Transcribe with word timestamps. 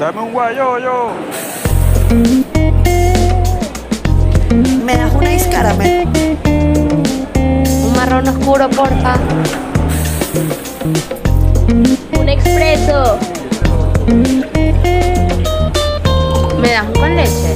Dame 0.00 0.18
un 0.22 0.32
guayoyo. 0.32 1.10
¿Me 4.82 4.96
das 4.96 5.14
una 5.14 5.34
ice 5.34 5.50
caramel? 5.50 6.08
Un 7.84 7.92
marrón 7.94 8.26
oscuro, 8.26 8.70
porfa. 8.70 9.18
Un 12.18 12.28
expreso. 12.30 13.18
¿Me 16.62 16.70
das 16.70 16.86
un 16.86 16.94
con 16.94 17.16
leche? 17.16 17.52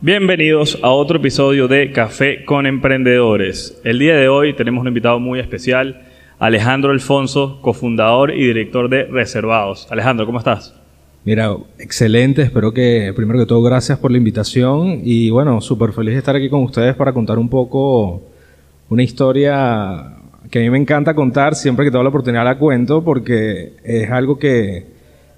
Bienvenidos 0.00 0.78
a 0.82 0.88
otro 0.88 1.18
episodio 1.18 1.68
de 1.68 1.92
Café 1.92 2.46
con 2.46 2.64
Emprendedores. 2.64 3.78
El 3.84 3.98
día 3.98 4.16
de 4.16 4.28
hoy 4.28 4.54
tenemos 4.54 4.80
un 4.80 4.88
invitado 4.88 5.20
muy 5.20 5.40
especial, 5.40 6.07
Alejandro 6.38 6.92
Alfonso, 6.92 7.58
cofundador 7.60 8.30
y 8.30 8.46
director 8.46 8.88
de 8.88 9.04
Reservados. 9.04 9.88
Alejandro, 9.90 10.24
¿cómo 10.24 10.38
estás? 10.38 10.72
Mira, 11.24 11.56
excelente. 11.80 12.42
Espero 12.42 12.72
que, 12.72 13.12
primero 13.14 13.40
que 13.40 13.46
todo, 13.46 13.60
gracias 13.60 13.98
por 13.98 14.12
la 14.12 14.18
invitación. 14.18 15.00
Y 15.02 15.30
bueno, 15.30 15.60
súper 15.60 15.92
feliz 15.92 16.14
de 16.14 16.18
estar 16.18 16.36
aquí 16.36 16.48
con 16.48 16.62
ustedes 16.62 16.94
para 16.94 17.12
contar 17.12 17.38
un 17.38 17.48
poco 17.48 18.22
una 18.88 19.02
historia 19.02 20.14
que 20.48 20.60
a 20.60 20.62
mí 20.62 20.70
me 20.70 20.78
encanta 20.78 21.12
contar. 21.12 21.56
Siempre 21.56 21.84
que 21.84 21.90
tengo 21.90 22.04
la 22.04 22.10
oportunidad 22.10 22.44
la 22.44 22.56
cuento 22.56 23.02
porque 23.02 23.72
es 23.82 24.08
algo 24.08 24.38
que, 24.38 24.86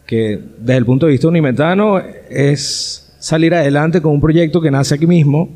que 0.07 0.39
desde 0.59 0.77
el 0.77 0.85
punto 0.85 1.07
de 1.07 1.13
vista 1.13 1.29
unimetano 1.29 1.99
es 1.99 3.17
salir 3.19 3.55
adelante 3.55 4.03
con 4.03 4.13
un 4.13 4.21
proyecto 4.21 4.61
que 4.61 4.71
nace 4.71 4.97
aquí 4.97 5.07
mismo, 5.07 5.49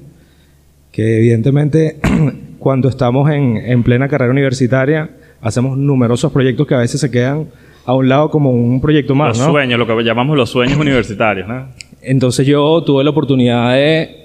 que 0.90 1.18
evidentemente 1.18 1.98
cuando 2.58 2.88
estamos 2.88 3.30
en, 3.30 3.58
en 3.58 3.82
plena 3.82 4.08
carrera 4.08 4.32
universitaria 4.32 5.10
hacemos 5.44 5.76
numerosos 5.76 6.32
proyectos 6.32 6.66
que 6.66 6.74
a 6.74 6.78
veces 6.78 7.00
se 7.00 7.10
quedan 7.10 7.48
a 7.84 7.92
un 7.92 8.08
lado 8.08 8.30
como 8.30 8.50
un 8.50 8.80
proyecto 8.80 9.14
más, 9.14 9.36
los 9.36 9.46
¿no? 9.46 9.52
sueños, 9.52 9.78
lo 9.78 9.86
que 9.86 10.02
llamamos 10.02 10.36
los 10.36 10.48
sueños 10.48 10.78
universitarios, 10.78 11.46
¿no? 11.46 11.68
Entonces 12.00 12.46
yo 12.46 12.82
tuve 12.82 13.04
la 13.04 13.10
oportunidad 13.10 13.74
de 13.74 14.24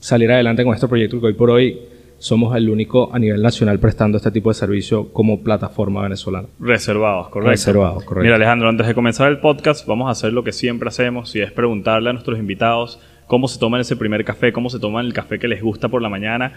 salir 0.00 0.30
adelante 0.30 0.64
con 0.64 0.74
este 0.74 0.88
proyecto 0.88 1.20
que 1.20 1.26
hoy 1.26 1.34
por 1.34 1.50
hoy 1.50 1.78
somos 2.18 2.56
el 2.56 2.68
único 2.68 3.14
a 3.14 3.18
nivel 3.18 3.42
nacional 3.42 3.78
prestando 3.78 4.16
este 4.16 4.30
tipo 4.32 4.50
de 4.50 4.54
servicio 4.54 5.12
como 5.12 5.40
plataforma 5.40 6.02
venezolana. 6.02 6.48
Reservados, 6.58 7.28
correcto. 7.28 7.50
Reservados, 7.50 8.04
correcto. 8.04 8.24
Mira, 8.24 8.36
Alejandro, 8.36 8.68
antes 8.68 8.86
de 8.88 8.94
comenzar 8.94 9.28
el 9.28 9.38
podcast, 9.38 9.86
vamos 9.86 10.08
a 10.08 10.10
hacer 10.10 10.32
lo 10.32 10.42
que 10.42 10.50
siempre 10.50 10.88
hacemos 10.88 11.34
y 11.36 11.42
es 11.42 11.52
preguntarle 11.52 12.10
a 12.10 12.12
nuestros 12.12 12.38
invitados 12.38 12.98
cómo 13.28 13.46
se 13.46 13.60
toman 13.60 13.82
ese 13.82 13.94
primer 13.96 14.24
café, 14.24 14.52
cómo 14.52 14.68
se 14.68 14.80
toman 14.80 15.06
el 15.06 15.12
café 15.12 15.38
que 15.38 15.46
les 15.46 15.62
gusta 15.62 15.88
por 15.88 16.02
la 16.02 16.08
mañana. 16.08 16.52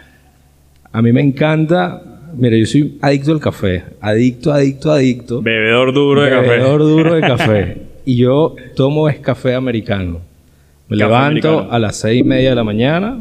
A 0.91 1.02
mí 1.02 1.11
me 1.11 1.21
encanta, 1.21 2.18
mira, 2.35 2.58
yo 2.58 2.66
soy 2.66 2.97
adicto 3.02 3.31
al 3.31 3.39
café, 3.39 3.83
adicto, 4.02 4.52
adicto, 4.53 4.91
adicto. 4.91 5.41
Bebedor 5.41 5.94
duro 5.94 6.22
de 6.23 6.30
café. 6.30 6.47
Bebedor 6.49 6.81
duro 6.81 7.13
de 7.16 7.21
café. 7.21 7.77
y 8.05 8.17
yo 8.17 8.55
tomo 8.75 9.09
es 9.09 9.17
café 9.19 9.55
americano. 9.55 10.19
Me 10.88 10.97
Café 10.97 11.08
levanto 11.09 11.49
americano. 11.49 11.67
a 11.71 11.80
las 11.80 11.95
seis 11.97 12.21
y 12.21 12.23
media 12.23 12.49
de 12.49 12.55
la 12.55 12.63
mañana, 12.63 13.19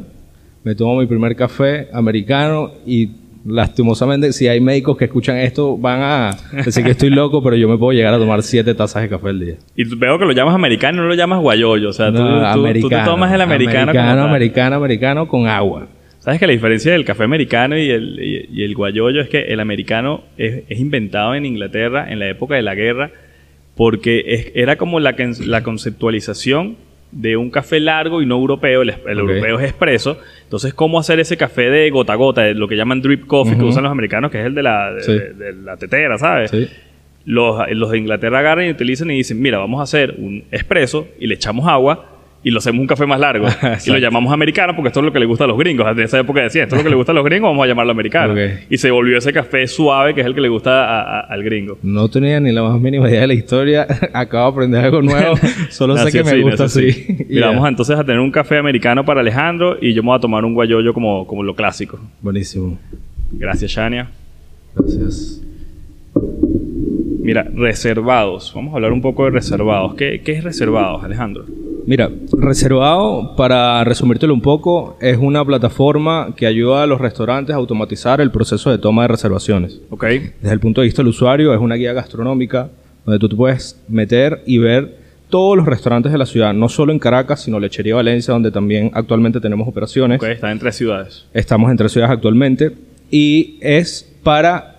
me 0.64 0.74
tomo 0.74 0.98
mi 0.98 1.06
primer 1.06 1.36
café 1.36 1.88
americano 1.92 2.70
y 2.86 3.10
lastimosamente 3.46 4.32
si 4.32 4.46
hay 4.48 4.60
médicos 4.60 4.96
que 4.96 5.04
escuchan 5.06 5.36
esto 5.38 5.76
van 5.78 6.00
a 6.02 6.30
decir 6.64 6.84
que 6.84 6.90
estoy 6.90 7.10
loco, 7.10 7.42
pero 7.42 7.56
yo 7.56 7.68
me 7.68 7.76
puedo 7.78 7.92
llegar 7.92 8.12
a 8.14 8.18
tomar 8.18 8.42
siete 8.42 8.74
tazas 8.74 9.02
de 9.02 9.08
café 9.08 9.28
al 9.28 9.40
día. 9.40 9.54
Y 9.76 9.84
veo 9.96 10.18
que 10.18 10.24
lo 10.24 10.32
llamas 10.32 10.54
americano, 10.54 11.02
no 11.02 11.08
lo 11.08 11.14
llamas 11.14 11.40
guayoyo. 11.40 11.88
O 11.90 11.92
sea, 11.92 12.08
tú, 12.12 12.18
No, 12.22 12.52
tú- 12.54 12.80
tú 12.80 12.88
te 12.88 12.98
tomas 13.04 13.32
el 13.32 13.40
americano. 13.40 13.90
Americano, 13.90 14.24
americano, 14.24 14.76
americano 14.76 15.28
con 15.28 15.46
agua. 15.46 15.86
¿Sabes 16.28 16.40
que 16.40 16.46
la 16.46 16.52
diferencia 16.52 16.92
del 16.92 17.06
café 17.06 17.24
americano 17.24 17.78
y 17.78 17.88
el, 17.90 18.20
y, 18.22 18.48
y 18.60 18.62
el 18.62 18.74
guayoyo 18.74 19.22
es 19.22 19.30
que 19.30 19.40
el 19.44 19.60
americano 19.60 20.24
es, 20.36 20.62
es 20.68 20.78
inventado 20.78 21.34
en 21.34 21.46
Inglaterra 21.46 22.12
en 22.12 22.18
la 22.18 22.28
época 22.28 22.54
de 22.54 22.60
la 22.60 22.74
guerra 22.74 23.10
porque 23.74 24.24
es- 24.26 24.52
era 24.54 24.76
como 24.76 25.00
la, 25.00 25.14
conceptualización 25.62 26.76
de 27.12 27.38
un 27.38 27.48
café 27.50 27.80
largo 27.80 28.20
y 28.20 28.26
no 28.26 28.34
europeo, 28.36 28.82
el, 28.82 28.90
europeo 29.06 29.58
es 29.58 29.70
expreso. 29.70 30.18
Entonces, 30.44 30.74
¿cómo 30.74 30.98
hacer 30.98 31.18
ese 31.18 31.38
café 31.38 31.70
de 31.70 31.88
gota 31.88 32.12
a 32.12 32.16
gota, 32.16 32.42
de 32.42 32.52
lo 32.52 32.68
que 32.68 32.76
llaman 32.76 33.00
drip 33.00 33.26
coffee 33.26 33.56
que 33.56 33.64
usan 33.64 33.84
los 33.84 33.92
americanos, 33.92 34.30
que 34.30 34.40
es 34.40 34.44
el 34.44 34.54
de 34.54 34.62
la, 34.62 34.92
de, 34.92 35.00
Sí. 35.02 35.12
de- 35.12 35.32
de 35.32 35.52
la 35.54 35.78
tetera, 35.78 36.18
¿sabes? 36.18 36.50
Sí. 36.50 36.68
Los, 37.24 37.58
los 37.70 37.90
de 37.90 37.96
Inglaterra 37.98 38.40
agarran 38.40 38.66
y 38.66 38.70
utilizan 38.70 39.10
y 39.10 39.14
dicen, 39.16 39.40
mira, 39.40 39.56
vamos 39.56 39.80
a 39.80 39.84
hacer 39.84 40.14
un 40.18 40.44
expreso 40.52 41.08
y 41.18 41.26
le 41.26 41.36
echamos 41.36 41.66
agua 41.66 42.17
y 42.44 42.50
lo 42.50 42.58
hacemos 42.58 42.80
un 42.80 42.86
café 42.86 43.04
más 43.04 43.18
largo. 43.18 43.46
y 43.86 43.90
lo 43.90 43.98
llamamos 43.98 44.32
americano 44.32 44.74
porque 44.76 44.88
esto 44.88 45.00
es 45.00 45.06
lo 45.06 45.12
que 45.12 45.18
le 45.18 45.26
gusta 45.26 45.44
a 45.44 45.46
los 45.48 45.58
gringos. 45.58 45.94
De 45.96 46.04
esa 46.04 46.20
época 46.20 46.40
decía, 46.40 46.62
esto 46.62 46.76
es 46.76 46.80
lo 46.80 46.84
que 46.84 46.90
le 46.90 46.96
gusta 46.96 47.12
a 47.12 47.14
los 47.14 47.24
gringos, 47.24 47.50
vamos 47.50 47.64
a 47.64 47.66
llamarlo 47.66 47.92
americano. 47.92 48.34
Y 48.70 48.78
se 48.78 48.90
volvió 48.90 49.18
ese 49.18 49.32
café 49.32 49.66
suave 49.66 50.14
que 50.14 50.20
es 50.20 50.26
el 50.26 50.34
que 50.34 50.40
le 50.40 50.48
gusta 50.48 50.84
a- 50.84 51.18
a- 51.18 51.20
al 51.20 51.42
gringo. 51.42 51.78
No 51.82 52.08
tenía 52.08 52.38
ni 52.40 52.52
la 52.52 52.62
más 52.62 52.80
mínima 52.80 53.08
idea 53.10 53.22
de 53.22 53.26
la 53.26 53.34
historia. 53.34 53.86
Acabo 54.12 54.44
de 54.46 54.52
aprender 54.52 54.84
algo 54.84 55.02
nuevo. 55.02 55.34
Solo 55.70 55.96
sé 55.96 56.12
que 56.12 56.22
me 56.24 56.30
así, 56.30 56.40
gusta 56.42 56.64
así. 56.64 57.06
Y 57.28 57.34
Mira, 57.34 57.48
vamos 57.48 57.68
entonces 57.68 57.98
a 57.98 58.04
tener 58.04 58.20
un 58.20 58.30
café 58.30 58.56
americano 58.58 59.04
para 59.04 59.20
Alejandro 59.20 59.76
y 59.80 59.92
yo 59.92 60.02
me 60.02 60.08
voy 60.10 60.16
a 60.18 60.20
tomar 60.20 60.44
un 60.44 60.54
guayoyo 60.54 60.94
como, 60.94 61.26
como 61.26 61.42
lo 61.42 61.54
clásico. 61.54 61.98
Buenísimo. 62.22 62.78
Gracias, 63.32 63.72
Shania. 63.72 64.08
Gracias. 64.76 65.42
Mira, 67.20 67.46
reservados. 67.54 68.52
Vamos 68.54 68.72
a 68.72 68.76
hablar 68.76 68.92
un 68.92 69.02
poco 69.02 69.24
de 69.24 69.30
reservados. 69.32 69.94
¿Qué, 69.96 70.22
qué 70.24 70.32
es 70.32 70.44
reservados, 70.44 71.04
Alejandro? 71.04 71.44
Mira, 71.88 72.10
Reservado, 72.36 73.34
para 73.34 73.82
resumírtelo 73.82 74.34
un 74.34 74.42
poco, 74.42 74.98
es 75.00 75.16
una 75.16 75.42
plataforma 75.42 76.34
que 76.36 76.46
ayuda 76.46 76.82
a 76.82 76.86
los 76.86 77.00
restaurantes 77.00 77.54
a 77.54 77.56
automatizar 77.56 78.20
el 78.20 78.30
proceso 78.30 78.70
de 78.70 78.76
toma 78.76 79.02
de 79.02 79.08
reservaciones. 79.08 79.80
¿Ok? 79.88 80.04
Desde 80.04 80.52
el 80.52 80.60
punto 80.60 80.82
de 80.82 80.84
vista 80.84 81.00
del 81.00 81.08
usuario, 81.08 81.54
es 81.54 81.58
una 81.58 81.76
guía 81.76 81.94
gastronómica 81.94 82.68
donde 83.06 83.18
tú 83.18 83.30
te 83.30 83.36
puedes 83.36 83.80
meter 83.88 84.42
y 84.44 84.58
ver 84.58 84.98
todos 85.30 85.56
los 85.56 85.64
restaurantes 85.64 86.12
de 86.12 86.18
la 86.18 86.26
ciudad, 86.26 86.52
no 86.52 86.68
solo 86.68 86.92
en 86.92 86.98
Caracas, 86.98 87.44
sino 87.44 87.58
Lechería 87.58 87.94
Valencia, 87.94 88.34
donde 88.34 88.50
también 88.50 88.90
actualmente 88.92 89.40
tenemos 89.40 89.66
operaciones. 89.66 90.20
Ok, 90.20 90.28
está 90.28 90.52
en 90.52 90.58
tres 90.58 90.76
ciudades. 90.76 91.24
Estamos 91.32 91.70
en 91.70 91.78
tres 91.78 91.92
ciudades 91.92 92.12
actualmente 92.12 92.70
y 93.10 93.56
es 93.62 94.14
para 94.22 94.74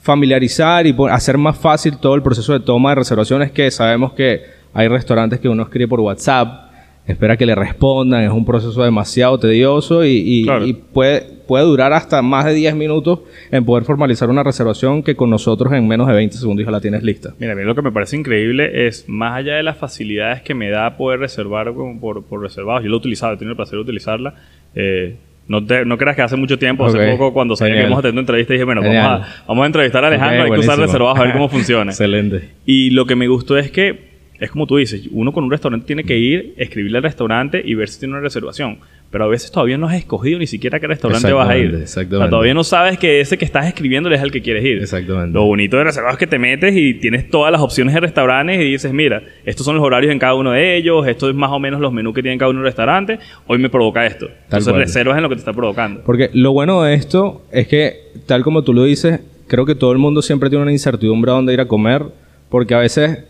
familiarizar 0.00 0.86
y 0.86 0.96
hacer 1.10 1.36
más 1.36 1.58
fácil 1.58 1.98
todo 1.98 2.14
el 2.14 2.22
proceso 2.22 2.54
de 2.54 2.60
toma 2.60 2.92
de 2.92 2.94
reservaciones 2.94 3.52
que 3.52 3.70
sabemos 3.70 4.14
que 4.14 4.56
hay 4.74 4.88
restaurantes 4.88 5.40
que 5.40 5.48
uno 5.48 5.62
escribe 5.64 5.88
por 5.88 6.00
WhatsApp, 6.00 6.68
espera 7.06 7.36
que 7.36 7.46
le 7.46 7.54
respondan, 7.54 8.22
es 8.24 8.30
un 8.30 8.44
proceso 8.44 8.82
demasiado 8.82 9.38
tedioso 9.38 10.04
y, 10.04 10.22
y- 10.24 10.44
Claro. 10.44 10.66
y 10.66 10.74
puede, 10.74 11.22
puede 11.48 11.64
durar 11.64 11.92
hasta 11.94 12.20
más 12.20 12.44
de 12.44 12.52
10 12.52 12.74
minutos 12.74 13.20
en 13.50 13.64
poder 13.64 13.84
formalizar 13.84 14.28
una 14.28 14.42
reservación 14.42 15.02
que 15.02 15.16
con 15.16 15.30
nosotros 15.30 15.72
en 15.72 15.88
menos 15.88 16.06
de 16.06 16.12
20 16.12 16.36
segundos 16.36 16.66
ya 16.66 16.70
la 16.70 16.80
tienes 16.82 17.02
lista. 17.02 17.34
Mira, 17.38 17.54
a 17.54 17.56
mí 17.56 17.62
lo 17.62 17.74
que 17.74 17.80
me 17.80 17.92
parece 17.92 18.16
increíble 18.16 18.86
es, 18.86 19.08
más 19.08 19.36
allá 19.38 19.54
de 19.54 19.62
las 19.62 19.78
facilidades 19.78 20.42
que 20.42 20.54
me 20.54 20.68
da 20.68 20.98
poder 20.98 21.20
reservar 21.20 21.72
por, 21.98 22.24
por 22.24 22.42
reservados, 22.42 22.82
yo 22.82 22.90
lo 22.90 22.96
he 22.96 22.98
utilizado, 22.98 23.32
he 23.32 23.36
tenido 23.38 23.52
el 23.52 23.56
placer 23.56 23.76
de 23.76 23.82
utilizarla. 23.82 24.34
eh, 24.74 25.16
no, 25.48 25.64
te- 25.64 25.86
no 25.86 25.96
creas 25.96 26.14
que 26.14 26.20
hace 26.20 26.36
mucho 26.36 26.58
tiempo, 26.58 26.84
hace 26.84 26.98
poco, 27.12 27.32
cuando 27.32 27.54
íbamos 27.54 28.04
a 28.04 28.08
entrevista, 28.10 28.52
dije, 28.52 28.64
bueno, 28.66 28.82
vamos 28.82 28.96
a, 28.98 29.44
vamos 29.48 29.62
a 29.62 29.66
entrevistar 29.66 30.04
a 30.04 30.08
Alejandro, 30.08 30.40
Ok, 30.42 30.44
hay 30.44 30.52
que 30.52 30.60
usar 30.60 30.78
reservados 30.78 31.18
a 31.18 31.22
ver 31.22 31.32
cómo 31.32 31.48
funciona. 31.48 31.90
Excelente. 31.90 32.50
Y 32.66 32.90
lo 32.90 33.06
que 33.06 33.16
me 33.16 33.26
gustó 33.28 33.56
es 33.56 33.70
que, 33.70 34.07
es 34.40 34.50
como 34.50 34.66
tú 34.66 34.76
dices, 34.76 35.08
uno 35.10 35.32
con 35.32 35.44
un 35.44 35.50
restaurante 35.50 35.86
tiene 35.86 36.04
que 36.04 36.16
ir, 36.16 36.54
escribirle 36.56 36.98
al 36.98 37.04
restaurante 37.04 37.60
y 37.64 37.74
ver 37.74 37.88
si 37.88 37.98
tiene 37.98 38.14
una 38.14 38.22
reservación. 38.22 38.78
Pero 39.10 39.24
a 39.24 39.26
veces 39.26 39.50
todavía 39.50 39.78
no 39.78 39.88
has 39.88 39.96
escogido 39.96 40.38
ni 40.38 40.46
siquiera 40.46 40.76
a 40.76 40.80
qué 40.80 40.86
restaurante 40.86 41.32
vas 41.32 41.48
a 41.48 41.56
ir. 41.56 41.74
Exactamente, 41.74 42.16
O 42.16 42.18
sea, 42.20 42.30
todavía 42.30 42.54
no 42.54 42.62
sabes 42.62 42.98
que 42.98 43.20
ese 43.20 43.38
que 43.38 43.46
estás 43.46 43.66
escribiendo 43.66 44.10
es 44.10 44.20
el 44.20 44.30
que 44.30 44.42
quieres 44.42 44.62
ir. 44.64 44.82
Exactamente. 44.82 45.32
Lo 45.32 45.44
bonito 45.44 45.78
de 45.78 45.84
reservados 45.84 46.16
es 46.16 46.18
que 46.18 46.26
te 46.26 46.38
metes 46.38 46.76
y 46.76 46.94
tienes 46.94 47.30
todas 47.30 47.50
las 47.50 47.62
opciones 47.62 47.94
de 47.94 48.00
restaurantes 48.00 48.60
y 48.60 48.72
dices, 48.72 48.92
mira, 48.92 49.22
estos 49.46 49.64
son 49.64 49.76
los 49.76 49.84
horarios 49.84 50.12
en 50.12 50.18
cada 50.18 50.34
uno 50.34 50.52
de 50.52 50.76
ellos, 50.76 51.06
esto 51.06 51.28
es 51.30 51.34
más 51.34 51.50
o 51.50 51.58
menos 51.58 51.80
los 51.80 51.92
menús 51.92 52.14
que 52.14 52.20
tienen 52.20 52.38
cada 52.38 52.50
uno 52.50 52.60
de 52.60 52.64
los 52.64 52.70
restaurantes, 52.70 53.18
hoy 53.46 53.58
me 53.58 53.70
provoca 53.70 54.04
esto. 54.04 54.28
Entonces 54.44 54.68
cual. 54.68 54.82
reservas 54.82 55.16
en 55.16 55.22
lo 55.22 55.30
que 55.30 55.36
te 55.36 55.40
está 55.40 55.54
provocando. 55.54 56.02
Porque 56.04 56.30
lo 56.34 56.52
bueno 56.52 56.82
de 56.82 56.94
esto 56.94 57.42
es 57.50 57.66
que, 57.66 57.96
tal 58.26 58.42
como 58.44 58.62
tú 58.62 58.74
lo 58.74 58.84
dices, 58.84 59.20
creo 59.46 59.64
que 59.64 59.74
todo 59.74 59.92
el 59.92 59.98
mundo 59.98 60.20
siempre 60.20 60.50
tiene 60.50 60.62
una 60.62 60.72
incertidumbre 60.72 61.30
a 61.30 61.34
dónde 61.34 61.54
ir 61.54 61.60
a 61.60 61.66
comer, 61.66 62.02
porque 62.50 62.74
a 62.74 62.78
veces 62.78 63.24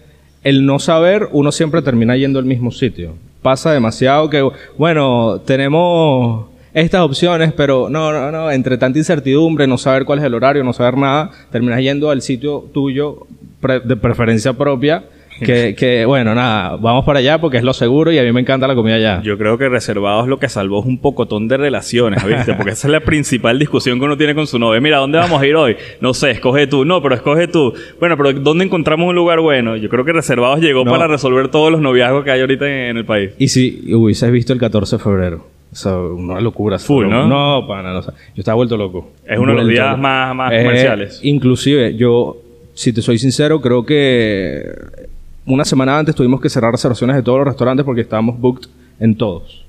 el 0.44 0.64
no 0.66 0.78
saber, 0.78 1.28
uno 1.32 1.52
siempre 1.52 1.82
termina 1.82 2.16
yendo 2.16 2.38
al 2.38 2.44
mismo 2.44 2.70
sitio. 2.70 3.14
Pasa 3.42 3.72
demasiado 3.72 4.28
que, 4.30 4.48
bueno, 4.76 5.40
tenemos 5.44 6.46
estas 6.74 7.00
opciones, 7.00 7.52
pero 7.52 7.88
no, 7.88 8.12
no, 8.12 8.30
no, 8.30 8.50
entre 8.50 8.76
tanta 8.78 8.98
incertidumbre, 8.98 9.66
no 9.66 9.78
saber 9.78 10.04
cuál 10.04 10.18
es 10.18 10.24
el 10.24 10.34
horario, 10.34 10.62
no 10.64 10.72
saber 10.72 10.96
nada, 10.96 11.30
terminas 11.50 11.80
yendo 11.80 12.10
al 12.10 12.22
sitio 12.22 12.64
tuyo 12.72 13.26
pre- 13.60 13.80
de 13.80 13.96
preferencia 13.96 14.52
propia 14.52 15.04
Que, 15.44 15.74
que, 15.78 16.04
bueno, 16.04 16.34
nada, 16.34 16.76
vamos 16.76 17.04
para 17.04 17.18
allá 17.20 17.38
porque 17.40 17.56
es 17.58 17.62
lo 17.64 17.72
seguro 17.72 18.10
y 18.12 18.18
a 18.18 18.22
mí 18.22 18.32
me 18.32 18.40
encanta 18.40 18.66
la 18.66 18.74
comida 18.74 18.94
allá. 18.96 19.22
Yo 19.22 19.38
creo 19.38 19.58
que 19.58 19.68
reservados 19.68 20.28
lo 20.28 20.38
que 20.38 20.48
salvó 20.48 20.80
es 20.80 20.86
un 20.86 20.98
pocotón 20.98 21.48
de 21.48 21.56
relaciones, 21.56 22.24
¿viste? 22.26 22.54
Porque 22.54 22.72
esa 22.72 22.88
es 22.88 22.92
la 22.92 23.00
principal 23.00 23.58
discusión 23.58 23.98
que 23.98 24.04
uno 24.04 24.16
tiene 24.16 24.34
con 24.34 24.46
su 24.46 24.58
novia. 24.58 24.80
Mira, 24.80 24.98
¿dónde 24.98 25.18
vamos 25.18 25.40
a 25.40 25.46
ir 25.46 25.54
hoy? 25.56 25.76
No 26.00 26.14
sé, 26.14 26.30
escoge 26.32 26.66
tú. 26.66 26.84
No, 26.84 27.00
pero 27.02 27.14
escoge 27.14 27.48
tú. 27.48 27.72
Bueno, 28.00 28.16
pero 28.16 28.32
¿dónde 28.32 28.64
encontramos 28.64 29.08
un 29.08 29.14
lugar 29.16 29.40
bueno? 29.40 29.76
Yo 29.76 29.88
creo 29.88 30.04
que 30.04 30.12
reservados 30.12 30.60
llegó 30.60 30.84
No. 30.84 30.90
para 30.90 31.06
resolver 31.06 31.48
todos 31.48 31.70
los 31.72 31.80
noviazgos 31.80 32.24
que 32.24 32.30
hay 32.30 32.40
ahorita 32.40 32.66
en, 32.66 32.90
en 32.90 32.96
el 32.98 33.04
país. 33.04 33.30
Y 33.38 33.48
si 33.48 33.92
hubieses 33.94 34.30
visto 34.30 34.52
el 34.52 34.58
14 34.58 34.96
de 34.96 35.02
febrero, 35.02 35.46
o 35.70 35.74
sea, 35.76 35.96
una 35.98 36.40
locura. 36.40 36.78
Full, 36.78 37.06
¿no? 37.08 37.26
No, 37.28 37.66
pana, 37.66 37.92
no, 37.92 37.98
o 37.98 38.02
sea, 38.02 38.14
yo 38.14 38.40
estaba 38.40 38.54
vuelto 38.56 38.76
loco. 38.76 39.10
Es 39.26 39.38
uno 39.38 39.52
de 39.52 39.58
los 39.58 39.68
días 39.68 39.98
más- 39.98 40.34
más 40.34 40.52
Eh, 40.52 40.62
comerciales. 40.64 41.20
inclusive, 41.22 41.94
yo 41.94 42.38
si 42.74 42.92
te 42.92 43.02
soy 43.02 43.18
sincero, 43.18 43.60
creo 43.60 43.84
que 43.84 44.62
una 45.48 45.64
semana 45.64 45.98
antes 45.98 46.14
tuvimos 46.14 46.40
que 46.40 46.48
cerrar 46.48 46.72
reservaciones 46.72 47.16
de 47.16 47.22
todos 47.22 47.38
los 47.38 47.48
restaurantes 47.48 47.84
porque 47.84 48.02
estábamos 48.02 48.38
booked 48.38 48.68
en 49.00 49.16
todos. 49.16 49.64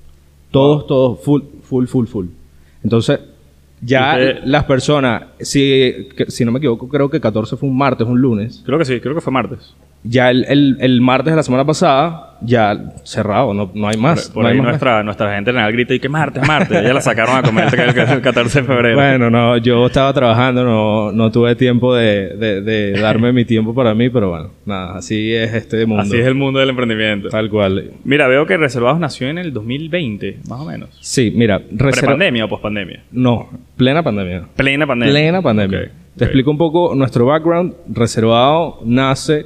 Todos, 0.52 0.88
todos, 0.88 1.20
full, 1.24 1.42
full, 1.64 1.86
full, 1.86 2.06
full. 2.08 2.26
Entonces, 2.84 3.20
ya 3.81 4.20
¿Y 4.20 4.28
usted- 4.30 4.44
las 4.46 4.64
personas, 4.66 5.24
si, 5.40 6.10
que- 6.18 6.26
si 6.30 6.44
no 6.44 6.52
me 6.52 6.58
equivoco, 6.58 6.88
creo 6.90 7.10
que 7.10 7.20
14 7.22 7.56
fue 7.58 7.70
un 7.70 7.78
martes, 7.78 8.08
un 8.08 8.20
lunes. 8.20 8.62
Creo 8.66 8.78
que 8.78 8.86
sí, 8.86 9.00
creo 9.00 9.16
que 9.16 9.22
fue 9.22 9.31
martes. 9.31 9.74
Ya 10.04 10.30
el, 10.31 10.46
el- 10.46 10.78
el 10.80 11.02
martes 11.02 11.31
de 11.31 11.36
la 11.38 11.44
semana 11.44 11.66
pasada, 11.66 12.29
ya 12.41 12.94
cerrado, 13.03 13.53
no, 13.53 13.71
no 13.74 13.88
hay 13.88 13.97
más. 13.97 14.25
Por, 14.27 14.33
por 14.36 14.44
no 14.44 14.50
hay 14.50 14.56
ahí 14.56 14.59
más. 14.62 14.68
nuestra, 14.69 15.03
nuestra 15.03 15.36
gente 15.36 15.51
general 15.51 15.71
grita 15.74 15.94
y 15.94 16.00
que 16.00 16.09
martes, 16.09 16.47
martes. 16.47 16.83
Ya 16.83 16.94
la 16.94 17.01
sacaron 17.01 17.36
a 17.38 17.41
comer 17.41 17.68
el, 17.74 17.97
el 18.09 18.21
14 18.21 18.62
de 18.62 18.68
febrero. 18.68 18.95
Bueno, 18.95 19.30
no, 19.30 19.57
yo 19.57 19.86
estaba 19.88 20.13
trabajando, 20.13 20.63
no, 20.63 21.12
no 21.12 21.31
tuve 21.31 21.56
tiempo 21.56 21.95
de, 21.95 22.36
de- 22.38 22.62
de 22.62 22.91
darme 23.00 23.31
mi 23.33 23.45
tiempo 23.45 23.74
para 23.74 23.94
mí, 23.94 24.09
pero 24.09 24.30
bueno, 24.30 24.51
nada, 24.65 24.97
así 24.97 25.33
es 25.33 25.53
este 25.53 25.86
mundo. 25.86 26.03
Así 26.03 26.18
es 26.18 26.25
el 26.25 26.36
mundo 26.36 26.59
del 26.59 26.69
emprendimiento. 26.69 27.30
Tal 27.30 27.50
cual. 27.50 27.91
Mira, 28.03 28.27
veo 28.27 28.45
que 28.45 28.57
Reservados 28.57 29.00
nació 29.00 29.30
en 29.30 29.38
el 29.38 29.53
2020, 29.53 30.39
más 30.50 30.59
o 30.62 30.65
menos. 30.65 30.89
Sí, 31.01 31.31
mira, 31.36 31.59
¿Prepandemia 31.77 32.45
o 32.45 32.50
pospandemia? 32.50 33.03
No, 33.12 33.50
plena 33.77 34.03
pandemia. 34.03 34.44
Plena 34.56 34.86
pandemia. 34.88 35.13
Plena 35.13 35.41
pandemia. 35.41 35.91
Te 36.18 36.25
explico 36.25 36.51
un 36.51 36.57
poco 36.57 36.94
nuestro 36.95 37.25
background. 37.25 37.74
Reservado 38.13 38.80
nace, 38.83 39.45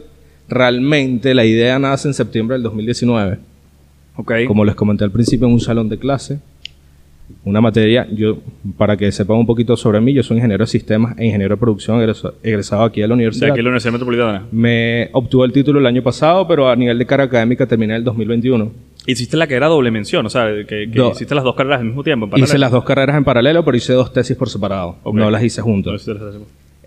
realmente 0.53 1.33
la 1.33 1.45
idea 1.45 1.77
nace 1.79 2.07
en 2.07 2.13
septiembre 2.13 2.55
del 2.55 2.63
2019. 2.63 3.38
Ok. 4.15 4.31
Como 4.47 4.63
les 4.65 4.75
comenté 4.75 5.03
al 5.03 5.11
principio, 5.11 5.47
en 5.47 5.53
un 5.53 5.59
salón 5.59 5.89
de 5.89 5.97
clase. 5.97 6.39
Una 7.45 7.61
materia, 7.61 8.07
yo, 8.11 8.38
para 8.77 8.95
que 8.95 9.11
sepan 9.11 9.38
un 9.38 9.45
poquito 9.45 9.75
sobre 9.75 10.00
mí, 10.01 10.13
yo 10.13 10.21
soy 10.23 10.38
ingeniero 10.38 10.63
de 10.65 10.67
sistemas 10.67 11.17
e 11.17 11.25
ingeniero 11.25 11.55
de 11.55 11.59
producción 11.59 12.00
egresado 12.44 12.83
aquí 12.83 13.01
a 13.01 13.05
la 13.05 13.09
De 13.09 13.13
universidad. 13.15 13.50
aquí 13.50 13.59
en 13.59 13.63
la 13.65 13.69
Universidad 13.69 13.91
Metropolitana. 13.94 14.45
Me 14.51 15.09
obtuvo 15.13 15.44
el 15.45 15.51
título 15.51 15.79
el 15.79 15.85
año 15.85 16.03
pasado, 16.03 16.47
pero 16.47 16.69
a 16.69 16.75
nivel 16.75 16.97
de 16.97 17.05
carga 17.05 17.23
académica 17.25 17.65
terminé 17.65 17.94
en 17.94 17.97
el 18.00 18.03
2021. 18.03 18.71
Hiciste 19.07 19.35
la 19.35 19.47
que 19.47 19.55
era 19.55 19.67
doble 19.67 19.89
mención, 19.89 20.25
o 20.25 20.29
sea, 20.29 20.45
que, 20.67 20.83
hiciste 21.11 21.33
las 21.33 21.44
dos 21.44 21.55
carreras 21.55 21.79
al 21.79 21.85
mismo 21.88 22.03
tiempo. 22.03 22.25
en 22.27 22.31
Hice 22.33 22.41
paralelo. 22.41 22.59
las 22.59 22.71
dos 22.71 22.83
carreras 22.83 23.17
en 23.17 23.23
paralelo, 23.23 23.65
pero 23.65 23.77
hice 23.77 23.94
dos 23.94 24.13
tesis 24.13 24.38
por 24.38 24.50
separado. 24.50 24.97
Ok. 25.03 25.15
No 25.15 25.31
las 25.31 25.44
hice 25.44 25.61
No, 25.61 25.65
juntas. 25.65 25.94
hiciste 25.95 26.13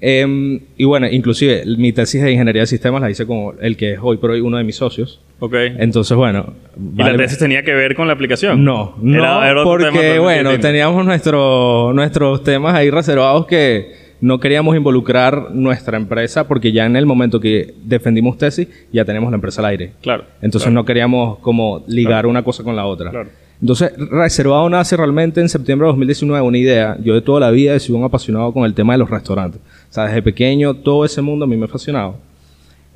Em, 0.01 0.61
y 0.77 0.85
bueno, 0.85 1.07
inclusive 1.11 1.65
mi 1.79 1.93
tesis 1.93 2.23
de 2.23 2.31
ingeniería 2.33 2.63
de 2.63 2.67
sistemas 2.67 3.01
la 3.01 3.11
hice 3.11 3.27
con 3.27 3.57
el 3.61 3.77
que 3.77 3.95
es 3.95 3.99
hoy 4.03 4.19
por 4.19 4.31
hoy 4.31 4.41
uno 4.41 4.59
de 4.59 4.65
mis 4.65 4.77
socios. 4.77 5.21
Ok. 5.39 5.55
Entonces, 5.79 6.17
bueno. 6.17 6.53
¿Y 6.77 6.99
la 6.99 7.05
vale- 7.07 7.19
tesis 7.19 7.39
tenía 7.39 7.63
que 7.63 7.73
ver 7.75 7.95
con 7.95 8.07
la 8.07 8.13
aplicación? 8.13 8.63
No, 8.65 8.95
no, 9.01 9.43
Era- 9.43 9.63
porque 9.65 10.19
bueno, 10.19 10.59
teníamos 10.61 11.05
nuestro, 11.05 11.93
nuestros 11.95 12.43
temas 12.45 12.75
ahí 12.75 12.91
reservados 12.91 13.47
que 13.47 14.07
no 14.21 14.41
queríamos 14.41 14.77
involucrar 14.77 15.51
nuestra 15.53 15.97
empresa 15.97 16.49
porque 16.49 16.73
ya 16.73 16.87
en 16.87 16.97
el 16.97 17.05
momento 17.07 17.39
que 17.41 17.75
defendimos 17.85 18.39
tesis 18.39 18.69
ya 18.93 19.05
tenemos 19.05 19.31
la 19.31 19.37
empresa 19.37 19.61
al 19.61 19.67
aire. 19.67 19.93
Claro. 20.03 20.25
Entonces 20.41 20.67
claro. 20.69 20.75
no 20.75 20.85
queríamos 20.85 21.39
como 21.41 21.85
ligar 21.87 22.27
una 22.27 22.43
cosa 22.43 22.63
con 22.63 22.77
la 22.77 22.87
otra. 22.87 23.11
Claro. 23.11 23.29
Entonces, 23.61 23.93
Reservado 24.11 24.69
nace 24.69 24.99
realmente 24.99 25.41
en 25.41 25.49
septiembre 25.49 25.87
de 25.87 25.93
2019, 25.93 26.43
una 26.47 26.59
idea. 26.59 26.97
Yo 27.03 27.15
de 27.15 27.23
toda 27.23 27.41
la 27.41 27.51
vida 27.51 27.75
he 27.75 27.81
sido 27.81 27.97
un 27.97 28.05
apasionado 28.05 28.53
con 28.53 28.65
el 28.67 28.75
tema 28.75 28.93
de 28.93 28.99
los 28.99 29.09
restaurantes. 29.09 29.63
O 29.91 29.93
sea, 29.93 30.05
desde 30.07 30.23
pequeño 30.23 30.75
todo 30.75 31.05
ese 31.05 31.23
mundo 31.23 31.45
a 31.45 31.49
mí 31.49 31.57
me 31.57 31.65
ha 31.65 31.69
fascinado. 31.69 32.17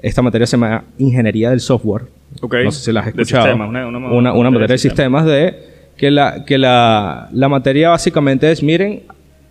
Esta 0.02 0.22
materia 0.22 0.46
se 0.46 0.52
llama 0.56 0.84
Ingeniería 0.98 1.50
del 1.50 1.60
Software. 1.60 2.04
Ok. 2.40 2.54
No 2.64 2.70
sé 2.72 2.84
si 2.84 2.92
la 2.92 3.00
has 3.00 3.06
De 3.06 3.10
escuchado. 3.22 3.44
sistemas, 3.44 3.68
una- 3.68 3.86
una- 3.86 3.98
una, 4.12 4.32
una 4.32 4.50
materia 4.50 4.74
de 4.74 4.78
sistemas 4.78 5.26
de 5.26 5.54
que 5.96 6.10
la, 6.10 6.44
que 6.46 6.56
la, 6.58 7.28
la 7.32 7.48
materia 7.48 7.90
básicamente 7.90 8.50
es, 8.50 8.62
miren, 8.62 9.02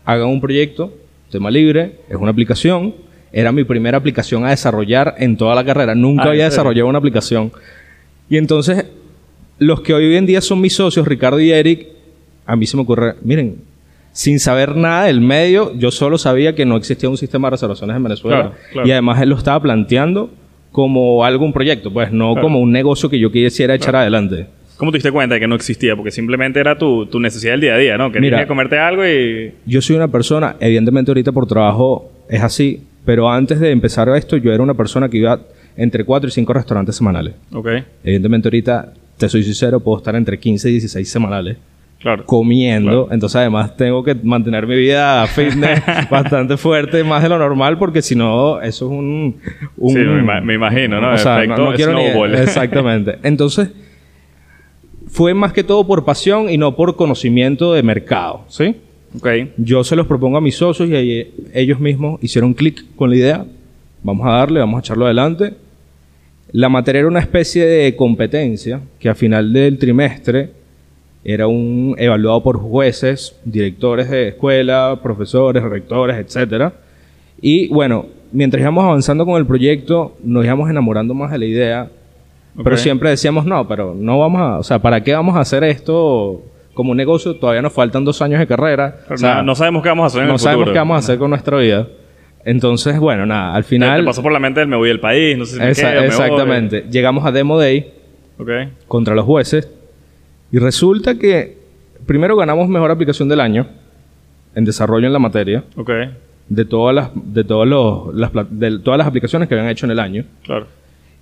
hagan 0.05 0.27
un 0.27 0.41
proyecto, 0.41 0.91
tema 1.31 1.51
libre, 1.51 1.97
es 2.09 2.15
una 2.15 2.31
aplicación. 2.31 2.95
Era 3.31 3.51
mi 3.51 3.63
primera 3.63 3.97
aplicación 3.99 4.43
a 4.43 4.49
desarrollar 4.49 5.13
en 5.19 5.37
toda 5.37 5.53
la 5.53 5.63
carrera. 5.63 5.93
Nunca 5.93 6.23
Ah, 6.23 6.25
¿en 6.25 6.31
había 6.31 6.45
desarrollado 6.45 6.87
una 6.87 6.97
aplicación. 6.97 7.51
Y 8.27 8.37
entonces, 8.37 8.85
los 9.59 9.81
que 9.81 9.93
hoy 9.93 10.15
en 10.15 10.25
día 10.25 10.41
son 10.41 10.59
mis 10.61 10.73
socios, 10.73 11.07
Ricardo 11.07 11.39
y 11.39 11.51
Eric, 11.51 11.87
a 12.47 12.55
mí 12.55 12.65
se 12.65 12.75
me 12.75 12.81
ocurre, 12.81 13.13
miren, 13.21 13.57
sin 14.11 14.39
saber 14.39 14.75
nada 14.75 15.05
del 15.05 15.21
medio, 15.21 15.73
yo 15.77 15.91
solo 15.91 16.17
sabía 16.17 16.55
que 16.55 16.65
no 16.65 16.75
existía 16.77 17.09
un 17.09 17.17
sistema 17.17 17.47
de 17.47 17.51
reservaciones 17.51 17.95
en 17.95 18.03
Venezuela. 18.03 18.37
Claro, 18.41 18.55
claro. 18.73 18.87
Y 18.87 18.91
además 18.91 19.21
él 19.21 19.29
lo 19.29 19.35
estaba 19.37 19.61
planteando 19.61 20.29
como 20.71 21.23
algo, 21.25 21.45
un 21.45 21.53
proyecto, 21.53 21.91
pues 21.91 22.11
no 22.11 22.33
Claro. 22.33 22.41
como 22.47 22.59
un 22.59 22.71
negocio 22.71 23.09
que 23.09 23.19
yo 23.19 23.31
quisiera 23.31 23.73
echar 23.75 23.95
adelante. 23.95 24.47
¿Cómo 24.77 24.91
te 24.91 24.97
diste 24.97 25.11
cuenta 25.11 25.35
de 25.35 25.41
que 25.41 25.47
no 25.47 25.55
existía? 25.55 25.95
Porque 25.95 26.11
simplemente 26.11 26.59
era 26.59 26.77
tu, 26.77 27.05
tu 27.07 27.19
necesidad 27.19 27.51
del 27.53 27.61
día 27.61 27.73
a 27.73 27.77
día, 27.77 27.97
¿no? 27.97 28.11
Que 28.11 28.21
Mira. 28.21 28.47
comerte 28.47 28.77
algo 28.77 29.05
y... 29.05 29.51
Yo 29.65 29.81
soy 29.81 29.95
una 29.97 30.07
persona, 30.07 30.55
evidentemente 30.59 31.11
ahorita 31.11 31.31
por 31.33 31.47
trabajo 31.47 32.09
es 32.29 32.41
así, 32.41 32.81
pero 33.03 33.29
antes 33.29 33.59
de 33.59 33.71
empezar 33.71 34.07
esto 34.15 34.37
yo 34.37 34.53
era 34.53 34.63
una 34.63 34.73
persona 34.75 35.09
que 35.09 35.17
iba 35.17 35.39
entre 35.75 36.05
4 36.05 36.29
y 36.29 36.31
5 36.31 36.53
restaurantes 36.53 36.95
semanales. 36.95 37.33
Ok. 37.51 37.67
Evidentemente 38.03 38.47
ahorita, 38.47 38.93
te 39.17 39.27
soy 39.27 39.43
sincero, 39.43 39.79
puedo 39.81 39.97
estar 39.97 40.15
entre 40.15 40.39
15 40.39 40.69
y 40.69 40.71
16 40.73 41.09
semanales. 41.09 41.57
Claro. 41.99 42.25
comiendo. 42.25 42.89
Claro. 42.91 43.07
Entonces, 43.11 43.35
además, 43.35 43.75
tengo 43.75 44.03
que 44.03 44.15
mantener 44.15 44.65
mi 44.65 44.75
vida 44.77 45.27
fitness 45.27 45.81
bastante 46.09 46.55
fuerte, 46.55 47.03
más 47.03 47.21
de 47.21 47.27
lo 47.29 47.37
normal, 47.37 47.77
porque 47.77 48.01
si 48.01 48.15
no, 48.15 48.61
eso 48.61 48.85
es 48.85 48.91
un. 48.91 49.35
un- 49.77 49.93
Sí, 49.93 49.99
me 49.99 50.41
me 50.41 50.53
imagino, 50.53 51.01
¿no? 51.01 51.11
O 51.13 51.17
sea, 51.17 51.43
Efecto 51.43 51.61
no, 51.63 51.71
no 51.71 51.75
quiero 51.75 51.93
ni- 51.93 52.07
snowball. 52.09 52.35
Exactamente. 52.41 53.17
Entonces, 53.23 53.69
fue 55.07 55.33
más 55.33 55.53
que 55.53 55.63
todo 55.63 55.85
por 55.85 56.05
pasión 56.05 56.49
y 56.49 56.57
no 56.57 56.75
por 56.75 56.95
conocimiento 56.95 57.73
de 57.73 57.83
mercado, 57.83 58.45
¿sí? 58.47 58.75
Ok. 59.17 59.27
Yo 59.57 59.83
se 59.83 59.95
los 59.95 60.05
propongo 60.07 60.37
a 60.37 60.41
mis 60.41 60.55
socios 60.55 60.87
y 60.89 60.95
ahí 60.95 61.33
ellos 61.53 61.79
mismos 61.79 62.21
hicieron 62.23 62.53
clic 62.53 62.83
con 62.95 63.09
la 63.09 63.15
idea. 63.15 63.45
Vamos 64.03 64.25
a 64.27 64.31
darle, 64.31 64.59
vamos 64.59 64.77
a 64.77 64.79
echarlo 64.81 65.05
adelante. 65.05 65.53
La 66.51 66.69
materia 66.69 66.99
era 66.99 67.07
una 67.07 67.19
especie 67.19 67.65
de 67.65 67.95
competencia 67.95 68.79
que 68.99 69.09
a 69.09 69.15
final 69.15 69.51
del 69.51 69.77
trimestre 69.77 70.51
era 71.31 71.47
un 71.47 71.95
evaluado 71.97 72.41
por 72.43 72.57
jueces, 72.59 73.37
directores 73.45 74.09
de 74.09 74.29
escuela, 74.29 74.99
profesores, 75.01 75.63
rectores, 75.63 76.17
etcétera. 76.17 76.73
Y 77.41 77.67
bueno, 77.69 78.05
mientras 78.31 78.61
íbamos 78.61 78.83
avanzando 78.83 79.25
con 79.25 79.37
el 79.37 79.45
proyecto, 79.45 80.15
nos 80.23 80.45
íbamos 80.45 80.69
enamorando 80.69 81.13
más 81.13 81.31
de 81.31 81.37
la 81.37 81.45
idea. 81.45 81.89
Pero 82.57 82.75
Ok. 82.75 82.81
siempre 82.81 83.09
decíamos, 83.09 83.45
no, 83.45 83.67
pero 83.67 83.93
no 83.97 84.19
vamos 84.19 84.41
a, 84.41 84.57
o 84.59 84.63
sea, 84.63 84.79
¿para 84.79 85.01
qué 85.03 85.13
vamos 85.13 85.35
a 85.37 85.41
hacer 85.41 85.63
esto 85.63 86.41
como 86.73 86.91
un 86.91 86.97
negocio? 86.97 87.35
Todavía 87.35 87.61
nos 87.61 87.73
faltan 87.73 88.03
dos 88.03 88.21
años 88.21 88.39
de 88.39 88.47
carrera. 88.47 88.97
O 89.09 89.15
sea, 89.17 89.35
no, 89.35 89.43
no 89.43 89.55
sabemos 89.55 89.83
qué 89.83 89.89
vamos 89.89 90.03
a 90.03 90.07
hacer 90.07 90.21
en 90.23 90.27
no 90.27 90.33
el 90.33 90.39
sabemos 90.39 90.61
futuro. 90.63 90.73
qué 90.73 90.79
vamos 90.79 90.95
a 90.95 90.99
hacer 90.99 91.17
con 91.19 91.29
nuestra 91.29 91.57
vida. 91.57 91.87
Entonces, 92.45 92.99
bueno, 92.99 93.25
nada, 93.25 93.53
al 93.53 93.63
final... 93.63 93.99
Te 94.01 94.05
pasó 94.05 94.23
por 94.23 94.31
la 94.31 94.39
mente 94.39 94.61
del 94.61 94.69
me 94.69 94.77
voy 94.77 94.87
del 94.89 94.99
país, 94.99 95.37
no 95.37 95.45
sé 95.45 95.55
si 95.55 95.59
me 95.59 95.69
Esa- 95.69 95.81
quedo, 95.91 96.01
me 96.01 96.07
voy. 96.07 96.07
exactamente. 96.07 96.85
Llegamos 96.89 97.25
a 97.25 97.31
Demo 97.31 97.59
Day 97.59 97.93
Ok. 98.39 98.49
contra 98.87 99.13
los 99.13 99.25
jueces 99.25 99.69
y 100.51 100.57
resulta 100.57 101.15
que 101.17 101.57
primero 102.05 102.35
ganamos 102.35 102.67
mejor 102.69 102.91
aplicación 102.91 103.29
del 103.29 103.39
año 103.39 103.67
en 104.55 104.65
desarrollo 104.65 105.07
en 105.07 105.13
la 105.13 105.19
materia 105.19 105.63
Ok. 105.75 105.91
de 106.49 106.65
todas 106.65 106.95
las 106.95 107.09
de 107.13 107.43
todos 107.43 107.67
los 107.67 108.13
las 108.15 108.31
de 108.49 108.79
todas 108.79 108.97
las 108.97 109.07
aplicaciones 109.07 109.47
que 109.47 109.55
habían 109.55 109.69
hecho 109.69 109.85
en 109.85 109.91
el 109.91 109.99
año 109.99 110.25
Claro. 110.43 110.65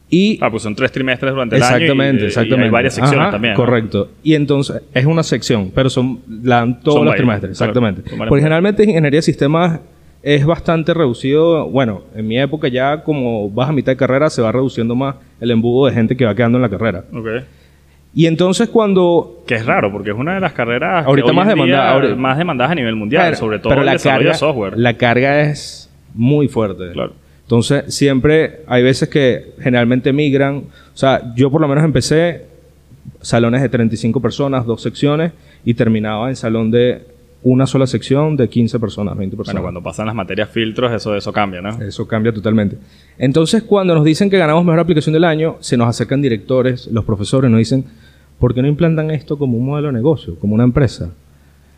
y 0.10 0.39
Ah, 0.41 0.50
pues 0.50 0.63
son 0.63 0.75
tres 0.75 0.91
trimestres 0.91 1.34
durante 1.34 1.57
el 1.57 1.62
exactamente 1.62 2.17
año. 2.17 2.24
y- 2.24 2.27
exactamente 2.27 2.65
hay 2.65 2.72
varias 2.72 2.93
secciones 2.96 3.22
Ajá, 3.22 3.31
también. 3.31 3.53
¿no? 3.53 3.57
correcto 3.60 4.10
y 4.24 4.36
entonces 4.36 4.81
es 4.93 5.05
una 5.05 5.24
sección 5.24 5.72
pero 5.75 5.89
son 5.89 6.19
la 6.43 6.57
dan 6.57 6.79
todos 6.79 6.98
Son 7.00 7.05
los 7.05 7.15
trimestres 7.15 7.57
claro, 7.57 7.72
exactamente 7.72 8.01
varias 8.12 8.29
porque 8.29 8.41
generalmente 8.43 8.84
ingeniería 8.84 9.17
de 9.17 9.22
sistemas 9.24 9.81
es 10.24 10.46
bastante 10.46 10.93
reducido 10.93 11.67
bueno 11.67 12.03
en 12.15 12.25
mi 12.27 12.39
época 12.39 12.69
ya 12.69 13.03
como 13.03 13.50
vas 13.50 13.67
a 13.69 13.74
mitad 13.74 13.91
de 13.91 13.98
carrera 13.98 14.29
se 14.29 14.41
va 14.41 14.51
reduciendo 14.53 14.96
más 14.96 15.15
el 15.41 15.51
embudo 15.51 15.88
de 15.88 15.93
gente 15.93 16.15
que 16.15 16.24
va 16.25 16.34
quedando 16.34 16.57
en 16.57 16.62
la 16.62 16.69
carrera 16.69 17.03
Ok. 17.13 17.27
Y 18.18 18.26
entonces 18.26 18.68
cuando 18.70 19.44
Que 19.46 19.56
es 19.56 19.66
raro, 19.66 19.92
porque 19.92 20.10
es 20.10 20.16
una 20.18 20.34
de 20.34 20.40
las 20.40 20.54
carreras 20.54 21.06
Ahorita 21.06 21.32
más 21.34 21.48
en 21.54 21.60
ahorita- 21.72 22.16
más 22.16 22.38
demandadas 22.38 22.72
a 22.72 22.76
nivel 22.76 22.96
mundial, 22.96 23.26
Pero- 23.26 23.38
sobre 23.38 23.60
todo 23.60 23.70
pero 23.70 23.82
el 23.82 23.86
la 23.86 23.92
desarrollo 23.94 24.20
carga, 24.20 24.32
de 24.34 24.38
software. 24.40 24.78
La 24.78 24.94
carga 24.98 25.42
es 25.42 25.90
muy 26.16 26.48
fuerte. 26.48 26.92
Claro. 26.94 27.14
Entonces, 27.44 27.94
siempre 27.96 28.62
hay 28.68 28.82
veces 28.84 29.08
que 29.08 29.52
generalmente 29.62 30.12
migran. 30.12 30.64
O 30.94 30.98
sea, 30.98 31.34
yo 31.36 31.50
por 31.52 31.62
lo 31.62 31.68
menos 31.68 31.84
empecé 31.86 32.46
salones 33.22 33.62
de 33.62 33.70
35 33.70 34.20
personas, 34.20 34.66
dos 34.66 34.82
secciones, 34.82 35.32
y 35.64 35.74
terminaba 35.76 36.28
en 36.30 36.36
salón 36.36 36.72
de 36.72 37.04
una 37.44 37.66
sola 37.68 37.88
sección 37.88 38.36
de 38.36 38.50
15 38.50 38.80
personas, 38.80 39.16
20 39.16 39.38
personas. 39.38 39.62
Bueno, 39.62 39.76
cuando 39.80 39.84
pasan 39.90 40.08
las 40.08 40.16
materias 40.16 40.50
filtros, 40.50 40.92
eso, 40.92 41.16
eso 41.16 41.32
cambia, 41.32 41.62
¿no? 41.62 41.70
Eso 41.82 42.06
cambia 42.08 42.34
totalmente. 42.34 42.78
Entonces, 43.18 43.64
cuando 43.64 43.94
nos 43.96 44.04
dicen 44.04 44.30
que 44.30 44.38
ganamos 44.38 44.66
mejor 44.66 44.80
aplicación 44.80 45.14
del 45.14 45.24
año, 45.24 45.56
se 45.60 45.78
nos 45.78 45.88
acercan 45.88 46.22
directores, 46.22 46.88
los 46.92 47.06
profesores 47.06 47.50
nos 47.50 47.60
dicen, 47.60 47.86
¿por 48.39 48.53
qué 48.53 48.62
no 48.62 48.67
implantan 48.67 49.12
esto 49.12 49.38
como 49.38 49.58
un 49.58 49.65
modelo 49.65 49.88
de 49.88 49.94
negocio, 49.94 50.36
como 50.39 50.53
una 50.56 50.63
empresa? 50.63 51.12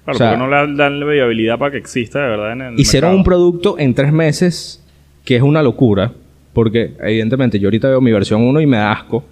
Claro, 0.05 0.15
o 0.15 0.17
sea, 0.17 0.29
porque 0.31 0.43
no 0.43 0.49
le 0.49 0.73
dan- 0.77 0.99
la 0.99 1.05
viabilidad 1.05 1.57
para 1.59 1.71
que 1.71 1.77
exista 1.77 2.19
de 2.21 2.29
verdad 2.29 2.53
en 2.53 2.61
el 2.61 2.79
Hicieron 2.79 3.13
un 3.15 3.23
producto 3.23 3.77
en 3.77 3.93
tres 3.93 4.11
meses 4.11 4.83
que 5.25 5.35
es 5.35 5.41
una 5.43 5.61
locura, 5.61 6.11
porque 6.53 6.93
evidentemente 7.01 7.59
yo 7.59 7.67
ahorita 7.67 7.89
veo 7.89 8.01
mi 8.01 8.11
versión 8.11 8.41
1 8.41 8.61
y 8.61 8.65
me 8.65 8.77
da 8.77 8.91
asco. 8.91 9.23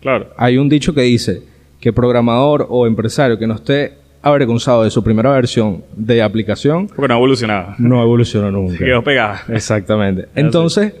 Claro. 0.00 0.28
Hay 0.36 0.56
un 0.56 0.68
dicho 0.68 0.94
que 0.94 1.02
dice 1.02 1.42
que 1.80 1.92
programador 1.92 2.66
o 2.70 2.86
empresario 2.86 3.38
que 3.38 3.46
no 3.46 3.54
esté 3.54 3.94
avergonzado 4.22 4.84
de 4.84 4.90
su 4.90 5.04
primera 5.04 5.30
versión 5.32 5.82
de 5.94 6.22
aplicación 6.22 6.86
Porque 6.88 7.08
no 7.08 7.14
evolucionaba. 7.16 7.74
no 7.78 8.02
evoluciona 8.02 8.50
nunca. 8.50 8.78
Se 8.78 8.84
quedó 8.84 9.04
pegada. 9.04 9.42
Exactamente. 9.48 10.26
Entonces, 10.34 10.94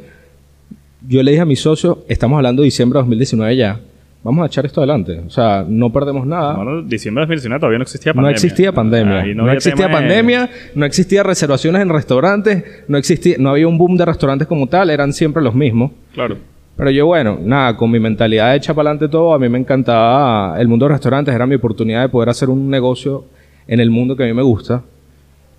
yo 1.08 1.22
le 1.22 1.30
dije 1.30 1.40
a 1.42 1.46
mi 1.46 1.56
socio, 1.56 2.04
estamos 2.08 2.36
hablando 2.36 2.60
de 2.62 2.66
diciembre 2.66 2.98
de 2.98 3.02
2019 3.02 3.56
ya, 3.56 3.80
vamos 4.24 4.42
a 4.42 4.46
echar 4.46 4.66
esto 4.66 4.80
adelante. 4.80 5.22
O 5.24 5.30
sea, 5.30 5.64
no 5.68 5.92
perdemos 5.92 6.26
nada. 6.26 6.54
Bueno, 6.54 6.82
diciembre 6.82 7.20
de 7.20 7.26
2019 7.26 7.60
todavía 7.60 7.78
no 7.78 7.82
existía 7.82 8.12
No 8.12 8.16
pandemia. 8.16 8.34
existía 8.34 8.72
pandemia. 8.72 9.34
No 9.34 9.52
existía 9.52 9.88
pandemia, 9.90 10.50
no 10.74 10.84
existía 10.86 11.22
reservaciones 11.22 11.82
en 11.82 11.90
restaurantes, 11.90 12.64
no 12.88 12.98
existía, 12.98 13.36
no 13.38 13.50
había 13.50 13.68
un 13.68 13.78
boom 13.78 13.96
de 13.96 14.06
restaurantes 14.06 14.48
como 14.48 14.66
tal, 14.66 14.90
eran 14.90 15.12
siempre 15.12 15.42
los 15.42 15.54
mismos. 15.54 15.92
Claro. 16.14 16.38
Pero 16.76 16.90
yo, 16.90 17.06
bueno, 17.06 17.38
nada, 17.40 17.76
con 17.76 17.88
mi 17.90 18.00
mentalidad 18.00 18.56
hecha 18.56 18.74
para 18.74 18.90
adelante 18.90 19.08
todo, 19.08 19.32
a 19.32 19.38
mí 19.38 19.48
me 19.48 19.58
encantaba 19.58 20.60
el 20.60 20.66
mundo 20.66 20.86
de 20.86 20.94
restaurantes, 20.94 21.32
era 21.32 21.46
mi 21.46 21.54
oportunidad 21.54 22.02
de 22.02 22.08
poder 22.08 22.30
hacer 22.30 22.48
un 22.50 22.68
negocio 22.68 23.26
en 23.68 23.78
el 23.78 23.90
mundo 23.90 24.16
que 24.16 24.24
a 24.24 24.26
mí 24.26 24.32
me 24.32 24.42
gusta. 24.42 24.82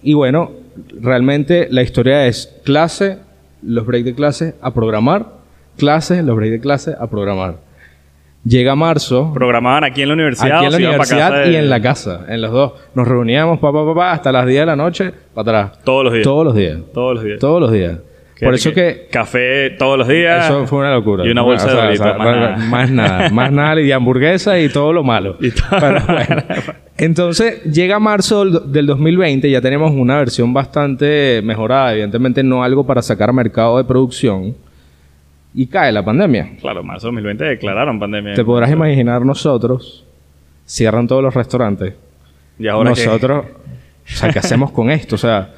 Y 0.04 0.14
bueno, 0.14 0.52
realmente 1.00 1.68
la 1.72 1.84
historia 1.84 2.28
es 2.28 2.54
clase, 2.66 3.20
los 3.64 3.86
break 3.86 4.04
de 4.04 4.14
clase 4.14 4.56
a 4.62 4.74
programar, 4.74 5.28
clase, 5.78 6.22
los 6.22 6.36
break 6.36 6.52
de 6.52 6.60
clase 6.60 6.94
a 7.00 7.08
programar. 7.08 7.56
Llega 8.48 8.76
marzo, 8.76 9.32
Programaban 9.34 9.84
aquí 9.86 10.04
en 10.04 10.10
la 10.10 10.14
universidad. 10.14 10.58
aquí 10.58 10.66
en 10.66 10.72
la 10.72 10.78
universidad 10.78 11.46
y 11.48 11.56
en 11.56 11.70
la 11.70 11.82
casa, 11.82 12.26
en 12.30 12.42
los 12.42 12.52
dos. 12.52 12.74
Nos 12.94 13.08
reuníamos, 13.08 13.58
pa, 13.60 13.72
pa, 13.74 13.84
pa, 13.86 13.96
pa, 13.96 14.12
hasta 14.12 14.32
las 14.32 14.46
10 14.46 14.60
de 14.62 14.66
la 14.68 14.76
noche, 14.76 15.12
para 15.34 15.62
atrás. 15.64 15.84
Todos 15.84 16.04
los 16.04 16.14
días. 16.14 16.24
Todos 16.24 16.46
los 16.46 16.56
días. 16.56 16.80
Todos 16.94 17.16
los 17.16 17.24
días. 17.24 17.40
Todos 17.40 17.62
los 17.62 17.72
días. 17.72 17.98
Por 18.40 18.54
eso 18.54 18.74
que 18.74 19.08
Café 19.10 19.70
todos 19.80 19.98
los 19.98 20.08
días. 20.10 20.46
eso 20.46 20.68
fue 20.68 20.80
una 20.80 20.94
locura. 20.94 21.26
Y 21.26 21.30
una 21.30 21.42
bolsa 21.42 21.68
O 21.68 21.70
sea, 21.72 21.86
de 21.88 21.94
o 21.94 21.96
sea, 21.96 22.14
más 22.18 22.36
nada. 22.36 22.58
más 22.58 22.92
nada. 22.92 23.30
Más 23.30 23.52
nada. 23.52 23.82
Y 23.82 23.92
hamburguesa 23.94 24.60
y 24.60 24.68
todo 24.70 24.92
lo 24.94 25.04
malo. 25.04 25.38
Y 25.42 25.52
todo- 25.52 25.80
Pero 25.80 26.02
bueno. 26.06 26.44
Entonces, 26.98 27.64
llega 27.64 27.98
marzo 28.00 28.46
del- 28.46 28.72
del 28.72 28.86
2020, 28.88 29.50
ya 29.50 29.62
tenemos 29.62 29.92
una 29.92 30.18
versión 30.18 30.54
bastante 30.54 31.42
mejorada. 31.44 31.94
Evidentemente, 31.94 32.44
no 32.44 32.64
algo 32.64 32.86
para 32.86 33.02
sacar 33.02 33.32
mercado 33.34 33.78
de 33.78 33.86
producción. 33.86 34.56
Y 35.56 35.68
cae 35.68 35.92
la 35.92 36.04
pandemia. 36.04 36.58
Claro, 36.60 36.84
marzo 36.84 37.08
de 37.08 37.14
2020 37.14 37.44
declararon 37.46 37.98
pandemia. 37.98 38.34
Te 38.34 38.44
podrás 38.44 38.70
imaginar 38.72 39.26
nosotros, 39.26 40.06
cierran 40.66 41.08
todos 41.08 41.24
los 41.24 41.34
restaurantes. 41.34 41.94
Y 42.60 42.68
ahora 42.68 42.90
nosotros, 42.90 43.46
o 44.06 44.16
sea, 44.16 44.30
¿qué 44.32 44.40
hacemos 44.40 44.72
con 44.72 44.92
esto? 44.92 45.16
O 45.16 45.18
sea, 45.18 45.54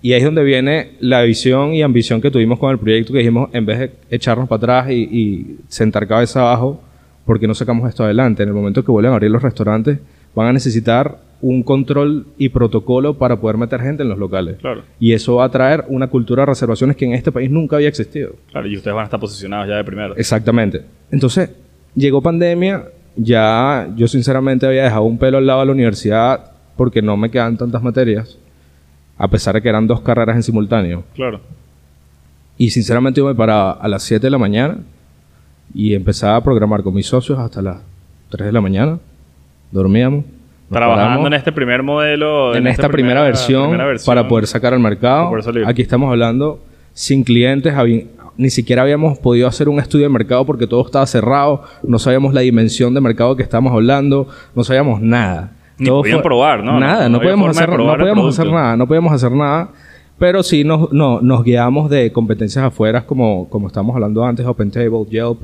y 0.00 0.12
ahí 0.12 0.20
es 0.20 0.24
donde 0.24 0.44
viene 0.44 0.92
la 1.00 1.22
visión 1.22 1.74
y 1.74 1.82
ambición 1.82 2.20
que 2.20 2.30
tuvimos 2.30 2.58
con 2.58 2.70
el 2.70 2.78
proyecto, 2.78 3.12
que 3.12 3.18
dijimos, 3.18 3.50
en 3.52 3.66
vez 3.66 3.78
de 3.80 3.92
echarnos 4.10 4.48
para 4.48 4.58
atrás 4.58 4.90
y, 4.90 5.02
y 5.10 5.56
sentar 5.68 6.06
cabeza 6.06 6.40
abajo, 6.40 6.80
¿por 7.26 7.40
qué 7.40 7.48
no 7.48 7.54
sacamos 7.54 7.88
esto 7.88 8.04
adelante? 8.04 8.44
En 8.44 8.50
el 8.50 8.54
momento 8.54 8.84
que 8.84 8.92
vuelvan 8.92 9.12
a 9.12 9.16
abrir 9.16 9.30
los 9.30 9.42
restaurantes, 9.42 9.98
van 10.34 10.46
a 10.46 10.52
necesitar 10.52 11.18
un 11.44 11.62
control 11.62 12.26
y 12.38 12.48
protocolo 12.48 13.18
para 13.18 13.38
poder 13.38 13.58
meter 13.58 13.78
gente 13.82 14.02
en 14.02 14.08
los 14.08 14.16
locales. 14.16 14.56
Claro. 14.60 14.82
Y 14.98 15.12
eso 15.12 15.34
va 15.36 15.44
a 15.44 15.50
traer 15.50 15.84
una 15.88 16.06
cultura 16.06 16.40
de 16.40 16.46
reservaciones 16.46 16.96
que 16.96 17.04
en 17.04 17.12
este 17.12 17.30
país 17.30 17.50
nunca 17.50 17.76
había 17.76 17.88
existido. 17.88 18.36
Claro, 18.50 18.66
y 18.66 18.74
ustedes 18.78 18.94
van 18.94 19.02
a 19.02 19.04
estar 19.04 19.20
posicionados 19.20 19.68
ya 19.68 19.76
de 19.76 19.84
primero. 19.84 20.16
Exactamente. 20.16 20.86
Entonces, 21.10 21.50
llegó 21.94 22.22
pandemia, 22.22 22.84
ya 23.14 23.90
yo 23.94 24.08
sinceramente 24.08 24.66
había 24.66 24.84
dejado 24.84 25.02
un 25.02 25.18
pelo 25.18 25.36
al 25.36 25.46
lado 25.46 25.60
de 25.60 25.66
la 25.66 25.72
universidad 25.72 26.52
porque 26.78 27.02
no 27.02 27.14
me 27.18 27.30
quedan 27.30 27.58
tantas 27.58 27.82
materias, 27.82 28.38
a 29.18 29.28
pesar 29.28 29.54
de 29.54 29.60
que 29.60 29.68
eran 29.68 29.86
dos 29.86 30.00
carreras 30.00 30.36
en 30.36 30.42
simultáneo. 30.42 31.04
Claro. 31.14 31.42
Y 32.56 32.70
sinceramente 32.70 33.20
yo 33.20 33.26
me 33.26 33.34
paraba 33.34 33.72
a 33.72 33.86
las 33.86 34.02
7 34.02 34.26
de 34.26 34.30
la 34.30 34.38
mañana 34.38 34.78
y 35.74 35.92
empezaba 35.92 36.36
a 36.36 36.42
programar 36.42 36.82
con 36.82 36.94
mis 36.94 37.06
socios 37.06 37.38
hasta 37.38 37.60
las 37.60 37.82
3 38.30 38.46
de 38.46 38.52
la 38.52 38.62
mañana. 38.62 38.98
Dormíamos. 39.70 40.24
Nos 40.70 40.76
Trabajando 40.78 41.26
en 41.26 41.32
este 41.34 41.52
primer 41.52 41.82
modelo. 41.82 42.54
en 42.54 42.66
esta 42.66 42.88
primera, 42.88 43.22
versión, 43.22 43.64
primera 43.68 43.86
versión, 43.86 44.14
para 44.14 44.26
poder 44.28 44.46
sacar 44.46 44.72
al 44.74 44.80
mercado. 44.80 45.30
Aquí 45.66 45.82
estamos 45.82 46.10
hablando 46.10 46.60
sin 46.92 47.22
clientes, 47.24 47.74
ni 48.36 48.50
siquiera 48.50 48.82
habíamos 48.82 49.18
podido 49.18 49.46
hacer 49.46 49.68
un 49.68 49.78
estudio 49.78 50.04
de 50.06 50.08
mercado 50.10 50.44
porque 50.44 50.66
todo 50.66 50.84
estaba 50.84 51.06
cerrado, 51.06 51.62
no 51.82 51.98
sabíamos 51.98 52.34
la 52.34 52.40
dimensión 52.40 52.94
de 52.94 53.00
mercado 53.00 53.36
que 53.36 53.42
estábamos 53.42 53.72
hablando, 53.72 54.28
no 54.54 54.64
sabíamos 54.64 55.00
nada. 55.00 55.52
Ni 55.78 55.88
podían 55.90 56.22
probar, 56.22 56.62
¿no? 56.62 56.78
Nada, 56.78 57.08
No- 57.08 57.08
no, 57.08 57.08
no 57.10 57.20
podíamos 57.20 57.50
hacer, 57.56 57.68
no 57.68 57.96
podíamos 57.96 58.38
hacer 58.38 58.52
nada, 58.52 58.76
no 58.76 58.86
podíamos 58.86 59.12
hacer 59.12 59.32
nada. 59.32 59.68
Pero 60.16 60.44
sí 60.44 60.62
nos, 60.62 60.92
no, 60.92 61.20
nos 61.20 61.42
guiamos 61.42 61.90
de 61.90 62.12
competencias 62.12 62.64
afuera, 62.64 63.04
como, 63.04 63.48
como 63.48 63.66
estábamos 63.66 63.96
hablando 63.96 64.24
antes, 64.24 64.46
OpenTable, 64.46 65.04
Yelp, 65.10 65.42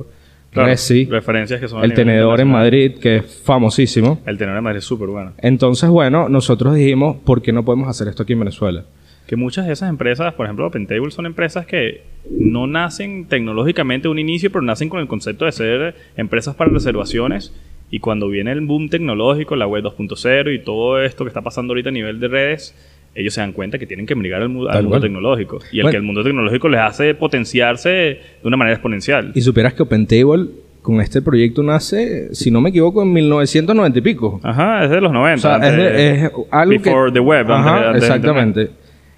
Claro, 0.51 0.67
Referencias 0.67 1.61
que 1.61 1.67
son 1.69 1.83
el 1.83 1.93
tenedor 1.93 2.41
en. 2.41 2.49
Madrid, 2.49 2.95
que 2.99 3.17
es 3.17 3.41
famosísimo. 3.43 4.19
El 4.25 4.37
tenedor 4.37 4.57
en 4.57 4.63
Madrid 4.65 4.79
es 4.79 4.85
súper 4.85 5.07
bueno. 5.07 5.31
Entonces, 5.37 5.89
bueno, 5.89 6.27
nosotros 6.27 6.75
dijimos, 6.75 7.17
¿por 7.23 7.41
qué 7.41 7.53
no 7.53 7.63
podemos 7.63 7.87
hacer 7.87 8.09
esto 8.09 8.23
aquí 8.23 8.33
en 8.33 8.39
Venezuela? 8.39 8.83
Que 9.27 9.37
muchas 9.37 9.65
de 9.65 9.71
esas 9.71 9.89
empresas, 9.89 10.33
por 10.33 10.45
ejemplo, 10.45 10.67
OpenTable, 10.67 11.09
son 11.11 11.25
empresas 11.25 11.65
que 11.65 12.03
no 12.29 12.67
nacen 12.67 13.27
tecnológicamente 13.27 14.09
de 14.09 14.11
un 14.11 14.19
inicio, 14.19 14.51
pero 14.51 14.61
nacen 14.61 14.89
con 14.89 14.99
el 14.99 15.07
concepto 15.07 15.45
de 15.45 15.53
ser 15.53 15.95
empresas 16.17 16.53
para 16.55 16.69
reservaciones. 16.69 17.53
Y 17.89 17.99
cuando 17.99 18.27
viene 18.27 18.51
el 18.51 18.59
boom 18.61 18.89
tecnológico, 18.89 19.55
la 19.55 19.67
web 19.67 19.85
2.0 19.85 20.53
y 20.53 20.59
todo 20.63 21.01
esto 21.01 21.23
que 21.23 21.29
está 21.29 21.41
pasando 21.41 21.71
ahorita 21.71 21.89
a 21.89 21.93
nivel 21.93 22.19
de 22.19 22.27
redes, 22.27 22.75
ellos 23.13 23.33
se 23.33 23.41
dan 23.41 23.51
cuenta 23.53 23.77
que 23.77 23.85
tienen 23.85 24.05
que 24.05 24.15
migrar 24.15 24.41
al, 24.41 24.49
mu- 24.49 24.67
al 24.67 24.75
mundo 24.83 24.89
cual. 24.89 25.01
tecnológico. 25.01 25.59
Y 25.71 25.77
el 25.77 25.83
Bueno. 25.83 25.91
que 25.91 25.97
el 25.97 26.03
mundo 26.03 26.23
tecnológico 26.23 26.69
les 26.69 26.79
hace 26.81 27.13
potenciarse 27.15 27.89
de 27.89 28.19
una 28.43 28.57
manera 28.57 28.75
exponencial. 28.75 29.31
Y 29.35 29.41
supieras 29.41 29.73
que 29.73 29.83
OpenTable 29.83 30.47
con 30.81 30.99
este 31.01 31.21
proyecto 31.21 31.61
nace, 31.61 32.33
si 32.33 32.49
no 32.51 32.59
me 32.61 32.69
equivoco, 32.69 33.03
en 33.03 33.13
1990 33.13 33.99
y 33.99 34.01
pico. 34.01 34.39
Ajá, 34.43 34.83
es 34.85 34.89
de 34.89 35.01
los 35.01 35.11
90. 35.11 35.35
o 35.35 35.37
sea, 35.59 35.67
es, 35.67 35.73
antes- 35.73 35.93
de- 35.93 36.11
es 36.25 36.31
algo 36.49 36.71
que... 36.81 36.89
Before 36.89 37.11
the 37.11 37.19
web. 37.19 37.51
antes- 37.51 37.55
Ajá, 37.55 37.77
antes 37.89 38.01
de 38.01 38.07
exactamente. 38.07 38.69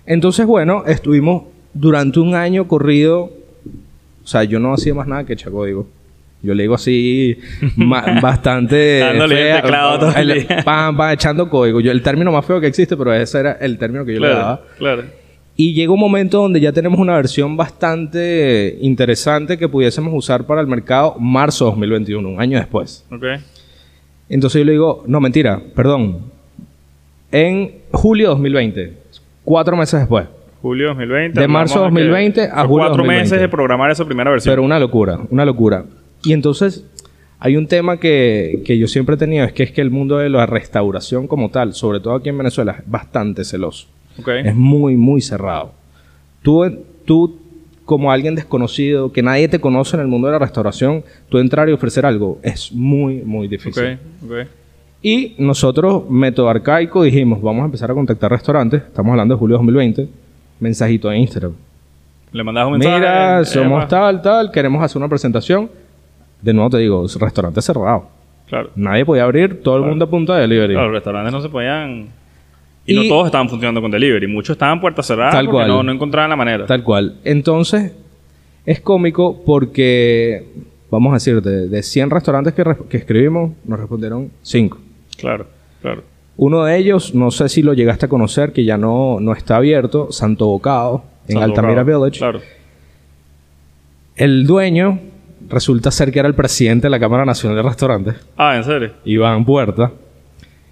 Entonces, 0.05 0.45
bueno, 0.45 0.83
estuvimos 0.87 1.43
durante 1.73 2.19
un 2.19 2.35
año 2.35 2.67
corrido... 2.67 3.31
O 4.23 4.27
sea, 4.27 4.43
yo 4.45 4.59
no 4.59 4.73
hacía 4.73 4.93
más 4.93 5.07
nada 5.07 5.25
que 5.25 5.33
echar 5.33 5.51
código. 5.51 5.85
Yo 6.43 6.53
le 6.53 6.63
digo 6.63 6.75
así 6.75 7.37
bastante... 8.21 8.99
Dándole 8.99 9.35
el 9.35 9.41
fea, 9.47 9.61
teclado 9.61 9.99
todo 9.99 10.15
el 10.15 10.31
el- 10.31 10.45
pam, 10.65 10.95
pam, 10.97 11.11
echando 11.13 11.49
código. 11.49 11.79
Yo, 11.79 11.91
el 11.91 12.01
término 12.03 12.31
más 12.31 12.45
feo 12.45 12.59
que 12.59 12.67
existe, 12.67 12.95
pero 12.97 13.13
ese 13.13 13.39
era 13.39 13.53
el 13.53 13.77
término 13.77 14.03
que 14.05 14.13
yo 14.15 14.19
le 14.19 14.27
daba. 14.27 14.57
Claro, 14.77 15.01
claro. 15.01 15.03
Y 15.55 15.73
llega 15.73 15.91
un 15.93 15.99
momento 15.99 16.41
donde 16.41 16.59
ya 16.59 16.71
tenemos 16.73 16.99
una 16.99 17.15
versión 17.15 17.55
bastante 17.55 18.77
interesante 18.81 19.57
que 19.57 19.69
pudiésemos 19.69 20.11
usar 20.15 20.45
para 20.45 20.61
el 20.61 20.67
mercado 20.67 21.15
marzo 21.19 21.65
2021, 21.65 22.27
un 22.27 22.41
año 22.41 22.57
después. 22.57 23.05
Ok. 23.11 23.23
Entonces 24.29 24.59
yo 24.59 24.65
le 24.65 24.71
digo, 24.73 25.03
no, 25.07 25.21
mentira, 25.21 25.61
perdón. 25.75 26.21
En 27.31 27.71
julio 27.91 28.29
2020, 28.29 28.93
cuatro 29.43 29.77
meses 29.77 29.99
después. 29.99 30.25
Julio 30.61 30.87
2020. 30.89 31.39
De 31.39 31.47
marzo 31.47 31.79
hablamos 31.85 31.97
que 31.99 32.03
2020 32.05 32.41
a 32.43 32.61
julio 32.61 32.67
cuatro 32.67 32.97
2020. 32.97 33.23
meses 33.23 33.39
de 33.41 33.49
programar 33.49 33.91
esa 33.91 34.05
primera 34.05 34.31
versión. 34.31 34.51
Pero 34.51 34.63
una 34.63 34.79
locura, 34.79 35.19
una 35.29 35.45
locura. 35.45 35.83
Y 36.23 36.33
entonces 36.33 36.85
hay 37.39 37.57
un 37.57 37.67
tema 37.67 37.97
que, 37.97 38.61
que 38.65 38.77
yo 38.77 38.87
siempre 38.87 39.15
he 39.15 39.17
tenido, 39.17 39.43
es 39.45 39.53
que 39.53 39.63
es 39.63 39.71
que 39.71 39.81
el 39.81 39.91
mundo 39.91 40.17
de 40.17 40.29
la 40.29 40.45
restauración 40.45 41.27
como 41.27 41.49
tal, 41.49 41.73
sobre 41.73 41.99
todo 41.99 42.15
aquí 42.15 42.29
en 42.29 42.37
Venezuela, 42.37 42.77
es 42.79 42.89
bastante 42.89 43.43
celoso. 43.43 43.87
Ok. 44.19 44.29
Es 44.29 44.55
muy, 44.55 44.95
muy 44.95 45.21
cerrado. 45.21 45.73
Tú, 46.41 46.63
tú, 47.05 47.37
como 47.85 48.11
alguien 48.11 48.35
desconocido, 48.35 49.11
que 49.11 49.21
nadie 49.21 49.47
te 49.47 49.59
conoce 49.59 49.97
en 49.97 50.01
el 50.01 50.07
mundo 50.07 50.27
de 50.27 50.33
la 50.33 50.39
restauración, 50.39 51.03
tú 51.29 51.37
entrar 51.37 51.67
y 51.67 51.73
ofrecer 51.73 52.05
algo 52.05 52.39
es 52.43 52.71
muy, 52.71 53.21
muy 53.23 53.47
difícil. 53.47 53.99
ok. 54.23 54.47
Y 55.01 55.35
nosotros, 55.37 56.09
método 56.09 56.47
arcaico, 56.47 57.03
dijimos, 57.03 57.41
vamos 57.41 57.63
a 57.63 57.65
empezar 57.65 57.91
a 57.91 57.93
contactar 57.93 58.31
restaurantes. 58.31 58.83
Estamos 58.83 59.11
hablando 59.11 59.35
de 59.35 59.39
julio 59.39 59.57
de 59.57 59.57
2020. 59.57 60.07
Mensajito 60.61 61.11
en 61.11 61.19
Instagram. 61.19 61.51
Le 62.31 62.41
mandabas 62.41 62.71
un 62.71 62.79
mensaje. 62.79 62.99
Mira, 62.99 63.41
eh, 63.41 63.45
somos 63.45 63.83
va. 63.83 63.87
tal, 63.89 64.21
tal, 64.21 64.49
queremos 64.49 64.81
hacer 64.81 64.97
una 64.97 65.09
presentación. 65.09 65.69
De 66.43 66.53
nuevo 66.53 66.69
te 66.69 66.77
digo, 66.77 67.05
restaurante 67.19 67.61
cerrado. 67.61 68.07
Claro. 68.47 68.69
Nadie 68.75 69.05
podía 69.05 69.23
abrir, 69.23 69.63
todo 69.63 69.77
el 69.77 69.83
mundo 69.83 70.05
a 70.05 70.09
punta 70.09 70.35
de 70.35 70.41
delivery. 70.41 70.73
Claro, 70.73 70.87
los 70.89 70.95
restaurantes 70.95 71.31
no 71.33 71.41
se 71.41 71.49
podían. 71.49 72.07
Y, 72.85 72.93
Y- 72.93 72.95
no 72.95 73.07
todos 73.07 73.27
estaban 73.27 73.47
funcionando 73.49 73.81
con 73.81 73.89
delivery. 73.89 74.27
Muchos 74.27 74.55
estaban 74.55 74.81
puertas 74.81 75.07
cerradas 75.07 75.33
Tal 75.33 75.45
porque 75.45 75.55
cual. 75.59 75.67
No, 75.69 75.83
no 75.83 75.91
encontraban 75.93 76.29
la 76.29 76.35
manera. 76.35 76.65
Tal 76.65 76.83
cual. 76.83 77.15
Entonces, 77.23 77.93
es 78.65 78.81
cómico 78.81 79.41
porque, 79.45 80.45
vamos 80.91 81.11
a 81.11 81.13
decir, 81.15 81.41
de, 81.41 81.69
de 81.69 81.81
100 81.81 82.09
restaurantes 82.09 82.53
que, 82.53 82.63
que 82.89 82.97
escribimos, 82.97 83.51
nos 83.63 83.79
respondieron 83.79 84.29
5. 84.41 84.77
Claro, 85.17 85.47
claro. 85.81 86.03
Uno 86.35 86.65
de 86.65 86.77
ellos, 86.77 87.15
no 87.15 87.31
sé 87.31 87.47
si 87.47 87.61
lo 87.61 87.73
llegaste 87.73 88.07
a 88.07 88.09
conocer, 88.09 88.51
que 88.51 88.65
ya 88.65 88.77
no, 88.77 89.19
no 89.21 89.31
está 89.33 89.55
abierto, 89.55 90.11
Santo 90.11 90.47
Bocado, 90.47 91.03
en 91.27 91.37
Santo 91.39 91.61
Altamira. 91.61 91.83
Village. 91.83 92.17
Claro. 92.19 92.41
El 94.15 94.45
dueño 94.45 94.99
resulta 95.49 95.91
ser 95.91 96.11
que 96.11 96.19
era 96.19 96.27
el 96.27 96.35
presidente 96.35 96.87
de 96.87 96.91
la 96.91 96.99
Cámara 96.99 97.25
Nacional 97.25 97.55
de 97.57 97.63
Restaurantes, 97.63 98.15
Ah, 98.37 98.55
¿en 98.57 98.63
serio? 98.63 98.91
Iván 99.05 99.45
Puerta. 99.45 99.91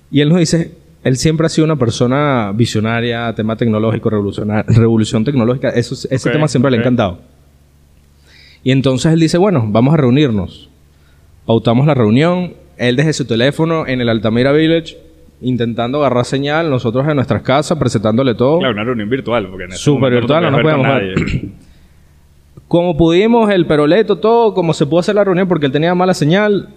Y 0.10 0.22
él 0.22 0.30
nos 0.30 0.40
dice, 0.40 0.72
él 1.04 1.18
siempre 1.18 1.46
ha 1.46 1.50
sido 1.50 1.66
una 1.66 1.78
persona 1.78 2.52
visionaria, 2.54 3.34
tema 3.34 3.56
tecnológico, 3.56 4.10
revolución 4.10 5.24
tecnológica, 5.24 5.70
eso, 5.70 5.96
ese 6.10 6.30
tema 6.30 6.48
siempre 6.48 6.70
le 6.72 6.78
ha 6.78 6.80
encantado. 6.82 7.20
Y 8.64 8.72
entonces 8.72 9.12
él 9.14 9.20
dice, 9.20 9.38
bueno, 9.38 9.66
vamos 9.68 9.94
a 9.94 9.98
reunirnos. 9.98 10.70
Pautamos 11.46 11.88
la 11.88 11.96
reunión, 11.96 12.54
él 12.78 12.96
desde 12.96 13.14
su 13.14 13.26
teléfono 13.26 13.88
en 13.88 14.02
el 14.02 14.10
Altamira 14.10 14.52
Village, 14.52 14.98
intentando 15.42 16.00
agarrar 16.00 16.26
señal, 16.26 16.70
nosotros 16.70 17.08
en 17.08 17.16
nuestras 17.16 17.42
casas, 17.42 17.78
presentándole 17.80 18.36
todo. 18.36 18.60
Claro, 18.60 18.74
una 18.74 18.84
reunión 18.84 19.10
virtual. 19.10 19.48
Porque 19.50 19.64
en 19.64 19.72
ese 19.72 19.92
virtual, 19.92 20.44
no 20.44 20.52
nos 20.52 20.58
ver 20.58 20.76
podíamos 20.76 20.88
nadie. 20.88 21.52
Como 22.72 22.96
pudimos, 22.96 23.52
el 23.52 23.66
peroleto, 23.66 24.16
todo, 24.20 24.54
como 24.54 24.74
se 24.74 24.86
pudo 24.86 25.02
hacer 25.02 25.14
la 25.16 25.26
reunión 25.26 25.46
porque 25.46 25.66
él 25.66 25.74
tenía 25.74 25.94
mala 25.94 26.14
señal, 26.14 26.70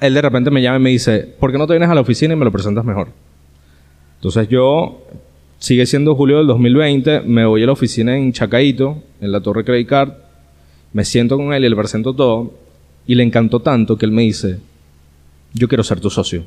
él 0.00 0.14
de 0.14 0.22
repente 0.22 0.52
me 0.52 0.62
llama 0.62 0.76
y 0.76 0.80
me 0.80 0.90
dice, 0.90 1.34
¿por 1.40 1.50
qué 1.50 1.58
no 1.58 1.66
te 1.66 1.72
vienes 1.72 1.88
a 1.90 1.96
la 1.96 2.00
oficina 2.00 2.34
y 2.34 2.36
me 2.36 2.44
lo 2.44 2.52
presentas 2.52 2.84
mejor? 2.84 3.08
Entonces 4.18 4.46
yo, 4.48 5.02
sigue 5.58 5.84
siendo 5.84 6.14
julio 6.14 6.38
del 6.38 6.46
2020, 6.46 7.22
me 7.22 7.44
voy 7.44 7.64
a 7.64 7.66
la 7.66 7.72
oficina 7.72 8.16
en 8.16 8.32
Chacaito, 8.32 9.02
en 9.20 9.32
la 9.32 9.40
Torre 9.40 9.64
Credit 9.64 9.88
Card, 9.88 10.12
me 10.92 11.04
siento 11.04 11.36
con 11.36 11.52
él 11.52 11.64
y 11.64 11.68
le 11.68 11.74
presento 11.74 12.14
todo, 12.14 12.52
y 13.04 13.16
le 13.16 13.24
encantó 13.24 13.58
tanto 13.58 13.98
que 13.98 14.06
él 14.06 14.12
me 14.12 14.22
dice, 14.22 14.60
yo 15.54 15.66
quiero 15.66 15.82
ser 15.82 15.98
tu 15.98 16.08
socio. 16.08 16.44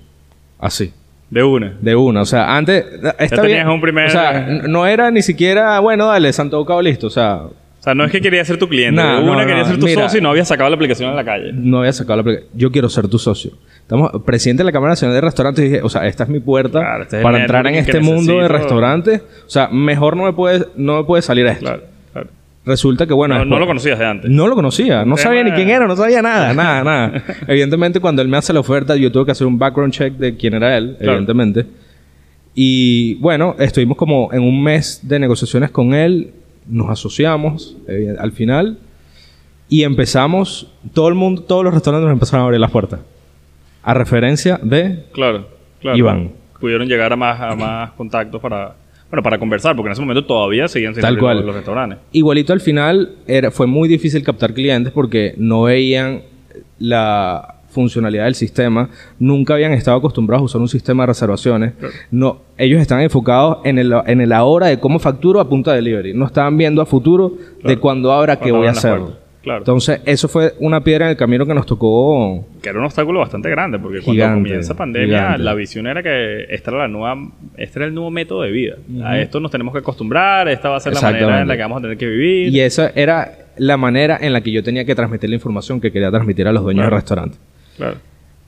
Así. 0.57 0.93
De 1.29 1.43
una. 1.43 1.75
De 1.81 1.97
una, 1.97 2.21
o 2.21 2.25
sea, 2.25 2.55
antes... 2.55 2.85
Está 3.19 3.41
tenías 3.41 3.65
bien. 3.65 3.67
un 3.67 3.81
primer- 3.81 4.07
O 4.07 4.09
sea, 4.09 4.47
no 4.69 4.87
era 4.87 5.11
ni 5.11 5.21
siquiera, 5.21 5.81
bueno, 5.81 6.05
dale, 6.05 6.31
Santo 6.31 6.57
Bocado, 6.59 6.81
listo. 6.81 7.07
O 7.07 7.09
sea, 7.09 7.41
sea, 7.85 7.95
no 7.95 8.03
es 8.03 8.11
que 8.11 8.19
quería 8.19 8.43
ser 8.43 8.57
tu 8.57 8.67
cliente. 8.67 9.01
No, 9.01 9.21
una 9.21 9.41
no, 9.41 9.47
quería 9.47 9.63
ser 9.63 9.77
tu 9.77 9.85
mira. 9.85 10.01
socio 10.03 10.19
y 10.19 10.21
no 10.21 10.31
había 10.31 10.43
sacado 10.43 10.69
la 10.69 10.75
aplicación 10.75 11.11
en 11.11 11.15
la 11.15 11.23
calle. 11.23 11.51
no 11.53 11.79
había 11.79 11.93
sacado 11.93 12.17
la 12.17 12.21
aplicación. 12.21 12.49
Yo 12.55 12.71
quiero 12.71 12.89
ser 12.89 13.07
tu 13.07 13.19
socio. 13.19 13.51
Estamos, 13.81 14.11
presidente 14.25 14.61
de 14.61 14.65
la 14.65 14.71
Cámara 14.71 14.93
Nacional 14.93 15.15
de 15.15 15.21
Restaurantes, 15.21 15.63
y 15.63 15.67
dije, 15.69 15.81
o 15.83 15.89
sea, 15.89 16.07
esta 16.07 16.23
es 16.23 16.29
mi 16.29 16.39
puerta 16.39 16.79
Claro, 16.79 17.03
este 17.03 17.17
es 17.17 17.23
para 17.23 17.39
entrar 17.39 17.67
en 17.67 17.75
este 17.75 17.99
mundo 17.99 18.39
de 18.39 18.47
restaurantes. 18.47 19.21
O 19.45 19.49
sea, 19.49 19.67
mejor 19.67 20.17
no 20.17 20.23
me 20.23 20.33
puede, 20.33 20.65
no 20.75 20.97
me 20.97 21.03
puede 21.03 21.21
salir 21.21 21.45
a 21.47 21.51
esto. 21.51 21.65
Claro, 21.65 21.83
claro. 22.11 22.29
Resulta 22.65 23.05
que, 23.05 23.13
bueno... 23.13 23.45
No, 23.45 23.59
lo 23.59 23.67
conocías 23.67 23.99
de 23.99 24.05
antes. 24.05 24.31
No 24.31 24.47
lo 24.47 24.55
conocía, 24.55 25.05
no 25.05 25.17
sabía 25.17 25.43
ni 25.43 25.51
quién 25.51 25.69
era, 25.69 25.85
no 25.85 25.95
sabía 25.95 26.23
nada, 26.23 26.53
nada, 26.53 26.83
nada. 26.83 27.23
Evidentemente, 27.47 27.99
cuando 27.99 28.23
él 28.23 28.27
me 28.27 28.37
hace 28.37 28.51
la 28.51 28.61
oferta, 28.61 28.95
yo 28.95 29.11
tuve 29.11 29.25
que 29.25 29.31
hacer 29.31 29.45
un 29.45 29.59
background 29.59 29.93
check 29.93 30.13
de 30.13 30.35
quién 30.35 30.55
era 30.55 30.75
él, 30.75 30.97
evidentemente. 30.99 31.67
Y 32.55 33.15
bueno, 33.15 33.55
estuvimos 33.59 33.97
como 33.97 34.33
en 34.33 34.41
un 34.41 34.63
mes 34.63 35.01
de 35.03 35.19
negociaciones 35.19 35.69
con 35.69 35.93
él, 35.93 36.31
nos 36.67 36.89
asociamos 36.89 37.75
evi- 37.87 38.15
al 38.19 38.31
final 38.31 38.77
y 39.69 39.83
empezamos, 39.83 40.71
todo 40.93 41.07
el 41.09 41.15
mundo, 41.15 41.41
todos 41.41 41.63
los 41.63 41.73
restaurantes 41.73 42.05
nos 42.07 42.13
empezaron 42.13 42.41
a 42.41 42.45
abrir 42.45 42.59
las 42.59 42.71
puertas. 42.71 42.99
A 43.83 43.93
referencia 43.93 44.59
de 44.61 45.05
Claro, 45.11 45.47
claro. 45.81 45.97
Iván. 45.97 46.31
Pudieron 46.59 46.87
llegar 46.87 47.11
a 47.13 47.15
más, 47.15 47.39
a 47.41 47.55
más 47.55 47.91
contactos 47.91 48.41
para, 48.41 48.75
bueno, 49.09 49.21
para 49.23 49.37
conversar, 49.37 49.75
porque 49.75 49.87
en 49.89 49.91
ese 49.93 50.01
momento 50.01 50.23
todavía 50.25 50.67
seguían 50.67 50.93
siendo 50.93 51.07
Tal 51.07 51.17
cual. 51.19 51.45
los 51.45 51.55
restaurantes. 51.55 51.99
Igualito 52.11 52.53
al 52.53 52.61
final 52.61 53.15
era, 53.27 53.51
fue 53.51 53.67
muy 53.67 53.87
difícil 53.87 54.23
captar 54.23 54.53
clientes 54.53 54.91
porque 54.93 55.33
no 55.37 55.63
veían 55.63 56.21
la 56.79 57.54
funcionalidad 57.75 58.23
del 58.23 58.35
sistema, 58.35 58.89
nunca 59.19 59.53
habían 59.53 59.73
estado 59.73 59.97
acostumbrados 59.97 60.41
a 60.41 60.45
usar 60.45 60.61
un 60.61 60.67
sistema 60.69 61.03
de 61.03 61.07
reservaciones. 61.07 61.73
No, 62.09 62.39
ellos 62.57 62.81
están 62.81 63.01
enfocados 63.01 63.59
en 63.65 63.77
el, 63.77 63.93
en 64.07 64.21
el 64.21 64.31
ahora 64.31 64.67
de 64.67 64.79
cómo 64.79 64.97
facturo 64.97 65.39
a 65.39 65.47
punta 65.47 65.71
de 65.71 65.77
delivery. 65.77 66.13
No 66.13 66.25
estaban 66.25 66.57
viendo 66.57 66.81
a 66.81 66.85
futuro 66.85 67.33
de 67.63 67.77
cuándo 67.77 68.09
qué 68.25 68.37
Cuando 68.37 68.57
voy 68.57 68.67
a 68.67 68.71
hacer. 68.71 69.01
Claro. 69.45 69.59
Entonces, 69.59 70.01
eso 70.05 70.27
fue 70.27 70.53
una 70.59 70.83
piedra 70.83 71.05
en 71.05 71.11
el 71.11 71.17
camino 71.17 71.45
que 71.45 71.53
nos 71.53 71.67
tocó. 71.67 72.43
que 72.63 72.69
era 72.69 72.79
un 72.79 72.85
obstáculo 72.85 73.19
bastante 73.19 73.47
grande, 73.51 73.77
porque 73.77 74.01
cuando 74.01 74.23
comienza 74.33 74.73
pandemia, 74.73 75.17
gigante. 75.19 75.43
la 75.43 75.53
visión 75.53 75.85
era 75.85 76.01
que 76.01 76.45
esta 76.49 76.71
era 76.71 76.79
la 76.79 76.87
nueva, 76.87 77.15
este 77.55 77.77
era 77.77 77.85
el 77.85 77.93
nuevo 77.93 78.09
método 78.09 78.41
de 78.41 78.49
vida. 78.49 78.75
A 79.03 79.19
esto 79.19 79.39
nos 79.39 79.51
tenemos 79.51 79.71
que 79.71 79.79
acostumbrar, 79.81 80.47
esta 80.47 80.69
va 80.69 80.77
a 80.77 80.79
ser 80.79 80.95
la 80.95 81.01
manera 81.01 81.41
en 81.41 81.47
la 81.47 81.55
que 81.55 81.61
vamos 81.61 81.77
a 81.77 81.81
tener 81.81 81.95
que 81.97 82.07
vivir. 82.07 82.53
Y 82.55 82.59
esa 82.59 82.91
era 82.95 83.33
la 83.57 83.77
manera 83.77 84.17
en 84.19 84.33
la 84.33 84.41
que 84.41 84.51
yo 84.51 84.63
tenía 84.63 84.83
que 84.83 84.95
transmitir 84.95 85.29
la 85.29 85.35
información 85.35 85.79
que 85.79 85.91
quería 85.91 86.09
transmitir 86.09 86.47
a 86.47 86.51
los 86.51 86.63
dueños 86.63 86.81
Claro. 86.81 86.95
del 86.95 87.01
restaurante. 87.01 87.37
Claro. 87.77 87.97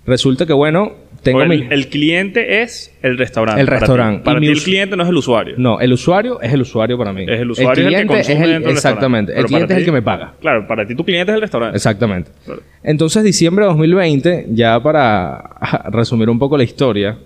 Resulta 0.06 0.46
que, 0.46 0.54
bueno, 0.54 0.94
tengo 1.22 1.40
Porque 1.40 1.58
mi... 1.58 1.62
el, 1.66 1.74
el 1.74 1.90
cliente 1.90 2.62
es 2.62 2.98
el 3.02 3.18
restaurante. 3.18 3.60
El 3.60 3.68
para 3.68 3.78
ti. 3.80 3.82
restaurante. 3.82 4.24
Para 4.24 4.40
ti, 4.40 4.48
el 4.48 4.62
cliente 4.64 4.96
no 4.96 5.04
es 5.04 5.10
el 5.10 5.18
usuario. 5.18 5.56
No, 5.58 5.82
el 5.82 5.92
usuario 5.92 6.40
es 6.42 6.54
el 6.54 6.62
usuario 6.62 6.98
para 6.98 7.12
mí. 7.12 7.24
Es 7.28 7.42
el 7.42 7.52
usuario 7.52 7.84
el, 7.84 7.88
cliente 7.90 8.14
que 8.14 8.20
consume 8.20 8.36
es 8.36 8.56
el- 8.56 8.64
del 8.64 8.72
Exactamente. 8.72 9.38
El 9.38 9.46
cliente 9.46 9.74
es 9.74 9.80
el 9.80 9.86
que 9.86 9.92
me 9.92 10.02
paga. 10.02 10.34
Claro, 10.40 10.66
para 10.66 10.86
ti 10.88 10.96
tu 10.96 11.04
cliente 11.04 11.32
es 11.32 11.36
el 11.36 11.42
restaurante. 11.42 11.76
Exactamente. 11.76 12.32
Claro. 12.46 12.62
Entonces, 12.84 13.22
diciembre 13.24 13.66
de 13.66 13.70
2020, 13.72 14.46
ya 14.52 14.80
para 14.82 15.50
resumir 15.92 16.30
un 16.30 16.40
poco 16.40 16.58
la 16.58 16.64
historia, 16.64 17.18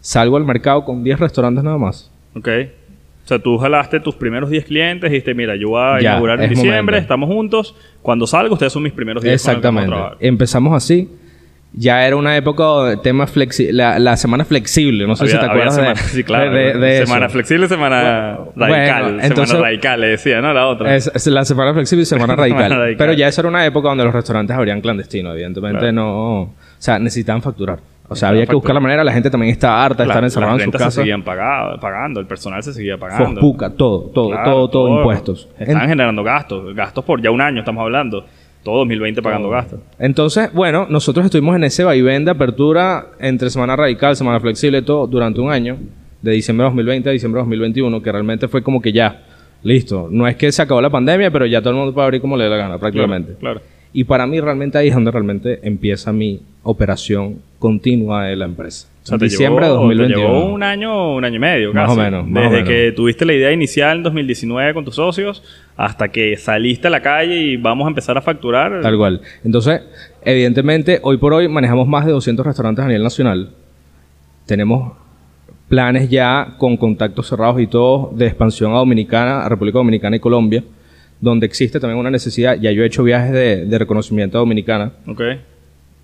salgo 0.00 0.36
al 0.36 0.44
mercado 0.44 0.84
con 0.84 1.02
10 1.02 1.18
restaurantes 1.18 1.64
nada 1.64 1.78
más. 1.78 2.12
Ok. 2.36 2.48
O 3.24 3.28
sea, 3.30 3.38
tú 3.40 3.58
jalaste 3.58 3.98
tus 3.98 4.14
primeros 4.14 4.50
10 4.50 4.64
clientes 4.66 5.08
y 5.08 5.14
dijiste, 5.14 5.34
mira, 5.34 5.56
yo 5.56 5.70
voy 5.70 5.82
a 5.82 6.00
Ya, 6.00 6.10
inaugurar 6.10 6.40
en 6.42 6.50
diciembre, 6.50 6.76
momento. 6.80 6.96
estamos 6.98 7.28
juntos. 7.28 7.74
Cuando 8.02 8.26
salgo, 8.28 8.54
ustedes 8.54 8.72
son 8.72 8.84
mis 8.84 8.92
primeros 8.92 9.22
10 9.22 9.42
con 9.44 9.52
los 9.54 9.60
que 9.60 9.66
vamos 9.66 9.82
a 9.82 9.84
Exactamente. 9.86 10.26
Empezamos 10.28 10.74
así. 10.74 11.08
Ya 11.72 12.04
era 12.04 12.16
una 12.16 12.36
época 12.36 12.64
de 12.84 12.96
temas 12.96 13.30
flexi 13.30 13.70
la, 13.70 14.00
la 14.00 14.16
semana 14.16 14.44
flexible, 14.44 15.06
no 15.06 15.14
sé 15.14 15.28
si 15.28 15.38
te 15.38 15.44
acuerdas 15.46 15.76
semana- 15.76 15.94
de, 15.94 16.00
sí, 16.00 16.24
claro. 16.24 16.50
de- 16.50 16.74
de 16.74 17.06
semana 17.06 17.26
eso. 17.26 17.32
flexible, 17.32 17.68
semana 17.68 18.38
Bueno, 18.56 18.74
radical. 18.74 19.02
bueno, 19.04 19.18
entonces- 19.22 19.48
semana 19.50 19.66
radical, 19.68 20.00
le 20.00 20.06
decía, 20.08 20.40
¿no? 20.40 20.52
La 20.52 20.66
otra. 20.66 20.96
Es, 20.96 21.10
es 21.14 21.26
la 21.28 21.44
semana 21.44 21.72
flexible 21.72 22.02
y 22.02 22.06
semana 22.06 22.34
radical. 22.36 22.64
Semana 22.64 22.76
radical. 22.82 22.96
Pero 22.98 23.12
ya 23.12 23.28
esa 23.28 23.42
era 23.42 23.48
una 23.48 23.64
época 23.64 23.88
donde 23.88 24.02
los 24.04 24.12
restaurantes 24.12 24.56
abrían 24.56 24.80
clandestino, 24.80 25.32
evidentemente 25.32 25.78
Claro. 25.78 25.92
no... 25.92 26.40
O 26.42 26.54
sea, 26.78 26.98
necesitaban 26.98 27.40
facturar. 27.40 27.78
O 28.08 28.16
sea, 28.16 28.30
había 28.30 28.44
que 28.46 28.54
buscar 28.56 28.74
la 28.74 28.80
manera, 28.80 29.04
la 29.04 29.12
gente 29.12 29.30
también 29.30 29.52
estaba 29.52 29.84
harta 29.84 30.02
de 30.02 30.08
estar 30.08 30.24
encerrada 30.24 30.54
en 30.54 30.58
su 30.58 30.64
rentas 30.64 30.80
se 30.80 30.84
casa. 30.86 31.00
seguían 31.02 31.22
pagado- 31.22 31.78
pagando, 31.78 32.18
el 32.18 32.26
personal 32.26 32.60
se 32.64 32.72
seguía 32.72 32.98
pagando. 32.98 33.26
Fospuca, 33.40 33.70
todo, 33.70 34.10
todo, 34.12 34.30
Claro, 34.30 34.44
todo, 34.50 34.68
todo, 34.70 34.96
impuestos. 34.96 35.48
Estaban 35.60 35.82
En- 35.84 35.88
generando 35.90 36.24
gastos, 36.24 36.74
gastos 36.74 37.04
por 37.04 37.22
ya 37.22 37.30
un 37.30 37.40
año 37.40 37.60
estamos 37.60 37.82
hablando. 37.82 38.26
Todo 38.62 38.78
2020 38.78 39.22
pagando 39.22 39.48
gastos. 39.48 39.80
Entonces, 39.98 40.52
bueno, 40.52 40.86
nosotros 40.88 41.24
estuvimos 41.24 41.56
en 41.56 41.64
ese 41.64 41.82
vaivén 41.82 42.24
de 42.24 42.32
apertura 42.32 43.06
entre 43.18 43.48
semana 43.48 43.74
radical, 43.74 44.16
semana 44.16 44.38
flexible, 44.38 44.82
todo 44.82 45.06
durante 45.06 45.40
un 45.40 45.50
año, 45.50 45.78
de 46.20 46.32
diciembre 46.32 46.64
de 46.64 46.68
2020 46.68 47.08
a 47.08 47.12
diciembre 47.12 47.38
de 47.38 47.44
2021, 47.44 48.02
que 48.02 48.12
realmente 48.12 48.48
fue 48.48 48.62
como 48.62 48.82
que 48.82 48.92
ya, 48.92 49.22
listo. 49.62 50.08
No 50.10 50.28
es 50.28 50.36
que 50.36 50.52
se 50.52 50.60
acabó 50.60 50.82
la 50.82 50.90
pandemia, 50.90 51.30
pero 51.30 51.46
ya 51.46 51.60
todo 51.60 51.70
el 51.70 51.76
mundo 51.76 51.94
puede 51.94 52.04
abrir 52.04 52.20
como 52.20 52.36
le 52.36 52.44
dé 52.44 52.50
la 52.50 52.56
gana, 52.56 52.78
prácticamente. 52.78 53.34
Claro. 53.40 53.62
Y 53.92 54.04
para 54.04 54.26
mí 54.26 54.40
realmente 54.40 54.78
ahí 54.78 54.88
es 54.88 54.94
donde 54.94 55.10
realmente 55.10 55.58
empieza 55.62 56.12
mi 56.12 56.40
operación 56.62 57.38
continua 57.58 58.24
de 58.26 58.36
la 58.36 58.44
empresa. 58.44 58.88
O 59.02 59.06
sea, 59.06 59.18
te 59.18 59.24
diciembre 59.24 59.64
llevó, 59.66 59.78
de 59.78 59.82
2021. 59.82 60.14
te 60.14 60.20
llevó 60.38 60.54
un 60.54 60.62
año, 60.62 61.14
un 61.16 61.24
año 61.24 61.36
y 61.36 61.38
medio, 61.38 61.72
Más 61.74 61.88
casi. 61.88 61.98
o 61.98 62.02
menos, 62.02 62.28
más 62.28 62.42
Desde 62.44 62.48
o 62.48 62.50
menos. 62.64 62.68
que 62.68 62.92
tuviste 62.92 63.24
la 63.24 63.32
idea 63.32 63.50
inicial 63.50 63.96
en 63.96 64.02
2019 64.04 64.74
con 64.74 64.84
tus 64.84 64.94
socios 64.94 65.42
hasta 65.76 66.08
que 66.08 66.36
saliste 66.36 66.86
a 66.86 66.90
la 66.90 67.00
calle 67.02 67.36
y 67.36 67.56
vamos 67.56 67.86
a 67.86 67.88
empezar 67.88 68.16
a 68.16 68.20
facturar. 68.22 68.80
Tal 68.82 68.96
cual. 68.96 69.20
Entonces, 69.42 69.80
evidentemente, 70.22 71.00
hoy 71.02 71.16
por 71.16 71.32
hoy 71.32 71.48
manejamos 71.48 71.88
más 71.88 72.04
de 72.06 72.12
200 72.12 72.46
restaurantes 72.46 72.84
a 72.84 72.88
nivel 72.88 73.02
nacional. 73.02 73.50
Tenemos 74.46 74.92
planes 75.68 76.08
ya 76.10 76.54
con 76.58 76.76
contactos 76.76 77.28
cerrados 77.28 77.60
y 77.60 77.66
todo 77.66 78.10
de 78.14 78.26
expansión 78.26 78.72
a 78.72 78.76
Dominicana, 78.78 79.44
a 79.44 79.48
República 79.48 79.78
Dominicana 79.78 80.16
y 80.16 80.20
Colombia, 80.20 80.62
donde 81.20 81.46
existe 81.46 81.80
también 81.80 81.98
una 81.98 82.10
necesidad. 82.10 82.56
Ya 82.60 82.70
yo 82.72 82.82
he 82.82 82.86
hecho 82.86 83.02
viajes 83.02 83.32
de, 83.32 83.66
de 83.66 83.78
reconocimiento 83.78 84.38
a 84.38 84.40
Dominicana. 84.40 84.92
Ok. 85.06 85.22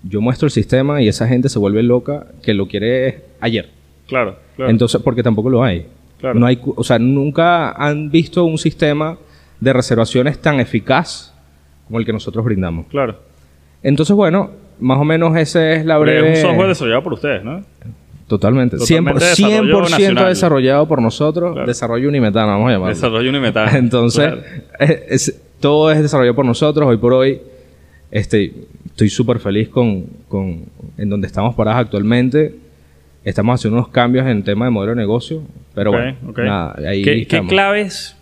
Yo 0.03 0.21
muestro 0.21 0.45
el 0.45 0.51
sistema 0.51 1.01
y 1.01 1.07
esa 1.07 1.27
gente 1.27 1.49
se 1.49 1.59
vuelve 1.59 1.83
loca 1.83 2.27
que 2.43 2.53
lo 2.53 2.67
quiere 2.67 3.23
ayer. 3.39 3.69
Claro, 4.07 4.37
claro. 4.55 4.71
Entonces, 4.71 5.01
porque 5.01 5.23
tampoco 5.23 5.49
lo 5.49 5.63
hay. 5.63 5.87
Claro. 6.19 6.39
No 6.39 6.45
hay, 6.45 6.59
o 6.63 6.83
sea, 6.83 6.97
nunca 6.99 7.71
han 7.71 8.09
visto 8.09 8.43
un 8.45 8.57
sistema 8.57 9.17
de 9.59 9.73
reservaciones 9.73 10.39
tan 10.39 10.59
eficaz 10.59 11.33
como 11.87 11.99
el 11.99 12.05
que 12.05 12.13
nosotros 12.13 12.43
brindamos. 12.45 12.85
claro. 12.87 13.17
Entonces, 13.83 14.15
bueno, 14.15 14.49
más 14.79 14.97
o 14.97 15.03
menos 15.03 15.37
esa 15.37 15.73
es 15.73 15.85
la 15.85 15.99
Pero 15.99 16.01
breve... 16.01 16.33
es 16.33 16.43
un 16.43 16.49
software 16.49 16.67
desarrollado 16.69 17.03
por 17.03 17.13
ustedes, 17.13 17.43
¿no? 17.43 17.63
Totalmente. 18.27 18.75
100%, 18.77 18.79
Totalmente 18.79 19.25
desarrollo 19.25 19.77
100% 19.79 19.89
nacional. 19.89 20.29
desarrollado 20.29 20.87
por 20.87 21.01
nosotros. 21.01 21.53
Claro. 21.53 21.67
Desarrollo 21.67 22.09
unimetano, 22.09 22.47
vamos 22.47 22.69
a 22.69 22.73
llamarlo. 22.73 22.93
Desarrollo 22.95 23.29
unimetano. 23.29 23.71
Entonces, 23.77 24.25
Claro. 24.25 24.41
es- 24.79 25.29
es- 25.29 25.41
todo 25.59 25.91
es 25.91 26.01
desarrollado 26.01 26.35
por 26.35 26.45
nosotros. 26.45 26.87
Hoy 26.87 26.97
por 26.97 27.13
hoy, 27.13 27.39
este, 28.11 28.53
estoy 28.85 29.09
súper 29.09 29.39
feliz 29.39 29.69
con, 29.69 30.05
con 30.27 30.65
en 30.97 31.09
donde 31.09 31.25
estamos 31.27 31.55
parados 31.55 31.81
actualmente. 31.81 32.55
Estamos 33.23 33.55
haciendo 33.59 33.77
unos 33.79 33.89
cambios 33.89 34.25
en 34.25 34.37
el 34.37 34.43
tema 34.43 34.65
de 34.65 34.71
modelo 34.71 34.91
de 34.93 34.97
negocio. 34.97 35.41
Pero 35.73 35.91
Ok, 35.91 35.95
bueno, 35.97 36.17
ok. 36.29 36.37
nada, 36.39 36.75
ahí 36.89 37.01
¿Qué, 37.03 37.25
claves 37.47 38.15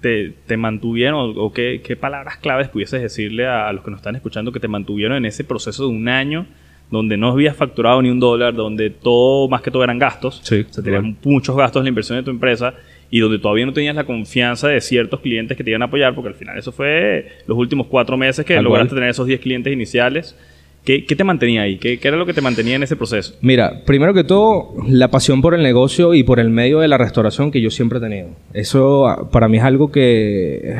te, 0.00 0.34
te 0.46 0.56
mantuvieron 0.56 1.14
o, 1.36 1.44
o 1.44 1.52
qué, 1.52 1.80
qué 1.84 1.96
palabras 1.96 2.36
claves 2.38 2.68
pudieses 2.68 3.00
decirle 3.00 3.46
a, 3.46 3.68
a 3.68 3.72
los 3.72 3.84
que 3.84 3.90
nos 3.90 3.98
están 4.00 4.16
escuchando 4.16 4.50
que 4.52 4.60
te 4.60 4.68
mantuvieron 4.68 5.16
en 5.16 5.24
ese 5.26 5.44
proceso 5.44 5.84
de 5.84 5.90
un 5.94 6.08
año 6.08 6.46
donde 6.92 7.16
no 7.16 7.30
habías 7.30 7.56
facturado 7.56 8.00
ni 8.02 8.10
un 8.10 8.20
dólar, 8.20 8.54
donde 8.54 8.90
todo, 8.90 9.48
más 9.48 9.62
que 9.62 9.70
todo 9.72 9.82
eran 9.82 9.98
gastos, 9.98 10.40
Sí, 10.44 10.64
o 10.68 10.72
sea, 10.72 10.84
tenías 10.84 11.02
muchos 11.24 11.56
gastos 11.56 11.80
en 11.80 11.84
la 11.84 11.88
inversión 11.88 12.18
de 12.18 12.22
tu 12.22 12.30
empresa 12.30 12.74
y 13.10 13.18
donde 13.18 13.38
todavía 13.38 13.66
no 13.66 13.72
tenías 13.72 13.96
la 13.96 14.04
confianza 14.04 14.68
de 14.68 14.80
ciertos 14.80 15.20
clientes 15.20 15.56
que 15.56 15.64
te 15.64 15.70
iban 15.70 15.82
a 15.82 15.86
apoyar, 15.86 16.14
porque 16.14 16.28
al 16.28 16.34
final 16.34 16.56
eso 16.58 16.70
fue 16.70 17.26
los 17.46 17.58
últimos 17.58 17.86
cuatro 17.88 18.16
meses 18.16 18.44
que 18.46 18.54
Tal 18.54 18.64
lograste 18.64 18.90
cual. 18.90 18.96
tener 19.00 19.10
esos 19.10 19.26
10 19.26 19.40
clientes 19.40 19.72
iniciales. 19.72 20.36
¿Qué, 20.84 21.04
qué 21.04 21.14
te 21.14 21.22
mantenía 21.22 21.62
ahí? 21.62 21.78
¿Qué, 21.78 21.98
¿Qué 21.98 22.08
era 22.08 22.16
lo 22.16 22.26
que 22.26 22.34
te 22.34 22.40
mantenía 22.40 22.74
en 22.76 22.82
ese 22.82 22.96
proceso? 22.96 23.34
Mira, 23.40 23.82
primero 23.86 24.12
que 24.14 24.24
todo, 24.24 24.74
la 24.88 25.08
pasión 25.10 25.40
por 25.40 25.54
el 25.54 25.62
negocio 25.62 26.12
y 26.12 26.24
por 26.24 26.40
el 26.40 26.50
medio 26.50 26.80
de 26.80 26.88
la 26.88 26.98
restauración 26.98 27.50
que 27.52 27.60
yo 27.60 27.70
siempre 27.70 27.98
he 27.98 28.00
tenido. 28.02 28.28
Eso 28.52 29.06
ah, 29.06 29.30
para 29.30 29.46
mí 29.48 29.58
es 29.58 29.64
algo 29.64 29.92
que 29.92 30.74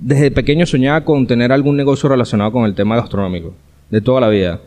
desde 0.00 0.30
pequeño 0.30 0.66
soñaba 0.66 1.04
con 1.04 1.26
tener 1.26 1.52
algún 1.52 1.76
negocio 1.76 2.08
relacionado 2.08 2.50
con 2.52 2.64
el 2.64 2.74
tema 2.74 2.96
gastronómico. 2.96 3.54
De 3.90 4.00
toda 4.00 4.20
la 4.20 4.28
vida. 4.28 4.60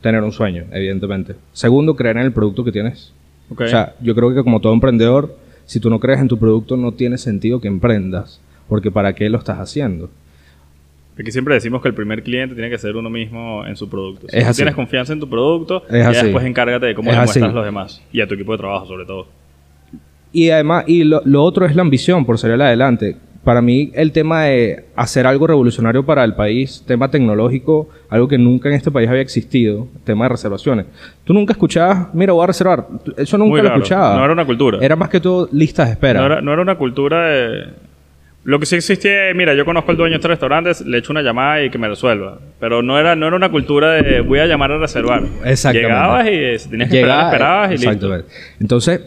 Tener 0.00 0.22
un 0.22 0.32
sueño, 0.32 0.64
evidentemente. 0.72 1.34
Segundo, 1.52 1.96
creer 1.96 2.16
en 2.18 2.24
el 2.24 2.32
producto 2.32 2.64
que 2.64 2.72
tienes. 2.72 3.12
Ok. 3.50 3.62
O 3.62 3.66
sea, 3.68 3.94
yo 4.00 4.14
creo 4.14 4.34
que 4.34 4.42
como 4.42 4.60
todo 4.60 4.72
emprendedor, 4.72 5.36
si 5.64 5.80
tú 5.80 5.90
no 5.90 5.98
crees 6.00 6.20
en 6.20 6.28
tu 6.28 6.38
producto, 6.38 6.76
no 6.76 6.92
tiene 6.92 7.18
sentido 7.18 7.60
que 7.60 7.68
emprendas. 7.68 8.40
Porque 8.68 8.90
¿para 8.90 9.14
qué 9.14 9.28
lo 9.30 9.38
estás 9.38 9.58
haciendo? 9.58 10.10
Aquí 11.18 11.30
siempre 11.30 11.54
decimos 11.54 11.80
que 11.80 11.88
el 11.88 11.94
primer 11.94 12.22
cliente 12.22 12.54
tiene 12.54 12.68
que 12.68 12.76
ser 12.78 12.94
uno 12.94 13.08
mismo 13.08 13.64
en 13.66 13.74
su 13.76 13.88
producto. 13.88 14.26
Si 14.28 14.36
Es 14.36 14.46
así. 14.46 14.56
tienes 14.58 14.74
confianza 14.74 15.12
en 15.14 15.20
tu 15.20 15.28
producto, 15.30 15.82
Es 15.88 16.12
ya 16.12 16.22
después 16.24 16.44
encárgate 16.44 16.86
de 16.86 16.94
cómo 16.94 17.10
le 17.10 17.16
muestras 17.16 17.50
a 17.50 17.52
los 17.52 17.64
demás. 17.64 18.02
Y 18.12 18.20
a 18.20 18.28
tu 18.28 18.34
equipo 18.34 18.52
de 18.52 18.58
trabajo, 18.58 18.86
sobre 18.86 19.06
todo. 19.06 19.26
Y 20.32 20.50
además, 20.50 20.84
y 20.86 21.04
lo, 21.04 21.22
lo 21.24 21.42
otro 21.42 21.64
es 21.64 21.74
la 21.74 21.82
ambición 21.82 22.26
por 22.26 22.38
salir 22.38 22.60
adelante. 22.60 23.16
Para 23.46 23.62
mí, 23.62 23.92
el 23.94 24.10
tema 24.10 24.42
de 24.42 24.86
hacer 24.96 25.24
algo 25.24 25.46
revolucionario 25.46 26.04
para 26.04 26.24
el 26.24 26.34
país, 26.34 26.82
tema 26.84 27.12
tecnológico, 27.12 27.88
algo 28.10 28.26
que 28.26 28.38
nunca 28.38 28.68
en 28.68 28.74
este 28.74 28.90
país 28.90 29.08
había 29.08 29.22
existido, 29.22 29.86
tema 30.02 30.24
de 30.24 30.30
reservaciones. 30.30 30.86
Tú 31.22 31.32
nunca 31.32 31.52
escuchabas, 31.52 32.12
mira, 32.12 32.32
voy 32.32 32.42
a 32.42 32.48
reservar. 32.48 32.88
Eso 33.16 33.38
nunca 33.38 33.50
Muy 33.50 33.60
lo 33.62 33.68
raro. 33.68 33.76
escuchaba. 33.76 34.16
No 34.16 34.24
era 34.24 34.32
una 34.32 34.44
cultura. 34.44 34.78
Era 34.82 34.96
más 34.96 35.08
que 35.10 35.20
todo 35.20 35.48
listas 35.52 35.86
de 35.86 35.92
espera. 35.92 36.18
No 36.18 36.26
era, 36.26 36.40
no 36.40 36.52
era 36.52 36.60
una 36.60 36.74
cultura 36.74 37.24
de... 37.28 37.66
Lo 38.42 38.58
que 38.58 38.66
sí 38.66 38.74
existía 38.74 39.30
es, 39.30 39.36
mira, 39.36 39.54
yo 39.54 39.64
conozco 39.64 39.92
al 39.92 39.96
dueño 39.96 40.14
de 40.14 40.16
este 40.16 40.26
restaurante, 40.28 40.72
le 40.84 40.98
echo 40.98 41.12
una 41.12 41.22
llamada 41.22 41.62
y 41.62 41.70
que 41.70 41.78
me 41.78 41.86
resuelva. 41.86 42.40
Pero 42.58 42.82
no 42.82 42.98
era, 42.98 43.14
no 43.14 43.28
era 43.28 43.36
una 43.36 43.50
cultura 43.52 43.92
de 43.92 44.22
voy 44.22 44.40
a 44.40 44.46
llamar 44.46 44.72
a 44.72 44.78
reservar. 44.78 45.22
Exactamente. 45.44 45.88
Llegabas 45.88 46.26
y 46.26 46.30
eh, 46.30 46.56
tenías 46.68 46.90
que 46.90 46.96
Llegaba- 46.96 47.26
esperar, 47.26 47.72
esperabas 47.72 48.10
y 48.10 48.16
listo. 48.18 48.34
Entonces, 48.58 49.00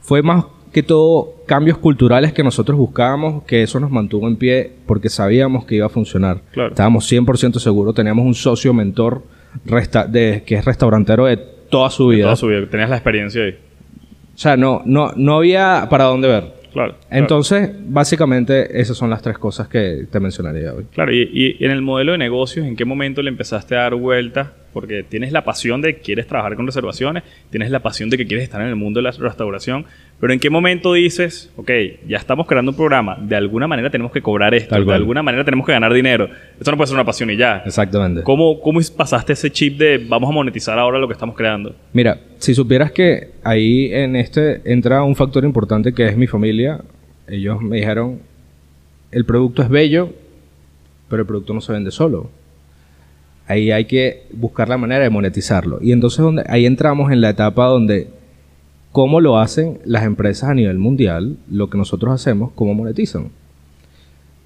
fue 0.00 0.22
más 0.22 0.46
que 0.76 0.82
todo 0.82 1.36
cambios 1.46 1.78
culturales 1.78 2.34
que 2.34 2.42
nosotros 2.44 2.76
buscábamos, 2.76 3.44
que 3.44 3.62
eso 3.62 3.80
nos 3.80 3.90
mantuvo 3.90 4.28
en 4.28 4.36
pie 4.36 4.72
porque 4.86 5.08
sabíamos 5.08 5.64
que 5.64 5.76
iba 5.76 5.86
a 5.86 5.88
funcionar. 5.88 6.42
Claro. 6.52 6.68
Estábamos 6.68 7.10
100% 7.10 7.54
seguros, 7.60 7.94
teníamos 7.94 8.26
un 8.26 8.34
socio 8.34 8.74
mentor 8.74 9.22
resta- 9.64 10.06
de, 10.06 10.42
que 10.44 10.56
es 10.56 10.64
restaurantero 10.66 11.24
de 11.24 11.38
toda 11.70 11.88
su 11.88 12.08
vida. 12.08 12.24
Toda 12.24 12.36
su 12.36 12.48
vida. 12.48 12.66
Tenías 12.70 12.90
la 12.90 12.96
experiencia 12.96 13.42
ahí. 13.42 13.52
O 14.34 14.38
sea, 14.38 14.58
no, 14.58 14.82
no, 14.84 15.12
no 15.16 15.38
había 15.38 15.86
para 15.88 16.04
dónde 16.04 16.28
ver. 16.28 16.42
Claro. 16.74 16.92
claro. 16.92 16.96
Entonces, 17.10 17.70
básicamente, 17.88 18.78
esas 18.78 18.98
son 18.98 19.08
las 19.08 19.22
tres 19.22 19.38
cosas 19.38 19.68
que 19.68 20.06
te 20.12 20.20
mencionaría 20.20 20.74
hoy. 20.74 20.84
Claro, 20.92 21.10
y, 21.10 21.56
y 21.58 21.64
en 21.64 21.70
el 21.70 21.80
modelo 21.80 22.12
de 22.12 22.18
negocios, 22.18 22.66
¿en 22.66 22.76
qué 22.76 22.84
momento 22.84 23.22
le 23.22 23.30
empezaste 23.30 23.74
a 23.76 23.80
dar 23.84 23.94
vuelta? 23.94 24.52
Porque 24.76 25.02
tienes 25.02 25.32
la 25.32 25.42
pasión 25.42 25.80
de 25.80 25.94
que 25.94 26.02
quieres 26.02 26.26
trabajar 26.26 26.54
con 26.54 26.66
reservaciones, 26.66 27.22
tienes 27.48 27.70
la 27.70 27.80
pasión 27.80 28.10
de 28.10 28.18
que 28.18 28.26
quieres 28.26 28.44
estar 28.44 28.60
en 28.60 28.68
el 28.68 28.76
mundo 28.76 28.98
de 28.98 29.04
la 29.04 29.10
restauración, 29.10 29.86
pero 30.20 30.34
¿en 30.34 30.38
qué 30.38 30.50
momento 30.50 30.92
dices, 30.92 31.50
ok, 31.56 31.70
ya 32.06 32.18
estamos 32.18 32.46
creando 32.46 32.72
un 32.72 32.76
programa, 32.76 33.16
de 33.18 33.36
alguna 33.36 33.66
manera 33.66 33.88
tenemos 33.88 34.12
que 34.12 34.20
cobrar 34.20 34.52
esto, 34.52 34.68
Tal 34.74 34.80
de 34.80 34.84
cual. 34.84 34.96
alguna 34.96 35.22
manera 35.22 35.46
tenemos 35.46 35.64
que 35.64 35.72
ganar 35.72 35.94
dinero? 35.94 36.28
Esto 36.58 36.70
no 36.70 36.76
puede 36.76 36.88
ser 36.88 36.94
una 36.94 37.06
pasión 37.06 37.30
y 37.30 37.38
ya. 37.38 37.62
Exactamente. 37.64 38.22
¿Cómo, 38.22 38.60
¿Cómo 38.60 38.78
pasaste 38.94 39.32
ese 39.32 39.50
chip 39.50 39.78
de 39.78 39.96
vamos 39.96 40.28
a 40.28 40.32
monetizar 40.34 40.78
ahora 40.78 40.98
lo 40.98 41.06
que 41.06 41.14
estamos 41.14 41.34
creando? 41.34 41.74
Mira, 41.94 42.20
si 42.36 42.54
supieras 42.54 42.92
que 42.92 43.30
ahí 43.44 43.88
en 43.94 44.14
este 44.14 44.60
entra 44.70 45.02
un 45.04 45.16
factor 45.16 45.42
importante 45.46 45.94
que 45.94 46.06
es 46.06 46.18
mi 46.18 46.26
familia, 46.26 46.82
ellos 47.26 47.62
me 47.62 47.78
dijeron, 47.78 48.20
el 49.10 49.24
producto 49.24 49.62
es 49.62 49.70
bello, 49.70 50.12
pero 51.08 51.22
el 51.22 51.26
producto 51.26 51.54
no 51.54 51.62
se 51.62 51.72
vende 51.72 51.90
solo. 51.90 52.28
Ahí 53.46 53.70
hay 53.70 53.84
que 53.84 54.24
buscar 54.32 54.68
la 54.68 54.76
manera 54.76 55.04
de 55.04 55.10
monetizarlo. 55.10 55.78
Y 55.80 55.92
entonces 55.92 56.18
donde, 56.18 56.44
ahí 56.48 56.66
entramos 56.66 57.12
en 57.12 57.20
la 57.20 57.30
etapa 57.30 57.66
donde 57.66 58.08
cómo 58.92 59.20
lo 59.20 59.38
hacen 59.38 59.78
las 59.84 60.04
empresas 60.04 60.50
a 60.50 60.54
nivel 60.54 60.78
mundial, 60.78 61.36
lo 61.50 61.68
que 61.68 61.78
nosotros 61.78 62.12
hacemos, 62.12 62.50
cómo 62.54 62.74
monetizan. 62.74 63.30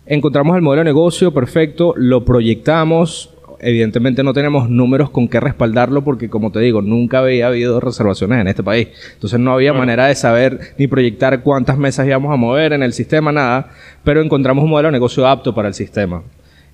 Encontramos 0.06 0.56
el 0.56 0.62
modelo 0.62 0.80
de 0.80 0.86
negocio 0.86 1.32
perfecto, 1.32 1.94
lo 1.96 2.24
proyectamos. 2.24 3.30
Evidentemente 3.60 4.24
no 4.24 4.32
tenemos 4.32 4.68
números 4.68 5.10
con 5.10 5.28
qué 5.28 5.38
respaldarlo 5.38 6.02
porque, 6.02 6.28
como 6.28 6.50
te 6.50 6.58
digo, 6.58 6.82
nunca 6.82 7.20
había 7.20 7.46
habido 7.46 7.78
reservaciones 7.78 8.40
en 8.40 8.48
este 8.48 8.64
país. 8.64 8.88
Entonces 9.14 9.38
no 9.38 9.52
había 9.52 9.72
manera 9.72 10.06
de 10.06 10.16
saber 10.16 10.74
ni 10.78 10.88
proyectar 10.88 11.42
cuántas 11.42 11.78
mesas 11.78 12.08
íbamos 12.08 12.32
a 12.32 12.36
mover 12.36 12.72
en 12.72 12.82
el 12.82 12.92
sistema, 12.92 13.30
nada. 13.30 13.70
Pero 14.02 14.20
encontramos 14.20 14.64
un 14.64 14.70
modelo 14.70 14.88
de 14.88 14.92
negocio 14.94 15.28
apto 15.28 15.54
para 15.54 15.68
el 15.68 15.74
sistema. 15.74 16.24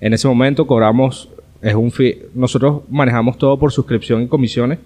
En 0.01 0.15
ese 0.15 0.29
momento 0.29 0.67
cobramos, 0.67 1.29
es 1.67 1.75
un 1.75 1.91
fee, 1.91 2.27
nosotros 2.35 2.83
manejamos 2.89 3.39
todo 3.39 3.59
por 3.59 3.73
suscripción 3.73 4.23
y 4.23 4.29
comisiones. 4.29 4.79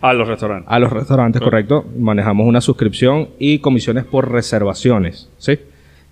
A 0.00 0.12
los 0.12 0.26
restaurantes. 0.26 0.70
A 0.70 0.78
los 0.80 0.92
restaurantes, 0.92 1.40
correcto. 1.40 1.84
Manejamos 1.96 2.46
una 2.46 2.60
suscripción 2.60 3.28
y 3.38 3.60
comisiones 3.60 4.04
por 4.04 4.30
reservaciones, 4.30 5.30
¿sí? 5.38 5.60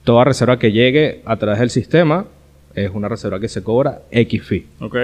Toda 0.05 0.25
reserva 0.25 0.61
que 0.61 0.71
llegue 0.71 1.23
a 1.25 1.37
través 1.37 1.59
del 1.59 1.71
sistema 1.71 2.27
es 2.75 2.91
una 2.95 3.09
reserva 3.09 3.41
que 3.41 3.49
se 3.49 3.65
cobra 3.65 4.03
X 4.13 4.43
fee. 4.45 4.67
Ok. 4.81 4.97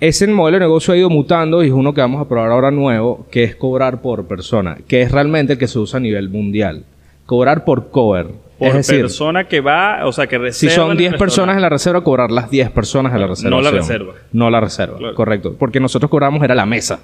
Ese 0.00 0.28
modelo 0.28 0.58
de 0.58 0.60
negocio 0.60 0.94
ha 0.94 0.96
ido 0.96 1.10
mutando 1.10 1.64
y 1.64 1.66
es 1.66 1.72
uno 1.72 1.92
que 1.92 2.00
vamos 2.00 2.22
a 2.22 2.28
probar 2.28 2.52
ahora 2.52 2.70
nuevo, 2.70 3.26
que 3.32 3.42
es 3.42 3.56
cobrar 3.56 4.00
por 4.00 4.28
persona, 4.28 4.78
que 4.86 5.02
es 5.02 5.10
realmente 5.10 5.54
el 5.54 5.58
que 5.58 5.66
se 5.66 5.80
usa 5.80 5.96
a 5.96 6.00
nivel 6.00 6.28
mundial. 6.28 6.84
Cobrar 7.26 7.64
por 7.64 7.90
cover. 7.90 8.28
Por 8.58 8.68
es 8.68 8.74
decir, 8.74 9.00
persona 9.02 9.44
que 9.44 9.60
va, 9.60 10.04
o 10.04 10.12
sea, 10.12 10.26
que 10.26 10.36
si 10.36 10.66
reserva. 10.66 10.74
son 10.74 10.84
en 10.86 10.90
el 10.92 10.98
10 10.98 11.14
personas 11.16 11.56
en 11.56 11.62
la 11.62 11.68
reserva, 11.68 12.02
cobrar 12.02 12.30
las 12.30 12.50
10 12.50 12.70
personas 12.70 13.12
en 13.14 13.20
la 13.20 13.26
No 13.26 13.32
reserva. 13.34 13.60
la 13.62 13.70
reserva. 13.70 14.14
No 14.32 14.50
la 14.50 14.60
reserva, 14.60 14.98
Claro. 14.98 15.14
correcto. 15.14 15.56
Porque 15.58 15.78
nosotros 15.80 16.10
cobramos 16.10 16.42
era 16.42 16.54
la 16.54 16.66
mesa. 16.66 17.00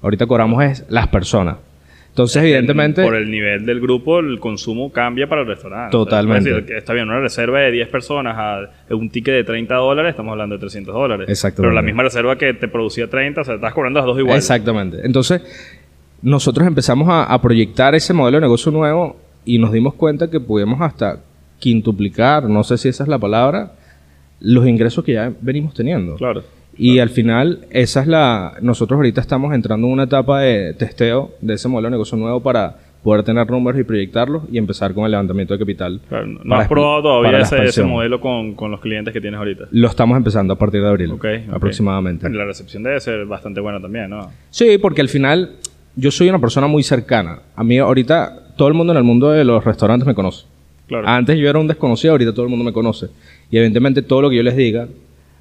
Ahorita 0.00 0.26
cobramos 0.26 0.64
es 0.64 0.86
las 0.88 1.08
personas. 1.08 1.56
Entonces, 2.08 2.42
evidentemente... 2.42 3.02
Por 3.04 3.14
el 3.14 3.30
nivel 3.30 3.64
del 3.66 3.80
grupo, 3.80 4.18
el 4.18 4.40
consumo 4.40 4.90
cambia 4.90 5.28
para 5.28 5.42
el 5.42 5.46
restaurante. 5.46 5.92
Totalmente. 5.92 6.40
O 6.40 6.52
sea, 6.54 6.58
es 6.58 6.62
decir, 6.64 6.76
está 6.78 6.92
bien, 6.94 7.08
una 7.08 7.20
reserva 7.20 7.60
de 7.60 7.70
10 7.70 7.88
personas 7.88 8.36
a 8.36 8.94
un 8.94 9.08
ticket 9.10 9.34
de 9.34 9.44
30 9.44 9.74
dólares, 9.76 10.10
estamos 10.10 10.32
hablando 10.32 10.56
de 10.56 10.60
300 10.60 10.92
dólares. 10.94 11.28
Exactamente. 11.28 11.62
Pero 11.68 11.74
la 11.74 11.82
misma 11.82 12.02
reserva 12.02 12.36
que 12.36 12.54
te 12.54 12.66
producía 12.66 13.08
30, 13.08 13.42
o 13.42 13.44
sea, 13.44 13.54
estás 13.56 13.72
cobrando 13.72 14.00
las 14.00 14.06
dos 14.06 14.18
igual. 14.18 14.36
Exactamente. 14.36 14.98
Entonces, 15.04 15.42
nosotros 16.22 16.66
empezamos 16.66 17.08
a, 17.08 17.24
a 17.24 17.40
proyectar 17.40 17.94
ese 17.94 18.12
modelo 18.12 18.38
de 18.38 18.42
negocio 18.42 18.72
nuevo 18.72 19.16
y 19.44 19.58
nos 19.58 19.72
dimos 19.72 19.94
cuenta 19.94 20.30
que 20.30 20.40
pudimos 20.40 20.80
hasta 20.80 21.20
quintuplicar, 21.58 22.48
no 22.48 22.64
sé 22.64 22.78
si 22.78 22.88
esa 22.88 23.02
es 23.04 23.08
la 23.08 23.18
palabra, 23.18 23.72
los 24.40 24.66
ingresos 24.66 25.04
que 25.04 25.12
ya 25.14 25.32
venimos 25.40 25.74
teniendo. 25.74 26.14
Claro. 26.16 26.42
Y 26.76 27.00
al 27.00 27.10
final, 27.10 27.66
esa 27.70 28.02
es 28.02 28.06
la. 28.06 28.54
Nosotros 28.62 28.96
ahorita 28.98 29.20
estamos 29.20 29.52
entrando 29.52 29.86
en 29.88 29.92
una 29.92 30.04
etapa 30.04 30.40
de 30.42 30.74
testeo 30.74 31.32
de 31.40 31.54
ese 31.54 31.66
modelo 31.68 31.88
de 31.88 31.92
negocio 31.92 32.16
nuevo 32.16 32.40
para 32.40 32.76
poder 33.02 33.24
tener 33.24 33.50
números 33.50 33.80
y 33.80 33.84
proyectarlos 33.84 34.44
y 34.52 34.58
empezar 34.58 34.94
con 34.94 35.04
el 35.04 35.10
levantamiento 35.10 35.54
de 35.54 35.58
capital. 35.58 36.00
Claro, 36.08 36.26
No 36.44 36.54
has 36.56 36.68
probado 36.68 37.02
todavía 37.02 37.40
ese, 37.40 37.64
ese 37.64 37.82
modelo 37.82 38.20
con, 38.20 38.54
con 38.54 38.70
los 38.70 38.80
clientes 38.80 39.12
que 39.12 39.20
tienes 39.20 39.38
ahorita. 39.38 39.64
Lo 39.72 39.88
estamos 39.88 40.16
empezando 40.16 40.52
a 40.54 40.56
partir 40.58 40.80
de 40.82 40.88
abril, 40.88 41.12
Ok, 41.12 41.24
ok. 41.48 41.54
aproximadamente. 41.54 42.28
La 42.30 42.44
recepción 42.44 42.82
debe 42.84 43.00
ser 43.00 43.24
bastante 43.26 43.60
buena 43.60 43.80
también, 43.80 44.10
¿no? 44.10 44.30
Sí, 44.50 44.78
porque 44.78 45.00
al 45.00 45.08
final 45.08 45.56
yo 45.98 46.10
soy 46.10 46.28
una 46.28 46.38
persona 46.38 46.66
muy 46.66 46.82
cercana. 46.82 47.40
A 47.56 47.64
mí 47.64 47.78
ahorita 47.78 48.54
todo 48.56 48.68
el 48.68 48.74
mundo 48.74 48.92
en 48.92 48.96
el 48.98 49.04
mundo 49.04 49.30
de 49.30 49.44
los 49.44 49.64
restaurantes 49.64 50.06
me 50.06 50.14
conoce. 50.14 50.46
Claro. 50.86 51.06
Antes 51.08 51.38
yo 51.38 51.48
era 51.50 51.58
un 51.58 51.66
desconocido, 51.66 52.12
ahorita 52.12 52.32
todo 52.32 52.44
el 52.44 52.50
mundo 52.50 52.64
me 52.64 52.72
conoce. 52.72 53.08
Y 53.50 53.56
evidentemente 53.58 54.02
todo 54.02 54.22
lo 54.22 54.30
que 54.30 54.36
yo 54.36 54.42
les 54.42 54.56
diga, 54.56 54.88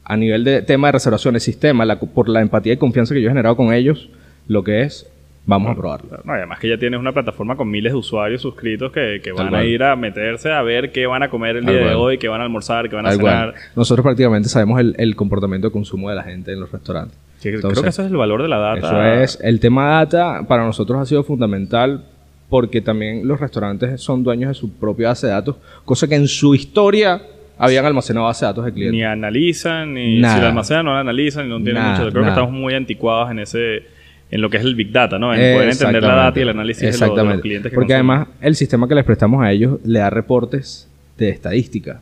a 0.04 0.18
nivel 0.18 0.44
de 0.44 0.62
tema 0.62 0.88
de 0.90 0.94
reservaciones, 0.94 1.44
sistema, 1.44 1.86
la- 1.86 2.00
por 2.00 2.28
la 2.30 2.42
empatía 2.42 2.74
y 2.74 2.78
confianza 2.78 3.14
que 3.14 3.22
yo 3.22 3.28
he 3.28 3.32
generado 3.32 3.56
con 3.56 3.74
ellos, 3.74 4.10
lo 4.48 4.64
que 4.64 4.82
es, 4.82 5.10
vamos 5.46 5.72
a 5.72 5.76
probarlo. 5.76 6.10
No, 6.24 6.34
además 6.34 6.60
que 6.60 6.70
ya 6.70 6.78
tienes 6.78 7.00
una 7.00 7.12
plataforma 7.14 7.56
con 7.56 7.70
miles 7.70 7.94
de 7.94 7.98
usuarios 7.98 8.42
suscritos 8.42 8.92
que, 8.92 9.22
van 9.38 9.54
a 9.56 9.64
ir 9.64 9.84
a 9.84 9.96
meterse 9.96 10.52
a 10.52 10.62
ver 10.62 10.92
qué 10.92 11.08
van 11.08 11.24
a 11.24 11.30
comer 11.30 11.58
el 11.58 11.66
Tal 11.66 11.74
día 11.76 11.88
de 11.88 11.94
hoy, 11.96 12.18
qué 12.18 12.28
van 12.28 12.42
a 12.42 12.44
almorzar, 12.46 12.90
qué 12.90 12.96
van 12.96 13.06
a 13.06 13.10
Tal 13.10 13.18
cenar. 13.20 13.52
cual. 13.52 13.62
Nosotros 13.76 14.04
prácticamente 14.04 14.50
sabemos 14.50 14.80
el, 14.80 14.96
el 14.98 15.16
comportamiento 15.16 15.68
de 15.68 15.72
consumo 15.74 16.10
de 16.10 16.16
la 16.16 16.24
gente 16.24 16.52
en 16.54 16.60
los 16.60 16.72
restaurantes. 16.72 17.18
Entonces, 17.44 17.72
creo 17.72 17.84
que 17.84 17.90
eso 17.90 18.02
es 18.04 18.10
el 18.12 18.18
valor 18.18 18.42
de 18.42 18.48
la 18.50 18.58
data. 18.58 18.88
Eso 19.24 19.38
es, 19.38 19.40
el 19.44 19.60
tema 19.60 19.90
data 19.90 20.44
para 20.48 20.66
nosotros 20.66 21.00
ha 21.00 21.06
sido 21.06 21.24
fundamental 21.24 22.04
porque 22.50 22.82
también 22.82 23.28
los 23.28 23.40
restaurantes 23.40 24.02
son 24.02 24.24
dueños 24.24 24.50
de 24.50 24.54
su 24.56 24.72
propia 24.74 25.10
base 25.10 25.28
de 25.28 25.34
datos, 25.34 25.58
cosa 25.86 26.08
que 26.08 26.16
en 26.16 26.28
su 26.28 26.56
historia 26.56 27.22
habían 27.58 27.86
almacenado 27.86 28.26
base 28.28 28.46
de 28.46 28.50
datos 28.52 28.66
de 28.66 28.72
clientes. 28.74 28.94
Ni 28.94 29.04
analizan, 29.04 29.94
ni 29.94 30.20
Nada. 30.20 30.36
si 30.36 30.42
la 30.42 30.48
almacenan, 30.50 30.86
no 30.86 30.94
la 30.94 31.00
analizan, 31.02 31.46
y 31.46 31.50
no 31.50 31.58
tienen 31.58 31.76
Nada, 31.76 32.00
mucho. 32.00 32.12
Creo 32.12 32.22
nada. 32.24 32.34
que 32.36 32.40
estamos 32.40 32.60
muy 32.60 32.74
anticuados 32.74 33.32
en 33.32 33.40
ese 33.40 33.84
en 34.30 34.42
lo 34.42 34.50
que 34.50 34.58
es 34.58 34.64
el 34.64 34.76
Big 34.76 34.92
Data, 34.92 35.18
¿no? 35.18 35.34
En 35.34 35.56
poder 35.56 35.70
entender 35.70 36.04
la 36.04 36.16
data 36.16 36.38
y 36.40 36.42
el 36.44 36.50
análisis 36.50 36.82
de 36.82 36.88
los- 36.88 37.00
de 37.00 37.00
los, 37.06 37.10
Exactamente. 37.12 37.42
clientes 37.44 37.70
que 37.72 37.76
Porque 37.76 37.94
consumen. 37.94 38.12
además 38.18 38.28
el 38.42 38.56
sistema 38.56 38.88
que 38.88 38.96
les 38.96 39.06
prestamos 39.06 39.42
a 39.44 39.52
ellos 39.54 39.80
le 39.86 40.00
da 40.00 40.10
reportes 40.10 40.90
de 41.18 41.30
estadística. 41.30 42.02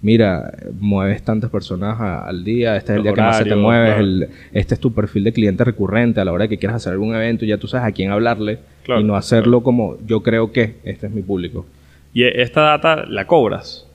Mira, 0.00 0.52
mueves 0.78 1.22
tantas 1.24 1.50
personas 1.50 2.00
a- 2.00 2.20
al 2.26 2.44
día, 2.44 2.76
este 2.76 2.92
es 2.92 2.96
el 2.98 3.02
día 3.02 3.12
que 3.14 3.20
más 3.20 3.38
se 3.38 3.44
te 3.46 3.56
mueves, 3.56 3.88
claro. 3.94 4.00
el- 4.00 4.28
este 4.52 4.74
es 4.74 4.80
tu 4.80 4.92
perfil 4.92 5.24
de 5.24 5.32
cliente 5.32 5.64
recurrente 5.64 6.20
a 6.20 6.24
la 6.24 6.32
hora 6.32 6.44
de 6.44 6.48
que 6.50 6.58
quieras 6.58 6.76
hacer 6.76 6.92
algún 6.92 7.14
evento, 7.16 7.44
ya 7.44 7.58
tú 7.58 7.66
sabes 7.66 7.86
a 7.88 7.92
quién 7.92 8.12
hablarle 8.12 8.58
Claro, 8.84 9.00
y 9.00 9.04
no 9.04 9.16
hacerlo 9.16 9.62
como 9.62 9.96
yo 10.06 10.22
creo 10.22 10.52
que 10.52 10.76
este 10.84 11.06
es 11.08 11.12
mi 11.12 11.22
público. 11.22 11.66
Y 12.14 12.22
esta 12.24 12.60
data 12.62 13.04
la 13.06 13.26
cobras. 13.26 13.86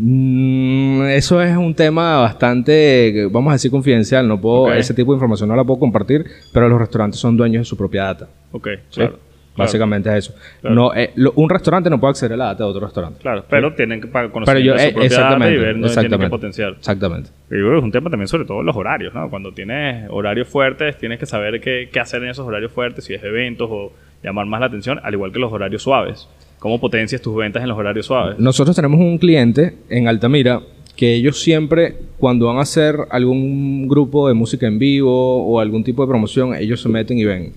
Mm, 0.00 1.02
eso 1.08 1.42
es 1.42 1.56
un 1.56 1.74
tema 1.74 2.20
bastante, 2.20 3.26
vamos 3.32 3.50
a 3.50 3.54
decir, 3.54 3.70
confidencial. 3.70 4.28
No 4.28 4.40
puedo, 4.40 4.72
ese 4.72 4.94
tipo 4.94 5.12
de 5.12 5.16
información 5.16 5.48
no 5.48 5.56
la 5.56 5.64
puedo 5.64 5.80
compartir, 5.80 6.24
pero 6.52 6.68
los 6.68 6.78
restaurantes 6.78 7.18
son 7.18 7.36
dueños 7.36 7.62
de 7.62 7.64
su 7.64 7.76
propia 7.76 8.04
data. 8.04 8.28
Ok, 8.52 8.68
¿sí? 8.90 8.96
claro. 9.00 9.18
Básicamente 9.58 10.08
es 10.10 10.14
eso. 10.26 10.34
Claro. 10.60 10.74
No, 10.76 10.94
eh, 10.94 11.10
lo- 11.16 11.32
un 11.36 11.50
restaurante 11.50 11.90
no 11.90 11.98
puede 12.00 12.10
acceder 12.12 12.32
a 12.32 12.36
la 12.36 12.44
data 12.46 12.64
de 12.64 12.70
otro 12.70 12.80
restaurante. 12.86 13.20
Claro, 13.20 13.44
pero 13.48 13.74
tienen 13.74 14.00
que 14.00 14.08
conocer 14.08 14.44
Pero 14.44 14.60
yo, 14.60 14.78
su 14.78 14.84
eh, 14.84 14.92
propia 14.92 14.92
data 14.92 15.02
y 15.02 15.06
exactamente, 15.06 15.56
ver 15.58 15.58
dónde 15.58 15.72
tienen 15.72 15.82
que 15.82 15.86
exactamente, 15.88 16.30
potenciar. 16.30 16.72
exactamente. 16.78 17.30
Y 17.50 17.54
yo 17.54 17.60
creo 17.60 17.70
que 17.72 17.78
es 17.78 17.84
un 17.84 17.92
tema 17.92 18.10
también 18.10 18.28
sobre 18.28 18.44
todo 18.44 18.62
los 18.62 18.76
horarios, 18.76 19.14
¿no? 19.14 19.28
Cuando 19.30 19.52
tienes 19.52 20.06
horarios 20.10 20.48
fuertes, 20.48 20.96
tienes 20.98 21.18
que 21.18 21.26
saber 21.26 21.60
qué, 21.60 21.88
qué 21.92 22.00
hacer 22.00 22.22
en 22.22 22.30
esos 22.30 22.46
horarios 22.46 22.72
fuertes, 22.72 23.04
si 23.04 23.14
es 23.14 23.22
eventos 23.22 23.68
o 23.70 23.92
llamar 24.22 24.46
más 24.46 24.60
la 24.60 24.66
atención, 24.66 24.98
al 25.02 25.14
igual 25.14 25.32
que 25.32 25.38
los 25.38 25.52
horarios 25.52 25.82
suaves. 25.82 26.28
¿Cómo 26.58 26.80
potencias 26.80 27.22
tus 27.22 27.36
ventas 27.36 27.62
en 27.62 27.68
los 27.68 27.78
horarios 27.78 28.06
suaves? 28.06 28.38
Nosotros 28.38 28.74
tenemos 28.74 28.98
un 28.98 29.18
cliente 29.18 29.76
en 29.88 30.08
Altamira 30.08 30.60
que 30.96 31.14
ellos 31.14 31.40
siempre, 31.40 31.94
cuando 32.18 32.46
van 32.46 32.56
a 32.58 32.62
hacer 32.62 32.96
algún 33.10 33.86
grupo 33.86 34.26
de 34.26 34.34
música 34.34 34.66
en 34.66 34.80
vivo 34.80 35.46
o 35.46 35.60
algún 35.60 35.84
tipo 35.84 36.02
de 36.02 36.08
promoción, 36.08 36.56
ellos 36.56 36.82
se 36.82 36.88
meten 36.88 37.16
y 37.18 37.24
ven, 37.24 37.52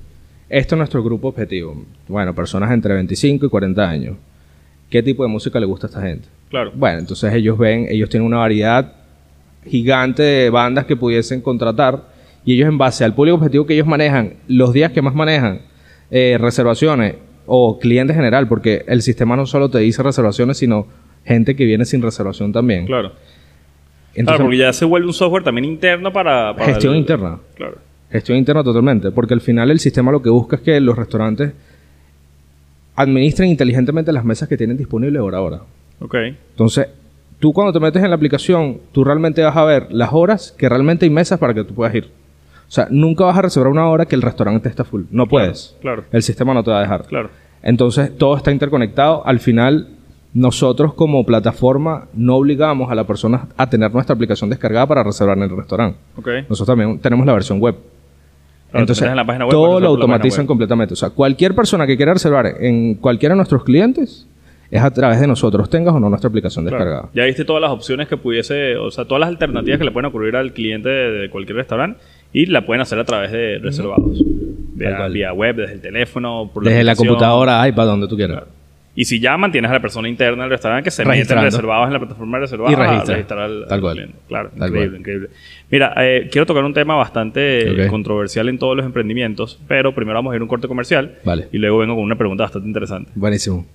esto 0.51 0.75
es 0.75 0.77
nuestro 0.77 1.01
grupo 1.03 1.29
objetivo. 1.29 1.85
Bueno, 2.07 2.35
personas 2.35 2.71
entre 2.71 2.93
25 2.93 3.45
y 3.45 3.49
40 3.49 3.89
años. 3.89 4.17
¿Qué 4.89 5.01
tipo 5.01 5.23
de 5.23 5.29
música 5.29 5.59
le 5.59 5.65
gusta 5.65 5.87
a 5.87 5.89
esta 5.89 6.01
gente? 6.01 6.27
Claro. 6.49 6.71
Bueno, 6.75 6.99
entonces 6.99 7.33
ellos 7.33 7.57
ven, 7.57 7.87
ellos 7.89 8.09
tienen 8.09 8.27
una 8.27 8.37
variedad 8.37 8.93
gigante 9.65 10.21
de 10.23 10.49
bandas 10.49 10.85
que 10.85 10.95
pudiesen 10.97 11.41
contratar 11.41 12.03
y 12.43 12.55
ellos 12.55 12.67
en 12.67 12.77
base 12.77 13.03
al 13.05 13.13
público 13.15 13.37
objetivo 13.37 13.65
que 13.65 13.73
ellos 13.75 13.87
manejan, 13.87 14.33
los 14.47 14.73
días 14.73 14.91
que 14.91 15.01
más 15.01 15.13
manejan, 15.15 15.61
eh, 16.09 16.37
reservaciones 16.39 17.15
o 17.45 17.79
cliente 17.79 18.13
general, 18.13 18.47
porque 18.47 18.83
el 18.87 19.01
sistema 19.01 19.35
no 19.35 19.45
solo 19.45 19.69
te 19.69 19.79
dice 19.79 20.03
reservaciones, 20.03 20.57
sino 20.57 20.87
gente 21.23 21.55
que 21.55 21.65
viene 21.65 21.85
sin 21.85 22.01
reservación 22.01 22.51
también. 22.51 22.85
Claro. 22.85 23.13
Entonces, 24.13 24.25
claro, 24.25 24.43
porque 24.43 24.57
ya 24.57 24.73
se 24.73 24.83
vuelve 24.83 25.07
un 25.07 25.13
software 25.13 25.43
también 25.43 25.63
interno 25.65 26.11
para... 26.11 26.53
para 26.53 26.65
gestión 26.65 26.93
el- 26.93 26.99
interna. 26.99 27.39
Claro. 27.55 27.77
Gestión 28.11 28.37
interna 28.37 28.63
totalmente, 28.63 29.11
porque 29.11 29.33
al 29.33 29.41
final 29.41 29.71
el 29.71 29.79
sistema 29.79 30.11
lo 30.11 30.21
que 30.21 30.29
busca 30.29 30.57
es 30.57 30.61
que 30.61 30.79
los 30.79 30.97
restaurantes 30.97 31.53
administren 32.95 33.49
inteligentemente 33.49 34.11
las 34.11 34.25
mesas 34.25 34.49
que 34.49 34.57
tienen 34.57 34.77
disponibles 34.77 35.21
hora 35.21 35.37
a 35.37 35.41
hora. 35.41 35.61
Ok. 35.99 36.15
Entonces, 36.51 36.87
tú 37.39 37.53
cuando 37.53 37.71
te 37.71 37.79
metes 37.79 38.03
en 38.03 38.09
la 38.09 38.15
aplicación, 38.15 38.79
tú 38.91 39.03
realmente 39.03 39.41
vas 39.43 39.55
a 39.55 39.63
ver 39.63 39.87
las 39.91 40.09
horas 40.11 40.53
que 40.57 40.67
realmente 40.67 41.05
hay 41.05 41.09
mesas 41.09 41.39
para 41.39 41.53
que 41.53 41.63
tú 41.63 41.73
puedas 41.73 41.95
ir. 41.95 42.05
O 42.05 42.73
sea, 42.73 42.87
nunca 42.89 43.25
vas 43.25 43.37
a 43.37 43.41
reservar 43.41 43.71
una 43.71 43.87
hora 43.87 44.05
que 44.05 44.15
el 44.15 44.21
restaurante 44.21 44.69
está 44.69 44.83
full. 44.83 45.03
No 45.11 45.27
puedes. 45.27 45.75
Claro. 45.81 46.05
El 46.11 46.23
sistema 46.23 46.53
no 46.53 46.63
te 46.63 46.71
va 46.71 46.79
a 46.79 46.81
dejar. 46.81 47.05
Claro. 47.05 47.29
Entonces, 47.63 48.17
todo 48.17 48.37
está 48.37 48.51
interconectado. 48.51 49.25
Al 49.25 49.39
final, 49.39 49.89
nosotros 50.33 50.93
como 50.93 51.25
plataforma 51.25 52.07
no 52.13 52.37
obligamos 52.37 52.89
a 52.89 52.95
la 52.95 53.05
persona 53.05 53.47
a 53.57 53.69
tener 53.69 53.93
nuestra 53.93 54.15
aplicación 54.15 54.49
descargada 54.49 54.87
para 54.87 55.03
reservar 55.03 55.37
en 55.37 55.43
el 55.43 55.55
restaurante. 55.55 55.97
Ok. 56.15 56.27
Nosotros 56.49 56.67
también 56.67 56.99
tenemos 56.99 57.25
la 57.25 57.33
versión 57.33 57.59
web. 57.59 57.75
Entonces, 58.73 59.07
en 59.07 59.15
la 59.15 59.25
página 59.25 59.45
web, 59.45 59.51
todo 59.51 59.73
lo 59.73 59.79
la 59.81 59.87
automatizan 59.87 60.47
completamente. 60.47 60.93
O 60.93 60.97
sea, 60.97 61.09
cualquier 61.09 61.53
persona 61.55 61.85
que 61.85 61.97
quiera 61.97 62.13
reservar 62.13 62.47
en 62.59 62.95
cualquiera 62.95 63.33
de 63.33 63.37
nuestros 63.37 63.63
clientes 63.63 64.27
es 64.69 64.81
a 64.81 64.89
través 64.91 65.19
de 65.19 65.27
nosotros, 65.27 65.69
tengas 65.69 65.93
o 65.93 65.99
no 65.99 66.07
nuestra 66.09 66.29
aplicación 66.29 66.63
Claro. 66.65 66.77
descargada. 66.85 67.09
Ya 67.13 67.25
viste 67.25 67.43
todas 67.43 67.61
las 67.61 67.71
opciones 67.71 68.07
que 68.07 68.15
pudiese, 68.15 68.77
o 68.77 68.89
sea, 68.89 69.03
todas 69.03 69.19
las 69.19 69.27
alternativas 69.29 69.77
que 69.79 69.83
le 69.85 69.91
pueden 69.91 70.05
ocurrir 70.07 70.35
al 70.37 70.53
cliente 70.53 70.87
de, 70.87 71.11
de 71.11 71.29
cualquier 71.29 71.57
restaurante 71.57 71.99
y 72.31 72.45
la 72.45 72.65
pueden 72.65 72.81
hacer 72.81 72.97
a 72.97 73.03
través 73.03 73.31
de 73.33 73.59
reservados. 73.59 74.23
Tal 74.79 75.11
Vía, 75.11 75.33
web, 75.33 75.57
desde 75.57 75.73
el 75.73 75.81
teléfono, 75.81 76.49
por 76.53 76.63
Desde 76.63 76.83
la 76.83 76.93
aplicación. 76.93 77.07
computadora, 77.09 77.67
iPad, 77.67 77.85
donde 77.85 78.07
tú 78.07 78.15
quieras. 78.15 78.43
Y 78.93 79.05
si 79.05 79.19
llaman, 79.21 79.51
tienes 79.53 79.71
a 79.71 79.73
la 79.75 79.79
persona 79.79 80.09
interna 80.09 80.43
del 80.43 80.51
restaurante 80.51 80.83
que 80.83 80.91
se 80.91 81.05
meten 81.05 81.41
reservados 81.41 81.87
en 81.87 81.93
la 81.93 81.99
plataforma 81.99 82.37
de 82.37 82.41
reservados 82.41 82.73
Y 82.73 82.75
registra. 82.75 83.01
a 83.13 83.15
registrar 83.15 83.39
al, 83.39 83.63
Tal 83.65 83.73
al 83.75 83.81
cual. 83.81 83.93
cliente. 83.95 84.15
Claro, 84.27 84.49
Tal 84.49 84.67
increíble, 84.67 84.89
cual. 84.89 84.99
increíble. 84.99 85.29
Mira, 85.69 85.93
eh, 85.97 86.27
quiero 86.29 86.45
tocar 86.45 86.63
un 86.65 86.73
tema 86.73 86.95
bastante 86.95 87.87
controversial 87.89 88.49
en 88.49 88.59
todos 88.59 88.75
los 88.75 88.85
emprendimientos, 88.85 89.59
pero 89.67 89.95
primero 89.95 90.17
vamos 90.19 90.33
a 90.33 90.35
ir 90.35 90.41
a 90.41 90.43
un 90.43 90.49
corte 90.49 90.67
comercial 90.67 91.15
Vale. 91.23 91.47
y 91.53 91.57
luego 91.57 91.77
vengo 91.77 91.95
con 91.95 92.03
una 92.03 92.17
pregunta 92.17 92.43
bastante 92.43 92.67
interesante. 92.67 93.11
Buenísimo. 93.15 93.65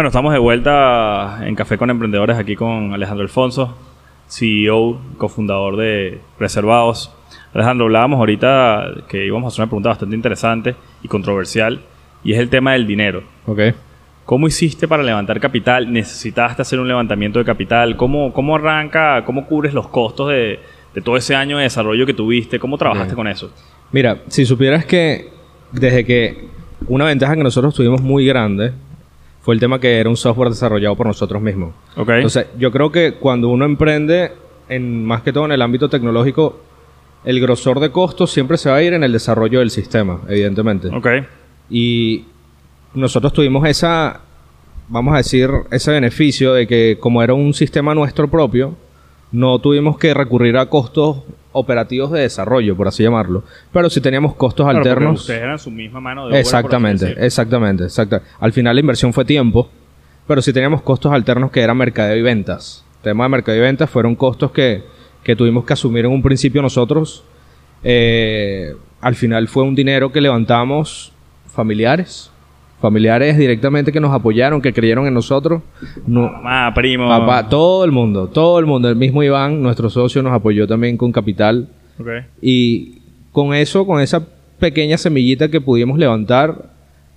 Bueno, 0.00 0.08
estamos 0.08 0.32
de 0.32 0.38
vuelta 0.38 1.40
en 1.46 1.54
Café 1.54 1.76
con 1.76 1.90
Emprendedores 1.90 2.38
aquí 2.38 2.56
con 2.56 2.94
Alejandro 2.94 3.22
Alfonso, 3.22 3.76
CEO, 4.30 4.98
cofundador 5.18 5.76
de 5.76 6.22
Reservados. 6.38 7.12
Alejandro, 7.52 7.84
hablábamos 7.84 8.18
ahorita 8.18 8.92
que 9.10 9.26
íbamos 9.26 9.44
a 9.44 9.48
hacer 9.48 9.60
una 9.62 9.68
pregunta 9.68 9.90
bastante 9.90 10.16
interesante 10.16 10.74
y 11.02 11.08
controversial, 11.08 11.82
y 12.24 12.32
es 12.32 12.38
el 12.38 12.48
tema 12.48 12.72
del 12.72 12.86
dinero. 12.86 13.24
Ok. 13.44 13.60
¿Cómo 14.24 14.48
hiciste 14.48 14.88
para 14.88 15.02
levantar 15.02 15.38
capital? 15.38 15.92
¿Necesitaste 15.92 16.62
hacer 16.62 16.80
un 16.80 16.88
levantamiento 16.88 17.38
de 17.38 17.44
capital? 17.44 17.94
¿Cómo, 17.98 18.32
cómo 18.32 18.56
arranca, 18.56 19.22
cómo 19.26 19.44
cubres 19.44 19.74
los 19.74 19.88
costos 19.88 20.30
de, 20.30 20.60
de 20.94 21.00
todo 21.02 21.18
ese 21.18 21.36
año 21.36 21.58
de 21.58 21.64
desarrollo 21.64 22.06
que 22.06 22.14
tuviste? 22.14 22.58
¿Cómo 22.58 22.78
trabajaste 22.78 23.12
Ok. 23.12 23.16
con 23.16 23.28
eso? 23.28 23.52
Mira, 23.92 24.16
si 24.28 24.46
supieras 24.46 24.86
que 24.86 25.28
desde 25.72 26.06
que 26.06 26.48
una 26.88 27.04
ventaja 27.04 27.36
que 27.36 27.42
nosotros 27.42 27.74
tuvimos 27.74 28.00
muy 28.00 28.24
grande 28.24 28.72
fue 29.40 29.54
el 29.54 29.60
tema 29.60 29.80
que 29.80 29.98
era 29.98 30.08
un 30.08 30.16
software 30.16 30.50
desarrollado 30.50 30.96
por 30.96 31.06
nosotros 31.06 31.40
mismos. 31.40 31.74
¿Ok? 31.96 32.08
Entonces, 32.10 32.46
yo 32.58 32.70
creo 32.70 32.92
que 32.92 33.14
cuando 33.14 33.48
uno 33.48 33.64
emprende, 33.64 34.32
en, 34.68 35.04
más 35.04 35.22
que 35.22 35.32
todo 35.32 35.46
en 35.46 35.52
el 35.52 35.62
ámbito 35.62 35.88
tecnológico, 35.88 36.60
el 37.24 37.40
grosor 37.40 37.80
de 37.80 37.90
costos 37.90 38.30
siempre 38.30 38.56
se 38.58 38.70
va 38.70 38.76
a 38.76 38.82
ir 38.82 38.92
en 38.92 39.02
el 39.02 39.12
desarrollo 39.12 39.60
del 39.60 39.70
sistema, 39.70 40.20
evidentemente. 40.28 40.88
ok. 40.88 41.08
Y 41.70 42.24
nosotros 42.94 43.32
tuvimos 43.32 43.66
esa, 43.68 44.20
vamos 44.88 45.14
a 45.14 45.18
decir, 45.18 45.48
ese 45.70 45.92
beneficio 45.92 46.52
de 46.52 46.66
que 46.66 46.98
como 46.98 47.22
era 47.22 47.32
un 47.34 47.54
sistema 47.54 47.94
nuestro 47.94 48.28
propio, 48.28 48.74
no 49.32 49.58
tuvimos 49.58 49.98
que 49.98 50.14
recurrir 50.14 50.56
a 50.56 50.66
costos 50.66 51.18
operativos 51.52 52.10
de 52.12 52.20
desarrollo, 52.20 52.76
por 52.76 52.88
así 52.88 53.02
llamarlo. 53.02 53.42
Pero 53.72 53.90
sí 53.90 54.00
teníamos 54.00 54.34
costos 54.34 54.64
Claro, 54.64 54.78
alternos. 54.78 55.20
Ustedes 55.22 55.42
eran 55.42 55.58
su 55.58 55.70
misma 55.70 56.00
mano 56.00 56.22
de 56.22 56.28
obra, 56.28 56.38
Exactamente, 56.38 57.14
exactamente. 57.24 57.86
Al 58.38 58.52
final 58.52 58.76
la 58.76 58.80
inversión 58.80 59.12
fue 59.12 59.24
tiempo, 59.24 59.68
pero 60.26 60.42
sí 60.42 60.52
teníamos 60.52 60.82
costos 60.82 61.12
alternos 61.12 61.50
que 61.50 61.60
eran 61.60 61.76
mercadeo 61.76 62.16
y 62.16 62.22
ventas. 62.22 62.84
El 62.98 63.02
tema 63.02 63.24
de 63.24 63.30
mercadeo 63.30 63.62
y 63.62 63.66
ventas 63.66 63.90
fueron 63.90 64.14
costos 64.14 64.52
que, 64.52 64.84
que 65.24 65.34
tuvimos 65.34 65.64
que 65.64 65.72
asumir 65.72 66.04
en 66.04 66.12
un 66.12 66.22
principio 66.22 66.62
nosotros. 66.62 67.24
Eh, 67.82 68.74
al 69.00 69.14
final 69.14 69.48
fue 69.48 69.62
un 69.64 69.74
dinero 69.74 70.12
que 70.12 70.20
levantamos 70.20 71.12
familiares, 71.46 72.29
familiares 72.80 73.36
directamente 73.36 73.92
que 73.92 74.00
nos 74.00 74.12
apoyaron, 74.12 74.60
que 74.62 74.72
creyeron 74.72 75.06
en 75.06 75.14
nosotros. 75.14 75.62
No, 76.06 76.30
Mamá, 76.30 76.72
primo. 76.74 77.08
papá, 77.08 77.48
todo 77.48 77.84
el 77.84 77.92
mundo, 77.92 78.28
todo 78.28 78.58
el 78.58 78.66
mundo. 78.66 78.88
El 78.88 78.96
mismo 78.96 79.22
Iván, 79.22 79.62
nuestro 79.62 79.90
socio, 79.90 80.22
nos 80.22 80.32
apoyó 80.32 80.66
también 80.66 80.96
con 80.96 81.12
capital. 81.12 81.68
Y 82.40 82.98
con 83.32 83.54
eso, 83.54 83.86
con 83.86 84.00
esa 84.00 84.26
pequeña 84.58 84.96
semillita 84.96 85.48
que 85.50 85.60
pudimos 85.60 85.98
levantar, 85.98 86.70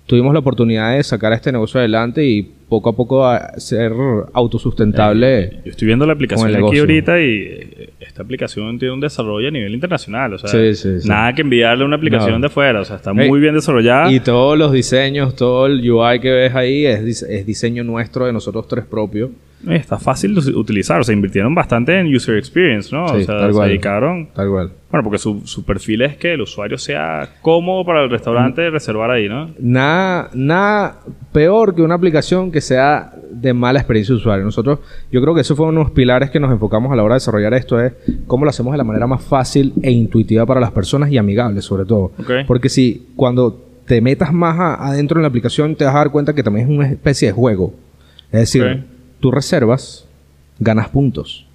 tuvimos 0.06 0.32
la 0.32 0.40
oportunidad 0.40 0.96
de 0.96 1.02
sacar 1.02 1.32
este 1.32 1.50
negocio 1.52 1.80
adelante 1.80 2.24
y 2.24 2.42
poco 2.68 2.90
a 2.90 2.96
poco 2.96 3.26
a 3.26 3.58
ser 3.58 3.92
autosustentable. 4.32 5.60
Yo 5.64 5.70
estoy 5.70 5.86
viendo 5.86 6.06
la 6.06 6.12
aplicación 6.12 6.50
el 6.50 6.56
aquí 6.64 6.78
ahorita 6.78 7.20
y 7.20 7.24
eh, 7.42 7.90
esta 8.00 8.22
aplicación 8.22 8.78
tiene 8.78 8.94
un 8.94 9.00
desarrollo 9.00 9.48
a 9.48 9.50
nivel 9.50 9.72
internacional. 9.74 10.34
O 10.34 10.38
sea, 10.38 10.48
Sí, 10.50 10.74
sí, 10.74 11.00
sí. 11.00 11.08
nada 11.08 11.32
que 11.34 11.42
envidiarle 11.42 11.84
a 11.84 11.86
una 11.86 11.96
aplicación 11.96 12.40
No. 12.40 12.46
de 12.46 12.48
fuera. 12.48 12.80
O 12.80 12.84
sea, 12.84 12.96
está 12.96 13.10
Ey, 13.12 13.28
muy 13.28 13.40
bien 13.40 13.54
desarrollada. 13.54 14.10
y 14.12 14.20
todos 14.20 14.58
los 14.58 14.72
diseños, 14.72 15.34
todo 15.36 15.66
el 15.66 15.88
UI 15.90 16.20
que 16.20 16.30
ves 16.30 16.54
ahí 16.54 16.86
es, 16.86 17.22
es 17.22 17.46
diseño 17.46 17.84
nuestro 17.84 18.26
de 18.26 18.32
nosotros 18.32 18.66
tres 18.68 18.84
propios. 18.84 19.30
Está 19.68 19.98
fácil 19.98 20.34
de 20.34 20.50
utilizar. 20.52 21.00
O 21.00 21.04
sea, 21.04 21.14
invirtieron 21.14 21.54
bastante 21.54 21.98
en 21.98 22.14
user 22.14 22.36
experience, 22.36 22.94
¿no? 22.94 23.08
Sí, 23.08 23.16
o 23.16 23.24
sea, 23.24 23.38
tal 23.38 23.50
se 23.50 23.56
cual. 23.56 23.68
dedicaron. 23.68 24.28
Tal 24.34 24.48
cual. 24.50 24.70
Bueno, 24.90 25.04
porque 25.04 25.18
su, 25.18 25.40
su 25.44 25.64
perfil 25.64 26.02
es 26.02 26.16
que 26.16 26.34
el 26.34 26.40
usuario 26.40 26.78
sea 26.78 27.28
cómodo 27.42 27.84
para 27.84 28.04
el 28.04 28.10
restaurante 28.10 28.70
reservar 28.70 29.10
ahí, 29.10 29.28
¿no? 29.28 29.50
Nada, 29.58 30.30
nada 30.34 31.00
peor 31.32 31.74
que 31.74 31.82
una 31.82 31.94
aplicación 31.96 32.52
que 32.52 32.60
sea 32.60 33.12
de 33.32 33.52
mala 33.52 33.80
experiencia 33.80 34.12
de 34.14 34.18
usuario. 34.20 34.44
Nosotros, 34.44 34.78
yo 35.10 35.20
creo 35.20 35.34
que 35.34 35.40
eso 35.40 35.56
fue 35.56 35.66
uno 35.66 35.80
de 35.80 35.84
los 35.86 35.90
pilares 35.92 36.30
que 36.30 36.38
nos 36.38 36.52
enfocamos 36.52 36.92
a 36.92 36.96
la 36.96 37.02
hora 37.02 37.14
de 37.14 37.16
desarrollar 37.16 37.54
esto, 37.54 37.80
es 37.80 37.92
cómo 38.28 38.44
lo 38.44 38.50
hacemos 38.50 38.72
de 38.72 38.78
la 38.78 38.84
manera 38.84 39.08
más 39.08 39.24
fácil 39.24 39.72
e 39.82 39.90
intuitiva 39.90 40.46
para 40.46 40.60
las 40.60 40.70
personas 40.70 41.10
y 41.10 41.18
amigable, 41.18 41.60
sobre 41.60 41.84
todo. 41.84 42.12
Ok. 42.18 42.30
Porque 42.46 42.68
si 42.68 43.08
cuando 43.16 43.64
te 43.86 44.00
metas 44.00 44.32
más 44.32 44.56
a- 44.60 44.86
adentro 44.90 45.18
en 45.18 45.22
la 45.22 45.28
aplicación, 45.28 45.74
te 45.74 45.84
vas 45.84 45.94
a 45.96 45.98
dar 45.98 46.10
cuenta 46.12 46.34
que 46.34 46.44
también 46.44 46.68
es 46.70 46.72
una 46.78 46.86
especie 46.88 47.28
de 47.28 47.32
juego. 47.32 47.74
Es 48.30 48.40
decir. 48.40 48.84
Tú 49.20 49.30
reservas, 49.30 50.06
ganas 50.58 50.88
puntos. 50.88 51.46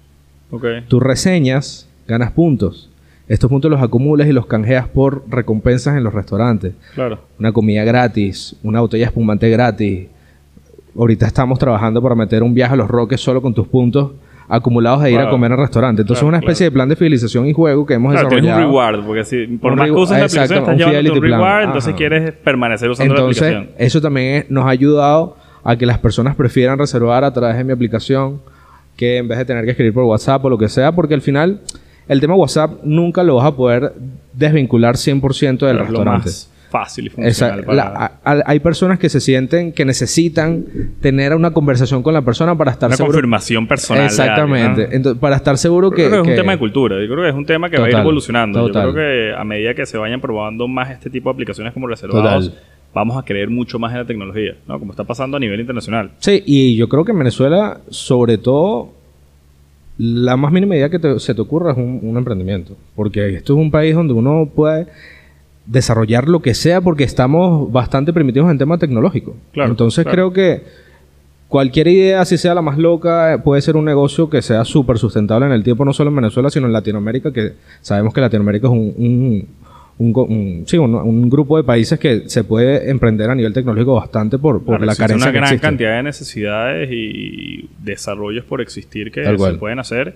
Ok. 0.50 0.64
Tú 0.88 1.00
reseñas, 1.00 1.88
ganas 2.08 2.32
puntos. 2.32 2.88
Estos 3.28 3.48
puntos 3.48 3.70
los 3.70 3.80
acumulas 3.80 4.26
y 4.28 4.32
los 4.32 4.46
canjeas 4.46 4.88
por 4.88 5.22
recompensas 5.28 5.96
en 5.96 6.02
los 6.02 6.12
restaurantes 6.12 6.72
Claro. 6.94 7.20
una 7.38 7.52
comida 7.52 7.84
gratis, 7.84 8.56
una 8.64 8.80
botella 8.80 9.06
espumante 9.06 9.48
gratis. 9.48 10.08
Ahorita 10.98 11.26
estamos 11.26 11.58
trabajando 11.58 12.02
para 12.02 12.16
meter 12.16 12.42
un 12.42 12.52
viaje 12.52 12.74
a 12.74 12.76
los 12.76 12.88
Roques 12.88 13.20
solo 13.20 13.40
con 13.40 13.54
tus 13.54 13.68
puntos 13.68 14.10
acumulados 14.48 15.02
de 15.04 15.12
ir 15.12 15.18
a 15.20 15.30
comer 15.30 15.52
al 15.52 15.58
restaurante. 15.58 16.02
Entonces 16.02 16.22
Claro, 16.22 16.34
es 16.34 16.38
una 16.40 16.44
especie 16.44 16.64
de 16.64 16.72
plan 16.72 16.88
de 16.88 16.96
fidelización 16.96 17.46
y 17.46 17.52
juego 17.52 17.86
que 17.86 17.94
hemos 17.94 18.10
Claro, 18.12 18.28
tienes 18.28 18.42
un 18.42 18.56
desarrollado. 18.56 18.90
reward, 18.96 19.06
porque 19.06 19.24
si 19.24 19.46
por 19.58 19.76
más 19.76 19.88
uses 19.90 20.10
la 20.18 20.24
aplicación, 20.24 20.58
estás 20.58 20.74
un 20.74 21.20
plan. 21.20 21.22
reward, 21.22 21.62
entonces 21.66 21.88
Ajá. 21.90 21.96
quieres 21.96 22.32
permanecer 22.32 22.90
usando 22.90 23.14
Entonces, 23.14 23.40
la 23.42 23.48
aplicación. 23.58 23.76
eso 23.86 24.00
también 24.00 24.26
es- 24.34 24.50
nos 24.50 24.64
ha 24.66 24.70
ayudado 24.70 25.36
a 25.64 25.76
que 25.76 25.86
las 25.86 25.98
personas 25.98 26.34
prefieran 26.36 26.78
reservar 26.78 27.24
a 27.24 27.32
través 27.32 27.56
de 27.56 27.64
mi 27.64 27.72
aplicación 27.72 28.40
que 28.96 29.18
en 29.18 29.28
vez 29.28 29.38
de 29.38 29.44
tener 29.44 29.64
que 29.64 29.70
escribir 29.70 29.94
por 29.94 30.04
WhatsApp 30.04 30.44
o 30.44 30.50
lo 30.50 30.58
que 30.58 30.68
sea, 30.68 30.92
porque 30.92 31.14
al 31.14 31.22
final 31.22 31.60
el 32.08 32.20
tema 32.20 32.34
WhatsApp 32.34 32.80
nunca 32.82 33.22
lo 33.22 33.36
vas 33.36 33.46
a 33.46 33.56
poder 33.56 33.92
desvincular 34.32 34.96
100% 34.96 35.40
del 35.40 35.58
Pero 35.58 35.70
es 35.70 35.76
lo 35.76 35.82
restaurante. 35.98 36.26
más- 36.26 36.46
fácil 36.70 37.06
y 37.06 37.08
Esa- 37.26 37.48
funcional 37.48 37.64
para... 37.64 37.76
la- 37.76 37.82
a- 38.22 38.32
a- 38.32 38.42
hay 38.46 38.60
personas 38.60 39.00
que 39.00 39.08
se 39.08 39.18
sienten 39.20 39.72
que 39.72 39.84
necesitan 39.84 40.64
tener 41.00 41.34
una 41.34 41.50
conversación 41.50 42.00
con 42.04 42.14
la 42.14 42.22
persona 42.22 42.56
para 42.56 42.70
estar 42.70 42.88
una 42.88 42.96
seguro. 42.96 43.14
confirmación 43.14 43.66
personal. 43.66 44.04
Exactamente. 44.04 44.68
alguien, 44.68 44.88
¿no? 44.90 44.96
Entonces, 44.96 45.20
para 45.20 45.34
estar 45.34 45.58
seguro 45.58 45.90
que. 45.90 46.06
Creo 46.06 46.10
que 46.10 46.16
es 46.18 46.22
que- 46.22 46.30
un 46.30 46.36
tema 46.36 46.52
de 46.52 46.58
cultura. 46.58 46.94
Yo 47.00 47.08
creo 47.12 47.24
que 47.24 47.28
es 47.30 47.34
un 47.34 47.44
tema 47.44 47.68
que 47.70 47.76
va 47.78 47.86
a 47.86 47.90
ir 47.90 47.96
evolucionando. 47.96 48.66
total. 48.68 48.86
Yo 48.86 48.92
creo 48.92 49.04
que 49.04 49.34
a 49.36 49.42
medida 49.42 49.74
que 49.74 49.84
se 49.84 49.98
vayan 49.98 50.20
probando 50.20 50.68
más 50.68 50.92
este 50.92 51.10
tipo 51.10 51.28
de 51.30 51.34
aplicaciones 51.34 51.72
como 51.72 51.88
reservados, 51.88 52.50
Total. 52.50 52.62
Vamos 52.94 53.16
a 53.16 53.24
creer 53.24 53.48
mucho 53.50 53.78
más 53.78 53.92
en 53.92 53.98
la 53.98 54.04
tecnología, 54.06 54.56
¿no? 54.66 54.78
Como 54.78 54.92
está 54.92 55.04
pasando 55.04 55.36
a 55.36 55.40
nivel 55.40 55.60
internacional. 55.60 56.10
Sí, 56.18 56.42
y 56.46 56.76
yo 56.76 56.88
creo 56.88 57.04
que 57.04 57.12
en 57.12 57.18
Venezuela, 57.18 57.80
sobre 57.90 58.36
todo, 58.38 58.90
la 59.98 60.36
más 60.36 60.50
mínima 60.52 60.76
idea 60.76 60.88
que 60.88 60.98
te- 60.98 61.18
se 61.20 61.34
te 61.34 61.40
ocurra 61.40 61.72
es 61.72 61.76
un, 61.78 62.00
un 62.02 62.16
emprendimiento. 62.16 62.74
Porque 62.96 63.34
esto 63.34 63.52
es 63.52 63.58
un 63.58 63.70
país 63.70 63.94
donde 63.94 64.14
uno 64.14 64.48
puede 64.54 64.86
desarrollar 65.66 66.28
lo 66.28 66.40
que 66.40 66.54
sea 66.54 66.80
porque 66.80 67.04
estamos 67.04 67.70
bastante 67.70 68.12
primitivos 68.12 68.50
en 68.50 68.58
tema 68.58 68.78
tecnológico. 68.78 69.36
Claro, 69.52 69.70
Entonces 69.70 70.04
claro. 70.04 70.14
creo 70.14 70.32
que 70.32 70.64
cualquier 71.48 71.88
idea, 71.88 72.24
si 72.24 72.38
sea 72.38 72.54
la 72.54 72.62
más 72.62 72.78
loca, 72.78 73.34
eh, 73.34 73.38
puede 73.38 73.60
ser 73.62 73.76
un 73.76 73.84
negocio 73.84 74.30
que 74.30 74.40
sea 74.42 74.64
súper 74.64 74.98
sustentable 74.98 75.46
en 75.46 75.52
el 75.52 75.62
tiempo, 75.62 75.84
no 75.84 75.92
solo 75.92 76.10
en 76.10 76.16
Venezuela, 76.16 76.48
sino 76.50 76.66
en 76.66 76.72
Latinoamérica, 76.72 77.32
que 77.32 77.52
sabemos 77.82 78.14
que 78.14 78.20
Latinoamérica 78.20 78.66
es 78.68 78.72
un, 78.72 78.94
un- 78.96 79.46
un 80.00 80.12
un- 80.16 80.64
sí, 80.66 80.78
un, 80.78 80.94
un 80.94 81.28
grupo 81.30 81.56
de 81.58 81.64
países 81.64 81.98
que 81.98 82.28
se 82.28 82.42
puede 82.44 82.90
emprender 82.90 83.28
a 83.28 83.34
nivel 83.34 83.52
tecnológico 83.52 83.94
bastante 83.94 84.38
por, 84.38 84.56
por 84.64 84.78
Claro, 84.78 84.84
la 84.86 84.96
carencia 84.96 85.16
una 85.26 85.32
que 85.32 85.38
gran 85.38 85.44
existe. 85.48 85.66
cantidad 85.66 85.96
de 85.96 86.02
necesidades 86.02 86.88
y 86.90 87.68
desarrollos 87.84 88.44
por 88.44 88.60
existir 88.60 89.12
que 89.12 89.22
Tal 89.22 89.34
se 89.34 89.38
cual. 89.38 89.58
pueden 89.58 89.78
hacer. 89.78 90.14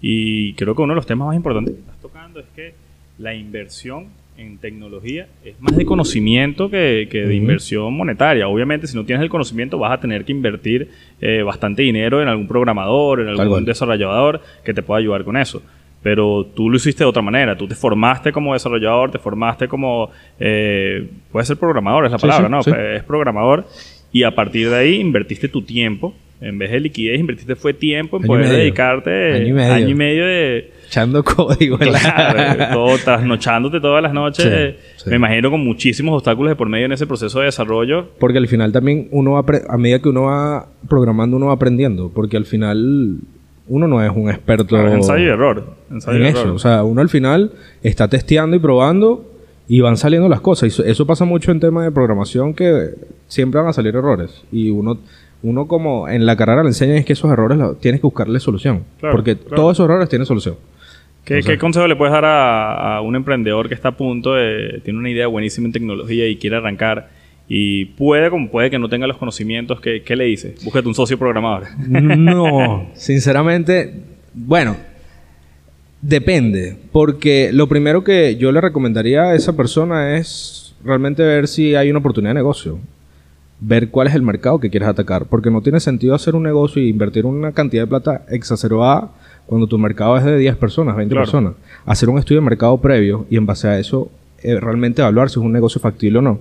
Y 0.00 0.52
creo 0.54 0.74
que 0.74 0.82
uno 0.82 0.92
de 0.92 0.96
los 0.96 1.06
temas 1.06 1.26
más 1.28 1.36
importantes 1.36 1.74
que 1.74 1.80
estás 1.80 1.98
tocando 2.00 2.40
es 2.40 2.46
que 2.56 2.72
la 3.18 3.34
inversión 3.34 4.06
en 4.38 4.56
tecnología 4.58 5.26
es 5.44 5.60
más 5.60 5.76
de 5.76 5.84
conocimiento 5.84 6.70
que, 6.70 7.08
que 7.10 7.26
de 7.26 7.34
inversión 7.34 7.92
monetaria. 7.92 8.46
Obviamente, 8.46 8.86
si 8.86 8.96
no 8.96 9.04
tienes 9.04 9.24
el 9.24 9.28
conocimiento, 9.28 9.76
vas 9.78 9.90
a 9.92 10.00
tener 10.00 10.24
que 10.24 10.30
invertir 10.30 10.88
eh, 11.20 11.42
bastante 11.42 11.82
dinero 11.82 12.22
en 12.22 12.28
algún 12.28 12.46
programador, 12.46 13.20
en 13.20 13.28
algún 13.28 13.64
desarrollador 13.64 14.40
que 14.64 14.72
te 14.72 14.82
pueda 14.84 15.00
ayudar 15.00 15.24
con 15.24 15.36
eso. 15.36 15.60
Pero 16.02 16.46
tú 16.54 16.70
lo 16.70 16.76
hiciste 16.76 17.02
de 17.04 17.10
otra 17.10 17.22
manera. 17.22 17.56
Tú 17.56 17.66
te 17.66 17.74
formaste 17.74 18.30
como 18.32 18.52
desarrollador, 18.54 19.10
te 19.10 19.18
formaste 19.18 19.66
como... 19.68 20.10
Eh, 20.38 21.08
puede 21.32 21.44
ser 21.44 21.56
programador, 21.56 22.06
es 22.06 22.12
la 22.12 22.18
Sí, 22.18 22.26
palabra, 22.26 22.46
sí, 22.46 22.50
¿no? 22.52 22.62
sí. 22.62 22.70
Es 22.96 23.02
programador. 23.02 23.66
Y 24.12 24.22
a 24.22 24.34
partir 24.34 24.70
de 24.70 24.76
ahí 24.76 24.94
invertiste 25.00 25.48
tu 25.48 25.62
tiempo. 25.62 26.14
En 26.40 26.56
vez 26.56 26.70
de 26.70 26.78
liquidez, 26.78 27.18
invertiste 27.18 27.56
fue 27.56 27.74
tiempo 27.74 28.16
en 28.16 28.22
Año 28.22 28.28
poder 28.28 28.44
medio. 28.44 28.58
dedicarte 28.58 29.32
Año 29.34 29.46
y 29.48 29.52
medio. 29.52 29.74
año 29.74 29.88
y 29.88 29.94
medio 29.94 30.24
de... 30.24 30.70
Echando 30.86 31.24
código 31.24 31.76
en 31.80 31.90
la- 31.92 31.98
Claro, 31.98 32.66
todo, 32.74 32.98
trasnochándote 32.98 33.80
todas 33.80 34.00
las 34.02 34.12
noches. 34.14 34.46
Sí, 34.46 35.02
sí. 35.04 35.10
Me 35.10 35.16
imagino 35.16 35.50
con 35.50 35.64
muchísimos 35.64 36.14
obstáculos 36.14 36.50
de 36.52 36.56
por 36.56 36.68
medio 36.68 36.86
en 36.86 36.92
ese 36.92 37.08
proceso 37.08 37.40
de 37.40 37.46
desarrollo. 37.46 38.10
Porque 38.20 38.38
al 38.38 38.46
final 38.46 38.70
también 38.72 39.08
uno 39.10 39.32
va, 39.32 39.44
a 39.68 39.76
medida 39.78 39.98
que 39.98 40.08
uno 40.10 40.22
va 40.22 40.68
programando, 40.88 41.36
uno 41.36 41.46
va 41.46 41.54
aprendiendo. 41.54 42.12
Porque 42.14 42.36
al 42.36 42.44
final 42.46 43.18
uno 43.68 43.86
no 43.88 44.02
es 44.04 44.10
un 44.14 44.30
experto 44.30 44.66
Claro, 44.66 44.92
ensayo 44.92 45.24
y 45.24 45.28
error. 45.28 45.64
Ensayo 45.90 46.18
en 46.18 46.24
y 46.24 46.28
eso. 46.28 46.40
error. 46.42 46.54
O 46.54 46.58
sea, 46.58 46.84
uno 46.84 47.00
al 47.00 47.08
final 47.08 47.52
está 47.82 48.08
testeando 48.08 48.56
y 48.56 48.58
probando 48.60 49.24
y 49.68 49.80
van 49.80 49.96
saliendo 49.96 50.28
las 50.28 50.40
cosas. 50.40 50.64
Y 50.64 50.66
eso, 50.68 50.84
eso 50.84 51.06
pasa 51.06 51.24
mucho 51.24 51.50
en 51.52 51.60
temas 51.60 51.84
de 51.84 51.90
programación 51.92 52.54
que 52.54 52.90
siempre 53.26 53.60
van 53.60 53.68
a 53.68 53.72
salir 53.72 53.94
errores. 53.94 54.42
Y 54.50 54.70
uno, 54.70 54.98
uno 55.42 55.66
como 55.68 56.08
en 56.08 56.24
la 56.26 56.36
carrera 56.36 56.62
le 56.62 56.68
enseñan 56.70 56.96
es 56.96 57.04
que 57.04 57.12
esos 57.12 57.30
errores 57.30 57.58
tienes 57.80 58.00
que 58.00 58.06
buscarle 58.06 58.40
solución. 58.40 58.84
Claro, 59.00 59.14
porque 59.14 59.36
claro. 59.36 59.56
todos 59.56 59.76
esos 59.76 59.84
errores 59.84 60.08
tienen 60.08 60.24
solución. 60.26 60.56
¿Qué, 61.24 61.38
O 61.38 61.42
sea- 61.42 61.52
qué 61.54 61.58
consejo 61.58 61.86
le 61.86 61.96
puedes 61.96 62.12
dar 62.12 62.24
a, 62.24 62.96
a 62.96 63.00
un 63.02 63.14
emprendedor 63.16 63.68
que 63.68 63.74
está 63.74 63.88
a 63.90 63.96
punto 63.96 64.34
de... 64.34 64.80
Tiene 64.82 64.98
una 64.98 65.10
idea 65.10 65.26
buenísima 65.26 65.66
en 65.66 65.72
tecnología 65.72 66.26
y 66.26 66.36
quiere 66.36 66.56
arrancar 66.56 67.10
y 67.48 67.86
puede, 67.86 68.28
como 68.30 68.50
puede 68.50 68.70
que 68.70 68.78
no 68.78 68.88
tenga 68.88 69.06
los 69.06 69.16
conocimientos? 69.16 69.80
¿Qué, 69.80 70.02
qué 70.02 70.16
le 70.16 70.24
dices? 70.24 70.62
Búscate 70.64 70.86
un 70.88 70.94
socio 70.94 71.18
programador. 71.18 71.64
No, 71.88 72.86
sinceramente, 72.94 73.94
bueno, 74.34 74.76
depende, 76.00 76.76
porque 76.92 77.50
lo 77.52 77.68
primero 77.68 78.04
que 78.04 78.36
yo 78.36 78.52
le 78.52 78.60
recomendaría 78.60 79.22
a 79.24 79.34
esa 79.34 79.56
persona 79.56 80.16
es 80.16 80.74
realmente 80.84 81.22
ver 81.22 81.48
si 81.48 81.74
hay 81.74 81.90
una 81.90 81.98
oportunidad 81.98 82.30
de 82.30 82.40
negocio, 82.40 82.78
ver 83.60 83.88
cuál 83.88 84.06
es 84.06 84.14
el 84.14 84.22
mercado 84.22 84.60
que 84.60 84.70
quieres 84.70 84.88
atacar, 84.88 85.26
porque 85.26 85.50
no 85.50 85.60
tiene 85.62 85.80
sentido 85.80 86.14
hacer 86.14 86.36
un 86.36 86.44
negocio 86.44 86.80
y 86.82 86.88
invertir 86.88 87.26
una 87.26 87.52
cantidad 87.52 87.82
de 87.82 87.88
plata 87.88 88.24
exacerbada 88.28 89.10
cuando 89.46 89.66
tu 89.66 89.78
mercado 89.78 90.16
es 90.16 90.24
de 90.24 90.38
10 90.38 90.56
personas, 90.56 90.94
20 90.96 91.12
Claro. 91.14 91.24
personas. 91.24 91.52
Hacer 91.86 92.08
un 92.10 92.18
estudio 92.18 92.40
de 92.40 92.44
mercado 92.44 92.78
previo 92.80 93.26
y 93.30 93.36
en 93.36 93.46
base 93.46 93.66
a 93.66 93.78
eso 93.78 94.10
eh, 94.42 94.60
realmente 94.60 95.02
evaluar 95.02 95.30
si 95.30 95.40
es 95.40 95.44
un 95.44 95.52
negocio 95.52 95.80
factible 95.80 96.18
o 96.18 96.22
no. 96.22 96.38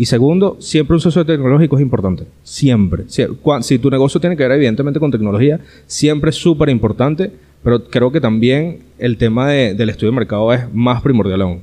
Y 0.00 0.06
segundo, 0.06 0.56
siempre 0.60 0.94
un 0.94 1.00
socio 1.02 1.26
tecnológico 1.26 1.76
es 1.76 1.82
importante. 1.82 2.24
Siempre. 2.42 3.02
Si, 3.06 3.78
tu 3.78 3.90
negocio 3.90 4.18
tiene 4.18 4.34
que 4.34 4.44
ver 4.44 4.52
evidentemente 4.52 4.98
con 4.98 5.10
tecnología, 5.10 5.60
siempre 5.84 6.30
es 6.30 6.36
súper 6.36 6.70
importante, 6.70 7.30
pero 7.62 7.84
creo 7.84 8.10
que 8.10 8.18
también 8.18 8.78
el 8.98 9.18
tema 9.18 9.50
de- 9.50 9.74
del 9.74 9.90
estudio 9.90 10.10
de 10.12 10.16
mercado 10.16 10.54
es 10.54 10.62
más 10.72 11.02
primordial 11.02 11.42
aún. 11.42 11.60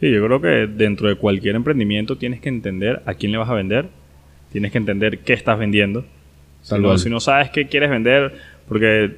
Sí, 0.00 0.10
yo 0.10 0.24
creo 0.24 0.40
que 0.40 0.72
dentro 0.74 1.06
de 1.10 1.16
cualquier 1.16 1.54
emprendimiento 1.54 2.16
tienes 2.16 2.40
que 2.40 2.48
entender 2.48 3.02
a 3.04 3.12
quién 3.12 3.30
le 3.32 3.36
vas 3.36 3.50
a 3.50 3.54
vender, 3.54 3.90
tienes 4.52 4.72
que 4.72 4.78
entender 4.78 5.18
qué 5.18 5.34
estás 5.34 5.58
vendiendo. 5.58 6.06
Si 6.62 6.70
Tal 6.70 6.80
no, 6.80 6.96
si 6.96 7.10
no 7.10 7.20
sabes 7.20 7.50
qué 7.50 7.66
quieres 7.66 7.90
vender, 7.90 8.32
porque 8.68 9.16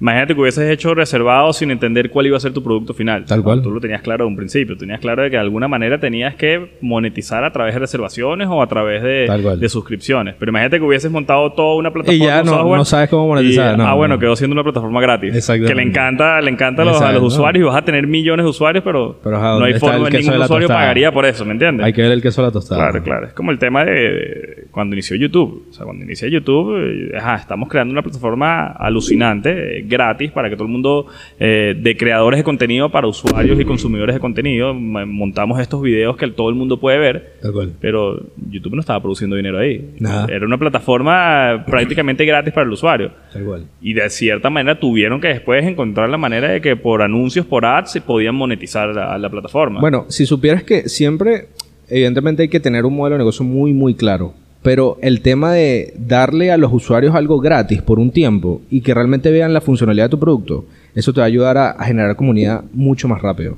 imagínate 0.00 0.34
que 0.34 0.40
hubieses 0.40 0.70
hecho 0.70 0.94
reservado 0.94 1.52
sin 1.52 1.70
entender 1.70 2.10
cuál 2.10 2.26
iba 2.26 2.36
a 2.36 2.40
ser 2.40 2.52
tu 2.52 2.62
producto 2.62 2.94
final. 2.94 3.24
Tal 3.24 3.42
cual. 3.42 3.62
Tú 3.62 3.70
lo 3.70 3.80
tenías 3.80 4.02
claro 4.02 4.24
de 4.24 4.28
un 4.28 4.36
principio, 4.36 4.76
tenías 4.76 5.00
claro 5.00 5.22
de 5.22 5.30
que 5.30 5.36
de 5.36 5.42
alguna 5.42 5.68
manera 5.68 5.98
tenías 5.98 6.34
que 6.34 6.76
monetizar 6.80 7.44
a 7.44 7.52
través 7.52 7.74
de 7.74 7.80
reservaciones 7.80 8.48
o 8.50 8.62
a 8.62 8.66
través 8.66 9.02
de, 9.02 9.56
de 9.58 9.68
suscripciones. 9.68 10.34
Pero 10.38 10.50
imagínate 10.50 10.78
que 10.78 10.84
hubieses 10.84 11.10
montado 11.10 11.52
toda 11.52 11.76
una 11.76 11.90
plataforma. 11.92 12.24
Y 12.24 12.26
ya 12.26 12.42
no- 12.42 12.50
software, 12.52 12.78
no 12.78 12.84
sabes 12.84 13.08
cómo 13.10 13.28
monetizar, 13.28 13.74
y, 13.74 13.78
no, 13.78 13.86
ah, 13.86 13.94
bueno, 13.94 14.14
no. 14.14 14.20
quedó 14.20 14.36
siendo 14.36 14.54
una 14.54 14.62
plataforma 14.62 15.00
gratis. 15.00 15.34
Exactamente. 15.34 15.72
Que 15.72 15.76
le 15.82 15.88
encanta, 15.88 16.40
le 16.40 16.50
encanta 16.50 16.82
a 16.82 16.84
los, 16.84 16.94
a 16.96 16.98
Exacto, 16.98 17.20
los 17.20 17.32
usuarios 17.34 17.62
y 17.62 17.66
vas 17.66 17.76
a 17.76 17.84
tener 17.84 18.06
millones 18.06 18.44
de 18.44 18.50
usuarios, 18.50 18.84
pero, 18.84 19.18
no 19.24 19.30
¿dónde 19.30 19.66
hay 19.74 19.80
forma, 19.80 20.10
ningún 20.10 20.32
de 20.32 20.38
la 20.38 20.44
usuario 20.44 20.68
pagaría 20.68 21.12
por 21.12 21.24
eso, 21.26 21.44
¿me 21.44 21.52
entiendes? 21.52 21.86
Hay 21.86 21.92
que 21.92 22.02
ver 22.02 22.12
el 22.12 22.22
queso 22.22 22.42
de 22.42 22.48
la 22.48 22.52
tostada. 22.52 22.90
Claro, 22.90 23.04
claro. 23.04 23.26
Es 23.26 23.32
como 23.32 23.50
el 23.50 23.58
tema 23.58 23.84
de, 23.84 23.92
de 23.92 24.66
cuando 24.70 24.94
inició 24.94 25.16
YouTube. 25.16 25.66
O 25.70 25.72
sea, 25.72 25.84
cuando 25.84 26.04
inicia 26.04 26.28
YouTube, 26.28 26.76
eh, 26.76 27.16
ajá, 27.16 27.36
estamos 27.36 27.68
creando 27.68 27.92
una 27.92 28.02
plataforma 28.02 28.66
alucinante, 28.66 29.78
eh, 29.78 29.85
gratis, 29.86 30.30
para 30.30 30.48
que 30.48 30.56
todo 30.56 30.66
el 30.66 30.72
mundo, 30.72 31.06
eh, 31.38 31.74
de 31.78 31.96
creadores 31.96 32.38
de 32.38 32.44
contenido 32.44 32.90
para 32.90 33.06
usuarios 33.06 33.58
y 33.58 33.64
consumidores 33.64 34.14
de 34.14 34.20
contenido, 34.20 34.74
montamos 34.74 35.60
estos 35.60 35.82
videos 35.82 36.16
que 36.16 36.28
todo 36.28 36.48
el 36.48 36.54
mundo 36.54 36.78
puede 36.78 36.98
ver. 36.98 37.34
Tal 37.40 37.52
cual. 37.52 37.72
Pero 37.80 38.20
YouTube 38.50 38.74
no 38.74 38.80
estaba 38.80 39.00
produciendo 39.00 39.36
dinero 39.36 39.58
ahí. 39.58 39.94
Nada. 39.98 40.26
Era 40.30 40.46
una 40.46 40.58
plataforma 40.58 41.64
prácticamente 41.66 42.24
gratis 42.24 42.52
para 42.52 42.66
el 42.66 42.72
usuario. 42.72 43.10
Tal 43.32 43.44
cual. 43.44 43.66
Y 43.80 43.94
de 43.94 44.08
cierta 44.10 44.50
manera 44.50 44.78
tuvieron 44.78 45.20
que 45.20 45.28
después 45.28 45.64
encontrar 45.64 46.08
la 46.08 46.18
manera 46.18 46.48
de 46.48 46.60
que 46.60 46.76
por 46.76 47.02
anuncios, 47.02 47.46
por 47.46 47.64
ads, 47.64 47.92
se 47.92 48.00
podían 48.00 48.34
monetizar 48.34 48.88
la, 48.88 49.18
la 49.18 49.30
plataforma. 49.30 49.80
Bueno, 49.80 50.06
si 50.08 50.26
supieras 50.26 50.62
que 50.62 50.88
siempre, 50.88 51.48
evidentemente 51.88 52.42
hay 52.42 52.48
que 52.48 52.60
tener 52.60 52.84
un 52.84 52.96
modelo 52.96 53.14
de 53.14 53.18
negocio 53.18 53.44
muy, 53.44 53.72
muy 53.72 53.94
claro. 53.94 54.34
Pero 54.66 54.98
el 55.00 55.20
tema 55.20 55.52
de 55.52 55.94
darle 55.96 56.50
a 56.50 56.56
los 56.56 56.72
usuarios 56.72 57.14
algo 57.14 57.38
gratis 57.40 57.82
por 57.82 58.00
un 58.00 58.10
tiempo 58.10 58.62
y 58.68 58.80
que 58.80 58.94
realmente 58.94 59.30
vean 59.30 59.52
la 59.54 59.60
funcionalidad 59.60 60.06
de 60.06 60.10
tu 60.10 60.18
producto, 60.18 60.64
eso 60.92 61.12
te 61.12 61.20
va 61.20 61.24
a 61.24 61.28
ayudar 61.28 61.56
a, 61.56 61.70
a 61.70 61.84
generar 61.84 62.16
comunidad 62.16 62.64
mucho 62.72 63.06
más 63.06 63.22
rápido. 63.22 63.56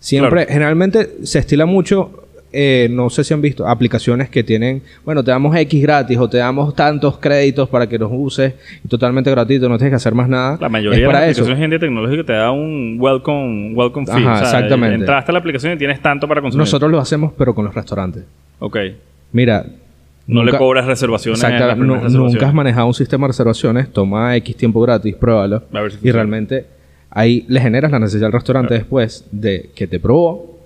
Siempre, 0.00 0.30
Claro. 0.44 0.48
generalmente 0.52 1.08
se 1.22 1.38
estila 1.38 1.66
mucho, 1.66 2.24
eh, 2.52 2.88
no 2.90 3.10
sé 3.10 3.22
si 3.22 3.32
han 3.32 3.40
visto, 3.40 3.64
aplicaciones 3.68 4.28
que 4.28 4.42
tienen, 4.42 4.82
bueno, 5.04 5.22
te 5.22 5.30
damos 5.30 5.54
X 5.56 5.80
gratis 5.82 6.18
o 6.18 6.28
te 6.28 6.38
damos 6.38 6.74
tantos 6.74 7.18
créditos 7.18 7.68
para 7.68 7.86
que 7.88 7.96
los 7.96 8.10
uses 8.12 8.54
y 8.84 8.88
totalmente 8.88 9.30
gratuito, 9.30 9.68
no 9.68 9.78
tienes 9.78 9.92
que 9.92 9.96
hacer 9.96 10.14
más 10.14 10.28
nada. 10.28 10.58
La 10.60 10.68
mayoría 10.68 10.96
es 10.98 11.00
de 11.00 11.06
las 11.06 11.12
para 11.14 11.28
eso. 11.28 11.42
aplicaciones 11.42 11.70
día 11.70 11.78
tecnológicas 11.78 12.26
te 12.26 12.32
da 12.32 12.50
un 12.50 12.96
welcome, 12.98 13.72
welcome 13.74 14.04
fee. 14.06 14.24
Ajá, 14.24 14.40
exactamente. 14.40 14.96
Entraste 14.96 15.30
a 15.30 15.32
la 15.34 15.38
aplicación 15.38 15.74
y 15.74 15.76
tienes 15.76 16.00
tanto 16.02 16.26
para 16.26 16.40
consumir. 16.40 16.60
Nosotros 16.62 16.90
lo 16.90 16.98
hacemos, 16.98 17.32
pero 17.38 17.54
con 17.54 17.64
los 17.66 17.72
restaurantes. 17.74 18.24
Ok. 18.58 18.78
Mira, 19.32 19.64
No 20.28 20.40
nunca- 20.42 20.52
le 20.52 20.58
cobras 20.58 20.86
reservaciones. 20.86 21.42
en 21.42 21.46
Exacto, 21.50 21.66
las 21.68 21.76
nu- 21.78 21.84
primeras 21.94 22.12
nunca 22.12 22.46
has 22.48 22.54
manejado 22.54 22.86
un 22.86 22.94
sistema 22.94 23.26
de 23.26 23.28
reservaciones, 23.28 23.92
toma 23.92 24.36
X 24.36 24.56
tiempo 24.56 24.80
gratis, 24.80 25.14
pruébalo. 25.16 25.64
A 25.72 25.80
ver 25.80 25.90
si 25.92 26.06
y 26.06 26.12
realmente 26.12 26.66
ahí 27.10 27.44
le 27.48 27.60
generas 27.60 27.90
la 27.90 27.98
necesidad 27.98 28.26
al 28.26 28.32
restaurante 28.32 28.74
después 28.74 29.26
de 29.32 29.70
que 29.74 29.86
te 29.86 29.98
probó 29.98 30.56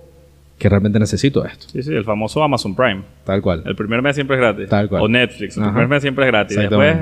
que 0.59 0.69
realmente 0.69 0.99
necesito 0.99 1.43
esto. 1.45 1.67
Sí, 1.69 1.81
sí, 1.81 1.93
el 1.93 2.03
famoso 2.03 2.43
Amazon 2.43 2.75
Prime. 2.75 3.01
Tal 3.25 3.41
cual. 3.41 3.63
El 3.65 3.75
primer 3.75 4.01
mes 4.01 4.15
siempre 4.15 4.35
es 4.37 4.41
gratis. 4.41 4.69
Tal 4.69 4.87
cual. 4.87 5.01
O 5.01 5.07
Netflix. 5.07 5.57
El 5.57 5.63
Ajá. 5.63 5.71
primer 5.71 5.87
mes 5.87 6.01
siempre 6.01 6.25
es 6.25 6.31
gratis. 6.31 6.57
Después, 6.57 6.97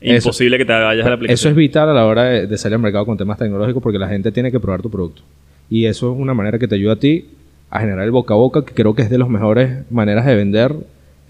Eso- 0.00 0.28
imposible 0.28 0.58
que 0.58 0.64
te 0.64 0.72
vayas 0.72 1.04
a 1.06 1.08
la 1.08 1.14
aplicación. 1.14 1.34
Eso 1.34 1.48
es 1.48 1.54
vital 1.56 1.88
a 1.88 1.92
la 1.94 2.06
hora 2.06 2.24
de, 2.24 2.46
de 2.46 2.58
salir 2.58 2.74
al 2.76 2.82
mercado 2.82 3.06
con 3.06 3.16
temas 3.16 3.38
tecnológicos 3.38 3.82
porque 3.82 3.98
la 3.98 4.08
gente 4.08 4.30
tiene 4.32 4.52
que 4.52 4.60
probar 4.60 4.82
tu 4.82 4.90
producto. 4.90 5.22
Y 5.70 5.86
eso 5.86 6.12
es 6.12 6.18
una 6.18 6.34
manera 6.34 6.58
que 6.58 6.68
te 6.68 6.74
ayuda 6.76 6.92
a 6.94 6.96
ti 6.96 7.26
a 7.70 7.80
generar 7.80 8.04
el 8.04 8.10
boca 8.10 8.34
a 8.34 8.36
boca, 8.36 8.64
que 8.64 8.74
creo 8.74 8.94
que 8.94 9.02
es 9.02 9.10
de 9.10 9.18
las 9.18 9.28
mejores 9.28 9.90
maneras 9.90 10.24
de 10.26 10.34
vender 10.36 10.74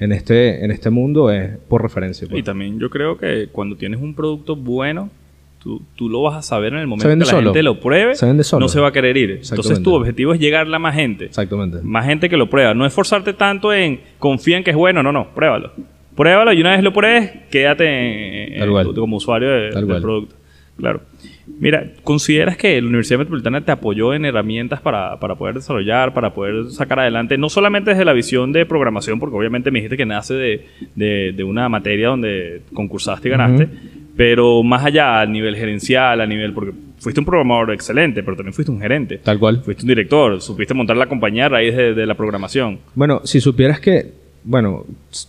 en 0.01 0.13
este, 0.13 0.65
en 0.65 0.71
este 0.71 0.91
mundo, 0.91 1.31
es 1.31 1.57
por 1.69 1.83
referencia. 1.83 2.27
pues. 2.29 2.41
Y 2.41 2.43
también 2.43 2.79
yo 2.79 2.89
creo 2.91 3.17
que 3.19 3.49
cuando 3.51 3.77
tienes 3.77 4.01
un 4.01 4.15
producto 4.15 4.55
bueno, 4.57 5.11
tú, 5.63 5.83
tú 5.97 6.09
lo 6.09 6.23
vas 6.23 6.37
a 6.37 6.43
saber 6.43 6.73
en 6.73 6.79
el 6.79 6.87
momento 6.87 7.09
que 7.09 7.17
la 7.17 7.25
solo. 7.25 7.51
gente 7.51 7.63
lo 7.63 7.81
pruebe. 7.81 8.15
Se 8.15 8.27
vende 8.27 8.45
solo. 8.45 8.61
No 8.61 8.69
se 8.69 8.79
va 8.81 8.89
a 8.89 8.93
querer 8.93 9.17
ir. 9.17 9.41
Entonces 9.43 9.83
tu 9.83 9.95
objetivo 9.95 10.33
es 10.35 10.41
llegarle 10.41 10.77
a 10.77 10.79
más 10.79 10.95
gente. 10.95 11.25
Exactamente. 11.27 11.79
Más 11.83 12.07
gente 12.07 12.29
que 12.29 12.37
lo 12.37 12.49
prueba. 12.49 12.75
No 12.75 12.87
esforzarte 12.87 13.33
tanto 13.33 13.73
en 13.73 14.01
confía 14.19 14.57
en 14.57 14.65
que 14.65 14.71
es 14.71 14.77
bueno. 14.77 15.03
No, 15.03 15.11
no. 15.13 15.29
Pruébalo. 15.35 15.73
Pruébalo 16.15 16.53
y 16.53 16.61
una 16.61 16.73
vez 16.73 16.83
lo 16.83 16.93
pruebes, 16.93 17.31
quédate 17.51 17.87
en- 18.57 18.63
en- 18.63 18.95
como 18.95 19.17
usuario 19.19 19.49
de- 19.51 19.71
del 19.71 19.87
producto. 20.01 20.35
Claro. 20.77 21.01
Mira, 21.61 21.93
¿consideras 22.05 22.57
que 22.57 22.81
la 22.81 22.87
Universidad 22.89 23.19
Metropolitana 23.19 23.65
te 23.65 23.73
apoyó 23.73 24.15
en 24.15 24.25
herramientas 24.25 24.81
para, 24.81 25.19
para 25.19 25.35
poder 25.35 25.57
desarrollar, 25.57 26.15
para 26.15 26.33
poder 26.35 26.71
sacar 26.71 27.01
adelante, 27.01 27.37
no 27.39 27.49
solamente 27.49 27.91
desde 27.91 28.05
la 28.05 28.13
visión 28.13 28.53
de 28.53 28.65
programación, 28.67 29.19
porque 29.19 29.37
obviamente 29.37 29.71
me 29.71 29.79
dijiste 29.81 29.97
que 29.97 30.07
nace 30.07 30.35
de, 30.35 30.67
de- 30.95 31.33
de 31.33 31.45
una 31.45 31.69
materia 31.69 32.09
donde 32.09 32.63
concursaste 32.73 33.29
y 33.29 33.31
ganaste, 33.31 33.69
pero 34.17 34.63
más 34.63 34.85
allá, 34.85 35.21
a 35.21 35.27
nivel 35.27 35.57
gerencial, 35.57 36.21
a 36.21 36.27
nivel, 36.27 36.53
porque 36.53 36.73
fuiste 36.99 37.21
un 37.21 37.25
programador 37.27 37.73
excelente, 37.73 38.23
pero 38.23 38.37
también 38.37 38.53
fuiste 38.53 38.71
un 38.73 38.81
gerente, 38.81 39.19
Tal 39.19 39.39
cual. 39.39 39.61
fuiste 39.65 39.83
un 39.85 39.89
director, 39.89 40.41
supiste 40.41 40.75
montar 40.75 40.97
la 40.97 41.07
compañía 41.07 41.47
a 41.47 41.49
raíz 41.51 41.77
de, 41.77 41.95
de 41.95 42.07
la 42.07 42.15
programación. 42.15 42.79
Bueno, 42.95 43.21
si 43.25 43.41
supieras 43.41 43.79
que, 43.81 44.07
bueno, 44.49 44.87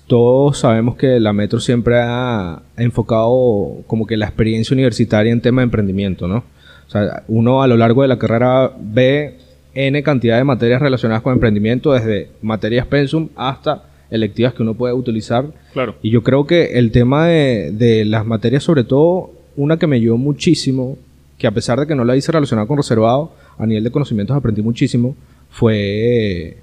todos 0.08 0.60
sabemos 0.60 0.96
que 0.96 1.20
la 1.20 1.34
Metro 1.34 1.60
siempre 1.60 1.96
ha 1.98 2.62
enfocado 2.78 3.82
como 3.86 4.08
que 4.08 4.16
la 4.16 4.26
experiencia 4.26 4.74
universitaria 4.74 5.34
en 5.34 5.42
tema 5.42 5.60
de 5.60 5.66
emprendimiento, 5.66 6.26
¿no? 6.26 6.38
O 6.88 6.90
sea, 6.90 7.24
uno 7.28 7.62
a 7.62 7.68
lo 7.68 7.76
largo 7.76 8.02
de 8.02 8.08
la 8.08 8.18
carrera 8.18 8.72
ve 8.80 9.36
N 9.74 10.02
cantidad 10.04 10.38
de 10.38 10.46
materias 10.46 10.82
relacionadas 10.82 11.22
con 11.22 11.34
emprendimiento, 11.34 11.92
desde 11.92 12.30
materias 12.42 12.88
pensum 12.88 13.28
hasta 13.36 13.84
electivas 14.10 14.54
que 14.54 14.64
uno 14.64 14.74
puede 14.74 14.94
utilizar. 14.94 15.48
Claro. 15.74 15.96
Y 16.02 16.12
yo 16.12 16.24
creo 16.24 16.48
que 16.48 16.80
el 16.80 16.92
tema 16.92 17.28
de, 17.28 17.72
de 17.74 18.06
las 18.06 18.26
materias, 18.26 18.64
sobre 18.64 18.86
todo, 18.86 19.32
una 19.58 19.78
que 19.78 19.86
me 19.86 19.98
ayudó 19.98 20.16
muchísimo, 20.16 20.98
que 21.38 21.46
a 21.46 21.52
pesar 21.52 21.78
de 21.78 21.88
que 21.88 21.94
no 21.94 22.06
la 22.06 22.16
hice 22.16 22.32
relacionada 22.32 22.70
con 22.70 22.78
reservado, 22.78 23.34
a 23.58 23.66
nivel 23.66 23.84
de 23.84 23.92
conocimientos 23.92 24.38
aprendí 24.38 24.62
muchísimo, 24.62 25.14
fue 25.50 26.58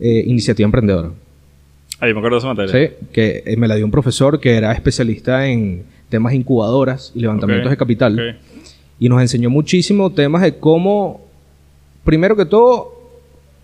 eh, 0.00 0.24
iniciativa 0.26 0.66
emprendedora. 0.66 1.12
Ah, 2.00 2.08
yo 2.08 2.14
me 2.14 2.20
acuerdo 2.20 2.36
de 2.36 2.38
esa 2.38 2.48
materia. 2.48 2.88
¿sí? 2.88 2.94
Que 3.12 3.42
eh, 3.46 3.56
me 3.56 3.68
la 3.68 3.74
dio 3.76 3.84
un 3.84 3.90
profesor 3.90 4.38
que 4.40 4.56
era 4.56 4.72
especialista 4.72 5.46
en 5.46 5.84
temas 6.08 6.34
incubadoras 6.34 7.10
y 7.14 7.20
levantamientos 7.20 7.66
Ok, 7.66 7.70
de 7.70 7.76
capital. 7.76 8.14
ok. 8.14 8.36
Y 8.98 9.08
nos 9.08 9.20
enseñó 9.20 9.50
muchísimo 9.50 10.10
temas 10.10 10.42
de 10.42 10.56
cómo, 10.58 11.22
primero 12.04 12.36
que 12.36 12.46
todo, 12.46 12.92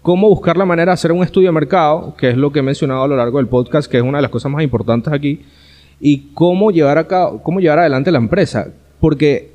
cómo 0.03 0.29
buscar 0.29 0.57
la 0.57 0.65
manera 0.67 0.91
de 0.91 0.95
hacer 0.95 1.13
un 1.13 1.23
estudio 1.23 1.49
de 1.49 1.53
mercado, 1.53 2.15
que 2.17 2.31
es 2.31 2.37
lo 2.37 2.53
que 2.53 2.59
he 2.59 2.63
mencionado 2.63 3.03
a 3.05 3.09
lo 3.09 3.17
largo 3.17 3.39
del 3.39 3.47
podcast, 3.49 3.91
que 3.91 3.97
es 3.99 4.03
una 4.03 4.19
de 4.19 4.23
las 4.23 4.31
cosas 4.31 4.51
más 4.53 4.63
importantes 4.63 5.13
aquí, 5.13 5.41
y 6.01 6.31
cómo 6.35 6.71
llevar 6.71 6.99
a 6.99 7.07
cabo, 7.07 7.43
cómo 7.43 7.61
llevar 7.61 7.79
adelante 7.79 8.11
la 8.11 8.19
empresa. 8.19 8.69
Porque 9.01 9.51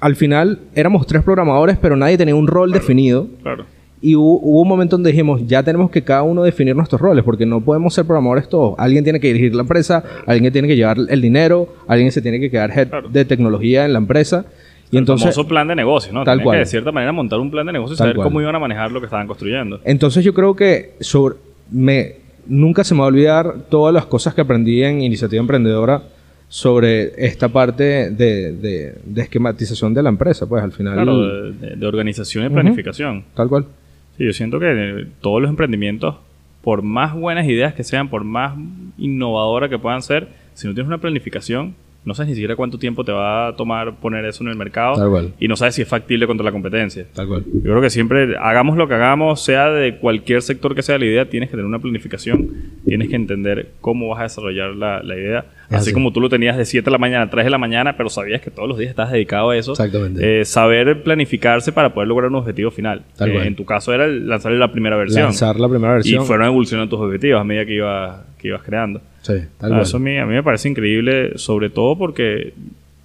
al 0.00 0.16
final 0.16 0.60
éramos 0.74 1.06
tres 1.06 1.22
programadores, 1.22 1.76
pero 1.78 1.96
nadie 1.96 2.16
tenía 2.16 2.34
un 2.34 2.46
rol 2.46 2.72
definido. 2.72 3.26
Claro. 3.42 3.64
Y 4.00 4.14
hubo, 4.14 4.38
hubo 4.40 4.62
un 4.62 4.68
momento 4.68 4.96
donde 4.96 5.10
dijimos, 5.10 5.40
ya 5.46 5.62
tenemos 5.62 5.90
que 5.90 6.02
cada 6.02 6.22
uno 6.22 6.42
definir 6.44 6.76
nuestros 6.76 7.00
roles, 7.00 7.24
porque 7.24 7.44
no 7.46 7.60
podemos 7.60 7.92
ser 7.94 8.04
programadores 8.04 8.48
todos. 8.48 8.74
Alguien 8.78 9.02
tiene 9.02 9.18
que 9.18 9.26
dirigir 9.28 9.54
la 9.54 9.62
empresa, 9.62 10.04
alguien 10.26 10.52
tiene 10.52 10.68
que 10.68 10.76
llevar 10.76 10.98
el 11.08 11.20
dinero, 11.20 11.68
alguien 11.88 12.12
se 12.12 12.22
tiene 12.22 12.38
que 12.38 12.50
quedar 12.50 12.70
head 12.70 12.88
Claro. 12.88 13.08
de 13.08 13.24
tecnología 13.24 13.84
en 13.84 13.92
la 13.92 13.98
empresa. 13.98 14.44
Y 14.90 14.96
el 14.96 15.00
entonces, 15.00 15.24
famoso 15.34 15.48
plan 15.48 15.66
de 15.68 15.74
negocio, 15.74 16.12
¿no? 16.12 16.22
Tal 16.24 16.42
cual. 16.42 16.54
que 16.56 16.60
de 16.60 16.66
cierta 16.66 16.92
manera 16.92 17.12
montar 17.12 17.40
un 17.40 17.50
plan 17.50 17.66
de 17.66 17.72
negocio 17.72 17.94
y 17.94 17.96
Tal 17.98 18.04
saber 18.06 18.16
cual. 18.16 18.26
cómo 18.28 18.40
iban 18.40 18.54
a 18.54 18.58
manejar 18.58 18.90
lo 18.92 19.00
que 19.00 19.06
estaban 19.06 19.26
construyendo. 19.26 19.80
entonces 19.84 20.24
yo 20.24 20.32
creo 20.32 20.54
que 20.56 20.94
sobre, 21.00 21.34
me, 21.70 22.12
nunca 22.46 22.84
se 22.84 22.94
me 22.94 23.00
va 23.00 23.06
a 23.06 23.08
olvidar 23.08 23.54
todas 23.68 23.92
las 23.92 24.06
cosas 24.06 24.32
que 24.32 24.40
aprendí 24.40 24.82
en 24.82 25.02
Iniciativa 25.02 25.40
Emprendedora 25.40 26.02
sobre 26.48 27.12
esta 27.26 27.48
parte 27.48 28.10
de, 28.10 28.52
de- 28.52 28.94
de 29.04 29.22
esquematización 29.22 29.92
de 29.92 30.02
la 30.02 30.08
empresa, 30.08 30.46
pues 30.48 30.62
al 30.62 30.72
final. 30.72 30.94
Claro, 30.94 31.20
de, 31.20 31.52
de- 31.52 31.76
de 31.76 31.86
organización 31.86 32.46
y 32.46 32.48
planificación. 32.48 33.24
Tal 33.34 33.48
cual. 33.48 33.66
Sí, 34.18 34.24
yo 34.24 34.32
siento 34.32 34.58
que 34.58 35.06
todos 35.20 35.40
los 35.40 35.48
emprendimientos, 35.48 36.16
por 36.60 36.82
más 36.82 37.14
buenas 37.14 37.46
ideas 37.46 37.74
que 37.74 37.84
sean, 37.84 38.08
por 38.08 38.24
más 38.24 38.58
innovadoras 38.98 39.70
que 39.70 39.78
puedan 39.78 40.02
ser, 40.02 40.28
si 40.54 40.66
no 40.66 40.74
tienes 40.74 40.88
una 40.88 40.98
planificación, 40.98 41.76
no 42.08 42.14
sabes 42.14 42.30
ni 42.30 42.34
siquiera 42.34 42.56
cuánto 42.56 42.78
tiempo 42.78 43.04
te 43.04 43.12
va 43.12 43.48
a 43.48 43.56
tomar 43.56 43.94
poner 44.00 44.24
eso 44.24 44.42
en 44.42 44.50
el 44.50 44.56
mercado 44.56 44.96
Tal 44.96 45.08
cual. 45.10 45.32
y 45.38 45.46
no 45.46 45.54
sabes 45.56 45.76
si 45.76 45.82
es 45.82 45.88
factible 45.88 46.26
contra 46.26 46.44
la 46.44 46.50
competencia. 46.50 47.06
Tal 47.14 47.28
cual. 47.28 47.44
Yo 47.46 47.60
creo 47.62 47.80
que 47.80 47.90
siempre, 47.90 48.36
hagamos 48.40 48.76
lo 48.76 48.88
que 48.88 48.94
hagamos, 48.94 49.40
sea 49.44 49.70
de 49.70 49.96
cualquier 49.98 50.42
sector 50.42 50.74
que 50.74 50.82
sea 50.82 50.98
la 50.98 51.04
idea, 51.04 51.28
tienes 51.28 51.48
que 51.48 51.52
tener 51.52 51.66
una 51.66 51.78
planificación, 51.78 52.48
tienes 52.84 53.08
que 53.08 53.16
entender 53.16 53.68
cómo 53.80 54.08
vas 54.08 54.20
a 54.20 54.22
desarrollar 54.24 54.70
la, 54.74 55.02
la 55.02 55.14
idea. 55.16 55.38
Es 55.68 55.74
Así, 55.74 55.76
así. 55.90 55.92
como 55.92 56.12
tú 56.12 56.20
lo 56.20 56.28
tenías 56.30 56.56
de 56.56 56.64
7 56.64 56.84
de 56.86 56.90
la 56.90 56.98
mañana 56.98 57.24
a 57.24 57.30
3 57.30 57.44
de 57.44 57.50
la 57.50 57.58
mañana, 57.58 57.96
pero 57.96 58.08
sabías 58.08 58.40
que 58.40 58.50
todos 58.50 58.68
los 58.68 58.78
días 58.78 58.88
estás 58.90 59.12
dedicado 59.12 59.50
a 59.50 59.56
eso. 59.56 59.72
Exactamente. 59.72 60.40
Eh, 60.40 60.44
saber 60.46 61.02
planificarse 61.02 61.72
para 61.72 61.92
poder 61.92 62.08
lograr 62.08 62.30
un 62.30 62.36
objetivo 62.36 62.70
final. 62.70 63.02
Tal 63.16 63.28
Eh, 63.28 63.32
cual. 63.34 63.46
en 63.46 63.54
tu 63.54 63.64
caso 63.66 63.92
era 63.92 64.06
lanzar 64.06 64.52
la 64.52 64.72
primera 64.72 64.96
versión. 64.96 65.24
Lanzar 65.24 65.60
la 65.60 65.68
primera 65.68 65.92
versión. 65.94 66.22
Y 66.22 66.26
fueron 66.26 66.46
evolucionando 66.46 66.88
tus 66.96 67.04
objetivos 67.04 67.40
a 67.40 67.44
medida 67.44 67.66
que, 67.66 67.74
iba, 67.74 68.24
que 68.38 68.48
ibas 68.48 68.62
creando. 68.62 69.02
Sí, 69.28 69.44
tal 69.58 69.72
Ah, 69.72 69.76
cual. 69.76 69.82
eso 69.82 69.96
a 69.98 70.00
mí, 70.00 70.18
a 70.18 70.26
mí 70.26 70.34
me 70.34 70.42
parece 70.42 70.68
increíble, 70.68 71.38
sobre 71.38 71.70
todo 71.70 71.96
porque 71.96 72.54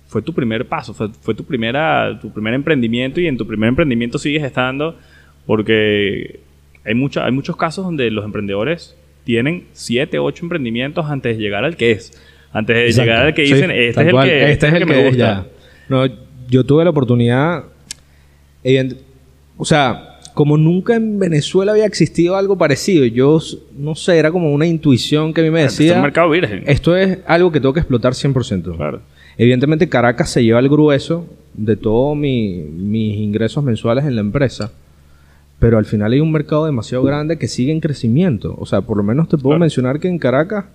fue 0.07 0.21
tu 0.21 0.33
primer 0.33 0.65
paso, 0.65 0.93
fue, 0.93 1.09
fue 1.21 1.35
tu, 1.35 1.43
primera, 1.43 2.17
tu 2.19 2.31
primer 2.31 2.53
emprendimiento 2.53 3.19
y 3.21 3.27
en 3.27 3.37
tu 3.37 3.45
primer 3.45 3.67
emprendimiento 3.69 4.17
sigues 4.17 4.43
estando 4.43 4.97
porque 5.45 6.39
hay, 6.85 6.93
mucha, 6.95 7.25
hay 7.25 7.31
muchos 7.31 7.55
casos 7.57 7.83
donde 7.85 8.09
los 8.11 8.23
emprendedores 8.25 8.95
tienen 9.23 9.65
7, 9.73 10.19
8 10.19 10.45
emprendimientos 10.45 11.05
antes 11.07 11.37
de 11.37 11.43
llegar 11.43 11.63
al 11.65 11.75
que 11.75 11.91
es. 11.91 12.11
Antes 12.51 12.75
de 12.75 12.85
Exacto. 12.85 13.03
llegar 13.11 13.25
al 13.27 13.33
que 13.33 13.45
Sí, 13.47 13.53
dicen, 13.53 13.71
este 13.71 14.01
es 14.01 14.07
el 14.07 14.11
cual. 14.11 14.27
que, 14.29 14.51
este 14.51 14.67
es 14.67 14.73
el 14.73 14.79
que, 14.79 14.85
me 14.85 14.99
es 14.99 15.05
gusta. 15.07 15.17
ya. 15.17 15.45
No, 15.89 16.05
yo 16.49 16.63
tuve 16.65 16.83
la 16.83 16.89
oportunidad, 16.91 17.63
evident- 18.63 18.97
o 19.57 19.65
sea, 19.65 20.12
como 20.33 20.57
nunca 20.57 20.95
en 20.95 21.19
Venezuela 21.19 21.71
había 21.73 21.85
existido 21.85 22.35
algo 22.35 22.57
parecido, 22.57 23.05
yo 23.05 23.39
no 23.77 23.95
sé, 23.95 24.17
era 24.17 24.31
como 24.31 24.51
una 24.53 24.65
intuición 24.65 25.33
que 25.33 25.41
a 25.41 25.43
mí 25.43 25.49
me 25.49 25.63
es 25.63 25.77
decía, 25.77 25.95
un 25.95 26.01
mercado 26.01 26.29
virgen. 26.29 26.63
esto 26.67 26.95
es 26.95 27.19
algo 27.27 27.51
que 27.51 27.59
tengo 27.59 27.73
que 27.73 27.79
explotar 27.81 28.13
100%. 28.13 28.75
Claro. 28.75 29.01
Evidentemente 29.37 29.89
Caracas 29.89 30.29
se 30.29 30.43
lleva 30.43 30.59
el 30.59 30.69
grueso 30.69 31.25
de 31.53 31.75
todos 31.75 32.15
mi- 32.17 32.61
mis 32.63 33.17
ingresos 33.17 33.63
mensuales 33.63 34.05
en 34.05 34.15
la 34.15 34.21
empresa. 34.21 34.71
Pero 35.59 35.77
al 35.77 35.85
final 35.85 36.11
hay 36.11 36.19
un 36.19 36.31
mercado 36.31 36.65
demasiado 36.65 37.03
grande 37.03 37.37
que 37.37 37.47
sigue 37.47 37.71
en 37.71 37.79
crecimiento. 37.79 38.55
O 38.59 38.65
sea, 38.65 38.81
por 38.81 38.97
lo 38.97 39.03
menos 39.03 39.29
te 39.29 39.37
puedo 39.37 39.51
Claro. 39.51 39.59
mencionar 39.61 39.99
que 39.99 40.07
en 40.09 40.19
Caracas, 40.19 40.65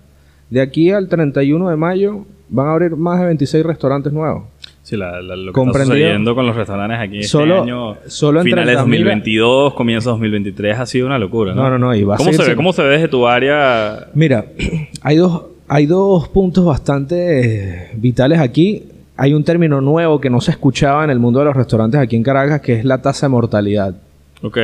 de 0.49 0.61
aquí 0.61 0.89
al 0.91 1.07
31 1.09 1.69
de 1.69 1.75
mayo, 1.75 2.25
van 2.49 2.67
a 2.67 2.71
abrir 2.71 2.95
más 2.95 3.19
de 3.19 3.27
26 3.27 3.63
restaurantes 3.65 4.11
nuevos. 4.11 4.45
Sí, 4.89 4.97
la, 4.97 5.21
la- 5.21 5.35
lo 5.35 5.53
que 5.53 5.61
está 5.61 5.83
sucediendo 5.85 6.33
con 6.33 6.47
los 6.47 6.55
restaurantes 6.55 6.97
aquí 6.99 7.21
Solo- 7.21 7.57
este 7.57 7.69
año, 7.71 7.95
solo 8.07 8.39
en 8.39 8.45
finales 8.45 8.75
30.000 8.75 8.79
2022, 8.79 9.73
comienzo 9.75 10.09
2023, 10.09 10.79
ha 10.79 10.85
sido 10.87 11.05
una 11.05 11.19
locura, 11.19 11.53
¿no? 11.53 11.61
No, 11.61 11.69
no, 11.69 11.77
no, 11.77 11.93
y 11.95 12.03
va 12.03 12.15
a 12.15 12.17
¿Cómo 12.17 12.33
se 12.33 12.43
ve? 12.43 12.55
¿Cómo 12.55 12.73
se 12.73 12.81
ve 12.81 12.89
desde 12.89 13.07
tu 13.07 13.27
área? 13.27 14.07
Mira, 14.15 14.45
hay 15.03 15.17
dos, 15.17 15.43
hay 15.67 15.85
dos 15.85 16.27
puntos 16.29 16.65
bastante 16.65 17.41
eh, 17.85 17.89
vitales 17.97 18.39
aquí. 18.39 18.81
Hay 19.15 19.33
un 19.35 19.43
término 19.43 19.79
nuevo 19.79 20.19
que 20.19 20.31
no 20.31 20.41
se 20.41 20.49
escuchaba 20.49 21.03
en 21.03 21.11
el 21.11 21.19
mundo 21.19 21.37
de 21.37 21.45
los 21.45 21.55
restaurantes 21.55 21.99
aquí 21.99 22.15
en 22.15 22.23
Caracas, 22.23 22.61
que 22.61 22.73
es 22.79 22.83
la 22.85 22.99
tasa 22.99 23.27
de 23.27 23.31
mortalidad. 23.31 23.93
Ok, 24.41 24.57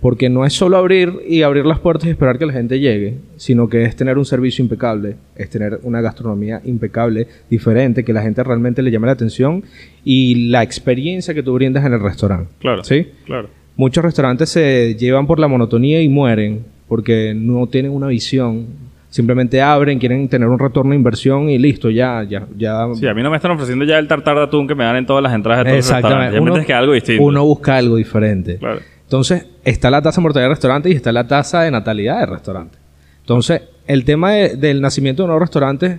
Porque 0.00 0.30
no 0.30 0.46
es 0.46 0.54
solo 0.54 0.78
abrir 0.78 1.12
y 1.28 1.42
abrir 1.42 1.66
las 1.66 1.78
puertas 1.78 2.06
y 2.06 2.10
esperar 2.10 2.38
que 2.38 2.46
la 2.46 2.54
gente 2.54 2.80
llegue, 2.80 3.18
sino 3.36 3.68
que 3.68 3.84
es 3.84 3.94
tener 3.96 4.16
un 4.16 4.24
servicio 4.24 4.62
impecable, 4.62 5.16
es 5.36 5.50
tener 5.50 5.78
una 5.82 6.00
gastronomía 6.00 6.62
impecable, 6.64 7.26
diferente, 7.50 8.02
que 8.02 8.14
la 8.14 8.22
gente 8.22 8.42
realmente 8.42 8.80
le 8.82 8.90
llame 8.90 9.06
la 9.06 9.12
atención 9.12 9.62
y 10.04 10.48
la 10.48 10.62
experiencia 10.62 11.34
que 11.34 11.42
tú 11.42 11.52
brindas 11.52 11.84
en 11.84 11.92
el 11.92 12.00
restaurante. 12.00 12.50
claro. 12.60 12.82
¿Sí? 12.82 13.08
Claro. 13.26 13.48
Muchos 13.76 14.04
restaurantes 14.04 14.50
se 14.50 14.94
llevan 14.96 15.26
por 15.26 15.38
la 15.38 15.48
monotonía 15.48 16.02
y 16.02 16.08
mueren 16.08 16.64
porque 16.86 17.34
no 17.34 17.66
tienen 17.66 17.92
una 17.92 18.08
visión. 18.08 18.66
Simplemente 19.08 19.62
abren, 19.62 19.98
quieren 19.98 20.28
tener 20.28 20.48
un 20.48 20.58
retorno 20.58 20.90
de 20.90 20.96
inversión 20.96 21.48
y 21.48 21.58
listo, 21.58 21.88
ya, 21.88 22.22
ya, 22.28 22.46
ya. 22.56 22.88
Sí, 22.94 23.06
a 23.06 23.14
mí 23.14 23.22
no 23.22 23.30
me 23.30 23.36
están 23.36 23.52
ofreciendo 23.52 23.84
ya 23.84 23.98
el 23.98 24.06
tartar 24.06 24.36
de 24.36 24.42
atún 24.42 24.68
que 24.68 24.74
me 24.74 24.84
dan 24.84 24.96
en 24.96 25.06
todas 25.06 25.22
las 25.22 25.32
entradas 25.32 25.64
de 25.64 25.70
todos 25.70 25.86
los 25.86 25.92
restaurantes. 25.94 26.34
Ya 26.34 26.40
Uno, 26.40 26.64
que 26.64 26.72
algo 26.74 26.92
distinto. 26.92 27.22
uno 27.22 27.44
busca 27.44 27.76
algo 27.76 27.96
diferente. 27.96 28.56
Claro. 28.58 28.80
Entonces, 29.10 29.44
está 29.64 29.90
la 29.90 30.00
tasa 30.00 30.20
de 30.20 30.22
mortalidad 30.22 30.46
del 30.50 30.54
restaurante 30.54 30.88
y 30.88 30.92
está 30.92 31.10
la 31.10 31.26
tasa 31.26 31.62
de 31.62 31.72
natalidad 31.72 32.20
del 32.20 32.28
restaurante. 32.30 32.78
Entonces, 33.22 33.62
el 33.88 34.04
tema 34.04 34.30
de- 34.34 34.54
del 34.54 34.80
nacimiento 34.80 35.24
de 35.24 35.26
nuevos 35.26 35.40
restaurantes, 35.42 35.98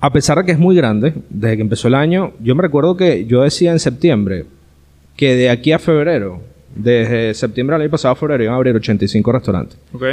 a 0.00 0.10
pesar 0.10 0.38
de 0.38 0.44
que 0.46 0.52
es 0.52 0.58
muy 0.58 0.74
grande, 0.74 1.12
desde 1.28 1.56
que 1.56 1.60
empezó 1.62 1.88
el 1.88 1.96
año, 1.96 2.32
yo 2.40 2.54
me 2.54 2.62
recuerdo 2.62 2.96
que 2.96 3.26
yo 3.26 3.42
decía 3.42 3.72
en 3.72 3.78
septiembre 3.78 4.46
que 5.14 5.36
de 5.36 5.50
aquí 5.50 5.72
a 5.72 5.78
febrero, 5.78 6.40
desde 6.74 7.34
septiembre 7.34 7.74
del 7.74 7.82
año 7.82 7.90
pasado 7.90 8.12
a 8.12 8.16
febrero, 8.16 8.44
iban 8.44 8.54
a 8.54 8.56
abrir 8.56 8.74
85 8.74 9.32
restaurantes. 9.32 9.78
Ok. 9.92 10.04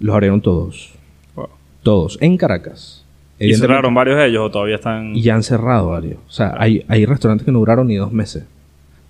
Los 0.00 0.12
abrieron 0.14 0.42
todos. 0.42 0.92
Wow. 1.36 1.48
Todos. 1.82 2.18
En 2.20 2.36
Caracas. 2.36 3.02
¿Y 3.38 3.54
cerraron 3.54 3.94
varios 3.94 4.18
de 4.18 4.26
ellos 4.26 4.42
o 4.42 4.50
todavía 4.50 4.76
están...? 4.76 5.16
y 5.16 5.22
ya 5.22 5.34
han 5.36 5.42
cerrado 5.42 5.88
varios. 5.88 6.18
O 6.28 6.30
sea, 6.30 6.54
hay, 6.58 6.84
hay 6.86 7.06
restaurantes 7.06 7.46
que 7.46 7.50
no 7.50 7.60
duraron 7.60 7.86
ni 7.88 7.96
dos 7.96 8.12
meses 8.12 8.44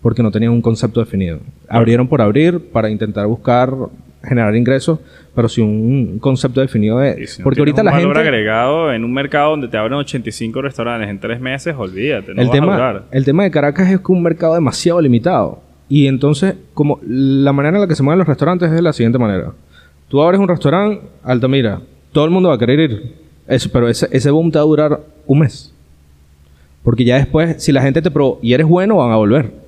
porque 0.04 0.22
no 0.22 0.30
tenían 0.30 0.52
un 0.52 0.60
concepto 0.60 1.00
definido. 1.00 1.38
Abrieron 1.66 2.06
por 2.06 2.20
abrir 2.20 2.60
para 2.60 2.90
intentar 2.90 3.26
buscar 3.26 3.74
generar 4.22 4.54
ingresos, 4.54 4.98
pero 5.34 5.48
sin 5.48 5.64
un 5.64 6.18
concepto 6.18 6.60
definido 6.60 6.98
de... 6.98 7.26
Si 7.26 7.40
no 7.40 7.44
porque 7.44 7.62
ahorita 7.62 7.80
un 7.80 7.86
la 7.86 7.92
valor 7.92 8.14
gente... 8.14 8.28
agregado 8.28 8.92
en 8.92 9.02
un 9.02 9.14
mercado 9.14 9.52
donde 9.52 9.66
te 9.66 9.78
abren 9.78 9.94
85 9.94 10.60
restaurantes 10.60 11.08
en 11.08 11.18
tres 11.18 11.40
meses, 11.40 11.74
olvídate, 11.74 12.34
no 12.34 12.42
el, 12.42 12.48
vas 12.48 12.54
a 12.54 12.60
tema, 12.60 12.74
durar. 12.74 13.04
el 13.10 13.24
tema 13.24 13.44
de 13.44 13.50
Caracas 13.50 13.90
es 13.90 13.98
que 13.98 14.12
un 14.12 14.22
mercado 14.22 14.52
demasiado 14.52 15.00
limitado. 15.00 15.62
Y 15.88 16.06
entonces, 16.06 16.54
como 16.74 17.00
la 17.08 17.54
manera 17.54 17.78
en 17.78 17.80
la 17.80 17.88
que 17.88 17.94
se 17.94 18.02
mueven 18.02 18.18
los 18.18 18.28
restaurantes 18.28 18.68
es 18.68 18.74
de 18.74 18.82
la 18.82 18.92
siguiente 18.92 19.18
manera. 19.18 19.52
Tú 20.08 20.20
abres 20.20 20.38
un 20.38 20.48
restaurante, 20.48 21.00
Altamira, 21.22 21.80
todo 22.12 22.26
el 22.26 22.30
mundo 22.30 22.50
va 22.50 22.56
a 22.56 22.58
querer 22.58 22.78
ir. 22.78 23.14
Eso, 23.48 23.70
pero 23.72 23.88
ese, 23.88 24.06
ese 24.10 24.30
boom 24.30 24.50
te 24.50 24.58
va 24.58 24.64
a 24.64 24.66
durar 24.66 25.00
un 25.24 25.38
mes. 25.38 25.74
Porque 26.82 27.06
ya 27.06 27.16
después, 27.16 27.62
si 27.62 27.72
la 27.72 27.80
gente 27.80 28.02
te 28.02 28.10
probó 28.10 28.38
y 28.42 28.52
eres 28.52 28.66
bueno, 28.66 28.96
van 28.96 29.10
a 29.10 29.16
volver. 29.16 29.63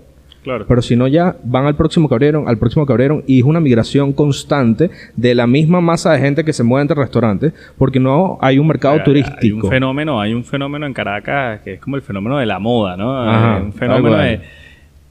Claro. 0.47 0.65
Pero 0.69 0.81
si 0.81 0.95
no, 0.95 1.09
ya 1.09 1.37
van 1.43 1.67
al 1.67 1.75
próximo 1.75 2.09
que 2.09 2.15
abrieron, 2.15 2.49
al 2.49 2.57
próximo 2.57 2.87
que 2.87 2.93
abrieron, 2.93 3.25
y 3.27 3.41
es 3.41 3.45
una 3.45 3.59
migración 3.59 4.13
constante 4.13 4.91
de 5.17 5.35
la 5.35 5.49
misma 5.49 5.81
masa 5.81 6.13
de 6.13 6.21
gente 6.21 6.45
que 6.45 6.53
se 6.53 6.63
mueve 6.63 6.83
entre 6.83 6.97
restaurantes, 7.03 7.53
porque 7.77 7.99
no 7.99 8.39
hay 8.41 8.61
un 8.61 8.69
mercado 8.69 8.95
Hay- 8.95 9.01
Hay 9.01 9.05
turístico. 9.05 9.67
un 9.67 9.71
fenómeno, 9.73 10.21
hay 10.21 10.35
un 10.35 10.45
fenómeno 10.45 10.87
en 10.87 10.93
Caracas 10.95 11.61
que 11.63 11.75
es 11.75 11.81
como 11.81 11.97
el 11.97 12.03
fenómeno 12.03 12.39
de 12.39 12.47
la 12.47 12.61
moda, 12.61 12.97
¿no? 12.97 13.21
Ajá, 13.29 13.61
un 13.63 13.73
fenómeno 13.73 14.17
de 14.17 14.41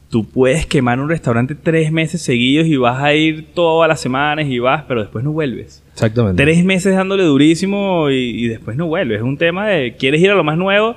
tú 0.09 0.23
puedes 0.23 0.65
quemar 0.65 0.99
un 1.01 1.09
restaurante 1.09 1.55
tres 1.55 1.91
meses 1.91 2.21
seguidos 2.21 2.67
y 2.67 2.77
vas 2.77 3.03
a 3.03 3.13
ir 3.13 3.47
todas 3.53 3.89
las 3.89 3.99
semanas 3.99 4.45
y 4.47 4.59
vas, 4.59 4.83
pero 4.87 5.01
después 5.01 5.25
no 5.25 5.33
vuelves. 5.33 5.83
Exactamente. 5.91 6.41
Tres 6.41 6.63
meses 6.63 6.95
dándole 6.95 7.23
durísimo 7.23 8.09
y, 8.09 8.45
y 8.45 8.47
después 8.47 8.77
no 8.77 8.87
vuelves. 8.87 9.17
Es 9.17 9.23
un 9.23 9.35
tema 9.35 9.67
de 9.67 9.95
quieres 9.97 10.21
ir 10.21 10.31
a 10.31 10.35
lo 10.35 10.43
más 10.45 10.57
nuevo 10.57 10.95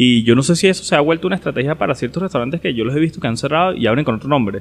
y 0.00 0.22
yo 0.22 0.36
no 0.36 0.42
sé 0.44 0.54
si 0.54 0.68
eso 0.68 0.84
se 0.84 0.94
ha 0.94 1.00
vuelto 1.00 1.26
una 1.26 1.34
estrategia 1.34 1.74
para 1.74 1.92
ciertos 1.96 2.22
restaurantes 2.22 2.60
que 2.60 2.72
yo 2.72 2.84
los 2.84 2.94
he 2.94 3.00
visto 3.00 3.18
que 3.20 3.26
han 3.26 3.36
cerrado 3.36 3.74
y 3.74 3.86
abren 3.88 4.04
con 4.04 4.14
otro 4.14 4.28
nombre. 4.28 4.60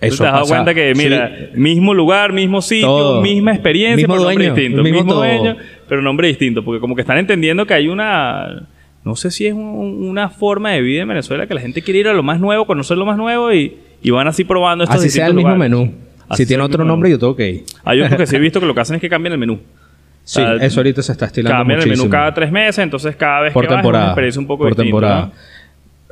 Eso 0.00 0.22
te 0.24 0.28
has 0.28 0.32
dado 0.32 0.46
cuenta 0.46 0.72
que, 0.72 0.94
mira, 0.96 1.30
Sí. 1.52 1.60
mismo 1.60 1.92
lugar, 1.92 2.32
mismo 2.32 2.62
sitio, 2.62 2.86
Todo. 2.86 3.20
misma 3.20 3.52
experiencia, 3.52 3.96
Mismo 3.96 4.14
pero 4.14 4.24
nombre 4.24 4.44
dueño, 4.46 4.54
distinto. 4.56 4.82
mismo 4.82 4.98
Mismo, 5.00 5.14
dueño, 5.14 5.56
pero 5.86 6.00
nombre 6.00 6.28
distinto. 6.28 6.64
Porque 6.64 6.80
como 6.80 6.94
que 6.94 7.02
están 7.02 7.18
entendiendo 7.18 7.66
que 7.66 7.74
hay 7.74 7.88
una... 7.88 8.66
No 9.04 9.16
sé 9.16 9.30
si 9.30 9.46
es 9.46 9.52
un- 9.52 10.06
una 10.08 10.30
forma 10.30 10.70
de 10.70 10.80
vida 10.80 11.02
en 11.02 11.08
Venezuela 11.08 11.46
que 11.46 11.52
la 11.52 11.60
gente 11.60 11.82
quiere 11.82 12.00
ir 12.00 12.08
a 12.08 12.14
lo 12.14 12.22
más 12.22 12.40
nuevo, 12.40 12.66
conocer 12.66 12.96
lo 12.96 13.04
más 13.04 13.18
nuevo 13.18 13.52
y, 13.52 13.76
y 14.02 14.10
van 14.10 14.26
así 14.28 14.44
probando 14.44 14.84
estos 14.84 14.98
Así 15.00 15.10
sea 15.10 15.26
el 15.26 15.36
distintos 15.36 15.56
mismo 15.58 15.64
lugares. 15.64 15.86
menú. 15.88 16.04
Así 16.30 16.44
si 16.44 16.48
tiene 16.48 16.62
otro 16.62 16.84
nombre, 16.86 17.08
menú. 17.10 17.16
yo 17.16 17.20
tengo 17.20 17.36
que 17.36 17.50
ir. 17.50 17.64
Hay 17.84 18.00
otros 18.00 18.16
que 18.18 18.26
sí 18.26 18.36
he 18.36 18.38
visto 18.48 18.60
que 18.60 18.64
lo 18.66 18.74
que 18.74 18.80
hacen 18.80 18.96
es 18.96 19.02
que 19.02 19.08
cambian 19.10 19.34
el 19.34 19.38
menú. 19.38 19.58
Sí, 20.24 20.40
O 20.40 20.44
sea, 20.44 20.54
eso 20.66 20.80
ahorita 20.80 21.02
se 21.02 21.12
está 21.12 21.26
estilando 21.26 21.56
Cambian 21.58 21.80
el 21.80 21.86
muchísimo. 21.86 22.04
menú 22.04 22.10
cada 22.12 22.32
tres 22.34 22.52
meses, 22.52 22.78
entonces 22.78 23.16
cada 23.16 23.40
vez 23.40 23.52
por 23.52 23.62
que 23.64 23.68
vas 23.68 23.72
es 23.72 23.74
una 23.76 23.82
temporada. 23.82 24.06
experiencia 24.10 24.40
un 24.40 24.46
poco 24.46 24.58
por 24.64 24.68
distinta. 24.68 24.84
temporada. 24.84 25.20
¿no? 25.26 25.32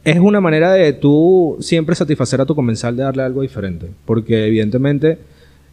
Es 0.05 0.19
una 0.19 0.41
manera 0.41 0.73
de 0.73 0.93
tú 0.93 1.57
siempre 1.61 1.95
satisfacer 1.95 2.41
a 2.41 2.47
tu 2.47 2.55
comensal 2.55 2.97
de 2.97 3.03
darle 3.03 3.23
algo 3.23 3.43
diferente. 3.43 3.91
Porque 4.05 4.47
evidentemente 4.47 5.19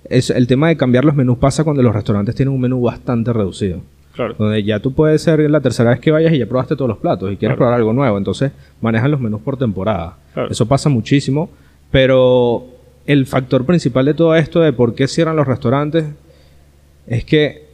es, 0.10 0.30
el 0.30 0.46
tema 0.48 0.68
de 0.68 0.78
cambiar 0.78 1.06
los 1.06 1.16
menús 1.16 1.38
pasa 1.38 1.64
cuando 1.64 1.82
los 1.82 1.94
restaurantes 1.96 2.36
tienen 2.36 2.54
un 2.54 2.60
menú 2.62 2.82
bastante 2.82 3.32
reducido. 3.34 3.80
Claro. 4.14 4.36
Donde 4.38 4.64
ya 4.64 4.80
tú 4.80 4.94
puedes 4.94 5.22
ser 5.22 5.40
la 5.50 5.60
tercera 5.62 5.90
vez 5.92 6.00
que 6.00 6.12
vayas 6.12 6.32
y 6.34 6.38
ya 6.40 6.46
probaste 6.46 6.76
todos 6.76 6.90
los 6.90 6.98
platos 7.00 7.32
y 7.32 7.38
quieres 7.38 7.56
Claro. 7.56 7.58
probar 7.58 7.74
algo 7.76 7.94
nuevo. 7.94 8.18
Entonces 8.18 8.52
manejan 8.82 9.12
los 9.12 9.20
menús 9.20 9.42
por 9.42 9.58
temporada. 9.58 10.18
Claro. 10.34 10.52
Eso 10.52 10.66
pasa 10.68 10.90
muchísimo. 10.90 11.50
Pero 11.92 12.66
el 13.06 13.26
factor 13.26 13.66
principal 13.66 14.06
de 14.06 14.14
todo 14.14 14.36
esto 14.36 14.60
de 14.62 14.74
por 14.74 14.96
qué 14.96 15.08
cierran 15.08 15.36
los 15.36 15.48
restaurantes 15.48 16.06
es 17.08 17.24
que 17.26 17.65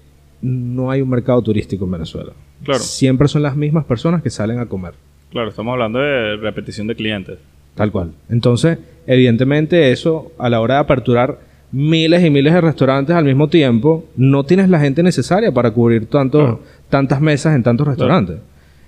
no 0.41 0.89
hay 0.91 1.01
un 1.01 1.09
mercado 1.09 1.41
turístico 1.41 1.85
en 1.85 1.91
Venezuela. 1.91 2.31
Claro. 2.63 2.79
Siempre 2.79 3.27
son 3.27 3.41
las 3.43 3.55
mismas 3.55 3.85
personas 3.85 4.21
que 4.21 4.29
salen 4.29 4.59
a 4.59 4.65
comer. 4.65 4.93
Claro, 5.31 5.49
estamos 5.49 5.71
hablando 5.73 5.99
de 5.99 6.37
repetición 6.37 6.87
de 6.87 6.95
clientes. 6.95 7.39
Tal 7.75 7.91
cual. 7.91 8.11
Entonces, 8.29 8.77
evidentemente 9.07 9.91
eso, 9.91 10.31
a 10.37 10.49
la 10.49 10.59
hora 10.59 10.75
de 10.75 10.79
aperturar 10.81 11.39
miles 11.71 12.23
y 12.25 12.29
miles 12.29 12.53
de 12.53 12.59
restaurantes 12.61 13.15
al 13.15 13.23
mismo 13.23 13.47
tiempo, 13.47 14.05
no 14.17 14.43
tienes 14.43 14.69
la 14.69 14.79
gente 14.79 15.03
necesaria 15.03 15.51
para 15.53 15.71
cubrir 15.71 16.05
tantos, 16.07 16.41
Claro. 16.41 16.61
tantas 16.89 17.21
mesas 17.21 17.55
en 17.55 17.63
tantos 17.63 17.87
restaurantes. 17.87 18.37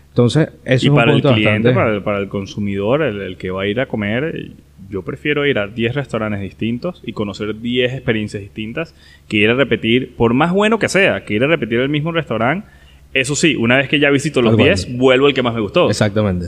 Entonces, 0.10 0.50
eso 0.66 0.86
y 0.86 0.88
es 0.88 0.90
un 0.90 0.96
para 0.96 1.12
el 1.14 1.22
punto 1.22 1.34
cliente, 1.34 1.70
bastante... 1.70 1.74
para 1.74 1.94
el, 1.96 2.04
para 2.04 2.20
el 2.20 2.28
consumidor, 2.28 3.02
el, 3.02 3.22
el 3.22 3.38
que 3.38 3.50
va 3.52 3.64
a 3.64 3.68
ir 3.68 3.80
a 3.80 3.86
comer, 3.88 4.52
yo 4.94 5.02
prefiero 5.02 5.46
ir 5.46 5.58
a 5.60 5.68
10 5.68 5.96
restaurantes 5.96 6.40
distintos 6.40 7.02
y 7.06 7.12
conocer 7.12 7.60
10 7.60 7.92
experiencias 7.94 8.42
distintas 8.42 8.96
que 9.28 9.38
ir 9.38 9.50
a 9.50 9.56
repetir, 9.56 10.16
por 10.16 10.34
más 10.34 10.54
bueno 10.54 10.80
que 10.80 10.88
sea, 10.88 11.26
que 11.26 11.34
ir 11.34 11.44
a 11.44 11.48
repetir 11.48 11.80
el 11.80 11.90
mismo 11.90 12.12
restaurante. 12.14 12.68
Eso 13.14 13.36
sí, 13.36 13.56
una 13.56 13.78
vez 13.78 13.90
que 13.90 14.00
ya 14.00 14.10
visito 14.10 14.42
los 14.42 14.52
Tal 14.52 14.58
cual. 14.58 14.68
10, 14.70 14.98
vuelvo 14.98 15.28
al 15.28 15.34
que 15.34 15.44
más 15.44 15.54
me 15.54 15.60
gustó. 15.62 15.90
Exactamente. 15.90 16.48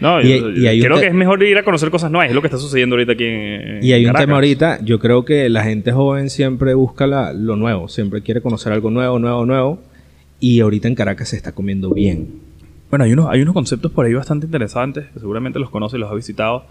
No, 0.00 0.20
Y- 0.20 0.28
yo- 0.40 0.50
y 0.50 0.66
hay 0.66 0.80
un 0.80 0.86
creo 0.86 1.00
que 1.00 1.06
es 1.06 1.14
mejor 1.14 1.42
ir 1.42 1.56
a 1.58 1.62
conocer 1.62 1.90
cosas 1.90 2.10
nuevas. 2.10 2.28
Es 2.30 2.34
lo 2.34 2.40
que 2.40 2.46
está 2.48 2.58
sucediendo 2.58 2.94
ahorita 2.96 3.12
aquí 3.12 3.24
en, 3.24 3.78
Y 3.82 3.92
hay 3.92 4.06
un 4.06 4.14
tema 4.14 4.34
ahorita, 4.34 4.80
yo 4.82 4.98
creo 4.98 5.24
que 5.24 5.48
la 5.48 5.62
gente 5.62 5.92
joven 5.92 6.28
siempre 6.30 6.74
busca 6.74 7.06
la- 7.06 7.32
lo 7.32 7.56
nuevo, 7.56 7.88
siempre 7.88 8.22
quiere 8.22 8.40
conocer 8.40 8.72
algo 8.72 8.90
nuevo, 8.90 9.18
nuevo, 9.18 9.44
nuevo. 9.46 9.82
Y 10.40 10.60
ahorita 10.60 10.88
en 10.88 10.94
Caracas 10.94 11.28
se 11.28 11.36
está 11.36 11.52
comiendo 11.52 11.90
bien. 11.90 12.28
Bueno, 12.88 13.04
hay 13.04 13.12
unos, 13.12 13.28
hay 13.30 13.42
unos 13.42 13.54
conceptos 13.54 13.92
por 13.92 14.06
ahí 14.06 14.14
bastante 14.14 14.46
interesantes, 14.46 15.04
que 15.12 15.20
seguramente 15.20 15.58
los 15.60 15.70
conoce 15.70 15.96
y 15.96 16.00
los 16.00 16.10
ha 16.10 16.14
visitado, 16.14 16.64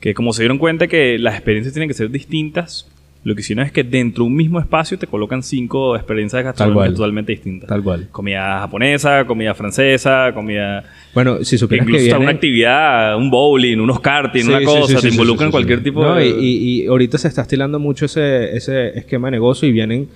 que 0.00 0.14
como 0.14 0.32
se 0.32 0.42
dieron 0.42 0.58
cuenta 0.58 0.86
que 0.86 1.18
las 1.18 1.34
experiencias 1.34 1.72
tienen 1.74 1.88
que 1.88 1.94
ser 1.94 2.10
distintas, 2.10 2.86
lo 3.24 3.34
que 3.34 3.40
hicieron 3.40 3.66
es 3.66 3.72
que 3.72 3.82
dentro 3.82 4.22
de 4.22 4.28
un 4.30 4.36
mismo 4.36 4.60
espacio 4.60 4.96
te 5.00 5.08
colocan 5.08 5.42
cinco 5.42 5.96
experiencias 5.96 6.44
gastronómicas 6.44 6.94
totalmente 6.94 7.32
distintas. 7.32 7.68
Tal 7.68 7.82
cual. 7.82 8.06
Comida 8.12 8.60
japonesa, 8.60 9.24
comida 9.26 9.52
francesa, 9.52 10.30
comida... 10.32 10.84
Bueno, 11.12 11.42
si 11.42 11.58
supieras 11.58 11.86
que 11.86 11.92
Incluso 11.92 12.04
viene... 12.04 12.20
una 12.24 12.30
actividad, 12.30 13.16
un 13.16 13.28
bowling, 13.28 13.78
unos 13.80 13.98
karting, 13.98 14.42
Sí, 14.42 14.48
una 14.48 14.58
sí, 14.60 14.64
cosa, 14.64 15.00
sí, 15.00 15.08
te 15.08 15.14
involucran 15.14 15.50
cualquier 15.50 15.82
tipo 15.82 16.04
No, 16.04 16.14
de... 16.14 16.28
y, 16.28 16.82
y- 16.82 16.86
ahorita 16.86 17.18
se 17.18 17.26
está 17.26 17.42
estilando 17.42 17.80
mucho 17.80 18.04
ese, 18.04 18.56
ese 18.56 18.96
esquema 18.96 19.26
de 19.26 19.32
negocio 19.32 19.66
y 19.68 19.72
vienen, 19.72 20.08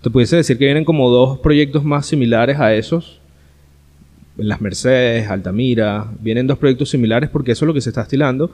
te 0.00 0.08
pudiese 0.08 0.36
decir 0.36 0.56
que 0.56 0.64
vienen 0.64 0.86
como 0.86 1.10
dos 1.10 1.40
proyectos 1.40 1.84
más 1.84 2.06
similares 2.06 2.58
a 2.60 2.72
esos. 2.74 3.20
Las 4.38 4.60
Mercedes, 4.62 5.28
Altamira, 5.28 6.06
vienen 6.18 6.46
dos 6.46 6.56
proyectos 6.58 6.88
similares 6.88 7.28
porque 7.30 7.52
eso 7.52 7.64
es 7.64 7.66
lo 7.66 7.74
que 7.74 7.82
se 7.82 7.90
está 7.90 8.00
estilando. 8.02 8.50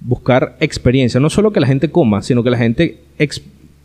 Buscar 0.00 0.56
experiencia, 0.60 1.18
no 1.20 1.30
solo 1.30 1.52
que 1.52 1.60
la 1.60 1.66
gente 1.66 1.90
coma, 1.90 2.20
sino 2.22 2.42
que 2.42 2.50
la 2.50 2.58
gente 2.58 2.98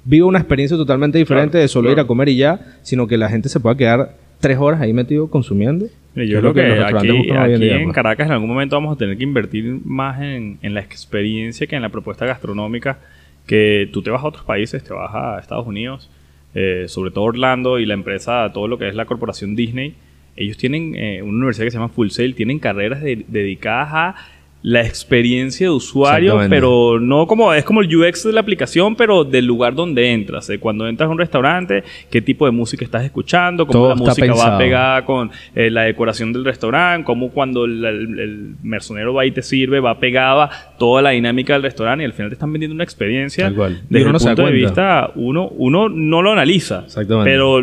viva 0.06 0.26
una 0.28 0.40
experiencia 0.40 0.76
totalmente 0.78 1.18
diferente 1.18 1.52
Claro, 1.52 1.62
de 1.62 1.68
solo 1.68 1.92
ir 1.92 2.00
a 2.00 2.06
comer 2.08 2.30
y 2.30 2.38
ya, 2.38 2.60
sino 2.82 3.08
que 3.08 3.18
la 3.18 3.30
gente 3.30 3.48
se 3.50 3.60
pueda 3.60 3.76
quedar 3.78 4.16
tres 4.40 4.58
horas 4.58 4.82
ahí 4.82 4.92
metido 4.94 5.30
consumiendo. 5.30 5.86
Mira, 6.16 6.28
Yo 6.28 6.40
creo 6.42 6.54
que 6.54 6.62
aquí, 6.62 7.08
en 7.30 7.38
aquí 7.38 7.62
día, 7.62 7.76
en 7.78 7.84
pues. 7.84 7.96
Caracas 7.96 8.28
en 8.28 8.34
algún 8.34 8.50
momento 8.50 8.76
vamos 8.76 8.96
a 8.96 8.98
tener 8.98 9.18
que 9.18 9.24
invertir 9.24 9.80
más 9.86 10.22
en, 10.22 10.58
en 10.62 10.74
la 10.74 10.80
experiencia 10.82 11.68
que 11.68 11.76
en 11.76 11.82
la 11.82 11.90
propuesta 11.90 12.26
gastronómica. 12.26 12.98
Que 13.46 13.90
tú 13.92 14.02
te 14.02 14.10
vas 14.12 14.24
a 14.24 14.28
otros 14.28 14.44
países, 14.46 14.84
te 14.84 14.94
vas 14.94 15.10
a 15.14 15.40
Estados 15.40 15.66
Unidos, 15.66 16.10
eh, 16.54 16.86
sobre 16.88 17.12
todo 17.12 17.24
Orlando 17.26 17.80
y 17.80 17.86
la 17.86 17.94
empresa, 17.96 18.52
todo 18.54 18.68
lo 18.68 18.78
que 18.78 18.88
es 18.88 18.96
la 18.96 19.06
corporación 19.06 19.56
Disney. 19.56 19.96
Ellos 20.36 20.56
tienen 20.58 20.94
eh, 20.96 21.22
una 21.22 21.32
universidad 21.38 21.66
que 21.66 21.72
se 21.72 21.78
llama 21.78 21.90
Full 21.90 22.10
Sail, 22.10 22.36
tienen 22.36 22.60
carreras 22.60 23.02
de- 23.02 23.26
dedicadas 23.28 23.90
a 23.92 24.16
la 24.62 24.82
experiencia 24.82 25.68
de 25.68 25.72
usuario, 25.72 26.34
pero 26.50 27.00
no 27.00 27.28
como 27.28 27.54
es 27.54 27.64
como 27.64 27.80
el 27.80 27.96
UX 27.96 28.26
de 28.26 28.34
la 28.34 28.42
aplicación, 28.42 28.96
pero 28.98 29.24
del 29.24 29.46
lugar 29.46 29.74
donde 29.74 30.12
entras. 30.12 30.48
de 30.48 30.60
cuando 30.60 30.86
entras 30.86 31.08
a 31.08 31.12
un 31.12 31.18
restaurante, 31.18 31.84
qué 32.12 32.22
tipo 32.22 32.46
de 32.46 32.52
música 32.52 32.84
estás 32.84 33.06
escuchando, 33.06 33.66
cómo 33.66 33.80
Todo 33.80 33.90
la 33.90 33.96
música 33.96 34.28
va 34.34 34.58
pegada 34.58 35.06
con 35.06 35.32
eh, 35.56 35.70
la 35.70 35.84
decoración 35.84 36.34
del 36.34 36.44
restaurante, 36.44 37.06
cómo 37.06 37.30
cuando 37.30 37.64
el, 37.64 37.86
el- 37.86 38.20
el 38.20 38.56
mesonero 38.62 39.14
va 39.14 39.26
y 39.26 39.32
te 39.32 39.42
sirve, 39.42 39.80
va 39.80 39.98
pegada 39.98 40.50
toda 40.78 41.02
la 41.02 41.12
dinámica 41.12 41.54
del 41.54 41.64
restaurante 41.64 42.04
y 42.04 42.06
al 42.06 42.14
final 42.14 42.30
te 42.30 42.34
están 42.34 42.52
vendiendo 42.52 42.76
una 42.76 42.84
experiencia. 42.84 43.50
Desde 43.90 44.06
el 44.08 44.12
punto 44.12 44.46
de 44.46 44.52
vista, 44.52 45.12
uno, 45.16 45.48
uno 45.56 45.88
no 45.88 46.22
lo 46.22 46.34
analiza. 46.34 46.84
Exactamente. 46.86 47.30
Pero 47.32 47.62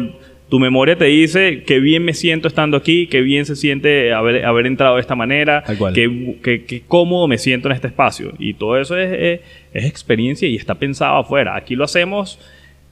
tu 0.48 0.58
memoria 0.60 0.96
te 0.96 1.06
dice 1.06 1.64
qué 1.66 1.80
bien 1.80 2.04
me 2.04 2.14
siento 2.14 2.46
estando 2.46 2.76
aquí, 2.76 3.08
qué 3.08 3.20
bien 3.20 3.44
se 3.46 3.56
siente 3.56 4.12
haber, 4.12 4.44
haber 4.44 4.66
entrado 4.66 4.94
de 4.94 5.00
esta 5.00 5.16
manera, 5.16 5.64
qué 5.94 6.82
cómodo 6.86 7.26
me 7.26 7.36
siento 7.38 7.68
en 7.68 7.74
este 7.74 7.88
espacio. 7.88 8.32
Y 8.38 8.54
todo 8.54 8.78
eso 8.80 8.96
es, 8.96 9.10
es- 9.12 9.40
es 9.74 9.84
experiencia 9.84 10.48
y 10.48 10.56
está 10.56 10.76
pensado 10.76 11.16
afuera. 11.18 11.56
Aquí 11.56 11.74
lo 11.74 11.84
hacemos 11.84 12.38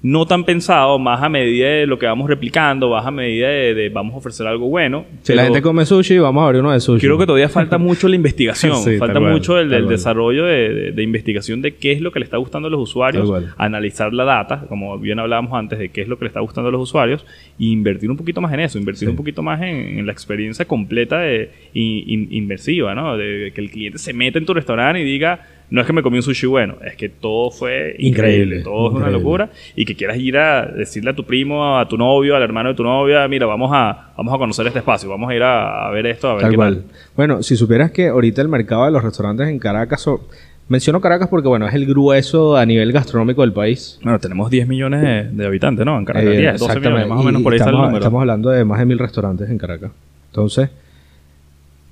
no 0.06 0.26
tan 0.26 0.44
pensado, 0.44 0.98
más 0.98 1.22
a 1.22 1.30
medida 1.30 1.66
de 1.66 1.86
lo 1.86 1.98
que 1.98 2.04
vamos 2.04 2.28
replicando, 2.28 2.90
más 2.90 3.06
a 3.06 3.10
medida 3.10 3.48
de, 3.48 3.72
de 3.72 3.88
vamos 3.88 4.12
a 4.14 4.18
ofrecer 4.18 4.46
algo 4.46 4.68
bueno. 4.68 5.06
Si 5.22 5.32
la 5.34 5.44
gente 5.44 5.62
come 5.62 5.86
sushi, 5.86 6.18
vamos 6.18 6.42
a 6.42 6.44
abrir 6.44 6.60
uno 6.60 6.72
de 6.72 6.80
sushi. 6.80 7.00
Creo 7.06 7.16
que 7.16 7.24
todavía 7.24 7.48
falta 7.48 7.78
mucho 7.78 8.06
la 8.06 8.14
investigación, 8.14 8.76
Sí, 8.84 8.98
falta 8.98 9.18
mucho 9.18 9.58
el, 9.58 9.88
desarrollo 9.88 10.44
de, 10.44 10.74
de- 10.74 10.92
de 10.92 11.02
investigación 11.02 11.62
de 11.62 11.76
qué 11.76 11.92
es 11.92 12.02
lo 12.02 12.12
que 12.12 12.18
le 12.18 12.26
está 12.26 12.36
gustando 12.36 12.68
a 12.68 12.70
los 12.70 12.80
usuarios, 12.82 13.32
analizar 13.56 14.12
la 14.12 14.24
data, 14.24 14.66
como 14.68 14.98
bien 14.98 15.18
hablábamos 15.20 15.54
antes, 15.54 15.78
de 15.78 15.88
qué 15.88 16.02
es 16.02 16.08
lo 16.08 16.18
que 16.18 16.26
le 16.26 16.28
está 16.28 16.40
gustando 16.40 16.68
a 16.68 16.72
los 16.72 16.82
usuarios, 16.82 17.24
e 17.58 17.64
invertir 17.64 18.10
un 18.10 18.18
poquito 18.18 18.42
más 18.42 18.52
en 18.52 18.60
eso, 18.60 18.78
invertir 18.78 19.06
Sí. 19.08 19.10
un 19.10 19.16
poquito 19.16 19.42
más 19.42 19.62
en, 19.62 20.00
en 20.00 20.04
la 20.06 20.12
experiencia 20.12 20.66
completa 20.66 21.20
de, 21.20 21.50
in- 21.72 22.04
in- 22.06 22.28
inmersiva, 22.30 22.94
¿no? 22.94 23.16
De 23.16 23.52
que 23.54 23.60
el 23.62 23.70
cliente 23.70 23.96
se 23.96 24.12
meta 24.12 24.38
en 24.38 24.44
tu 24.44 24.52
restaurante 24.52 25.00
y 25.00 25.04
diga, 25.04 25.40
no 25.70 25.80
es 25.80 25.86
que 25.86 25.92
me 25.92 26.02
comí 26.02 26.16
un 26.18 26.22
sushi 26.22 26.46
bueno, 26.46 26.76
es 26.84 26.94
que 26.96 27.08
todo 27.08 27.50
fue 27.50 27.96
increíble, 27.98 28.08
Increíble, 28.08 28.62
todo 28.62 28.90
es 28.90 28.94
una 28.96 29.10
locura, 29.10 29.50
y 29.74 29.84
que 29.84 29.96
quieras 29.96 30.18
ir 30.18 30.36
a 30.38 30.66
decirle 30.66 31.10
a 31.10 31.14
tu 31.14 31.24
primo, 31.24 31.78
a 31.78 31.88
tu 31.88 31.96
novio, 31.96 32.36
al 32.36 32.42
hermano 32.42 32.68
de 32.70 32.74
tu 32.74 32.82
novia, 32.84 33.26
mira, 33.28 33.46
vamos 33.46 33.70
a, 33.74 34.12
vamos 34.16 34.32
a 34.34 34.38
conocer 34.38 34.66
este 34.66 34.78
espacio, 34.80 35.08
vamos 35.08 35.30
a 35.30 35.34
ir 35.34 35.42
a, 35.42 35.86
a 35.88 35.90
ver 35.90 36.06
esto, 36.06 36.28
a 36.28 36.34
ver 36.34 36.42
Tal 36.42 36.50
qué 36.50 36.56
cual. 36.56 36.74
tal. 36.76 36.84
Bueno, 37.16 37.42
si 37.42 37.56
supieras 37.56 37.90
que 37.90 38.08
ahorita 38.08 38.40
el 38.42 38.48
mercado 38.48 38.84
de 38.84 38.90
los 38.92 39.02
restaurantes 39.02 39.48
en 39.48 39.58
Caracas, 39.58 40.00
so- 40.02 40.28
Menciono 40.66 40.98
Caracas 40.98 41.28
porque, 41.28 41.46
bueno, 41.46 41.68
es 41.68 41.74
el 41.74 41.84
grueso 41.84 42.56
a 42.56 42.64
nivel 42.64 42.90
gastronómico 42.90 43.42
del 43.42 43.52
país. 43.52 43.98
Bueno, 44.02 44.18
tenemos 44.18 44.48
10 44.50 44.66
millones 44.66 45.02
de, 45.02 45.24
de 45.24 45.46
habitantes, 45.46 45.84
¿no? 45.84 45.98
En 45.98 46.06
Caracas, 46.06 46.32
Eh, 46.32 46.38
10, 46.38 46.52
12 46.52 46.64
exactamente. 46.64 46.88
millones, 46.90 47.08
más 47.10 47.20
o 47.20 47.22
menos 47.22 47.40
Y 47.40 47.44
por 47.44 47.52
ahí 47.52 47.56
está 47.58 47.68
el 47.68 47.74
estamos, 47.74 47.86
número. 47.88 48.02
estamos 48.02 48.20
hablando 48.22 48.48
de 48.48 48.64
más 48.64 48.78
de 48.78 48.86
mil 48.86 48.98
restaurantes 48.98 49.50
en 49.50 49.58
Caracas. 49.58 49.90
Entonces, 50.30 50.70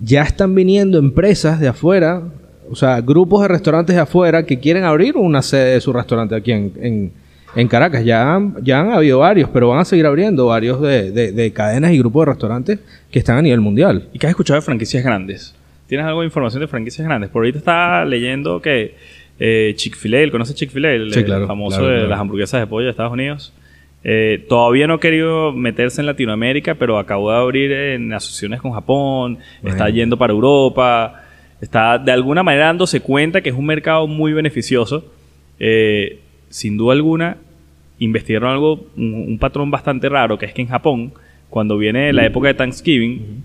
ya 0.01 0.23
están 0.23 0.55
viniendo 0.55 0.99
empresas 0.99 1.61
de 1.61 1.68
afuera, 1.68 2.23
o 2.71 2.75
sea, 2.77 3.01
grupos 3.01 3.43
de 3.43 3.49
restaurantes 3.49 3.95
de 3.97 4.03
afuera 4.03 4.45
que 4.47 4.59
quieren 4.61 4.85
abrir 4.85 5.17
una 5.17 5.43
sede 5.43 5.75
de 5.75 5.81
su 5.81 5.93
restaurante 5.93 6.35
aquí 6.35 6.53
en, 6.53 6.73
en- 6.81 7.13
en 7.55 7.69
Caracas. 7.69 8.03
Ya 8.05 8.35
han, 8.35 8.57
ya 8.65 8.81
han 8.81 8.93
habido 8.93 9.19
varios, 9.19 9.51
pero 9.51 9.69
van 9.69 9.81
a 9.81 9.85
seguir 9.85 10.07
abriendo 10.07 10.47
varios 10.47 10.81
de, 10.81 11.11
de- 11.11 11.33
de 11.33 11.53
cadenas 11.53 11.93
y 11.93 11.99
grupos 11.99 12.25
de 12.27 12.33
restaurantes 12.33 12.79
que 13.11 13.19
están 13.19 13.37
a 13.37 13.43
nivel 13.43 13.61
mundial. 13.61 14.09
¿Y 14.15 14.19
qué 14.19 14.27
has 14.27 14.31
escuchado 14.31 14.59
de 14.59 14.65
franquicias 14.65 15.05
grandes? 15.05 15.55
¿Tienes 15.87 16.07
algo 16.07 16.21
de 16.21 16.27
información 16.27 16.63
de 16.63 16.69
franquicias 16.69 17.07
grandes? 17.07 17.29
Por 17.29 17.41
ahorita 17.43 17.59
estaba 17.59 18.05
leyendo 18.07 18.63
que 18.63 18.95
eh, 19.39 19.75
Chick-fil-A, 19.77 20.31
¿conoces 20.31 20.55
Chick-fil-A? 20.55 20.93
El, 20.93 21.13
Sí, 21.13 21.19
el 21.19 21.25
claro, 21.27 21.47
famoso 21.47 21.81
claro, 21.81 21.93
de 22.03 22.09
las 22.09 22.19
hamburguesas 22.19 22.61
de 22.61 22.67
pollo 22.67 22.85
de 22.87 22.91
Estados 22.93 23.13
Unidos. 23.13 23.53
Eh, 24.05 24.45
todavía 24.49 24.87
no 24.87 24.95
ha 24.95 25.01
querido 25.01 25.53
meterse 25.53 26.01
en 26.01 26.07
Latinoamérica, 26.07 26.75
pero 26.77 26.99
acabó 26.99 27.31
de 27.31 27.37
abrir 27.37 27.71
en 27.73 28.13
asociaciones 28.13 28.61
con 28.61 28.73
Japón, 28.73 29.39
está 29.63 29.91
yendo 29.91 30.17
para 30.17 30.33
Europa, 30.33 31.22
está 31.63 31.97
de 31.97 32.13
alguna 32.13 32.43
manera 32.43 32.67
dándose 32.67 33.01
cuenta 33.01 33.41
que 33.41 33.49
es 33.49 33.55
un 33.55 33.65
mercado 33.65 34.07
muy 34.07 34.35
beneficioso. 34.35 35.11
Eh, 35.59 36.19
sin 36.51 36.77
duda 36.77 36.93
alguna, 36.93 37.39
investigaron 37.99 38.51
algo, 38.51 38.87
un, 38.97 39.15
un 39.29 39.39
patrón 39.39 39.71
bastante 39.71 40.09
raro, 40.09 40.37
que 40.37 40.47
es 40.47 40.53
que 40.53 40.61
en 40.61 40.69
Japón, 40.69 41.13
cuando 41.49 41.79
viene 41.79 42.13
la 42.13 42.27
época 42.27 42.49
de 42.49 42.55
Thanksgiving, 42.55 43.45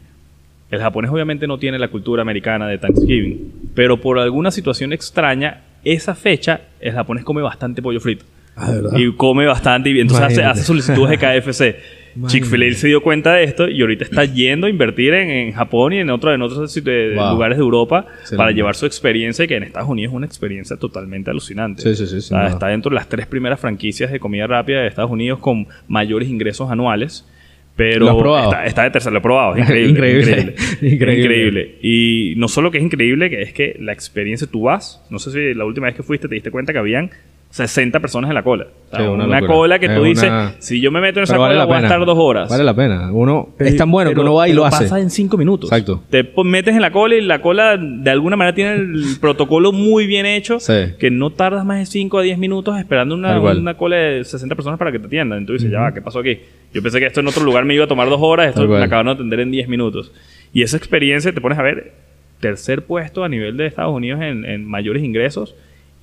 el 0.71 0.79
japonés 0.81 1.11
obviamente 1.11 1.47
no 1.47 1.57
tiene 1.57 1.79
la 1.79 1.87
cultura 1.87 2.23
americana 2.23 2.67
de 2.67 2.77
Thanksgiving, 2.77 3.69
pero 3.73 4.01
por 4.01 4.19
alguna 4.19 4.51
situación 4.51 4.91
extraña, 4.91 5.61
esa 5.83 6.15
fecha 6.15 6.61
el 6.79 6.93
japonés 6.93 7.23
come 7.23 7.41
bastante 7.41 7.81
pollo 7.81 8.01
frito. 8.01 8.25
Ah. 8.55 8.73
Y 8.95 9.13
come 9.13 9.45
bastante 9.45 9.91
y 9.91 9.99
entonces 9.99 10.39
hace 10.39 10.63
solicitudes 10.63 11.11
de 11.11 11.17
KFC. 11.17 11.75
Chick-fil-A 12.25 12.73
se 12.73 12.87
dio 12.87 13.01
cuenta 13.01 13.33
de 13.35 13.43
esto 13.43 13.67
y 13.69 13.79
ahorita 13.81 14.05
está 14.05 14.25
yendo 14.25 14.65
a 14.67 14.69
invertir 14.69 15.13
en, 15.13 15.29
en 15.29 15.51
Japón 15.53 15.93
y 15.93 15.99
en, 15.99 16.09
otro, 16.09 16.33
en 16.33 16.41
otros 16.41 16.73
de- 16.83 17.13
Wow. 17.15 17.33
lugares 17.33 17.57
de 17.57 17.63
Europa 17.63 18.05
Excelente. 18.07 18.37
para 18.37 18.51
llevar 18.51 18.75
su 18.75 18.85
experiencia 18.85 19.45
que 19.47 19.55
en 19.55 19.63
Estados 19.63 19.89
Unidos 19.89 20.11
es 20.11 20.15
una 20.15 20.25
experiencia 20.25 20.77
totalmente 20.77 21.29
alucinante. 21.29 21.81
Sí, 21.83 21.95
sí, 21.95 22.07
sí, 22.07 22.17
O 22.17 22.21
sin 22.21 22.21
sea, 22.21 22.39
duda. 22.39 22.49
está 22.49 22.67
dentro 22.67 22.89
de 22.89 22.95
las 22.95 23.07
tres 23.09 23.27
primeras 23.27 23.59
franquicias 23.59 24.11
de 24.11 24.19
comida 24.19 24.47
rápida 24.47 24.81
de 24.81 24.87
Estados 24.87 25.11
Unidos 25.11 25.39
con 25.39 25.67
mayores 25.87 26.29
ingresos 26.29 26.71
anuales. 26.71 27.27
Pero 27.75 28.05
¿Lo 28.05 28.11
has 28.11 28.17
probado? 28.17 28.51
Está, 28.51 28.65
está 28.65 28.83
de 28.85 28.89
tercero, 28.89 29.11
lo 29.13 29.19
he 29.19 29.21
probado. 29.21 29.55
es 29.55 29.61
Increíble. 29.69 29.89
Increíble. 29.91 30.31
increíble. 30.31 30.55
Increíble. 30.81 31.13
Increíble. 31.21 31.75
Y 31.83 32.33
no 32.37 32.47
solo 32.47 32.71
que 32.71 32.79
es 32.79 32.83
increíble, 32.83 33.29
que 33.29 33.41
es 33.43 33.53
que 33.53 33.75
la 33.79 33.93
experiencia, 33.93 34.47
tú 34.51 34.61
vas, 34.63 35.05
no 35.11 35.19
sé 35.19 35.29
si 35.31 35.53
la 35.53 35.63
última 35.65 35.85
vez 35.85 35.95
que 35.95 36.01
fuiste 36.01 36.27
te 36.27 36.33
diste 36.33 36.49
cuenta 36.49 36.73
que 36.73 36.79
habían 36.79 37.11
60 37.49 37.99
personas 37.99 38.29
en 38.29 38.35
la 38.35 38.43
cola. 38.43 38.67
O 38.91 38.95
sea, 38.95 38.99
Sí, 39.05 39.11
una 39.11 39.41
cola 39.41 39.79
que 39.79 39.87
Es 39.87 39.95
tú 39.95 40.03
dices, 40.03 40.29
una- 40.29 40.53
si 40.59 40.79
yo 40.81 40.91
me 40.91 41.01
meto 41.01 41.19
en 41.19 41.23
esa 41.23 41.37
vale 41.37 41.53
cola 41.55 41.59
la 41.59 41.65
voy 41.65 41.75
a 41.77 41.79
estar 41.79 42.05
dos 42.05 42.17
horas. 42.17 42.49
Vale 42.49 42.63
la 42.63 42.73
pena. 42.75 43.11
Uno, 43.11 43.49
es 43.59 43.75
tan 43.77 43.89
bueno 43.89 44.13
que 44.13 44.19
uno 44.19 44.35
va 44.35 44.47
y 44.47 44.53
lo 44.53 44.65
hace. 44.65 44.83
pasa 44.83 44.99
en 44.99 45.09
cinco 45.09 45.37
minutos. 45.37 45.71
Exacto. 45.71 46.03
Te 46.09 46.29
metes 46.43 46.75
en 46.75 46.81
la 46.81 46.91
cola 46.91 47.15
y 47.15 47.21
la 47.21 47.41
cola 47.41 47.77
de 47.77 48.09
alguna 48.11 48.35
manera 48.35 48.53
tiene 48.53 48.73
el 48.73 49.03
protocolo 49.19 49.71
muy 49.71 50.07
bien 50.07 50.25
hecho. 50.25 50.59
Sí. 50.59 50.73
Que 50.99 51.09
no 51.09 51.31
tardas 51.31 51.65
más 51.65 51.79
de 51.79 51.85
5 51.85 52.19
a 52.19 52.21
10 52.21 52.37
minutos 52.37 52.77
esperando 52.77 53.15
una, 53.15 53.73
cola 53.75 53.95
de 53.95 54.23
60 54.23 54.55
personas 54.55 54.77
para 54.77 54.91
que 54.91 54.99
te 54.99 55.07
atiendan. 55.07 55.39
Entonces 55.39 55.63
dices, 55.63 55.73
ya 55.73 55.81
va, 55.81 55.93
¿qué 55.93 56.01
pasó 56.01 56.19
aquí? 56.19 56.39
Yo 56.73 56.81
pensé 56.83 56.99
que 56.99 57.05
esto 57.07 57.21
en 57.21 57.27
otro 57.27 57.43
lugar 57.43 57.65
me 57.65 57.73
iba 57.73 57.85
a 57.85 57.87
tomar 57.87 58.09
dos 58.09 58.19
horas. 58.21 58.49
Esto 58.49 58.61
Tal 58.61 58.67
cual. 58.67 58.79
me 58.79 58.85
acabaron 58.85 59.07
de 59.07 59.13
atender 59.13 59.39
en 59.39 59.51
10 59.51 59.67
minutos. 59.67 60.11
Y 60.53 60.61
esa 60.61 60.77
experiencia 60.77 61.33
te 61.33 61.41
pones 61.41 61.57
a 61.57 61.63
ver 61.63 61.93
tercer 62.39 62.83
puesto 62.83 63.23
a 63.23 63.29
nivel 63.29 63.57
de 63.57 63.65
Estados 63.65 63.93
Unidos 63.95 64.21
en, 64.21 64.45
en 64.45 64.63
mayores 64.65 65.03
ingresos 65.03 65.55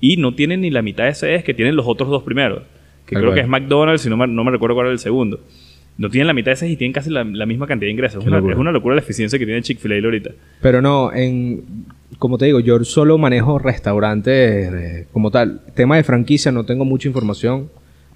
y 0.05 0.17
no 0.17 0.35
tienen 0.35 0.61
ni 0.61 0.69
la 0.69 0.83
mitad 0.83 1.05
de 1.05 1.15
sedes 1.15 1.43
que 1.43 1.55
tienen 1.55 1.75
los 1.75 1.87
otros 1.87 2.09
dos 2.09 2.21
primeros. 2.21 2.61
Que 3.07 3.15
creo 3.15 3.33
que 3.33 3.39
es 3.39 3.47
McDonald's 3.47 4.05
y 4.05 4.09
no 4.09 4.17
me, 4.17 4.27
no 4.27 4.43
me 4.43 4.51
recuerdo 4.51 4.75
cuál 4.75 4.87
era 4.87 4.93
el 4.93 4.99
segundo. 4.99 5.39
No 5.97 6.09
tienen 6.09 6.27
la 6.27 6.33
mitad 6.33 6.51
de 6.51 6.57
sedes 6.57 6.73
y 6.73 6.77
tienen 6.77 6.93
casi 6.93 7.09
la, 7.09 7.23
la 7.23 7.47
misma 7.47 7.65
cantidad 7.65 7.87
de 7.87 7.93
ingresos. 7.93 8.21
Es 8.21 8.27
una, 8.27 8.37
locura. 8.37 8.53
es 8.53 8.59
una 8.59 8.71
locura 8.71 8.95
la 8.95 9.01
eficiencia 9.01 9.39
que 9.39 9.45
tiene 9.45 9.63
Chick-fil-A 9.63 10.03
ahorita. 10.03 10.31
Pero 10.61 10.79
no, 10.79 11.11
en, 11.11 11.63
como 12.19 12.37
te 12.37 12.45
digo, 12.45 12.59
yo 12.59 12.83
solo 12.83 13.17
manejo 13.17 13.57
restaurantes 13.57 14.73
eh, 14.73 15.07
como 15.11 15.31
tal. 15.31 15.61
Tema 15.73 15.95
de 15.95 16.03
franquicia, 16.03 16.51
no 16.51 16.65
tengo 16.65 16.85
mucha 16.85 17.07
información. 17.07 17.69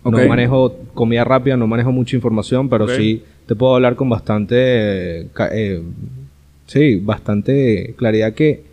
No 0.04 0.12
manejo 0.28 0.78
comida 0.94 1.24
rápida, 1.24 1.58
no 1.58 1.66
manejo 1.66 1.92
mucha 1.92 2.16
información, 2.16 2.70
pero 2.70 2.88
sí 2.88 3.24
te 3.48 3.56
puedo 3.56 3.76
hablar 3.76 3.96
con 3.96 4.10
bastante, 4.10 5.22
eh, 5.22 5.28
eh, 5.52 5.82
sí, 6.68 6.96
bastante 6.98 7.96
claridad 7.98 8.34
que 8.34 8.69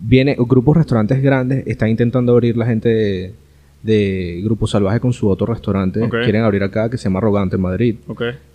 viene, 0.00 0.36
grupos 0.38 0.74
de 0.74 0.80
restaurantes 0.80 1.22
grandes 1.22 1.66
están 1.66 1.88
intentando 1.90 2.32
abrir 2.32 2.56
la 2.56 2.66
gente 2.66 2.88
de, 2.88 3.34
de 3.82 4.40
Grupo 4.44 4.66
Salvaje 4.66 5.00
con 5.00 5.12
su 5.12 5.28
otro 5.28 5.46
restaurante. 5.46 6.08
Quieren 6.08 6.42
abrir 6.42 6.62
acá 6.62 6.90
que 6.90 6.96
se 6.98 7.04
llama 7.04 7.18
Arrogante 7.18 7.56
en 7.56 7.62
Madrid. 7.62 7.96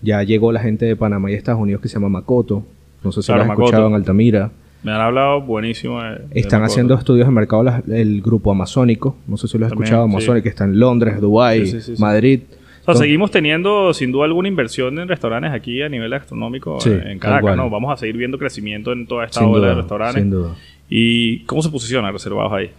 Ya 0.02 0.24
llegó 0.24 0.52
la 0.52 0.60
gente 0.60 0.86
de 0.86 0.96
Panamá 0.96 1.32
y 1.32 1.34
Estados 1.36 1.62
Unidos 1.62 1.82
que 1.82 1.88
se 1.88 1.96
llama 1.96 2.10
Makoto. 2.10 2.64
No 3.04 3.12
sé 3.12 3.22
si 3.22 3.28
Claro, 3.28 3.46
lo 3.46 3.52
has 3.52 3.58
escuchado 3.60 3.88
en 3.88 3.94
Altamira. 3.94 4.52
Me 4.84 4.92
han 4.92 5.02
hablado 5.02 5.42
buenísimo. 5.42 6.02
de- 6.02 6.10
de 6.20 6.40
Están 6.40 6.64
haciendo 6.64 6.94
estudios 6.94 7.28
de 7.28 7.34
mercado 7.34 7.64
el 7.92 8.22
grupo 8.22 8.52
amazónico. 8.52 9.16
No 9.28 9.36
sé 9.38 9.48
si 9.48 9.58
lo 9.58 9.66
has 9.66 9.72
También, 9.72 9.86
escuchado. 9.86 10.08
sí. 10.08 10.12
Amazónico 10.14 10.44
que 10.44 10.50
está 10.50 10.64
en 10.66 10.80
Londres, 10.80 11.20
Dubái, 11.22 11.66
Sí, 11.68 11.82
sí. 11.82 11.96
Madrid. 12.00 12.42
O 12.44 12.48
sea, 12.48 12.80
Entonces, 12.82 13.00
seguimos 13.02 13.32
teniendo 13.32 13.94
sin 13.96 14.12
duda 14.12 14.26
alguna 14.26 14.48
inversión 14.48 15.00
en 15.00 15.08
restaurantes 15.08 15.52
aquí 15.52 15.82
a 15.82 15.90
nivel 15.90 16.12
gastronómico 16.12 16.78
eh, 16.86 17.02
en 17.08 17.18
Caracas. 17.18 17.58
¿no? 17.58 17.68
Vamos 17.72 17.92
a 17.92 17.98
seguir 17.98 18.16
viendo 18.18 18.38
crecimiento 18.38 18.92
en 18.94 19.08
toda 19.08 19.26
esta 19.26 19.40
sin 19.40 19.50
ola 19.50 19.70
de 19.70 19.74
restaurantes. 19.76 20.22
sin 20.22 20.30
duda. 20.30 20.56
¿Y 20.90 21.40
cómo 21.46 21.62
se 21.62 21.70
posiciona 21.70 22.12
reservados 22.12 22.54
ahí? 22.54 22.70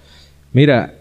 Mira, 0.53 0.95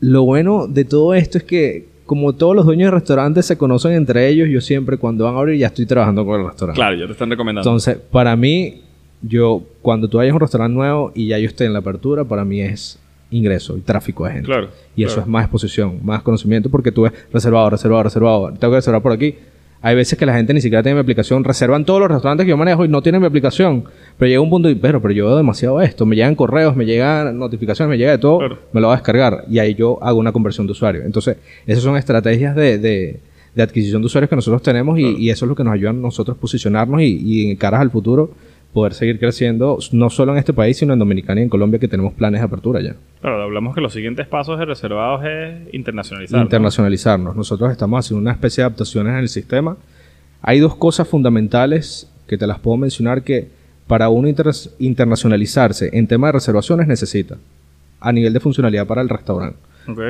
lo 0.00 0.24
bueno 0.24 0.66
de 0.66 0.84
todo 0.84 1.14
esto 1.14 1.38
es 1.38 1.44
que 1.44 1.88
como 2.06 2.34
todos 2.34 2.54
los 2.54 2.64
dueños 2.64 2.86
de 2.86 2.98
restaurantes 2.98 3.46
se 3.46 3.58
conocen 3.58 3.92
entre 3.92 4.28
ellos, 4.28 4.48
yo 4.48 4.60
siempre 4.60 4.96
cuando 4.96 5.24
van 5.24 5.34
a 5.34 5.38
abrir 5.38 5.58
ya 5.58 5.66
estoy 5.66 5.86
trabajando 5.86 6.24
con 6.24 6.40
el 6.40 6.46
restaurante. 6.46 6.78
Claro, 6.78 6.96
ya 6.96 7.06
te 7.06 7.12
están 7.12 7.30
recomendando. 7.30 7.68
Entonces, 7.68 7.96
para 7.96 8.36
mí, 8.36 8.82
yo 9.22 9.62
cuando 9.82 10.08
tú 10.08 10.18
vayas 10.18 10.32
a 10.32 10.34
un 10.36 10.40
restaurante 10.40 10.74
nuevo 10.74 11.12
y 11.14 11.26
ya 11.28 11.38
yo 11.38 11.48
esté 11.48 11.64
en 11.64 11.72
la 11.72 11.80
apertura, 11.80 12.24
para 12.24 12.44
mí 12.44 12.60
es 12.60 13.00
ingreso 13.30 13.76
y 13.76 13.80
tráfico 13.80 14.24
de 14.24 14.32
gente. 14.32 14.46
Claro, 14.46 14.68
Y 14.94 15.02
eso 15.02 15.20
es 15.20 15.26
más 15.26 15.44
exposición, 15.44 15.98
más 16.04 16.22
conocimiento, 16.22 16.70
porque 16.70 16.92
tú 16.92 17.02
ves 17.02 17.12
reservado, 17.32 17.70
reservado, 17.70 18.04
reservado. 18.04 18.52
Tengo 18.52 18.72
que 18.72 18.76
reservar 18.76 19.02
por 19.02 19.12
aquí. 19.12 19.34
Hay 19.82 19.94
veces 19.94 20.18
que 20.18 20.26
la 20.26 20.34
gente 20.34 20.52
ni 20.54 20.60
siquiera 20.60 20.82
tiene 20.82 20.94
mi 20.96 21.00
aplicación. 21.02 21.44
Reservan 21.44 21.84
todos 21.84 22.00
los 22.00 22.10
restaurantes 22.10 22.44
que 22.44 22.50
yo 22.50 22.56
manejo 22.56 22.84
y 22.84 22.88
no 22.88 23.02
tienen 23.02 23.20
mi 23.20 23.26
aplicación. 23.26 23.84
Pero 24.18 24.28
llega 24.28 24.40
un 24.40 24.50
punto 24.50 24.68
y, 24.70 24.74
pero, 24.74 25.00
pero 25.00 25.12
yo 25.14 25.26
veo 25.26 25.36
demasiado 25.36 25.80
esto. 25.80 26.06
Me 26.06 26.16
llegan 26.16 26.34
correos, 26.34 26.74
me 26.74 26.84
llegan 26.86 27.38
notificaciones, 27.38 27.90
me 27.90 27.98
llega 27.98 28.10
de 28.12 28.18
todo. 28.18 28.38
Claro. 28.38 28.58
Me 28.72 28.80
lo 28.80 28.88
va 28.88 28.94
a 28.94 28.96
descargar. 28.96 29.44
Y 29.50 29.58
ahí 29.58 29.74
yo 29.74 29.98
hago 30.02 30.18
una 30.18 30.32
conversión 30.32 30.66
de 30.66 30.72
usuario. 30.72 31.02
Entonces, 31.04 31.36
esas 31.66 31.84
son 31.84 31.96
estrategias 31.96 32.56
de, 32.56 32.78
de- 32.78 33.20
de 33.54 33.62
adquisición 33.62 34.02
de 34.02 34.06
usuarios 34.06 34.28
que 34.28 34.36
nosotros 34.36 34.60
tenemos 34.60 34.98
y, 34.98 35.02
Claro. 35.02 35.18
y 35.18 35.30
eso 35.30 35.44
es 35.46 35.48
lo 35.48 35.54
que 35.54 35.64
nos 35.64 35.72
ayuda 35.72 35.88
a 35.88 35.92
nosotros 35.94 36.36
posicionarnos 36.36 37.00
y, 37.00 37.16
y 37.24 37.50
en 37.50 37.56
caras 37.56 37.80
al 37.80 37.90
futuro 37.90 38.30
poder 38.76 38.92
seguir 38.92 39.18
creciendo, 39.18 39.78
no 39.92 40.10
solo 40.10 40.32
en 40.32 40.38
este 40.38 40.52
país, 40.52 40.76
sino 40.76 40.92
en 40.92 40.98
Dominicana 40.98 41.40
y 41.40 41.44
en 41.44 41.48
Colombia, 41.48 41.80
que 41.80 41.88
tenemos 41.88 42.12
planes 42.12 42.40
de 42.42 42.44
apertura 42.44 42.80
ya. 42.82 42.94
Claro, 43.22 43.42
hablamos 43.42 43.74
que 43.74 43.80
los 43.80 43.92
siguientes 43.94 44.26
pasos 44.26 44.58
de 44.58 44.66
reservados 44.66 45.24
es 45.24 45.74
internacionalizar. 45.74 46.38
¿no? 46.38 46.44
internacionalizarnos. 46.44 47.34
Nosotros 47.34 47.72
estamos 47.72 47.98
haciendo 48.04 48.20
una 48.20 48.32
especie 48.32 48.62
de 48.62 48.66
adaptaciones 48.66 49.12
en 49.14 49.18
el 49.20 49.28
sistema. 49.30 49.76
Hay 50.42 50.60
dos 50.60 50.76
cosas 50.76 51.08
fundamentales 51.08 52.08
que 52.28 52.36
te 52.36 52.46
las 52.46 52.58
puedo 52.58 52.76
mencionar 52.76 53.22
que 53.22 53.48
para 53.86 54.08
uno 54.10 54.28
inter- 54.28 54.52
internacionalizarse 54.78 55.90
en 55.96 56.06
tema 56.06 56.28
de 56.28 56.32
reservaciones 56.34 56.86
necesita 56.86 57.36
a 58.00 58.12
nivel 58.12 58.32
de 58.32 58.40
funcionalidad 58.40 58.86
para 58.86 59.00
el 59.00 59.08
restaurante. 59.08 59.58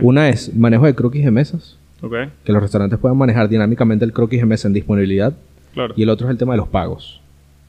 Una 0.03 0.29
es 0.29 0.55
manejo 0.55 0.87
de 0.87 0.95
croquis 0.95 1.25
de 1.25 1.31
mesas, 1.31 1.79
ok, 2.03 2.15
que 2.45 2.53
los 2.53 2.63
restaurantes 2.63 2.99
puedan 2.99 3.17
manejar 3.19 3.49
dinámicamente 3.49 4.05
el 4.05 4.13
croquis 4.13 4.41
de 4.41 4.47
mesa 4.47 4.67
en 4.69 4.75
disponibilidad. 4.75 5.35
claro. 5.75 5.95
Y 5.97 6.03
el 6.03 6.09
otro 6.09 6.27
es 6.27 6.31
el 6.33 6.39
tema 6.39 6.55
de 6.55 6.59
los 6.59 6.69
pagos. 6.69 7.21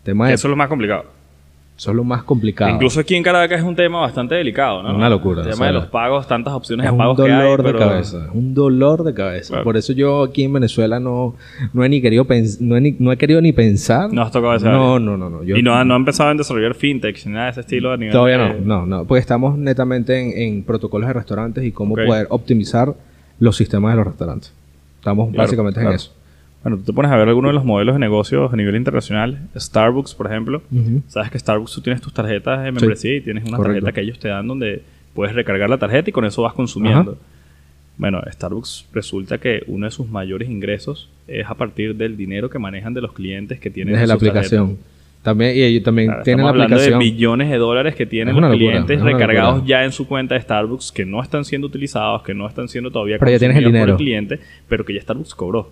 Tema 0.08 0.28
de, 0.30 0.34
Eso 0.36 0.48
es 0.48 0.50
lo 0.50 0.56
más 0.56 0.70
complicado. 0.70 1.04
eso 1.78 1.92
es 1.92 1.96
lo 1.98 2.04
más 2.06 2.24
complicado. 2.24 2.72
Incluso 2.72 3.00
aquí 3.02 3.14
en 3.16 3.22
Caracas 3.24 3.60
es 3.60 3.64
un 3.66 3.76
tema 3.76 4.00
bastante 4.00 4.34
delicado, 4.36 4.82
¿no? 4.82 4.96
Una 4.96 5.10
locura, 5.10 5.42
El 5.42 5.48
o 5.48 5.52
tema 5.52 5.58
sea, 5.58 5.68
de 5.68 5.74
los 5.74 5.86
pagos, 5.88 6.26
tantas 6.28 6.54
opciones 6.54 6.86
es 6.86 6.90
de 6.90 6.94
un 6.94 6.98
pagos 6.98 7.18
que 7.18 7.24
hay, 7.32 7.38
dolor 7.44 7.58
de 7.64 7.64
pero- 7.74 7.80
cabeza, 7.80 8.30
un 8.34 8.54
dolor 8.56 9.04
de 9.04 9.14
cabeza. 9.14 9.50
Claro. 9.50 9.64
Por 9.66 9.78
eso 9.78 9.92
yo 9.94 10.24
aquí 10.24 10.44
en 10.46 10.54
Venezuela 10.54 11.00
no, 11.00 11.36
no 11.74 11.84
he 11.84 11.90
ni 11.90 12.02
querido 12.02 12.26
no 12.62 12.76
he, 12.78 12.82
ni- 12.82 12.96
no 12.98 13.12
he 13.12 13.18
querido 13.18 13.42
ni 13.42 13.52
pensar. 13.52 14.12
No 14.12 14.22
has 14.24 14.32
tocado 14.32 14.56
ese 14.56 14.66
No, 14.66 14.98
no, 14.98 15.18
no, 15.18 15.30
no. 15.30 15.44
Yo- 15.44 15.56
Y 15.58 15.62
no, 15.62 15.84
no 15.86 15.94
ha 15.94 15.98
empezado 15.98 16.30
a 16.30 16.34
desarrollar 16.34 16.74
fintech 16.74 17.24
ni 17.26 17.34
nada 17.34 17.46
de 17.46 17.52
ese 17.52 17.60
estilo 17.62 17.92
a 17.92 17.98
nivel 17.98 18.12
todavía 18.14 18.38
de- 18.40 18.62
no, 18.62 18.80
no, 18.80 18.86
no, 18.86 19.06
porque 19.06 19.20
estamos 19.20 19.56
netamente 19.58 20.20
en, 20.20 20.56
en 20.56 20.64
protocolos 20.64 21.08
de 21.10 21.14
restaurantes 21.14 21.64
y 21.64 21.72
cómo 21.72 21.94
poder 21.94 22.26
optimizar 22.32 22.96
los 23.40 23.56
sistemas 23.56 23.92
de 23.92 23.98
los 23.98 24.08
restaurantes. 24.08 24.52
Estamos 25.00 25.30
Claro, 25.30 25.44
básicamente 25.44 25.80
claro. 25.80 25.92
en 25.92 25.96
eso. 25.98 26.12
Bueno, 26.64 26.78
tú 26.78 26.84
te 26.84 26.94
pones 26.94 27.12
a 27.12 27.16
ver 27.16 27.28
algunos 27.30 27.50
de 27.50 27.54
los 27.54 27.64
modelos 27.66 27.96
de 27.96 28.00
negocios 28.00 28.52
a 28.52 28.56
nivel 28.56 28.76
internacional. 28.76 29.40
Starbucks, 29.58 30.16
por 30.16 30.28
ejemplo. 30.28 30.62
Sabes 31.08 31.32
que 31.32 31.40
Starbucks 31.40 31.74
tú 31.74 31.82
tienes 31.82 32.02
tus 32.02 32.14
tarjetas 32.14 32.64
de 32.64 32.72
membresía 32.72 33.16
y 33.16 33.22
tienes 33.22 33.46
una 33.48 33.58
correcto. 33.58 33.82
tarjeta 33.86 33.92
que 33.94 34.02
ellos 34.02 34.20
te 34.20 34.28
dan 34.28 34.48
donde 34.48 34.82
puedes 35.14 35.34
recargar 35.36 35.70
la 35.70 35.78
tarjeta 35.78 36.10
y 36.10 36.14
con 36.14 36.26
eso 36.26 36.42
vas 36.42 36.54
consumiendo. 36.54 37.12
Ajá. 37.12 37.20
Bueno, 37.98 38.22
Starbucks 38.32 38.88
resulta 38.94 39.38
que 39.40 39.64
uno 39.68 39.86
de 39.86 39.92
sus 39.92 40.08
mayores 40.10 40.50
ingresos 40.50 41.10
es 41.28 41.48
a 41.48 41.56
partir 41.56 41.96
del 41.96 42.16
dinero 42.18 42.50
que 42.50 42.60
manejan 42.60 42.94
de 42.94 43.02
los 43.02 43.14
clientes 43.14 43.60
que 43.60 43.70
tienen 43.72 43.94
Desde 43.94 44.04
en 44.04 44.10
la 44.10 44.16
tarjetas. 44.18 44.38
aplicación. 44.48 44.78
También, 45.24 45.58
y 45.58 45.62
ellos 45.62 45.84
también 45.84 46.10
Claro, 46.10 46.24
tienen 46.24 46.46
la 46.46 46.52
estamos 46.52 46.64
hablando 46.64 46.76
aplicación. 46.76 47.00
de 47.00 47.06
billones 47.06 47.50
de 47.50 47.58
dólares 47.58 47.96
que 47.96 48.06
tienen 48.06 48.36
los 48.36 48.42
locura, 48.44 48.58
clientes 48.58 49.02
recargados 49.02 49.56
locura. 49.56 49.68
ya 49.68 49.84
en 49.86 49.92
su 49.92 50.08
cuenta 50.08 50.36
de 50.36 50.42
Starbucks 50.42 50.92
que 50.92 51.06
no 51.06 51.22
están 51.24 51.44
siendo 51.44 51.66
utilizados, 51.68 52.22
que 52.22 52.34
no 52.36 52.48
están 52.48 52.68
siendo 52.70 52.92
todavía 52.92 53.18
Pero 53.20 53.32
ya 53.32 53.40
tienes 53.40 53.58
el 53.58 53.64
consumidos 53.64 53.88
por 53.90 53.98
dinero. 53.98 54.28
cliente, 54.28 54.46
pero 54.70 54.86
que 54.86 54.94
ya 54.94 55.02
Starbucks 55.02 55.34
cobró. 55.34 55.72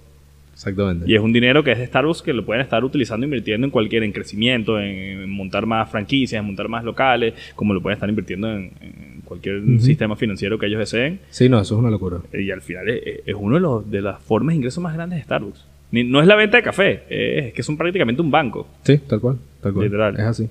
Exactamente. 0.56 1.06
Y 1.08 1.14
es 1.16 1.22
un 1.22 1.34
dinero 1.34 1.64
que 1.64 1.74
es 1.74 1.78
de 1.78 1.86
Starbucks 1.86 2.22
que 2.22 2.34
lo 2.34 2.46
pueden 2.46 2.62
estar 2.64 2.84
utilizando 2.84 3.26
invirtiendo 3.26 3.66
en 3.68 3.72
cualquier, 3.72 4.04
en 4.04 4.12
crecimiento, 4.14 4.80
en, 4.80 4.86
en 5.24 5.30
montar 5.30 5.66
más 5.66 5.92
franquicias, 5.92 6.40
en 6.40 6.46
montar 6.46 6.70
más 6.70 6.84
locales, 6.84 7.34
como 7.56 7.74
lo 7.74 7.82
pueden 7.82 7.98
estar 7.98 8.08
invirtiendo 8.10 8.50
en, 8.52 8.72
en 8.82 9.22
cualquier 9.26 9.62
sistema 9.82 10.16
financiero 10.16 10.58
que 10.58 10.68
ellos 10.68 10.80
deseen. 10.80 11.20
Sí, 11.30 11.50
no, 11.50 11.60
eso 11.60 11.76
es 11.76 11.80
una 11.80 11.90
locura. 11.90 12.20
Y 12.34 12.50
al 12.52 12.62
final 12.62 12.88
es, 12.90 13.20
es 13.26 13.36
uno 13.38 13.56
de, 13.56 13.62
los, 13.62 13.92
de 13.92 14.02
las 14.02 14.20
formas 14.22 14.54
de 14.54 14.58
ingresos 14.58 14.82
más 14.82 14.94
grandes 14.94 15.20
de 15.20 15.24
Starbucks. 15.24 15.66
Ni- 15.92 16.04
no 16.06 16.22
es 16.22 16.28
la 16.28 16.36
venta 16.36 16.58
de 16.58 16.64
café, 16.64 17.04
es 17.10 17.54
que 17.54 17.62
son 17.62 17.76
prácticamente 17.78 18.22
un 18.22 18.32
banco. 18.32 18.68
Sí, 18.84 18.98
tal 19.00 19.20
cual. 19.20 19.38
Tal 19.62 19.74
cual. 19.74 19.86
Literal. 19.86 20.16
Es 20.16 20.22
así. 20.22 20.48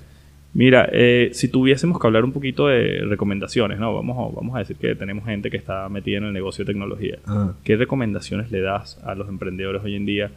Mira, 0.55 0.89
eh, 0.93 1.31
si 1.33 1.49
tuviésemos 1.49 1.99
que 2.01 2.07
hablar 2.07 2.25
un 2.25 2.33
poquito 2.33 2.69
de 2.69 3.01
recomendaciones, 3.09 3.81
¿no? 3.81 3.93
Vamos 3.93 4.17
a, 4.17 4.35
vamos 4.35 4.55
a 4.55 4.61
decir 4.61 4.77
que 4.77 4.95
tenemos 4.95 5.25
gente 5.25 5.51
que 5.51 5.57
está 5.57 5.89
metida 5.89 6.19
en 6.19 6.25
el 6.25 6.33
negocio 6.33 6.65
de 6.65 6.73
tecnología. 6.73 7.19
Ah. 7.27 7.55
¿Qué 7.65 7.77
recomendaciones 7.77 8.53
le 8.53 8.61
das 8.61 9.01
a 9.05 9.17
los 9.17 9.29
emprendedores 9.29 9.83
hoy 9.83 9.97
en 9.97 10.07
día? 10.07 10.31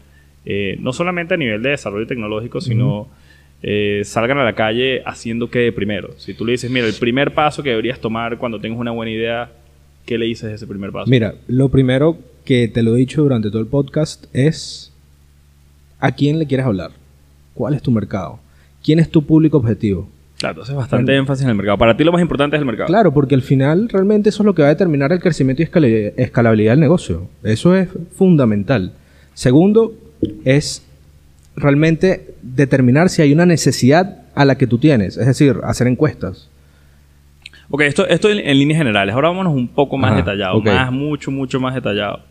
Eh, 0.43 0.77
no 0.79 0.91
solamente 0.91 1.35
a 1.35 1.37
nivel 1.37 1.61
de 1.61 1.69
desarrollo 1.69 2.07
tecnológico, 2.07 2.61
sino 2.61 3.09
eh, 3.61 4.01
salgan 4.05 4.39
a 4.39 4.43
la 4.43 4.53
calle 4.53 5.03
haciendo 5.05 5.51
qué 5.51 5.71
primero. 5.71 6.09
Si 6.17 6.33
tú 6.33 6.45
le 6.45 6.53
dices, 6.53 6.71
mira, 6.71 6.87
el 6.87 6.95
primer 6.95 7.35
paso 7.35 7.61
que 7.61 7.69
deberías 7.69 7.99
tomar 7.99 8.39
cuando 8.39 8.59
tengas 8.59 8.79
una 8.79 8.91
buena 8.91 9.11
idea, 9.11 9.51
¿qué 10.05 10.17
le 10.17 10.25
dices 10.25 10.49
de 10.49 10.55
ese 10.55 10.65
primer 10.65 10.91
paso? 10.91 11.11
Mira, 11.11 11.35
lo 11.47 11.69
primero 11.69 12.17
que 12.43 12.67
te 12.67 12.81
lo 12.81 12.95
he 12.95 12.99
dicho 12.99 13.21
durante 13.21 13.51
todo 13.51 13.61
el 13.61 13.67
podcast 13.67 14.25
es 14.33 14.91
a 15.99 16.11
quién 16.11 16.39
le 16.39 16.47
quieres 16.47 16.65
hablar. 16.65 16.91
¿Cuál 17.53 17.75
es 17.75 17.83
tu 17.83 17.91
mercado? 17.91 18.39
¿Quién 18.87 18.99
es 18.99 19.11
tu 19.11 19.21
público 19.25 19.57
objetivo? 19.57 20.07
Claro, 20.39 20.61
haces 20.61 20.73
bastante 20.73 21.13
énfasis 21.13 21.43
en 21.43 21.49
el 21.49 21.55
mercado. 21.55 21.77
Para 21.77 21.97
ti 21.97 22.05
lo 22.05 22.13
más 22.13 22.21
importante 22.21 22.55
es 22.55 22.61
el 22.61 22.65
mercado. 22.65 22.87
Claro, 22.87 23.11
porque 23.13 23.35
al 23.35 23.41
final 23.41 23.89
realmente 23.89 24.29
eso 24.29 24.43
es 24.43 24.45
lo 24.45 24.55
que 24.55 24.61
va 24.61 24.69
a 24.69 24.71
determinar 24.71 25.11
el 25.11 25.19
crecimiento 25.19 25.61
y 25.61 25.65
escala- 25.65 25.87
escalabilidad 26.15 26.71
del 26.71 26.79
negocio. 26.79 27.27
Eso 27.43 27.75
es 27.75 27.89
fundamental. 28.15 28.93
Segundo, 29.33 29.93
es 30.45 30.85
realmente 31.57 32.33
determinar 32.41 33.09
si 33.09 33.21
hay 33.21 33.33
una 33.33 33.45
necesidad 33.45 34.19
a 34.35 34.45
la 34.45 34.55
que 34.57 34.67
tú 34.67 34.77
tienes. 34.77 35.17
Es 35.17 35.25
decir, 35.27 35.57
hacer 35.63 35.87
encuestas. 35.87 36.49
Ok, 37.69 37.81
esto, 37.81 38.07
esto 38.07 38.29
en, 38.29 38.39
en 38.39 38.57
líneas 38.57 38.77
generales. 38.77 39.13
Ahora 39.15 39.27
vámonos 39.27 39.53
un 39.53 39.67
poco 39.67 39.97
más 39.97 40.11
Ajá, 40.11 40.21
detallado. 40.21 40.61
Más, 40.61 40.91
mucho, 40.93 41.29
mucho 41.29 41.59
más 41.59 41.75
detallado. 41.75 42.21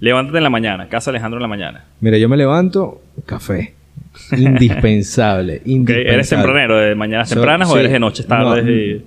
Levántate 0.00 0.38
en 0.38 0.44
la 0.44 0.50
mañana. 0.50 0.88
Casa 0.88 1.10
Alejandro 1.10 1.36
en 1.38 1.42
la 1.42 1.48
mañana. 1.48 1.84
Mira, 2.00 2.16
yo 2.16 2.30
me 2.30 2.38
levanto, 2.38 3.02
café. 3.26 3.74
Indispensable. 4.36 5.62
Indispensable. 5.64 6.14
¿Eres 6.14 6.28
tempranero 6.28 6.76
de 6.78 6.94
mañanas 6.94 7.28
So- 7.28 7.34
tempranas 7.36 7.68
o 7.70 7.74
sí. 7.74 7.78
eres 7.80 7.92
de 7.92 7.98
noches 8.00 8.26
tardes? 8.26 8.64
No, 8.64 8.70
y- 8.70 9.02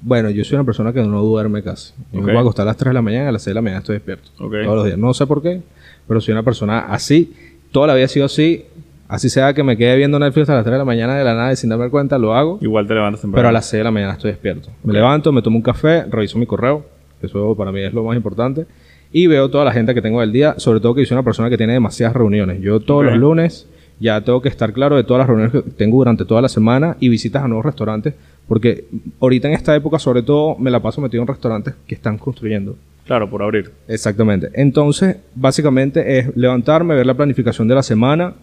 Bueno, 0.00 0.30
yo 0.30 0.44
soy 0.44 0.54
una 0.56 0.64
persona 0.64 0.92
que 0.92 1.02
no 1.02 1.22
duerme 1.22 1.62
casi. 1.62 1.92
Yo 2.12 2.20
Ok. 2.20 2.26
me 2.26 2.32
voy 2.32 2.38
a 2.38 2.40
acostar 2.42 2.62
a 2.62 2.66
las 2.66 2.76
3 2.76 2.90
de 2.90 2.94
la 2.94 3.02
mañana 3.02 3.28
a 3.30 3.32
las 3.32 3.42
6 3.42 3.50
de 3.50 3.54
la 3.54 3.62
mañana 3.62 3.80
estoy 3.80 3.94
despierto. 3.94 4.30
Ok. 4.38 4.52
Todos 4.64 4.76
los 4.76 4.84
días. 4.86 4.96
No 4.98 5.12
sé 5.12 5.26
por 5.26 5.42
qué, 5.42 5.60
pero 6.06 6.20
soy 6.20 6.32
una 6.32 6.44
persona 6.44 6.78
así. 6.80 7.34
Toda 7.72 7.88
la 7.88 7.94
vida 7.94 8.04
he 8.04 8.08
sido 8.08 8.26
así. 8.26 8.64
Así 9.08 9.28
sea 9.30 9.54
que 9.54 9.62
me 9.64 9.76
quede 9.76 9.96
viendo 9.96 10.18
Netflix 10.18 10.48
a 10.50 10.54
las 10.54 10.64
3 10.64 10.72
de 10.74 10.78
la 10.78 10.84
mañana 10.84 11.16
de 11.16 11.24
la 11.24 11.34
nada 11.34 11.52
y 11.52 11.56
sin 11.56 11.70
darme 11.70 11.88
cuenta, 11.90 12.16
lo 12.18 12.34
hago. 12.34 12.58
Igual 12.60 12.86
te 12.86 12.94
levantas 12.94 13.22
temprano. 13.22 13.40
Pero 13.40 13.48
a 13.48 13.52
las 13.52 13.66
6 13.66 13.80
de 13.80 13.84
la 13.84 13.90
mañana 13.90 14.12
estoy 14.12 14.30
despierto. 14.30 14.68
Me 14.84 14.92
levanto, 14.92 15.32
me 15.32 15.42
tomo 15.42 15.56
un 15.56 15.62
café, 15.62 16.04
reviso 16.04 16.38
mi 16.38 16.46
correo. 16.46 16.84
Eso 17.22 17.56
para 17.56 17.72
mí 17.72 17.80
es 17.80 17.92
lo 17.92 18.04
más 18.04 18.16
importante. 18.16 18.66
Y 19.10 19.26
veo 19.26 19.48
toda 19.50 19.64
la 19.64 19.72
gente 19.72 19.94
que 19.94 20.02
tengo 20.02 20.20
del 20.20 20.30
día. 20.30 20.54
Sobre 20.58 20.78
todo 20.80 20.94
que 20.94 21.00
yo 21.02 21.06
soy 21.06 21.16
una 21.16 21.24
persona 21.24 21.48
que 21.50 21.56
tiene 21.56 21.72
demasiadas 21.72 22.14
reuniones. 22.14 22.60
Yo 22.60 22.78
todos 22.80 23.04
los 23.04 23.16
lunes 23.16 23.66
ya 24.00 24.20
tengo 24.20 24.40
que 24.40 24.48
estar 24.48 24.72
claro 24.72 24.96
de 24.96 25.04
todas 25.04 25.20
las 25.20 25.26
reuniones 25.26 25.52
que 25.52 25.70
tengo 25.70 25.98
durante 25.98 26.24
toda 26.24 26.42
la 26.42 26.48
semana 26.48 26.96
y 27.00 27.08
visitas 27.08 27.42
a 27.42 27.48
nuevos 27.48 27.66
restaurantes. 27.66 28.14
Porque 28.46 28.86
ahorita 29.20 29.48
en 29.48 29.54
esta 29.54 29.74
época, 29.76 29.98
sobre 29.98 30.22
todo, 30.22 30.56
me 30.58 30.70
la 30.70 30.80
paso 30.80 31.00
metido 31.00 31.22
en 31.22 31.28
restaurantes 31.28 31.74
que 31.86 31.94
están 31.94 32.16
construyendo. 32.16 32.76
Claro, 33.04 33.28
por 33.28 33.42
abrir. 33.42 33.70
Exactamente. 33.88 34.50
Entonces, 34.54 35.16
básicamente 35.34 36.18
es 36.18 36.36
levantarme, 36.36 36.94
ver 36.94 37.06
la 37.06 37.14
planificación 37.14 37.66
de 37.68 37.74
la 37.74 37.82
semana, 37.82 38.34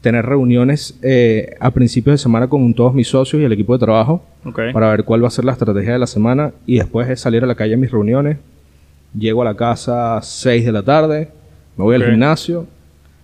tener 0.00 0.26
reuniones 0.26 0.98
eh, 1.02 1.56
a 1.60 1.70
principios 1.70 2.14
de 2.14 2.18
semana 2.18 2.48
con 2.48 2.74
todos 2.74 2.92
mis 2.92 3.08
socios 3.08 3.40
y 3.40 3.44
el 3.44 3.52
equipo 3.52 3.72
de 3.72 3.78
trabajo 3.78 4.24
para 4.72 4.90
ver 4.90 5.04
cuál 5.04 5.22
va 5.22 5.28
a 5.28 5.30
ser 5.30 5.44
la 5.44 5.52
estrategia 5.52 5.92
de 5.92 5.98
la 5.98 6.06
semana 6.06 6.52
y 6.66 6.78
después 6.78 7.08
es 7.08 7.20
salir 7.20 7.44
a 7.44 7.46
la 7.46 7.54
calle 7.54 7.74
a 7.74 7.76
mis 7.76 7.90
reuniones. 7.90 8.38
Llego 9.16 9.42
a 9.42 9.44
la 9.44 9.54
casa 9.54 10.16
a 10.16 10.22
6 10.22 10.64
de 10.64 10.72
la 10.72 10.82
tarde, 10.82 11.28
me 11.76 11.84
voy 11.84 11.94
al 11.94 12.04
gimnasio. 12.04 12.66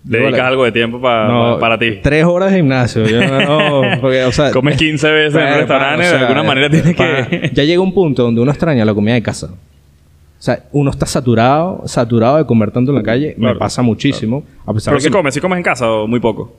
Dedicas 0.05 0.41
algo 0.41 0.65
de 0.65 0.73
tiempo 0.73 1.01
pa- 1.01 1.27
No, 1.29 1.55
pa- 1.55 1.61
para 1.61 1.79
ti. 1.79 1.99
Tres 2.03 2.25
horas 2.25 2.51
de 2.51 2.59
gimnasio. 2.59 3.05
Yo 3.07 3.21
no, 3.21 3.83
porque, 4.01 4.25
o 4.25 4.33
sea, 4.33 4.51
Comes 4.53 4.77
15 4.79 5.11
veces 5.11 5.35
en 5.35 5.41
Pero, 5.41 5.53
el 5.53 5.59
restaurante, 5.61 6.01
o 6.07 6.09
sea, 6.09 6.19
de 6.19 6.25
alguna 6.25 6.43
manera 6.45 6.71
tienes 6.71 6.97
que... 6.97 7.51
Ya 7.53 7.65
llega 7.65 7.81
un 7.83 7.93
punto 7.93 8.23
donde 8.23 8.41
uno 8.41 8.51
extraña 8.51 8.85
la 8.85 8.95
comida 8.95 9.15
de 9.15 9.23
casa. 9.23 9.47
O 9.47 10.41
sea, 10.43 10.61
uno 10.73 10.91
está 10.91 11.05
saturado, 11.05 11.83
saturado 11.87 12.37
de 12.39 12.47
comer 12.47 12.71
tanto 12.71 12.93
en 12.93 12.97
la 12.99 13.03
calle. 13.03 13.35
Claro, 13.35 13.55
Me 13.55 13.59
pasa 13.59 13.83
muchísimo. 13.83 14.45
A 14.65 14.73
pesar 14.73 14.93
Pero 14.93 14.99
de 14.99 15.03
si 15.03 15.09
que 15.09 15.13
comes, 15.17 15.35
si 15.35 15.41
comes 15.41 15.57
en 15.57 15.63
casa 15.65 15.91
o 15.91 16.07
muy 16.07 16.21
poco. 16.21 16.55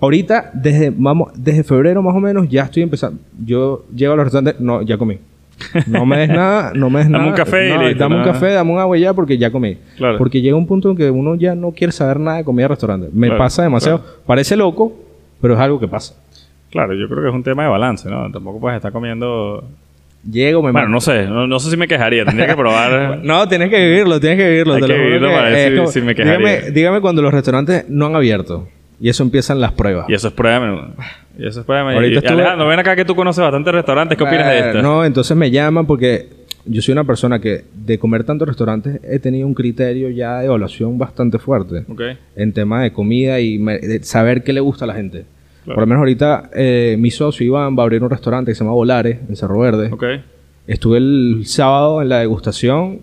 ahorita, 0.00 0.50
desde, 0.54 0.92
vamos, 0.96 1.32
desde 1.34 1.64
febrero 1.64 2.02
más 2.02 2.14
o 2.14 2.20
menos, 2.20 2.48
ya 2.48 2.62
estoy 2.62 2.84
empezando. 2.84 3.18
Yo 3.44 3.84
llego 3.94 4.12
a 4.12 4.16
los 4.16 4.26
restaurantes, 4.26 4.60
no, 4.60 4.80
ya 4.82 4.96
comí. 4.96 5.18
No 5.86 6.04
me 6.06 6.18
des 6.18 6.28
nada, 6.28 6.72
no 6.74 6.90
me 6.90 6.98
des 7.00 7.06
Dame 7.10 7.18
nada. 7.18 7.30
un 7.30 7.36
café 7.36 7.68
y 7.68 7.72
No, 7.72 7.82
listo, 7.82 7.98
Dame 7.98 8.16
un 8.16 8.24
café, 8.24 8.52
dame 8.52 8.72
un 8.72 8.78
agua 8.78 8.96
ya 8.98 9.14
porque 9.14 9.38
ya 9.38 9.50
comí. 9.50 9.78
Claro. 9.96 10.18
Porque 10.18 10.40
llega 10.40 10.56
un 10.56 10.66
punto 10.66 10.90
en 10.90 10.96
que 10.96 11.10
uno 11.10 11.34
ya 11.34 11.54
no 11.54 11.72
quiere 11.72 11.92
saber 11.92 12.20
nada 12.20 12.38
de 12.38 12.44
comida 12.44 12.64
de 12.64 12.68
restaurante. 12.68 13.08
Me 13.12 13.28
Claro, 13.28 13.38
pasa 13.42 13.62
demasiado. 13.62 14.04
Parece 14.26 14.56
loco, 14.56 14.92
pero 15.40 15.54
es 15.54 15.60
algo 15.60 15.80
que 15.80 15.88
pasa. 15.88 16.14
Claro, 16.70 16.92
yo 16.94 17.08
creo 17.08 17.22
que 17.22 17.28
es 17.28 17.34
un 17.34 17.42
tema 17.42 17.62
de 17.62 17.68
balance, 17.70 18.08
¿no? 18.10 18.30
Tampoco 18.30 18.60
puedes 18.60 18.76
estar 18.76 18.92
comiendo... 18.92 19.64
Llego, 20.30 20.60
me 20.60 20.72
Bueno, 20.72 20.88
mato. 20.88 20.92
no 20.92 21.00
sé. 21.00 21.26
No, 21.26 21.46
no 21.46 21.60
sé 21.60 21.70
si 21.70 21.76
me 21.76 21.86
quejaría. 21.86 22.24
Tendría 22.24 22.48
que 22.48 22.56
probar... 22.56 23.20
No, 23.22 23.46
tienes 23.48 23.70
que 23.70 23.78
vivirlo, 23.78 24.18
tienes 24.20 24.38
que 24.38 24.48
vivirlo. 24.50 24.74
Hay 24.74 24.80
te 24.80 24.86
que 24.88 24.92
lo 24.92 24.98
vivirlo 25.04 25.28
para 25.30 25.50
es 25.58 25.88
si- 25.92 26.00
si 26.00 26.04
me 26.04 26.14
quejaría. 26.16 26.38
dígame, 26.38 26.70
dígame 26.72 27.00
cuando 27.00 27.22
los 27.22 27.32
restaurantes 27.32 27.88
no 27.88 28.06
han 28.06 28.16
abierto. 28.16 28.66
Y 29.00 29.08
eso 29.08 29.22
empiezan 29.22 29.60
las 29.60 29.72
pruebas. 29.72 30.06
Y 30.08 30.14
eso 30.14 30.28
es 30.28 30.34
prueba. 30.34 30.90
Y 31.38 31.46
eso 31.46 31.60
es 31.60 31.66
prueba. 31.66 31.92
Ahorita 31.92 32.14
Y, 32.14 32.16
estuve- 32.18 32.32
Alejandro, 32.40 32.66
ven 32.68 32.78
acá 32.78 32.96
que 32.96 33.04
tú 33.04 33.14
conoces 33.14 33.42
bastantes 33.42 33.72
restaurantes. 33.74 34.16
¿Qué 34.16 34.24
opinas 34.24 34.48
de 34.48 34.58
esto? 34.60 34.82
No, 34.82 35.04
entonces 35.04 35.36
me 35.36 35.50
llaman 35.50 35.86
porque 35.86 36.28
yo 36.64 36.80
soy 36.82 36.92
una 36.92 37.04
persona 37.04 37.38
que 37.38 37.64
de 37.74 37.98
comer 37.98 38.24
tantos 38.24 38.48
restaurantes 38.48 39.00
he 39.04 39.18
tenido 39.18 39.46
un 39.46 39.54
criterio 39.54 40.08
ya 40.10 40.38
de 40.40 40.46
evaluación 40.46 40.96
bastante 40.98 41.38
fuerte. 41.38 41.84
Ok. 41.88 42.02
En 42.36 42.52
tema 42.52 42.82
de 42.82 42.92
comida 42.92 43.38
y 43.40 43.58
me- 43.58 43.78
de 43.78 44.02
saber 44.02 44.42
qué 44.42 44.52
le 44.52 44.60
gusta 44.60 44.84
a 44.84 44.88
la 44.88 44.94
gente. 44.94 45.24
Claro. 45.64 45.74
Por 45.76 45.82
lo 45.82 45.86
menos 45.88 45.98
ahorita 46.00 46.50
eh, 46.54 46.96
mi 46.98 47.10
socio 47.10 47.44
Iván 47.44 47.76
va 47.76 47.82
a 47.82 47.84
abrir 47.84 48.02
un 48.02 48.08
restaurante 48.10 48.50
que 48.50 48.54
se 48.54 48.64
llama 48.64 48.74
Volares 48.74 49.18
en 49.28 49.36
Cerro 49.36 49.58
Verde. 49.58 49.90
Ok. 49.92 50.04
Estuve 50.66 50.98
el 50.98 51.42
sábado 51.44 52.00
en 52.02 52.08
la 52.08 52.20
degustación. 52.20 53.00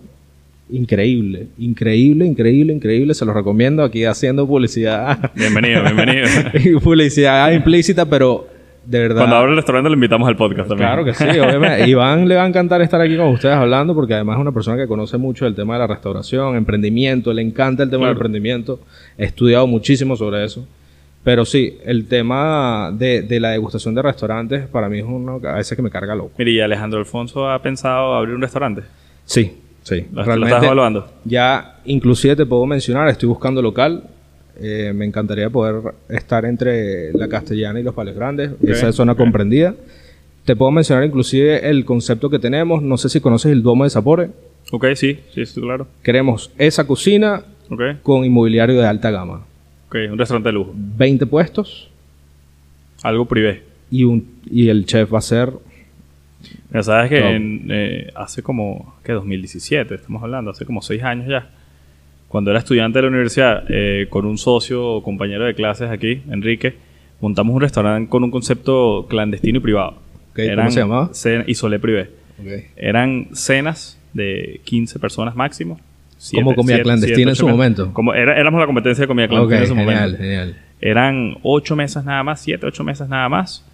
Increíble, 0.78 1.46
increíble, 1.56 2.26
increíble, 2.26 2.72
increíble. 2.72 3.14
Se 3.14 3.24
lo 3.24 3.32
recomiendo 3.32 3.84
aquí 3.84 4.04
haciendo 4.04 4.44
publicidad. 4.44 5.30
Bienvenido, 5.36 5.82
bienvenido. 5.84 6.26
Publicidad 6.82 7.52
implícita, 7.52 8.04
pero 8.06 8.48
de 8.84 8.98
verdad. 8.98 9.18
Cuando 9.20 9.36
abra 9.36 9.50
el 9.50 9.56
restaurante 9.56 9.88
lo 9.88 9.94
invitamos 9.94 10.26
al 10.28 10.36
podcast 10.36 10.68
también. 10.68 10.88
Claro 10.88 11.04
que 11.04 11.14
sí, 11.14 11.24
obviamente. 11.38 11.86
Iván 11.88 12.26
le 12.26 12.34
va 12.34 12.42
a 12.42 12.48
encantar 12.48 12.82
estar 12.82 13.00
aquí 13.00 13.16
con 13.16 13.28
ustedes 13.28 13.54
hablando 13.54 13.94
porque 13.94 14.14
además 14.14 14.34
es 14.36 14.40
una 14.40 14.50
persona 14.50 14.76
que 14.76 14.88
conoce 14.88 15.16
mucho 15.16 15.46
el 15.46 15.54
tema 15.54 15.74
de 15.74 15.78
la 15.78 15.86
restauración, 15.86 16.56
emprendimiento, 16.56 17.32
le 17.32 17.42
encanta 17.42 17.84
el 17.84 17.88
tema 17.90 18.00
Claro. 18.00 18.14
del 18.14 18.16
emprendimiento. 18.16 18.80
He 19.16 19.26
estudiado 19.26 19.68
muchísimo 19.68 20.16
sobre 20.16 20.44
eso. 20.44 20.66
Pero 21.22 21.44
sí, 21.44 21.78
el 21.86 22.08
tema 22.08 22.90
de, 22.92 23.22
de 23.22 23.38
la 23.38 23.50
degustación 23.50 23.94
de 23.94 24.02
restaurantes 24.02 24.66
para 24.66 24.88
mí 24.88 24.98
es 24.98 25.04
uno 25.06 25.40
que 25.40 25.46
a 25.46 25.52
veces 25.54 25.76
que 25.76 25.82
me 25.82 25.88
carga 25.90 26.16
loco. 26.16 26.32
Mire, 26.36 26.50
¿y 26.50 26.60
Alejandro 26.60 26.98
Alfonso 26.98 27.48
ha 27.48 27.62
pensado 27.62 28.12
abrir 28.14 28.34
un 28.34 28.42
restaurante? 28.42 28.82
Sí, 29.24 29.52
sí. 29.84 30.06
¿Lo, 30.12 30.24
lo 30.36 30.46
estás 30.46 30.64
evaluando? 30.64 31.06
Ya, 31.24 31.78
inclusive 31.84 32.34
te 32.34 32.44
puedo 32.44 32.66
mencionar, 32.66 33.08
estoy 33.08 33.28
buscando 33.28 33.62
local. 33.62 34.02
Eh, 34.60 34.92
me 34.94 35.04
encantaría 35.04 35.50
poder 35.50 35.94
estar 36.08 36.44
entre 36.44 37.12
la 37.12 37.26
Castellana 37.28 37.80
y 37.80 37.82
los 37.82 37.94
Pales 37.94 38.14
Grandes, 38.16 38.50
esa 38.62 38.92
zona 38.92 39.14
comprendida. 39.14 39.74
Te 40.44 40.54
puedo 40.56 40.70
mencionar 40.70 41.04
inclusive 41.04 41.68
el 41.70 41.84
concepto 41.84 42.28
que 42.30 42.38
tenemos. 42.38 42.82
No 42.82 42.96
sé 42.96 43.08
si 43.08 43.20
conoces 43.20 43.50
el 43.52 43.62
Duomo 43.62 43.84
de 43.84 43.90
Sapore. 43.90 44.30
Ok, 44.70 44.86
sí, 44.94 45.18
sí, 45.34 45.44
sí, 45.46 45.60
claro. 45.60 45.86
Queremos 46.02 46.50
esa 46.58 46.86
cocina 46.86 47.42
con 48.02 48.24
inmobiliario 48.24 48.78
de 48.80 48.86
alta 48.86 49.10
gama. 49.10 49.44
ok, 49.88 49.96
un 50.12 50.18
restaurante 50.18 50.48
de 50.50 50.52
lujo. 50.52 50.72
20 50.74 51.26
puestos 51.26 51.88
Algo 53.02 53.24
privé. 53.26 53.62
y, 53.90 54.04
un, 54.04 54.24
y 54.50 54.68
el 54.68 54.86
chef 54.86 55.12
va 55.12 55.18
a 55.18 55.22
ser... 55.22 55.50
Ya 56.72 56.82
sabes 56.82 57.08
que 57.10 57.20
Top. 57.20 57.30
en, 57.30 57.66
eh, 57.70 58.10
hace 58.14 58.42
como, 58.42 58.96
¿qué? 59.04 59.12
2017, 59.12 59.94
estamos 59.94 60.22
hablando, 60.22 60.50
hace 60.50 60.64
como 60.64 60.82
seis 60.82 61.02
años 61.02 61.28
ya. 61.28 61.48
Cuando 62.28 62.50
era 62.50 62.58
estudiante 62.58 62.98
de 62.98 63.02
la 63.02 63.08
universidad, 63.08 63.64
eh, 63.68 64.06
con 64.10 64.26
un 64.26 64.38
socio 64.38 64.84
o 64.84 65.02
compañero 65.02 65.44
de 65.44 65.54
clases 65.54 65.90
aquí, 65.90 66.22
Enrique, 66.30 66.74
montamos 67.20 67.54
un 67.54 67.60
restaurante 67.60 68.08
con 68.08 68.24
un 68.24 68.30
concepto 68.30 69.06
clandestino 69.08 69.58
y 69.58 69.60
privado. 69.60 69.98
Ok, 70.32 70.40
¿cómo 70.56 70.70
se 70.70 70.80
llamaba? 70.80 71.10
cena- 71.14 71.44
Isolé 71.46 71.78
privé. 71.78 72.10
Eran 72.76 73.28
cenas 73.32 74.00
de 74.12 74.60
15 74.64 74.98
personas 74.98 75.36
máximo. 75.36 75.78
Siete- 76.18 76.42
Como 76.42 76.56
comida 76.56 76.76
siete- 76.76 76.82
clandestina 76.84 77.16
siete, 77.16 77.30
en 77.30 77.36
su 77.36 77.48
momento. 77.48 77.92
Como 77.92 78.14
era- 78.14 78.36
éramos 78.38 78.58
la 78.60 78.66
competencia 78.66 79.02
de 79.02 79.06
comida 79.08 79.28
clandestina 79.28 79.60
en 79.62 79.68
su 79.68 79.74
genial, 79.74 79.94
momento. 80.00 80.18
genial. 80.22 80.56
Eran 80.80 81.36
ocho 81.42 81.76
mesas 81.76 82.04
nada 82.04 82.22
más, 82.24 82.40
siete, 82.40 82.66
ocho 82.66 82.82
mesas 82.82 83.08
nada 83.08 83.28
más. 83.28 83.64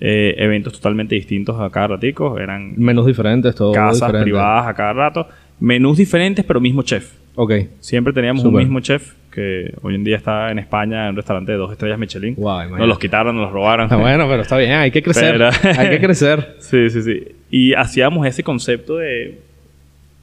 Eh, 0.00 0.34
eventos 0.38 0.72
totalmente 0.72 1.14
distintos 1.14 1.60
a 1.60 1.70
cada 1.70 1.88
ratico, 1.88 2.38
eran 2.38 2.72
Menús 2.76 3.06
diferentes, 3.06 3.54
todo 3.54 3.72
casas 3.72 4.00
diferente. 4.08 4.24
privadas 4.24 4.66
a 4.66 4.74
cada 4.74 4.92
rato, 4.94 5.28
menús 5.60 5.98
diferentes 5.98 6.44
pero 6.44 6.60
mismo 6.60 6.82
chef. 6.82 7.12
Ok. 7.36 7.52
Siempre 7.80 8.12
teníamos 8.12 8.44
un 8.44 8.54
mismo 8.54 8.80
chef 8.80 9.12
que 9.30 9.72
hoy 9.82 9.94
en 9.94 10.02
día 10.02 10.16
está 10.16 10.50
en 10.50 10.58
España 10.58 11.04
en 11.04 11.10
un 11.10 11.16
restaurante 11.16 11.52
de 11.52 11.58
dos 11.58 11.70
estrellas 11.70 11.98
Michelin. 11.98 12.34
Wow, 12.34 12.76
nos 12.76 12.88
los 12.88 12.98
quitaron, 12.98 13.36
nos 13.36 13.44
los 13.44 13.52
robaron. 13.52 13.84
Está 13.84 13.96
bueno, 14.00 14.26
pero 14.28 14.42
está 14.42 14.56
bien, 14.58 14.72
hay 14.72 14.90
que 14.90 15.02
crecer. 15.02 15.32
Pero- 15.32 15.78
hay 15.80 15.90
que 15.90 16.00
crecer. 16.00 16.56
Sí, 16.60 16.90
sí, 16.90 17.02
sí. 17.02 17.28
Y 17.50 17.74
hacíamos 17.74 18.26
ese 18.26 18.42
concepto 18.42 18.96
de... 18.96 19.38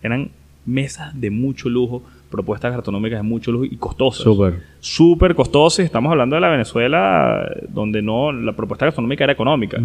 Eran 0.03 0.29
mesas 0.65 1.19
de 1.19 1.29
mucho 1.29 1.69
lujo, 1.69 2.03
propuestas 2.29 2.73
gastronómicas 2.73 3.19
de 3.19 3.23
mucho 3.23 3.51
lujo 3.51 3.65
y 3.65 3.75
costosas. 3.77 4.23
Súper. 4.23 4.61
Súper 4.79 5.35
costosas. 5.35 5.85
Estamos 5.85 6.11
hablando 6.11 6.35
de 6.35 6.41
la 6.41 6.49
Venezuela 6.49 7.49
donde 7.69 8.01
no 8.01 8.31
la 8.31 8.53
propuesta 8.53 8.85
gastronómica 8.85 9.23
era 9.23 9.33
económica. 9.33 9.79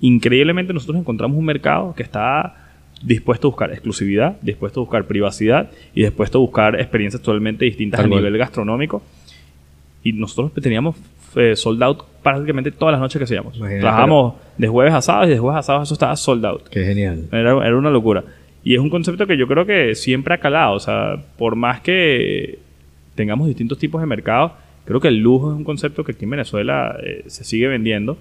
Increíblemente 0.00 0.72
nosotros 0.72 0.98
encontramos 0.98 1.38
un 1.38 1.44
mercado 1.44 1.94
que 1.94 2.02
está 2.02 2.54
dispuesto 3.02 3.48
a 3.48 3.50
buscar 3.50 3.70
exclusividad, 3.72 4.36
dispuesto 4.42 4.80
a 4.80 4.82
buscar 4.82 5.04
privacidad 5.06 5.70
y 5.94 6.02
dispuesto 6.02 6.38
a 6.38 6.40
buscar 6.40 6.80
experiencias 6.80 7.22
totalmente 7.22 7.64
distintas 7.64 7.98
Tal 7.98 8.06
a 8.06 8.08
cual. 8.08 8.22
nivel 8.22 8.38
gastronómico. 8.38 9.02
Y 10.02 10.12
nosotros 10.12 10.52
teníamos 10.62 10.96
eh, 11.34 11.56
sold 11.56 11.82
out 11.82 12.02
prácticamente 12.22 12.70
todas 12.70 12.92
las 12.92 13.00
noches 13.00 13.18
que 13.18 13.24
hacíamos. 13.24 13.56
Imagínate, 13.56 13.80
Trabajamos 13.82 14.34
de 14.56 14.68
jueves 14.68 14.94
a 14.94 15.02
sábado 15.02 15.26
y 15.26 15.30
de 15.30 15.38
jueves 15.38 15.58
a 15.58 15.62
sábado 15.62 15.84
eso 15.84 15.94
estaba 15.94 16.16
sold 16.16 16.44
out. 16.44 16.68
Qué 16.68 16.84
genial. 16.84 17.24
Era, 17.32 17.50
era 17.66 17.76
una 17.76 17.90
locura. 17.90 18.24
Y 18.66 18.74
es 18.74 18.80
un 18.80 18.90
concepto 18.90 19.26
que 19.28 19.36
yo 19.36 19.46
creo 19.46 19.64
que 19.64 19.94
siempre 19.94 20.34
ha 20.34 20.38
calado. 20.38 20.74
O 20.74 20.80
sea, 20.80 21.22
por 21.38 21.54
más 21.54 21.80
que 21.82 22.58
tengamos 23.14 23.46
distintos 23.46 23.78
tipos 23.78 24.00
de 24.00 24.06
mercados, 24.08 24.52
creo 24.84 25.00
que 25.00 25.08
el 25.08 25.18
lujo 25.18 25.52
es 25.52 25.56
un 25.56 25.62
concepto 25.64 26.02
que 26.02 26.12
aquí 26.12 26.24
en 26.24 26.30
Venezuela 26.30 26.96
eh, 27.02 27.22
se 27.28 27.44
sigue 27.44 27.68
vendiendo. 27.68 28.18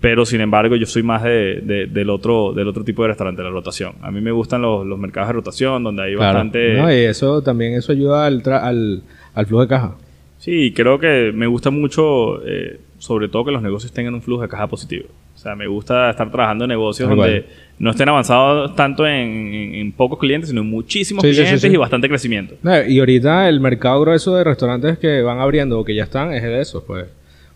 Pero 0.00 0.24
sin 0.24 0.40
embargo, 0.40 0.76
yo 0.76 0.86
soy 0.86 1.02
más 1.02 1.22
de- 1.24 1.60
de- 1.62 1.86
del, 1.86 2.08
otro, 2.08 2.52
del 2.54 2.68
otro 2.68 2.84
tipo 2.84 3.02
de 3.02 3.08
restaurante, 3.08 3.42
la 3.42 3.50
rotación. 3.50 3.94
A 4.00 4.10
mí 4.10 4.20
me 4.20 4.30
gustan 4.30 4.62
los, 4.62 4.86
los 4.86 4.98
mercados 4.98 5.28
de 5.28 5.32
rotación, 5.34 5.82
donde 5.82 6.04
hay 6.04 6.14
Claro. 6.14 6.34
bastante. 6.38 6.74
No, 6.74 6.90
y 6.90 6.96
eso 7.04 7.42
también 7.42 7.74
eso 7.74 7.92
ayuda 7.92 8.24
al, 8.26 8.42
tra- 8.42 8.62
al, 8.62 9.02
al 9.34 9.46
flujo 9.46 9.62
de 9.62 9.68
caja. 9.68 9.96
Sí, 10.38 10.72
creo 10.74 10.98
que 11.00 11.32
me 11.34 11.46
gusta 11.48 11.68
mucho, 11.70 12.42
eh, 12.46 12.80
sobre 12.98 13.28
todo 13.28 13.44
que 13.44 13.50
los 13.50 13.60
negocios 13.60 13.92
tengan 13.92 14.14
un 14.14 14.22
flujo 14.22 14.40
de 14.42 14.48
caja 14.48 14.68
positivo. 14.68 15.06
O 15.34 15.38
sea, 15.38 15.54
me 15.54 15.66
gusta 15.66 16.08
estar 16.10 16.30
trabajando 16.30 16.64
en 16.64 16.68
negocios 16.70 17.08
donde. 17.08 17.44
No 17.80 17.90
estén 17.90 18.08
avanzados 18.08 18.76
tanto 18.76 19.04
en, 19.06 19.12
en- 19.52 19.74
en 19.74 19.92
pocos 19.92 20.18
clientes, 20.20 20.50
sino 20.50 20.60
en 20.60 20.70
muchísimos 20.70 21.22
Sí, 21.22 21.30
sí, 21.30 21.34
sí, 21.34 21.42
clientes 21.42 21.62
sí. 21.62 21.68
y 21.68 21.76
bastante 21.76 22.08
crecimiento. 22.08 22.54
No, 22.62 22.80
y 22.86 22.98
ahorita 23.00 23.48
el 23.48 23.58
mercado 23.58 24.00
grueso 24.02 24.36
de 24.36 24.44
restaurantes 24.44 24.98
que 24.98 25.22
van 25.22 25.40
abriendo 25.40 25.80
o 25.80 25.84
que 25.84 25.94
ya 25.96 26.04
están 26.04 26.32
es 26.32 26.42
de 26.42 26.60
eso, 26.60 26.84
pues. 26.86 27.06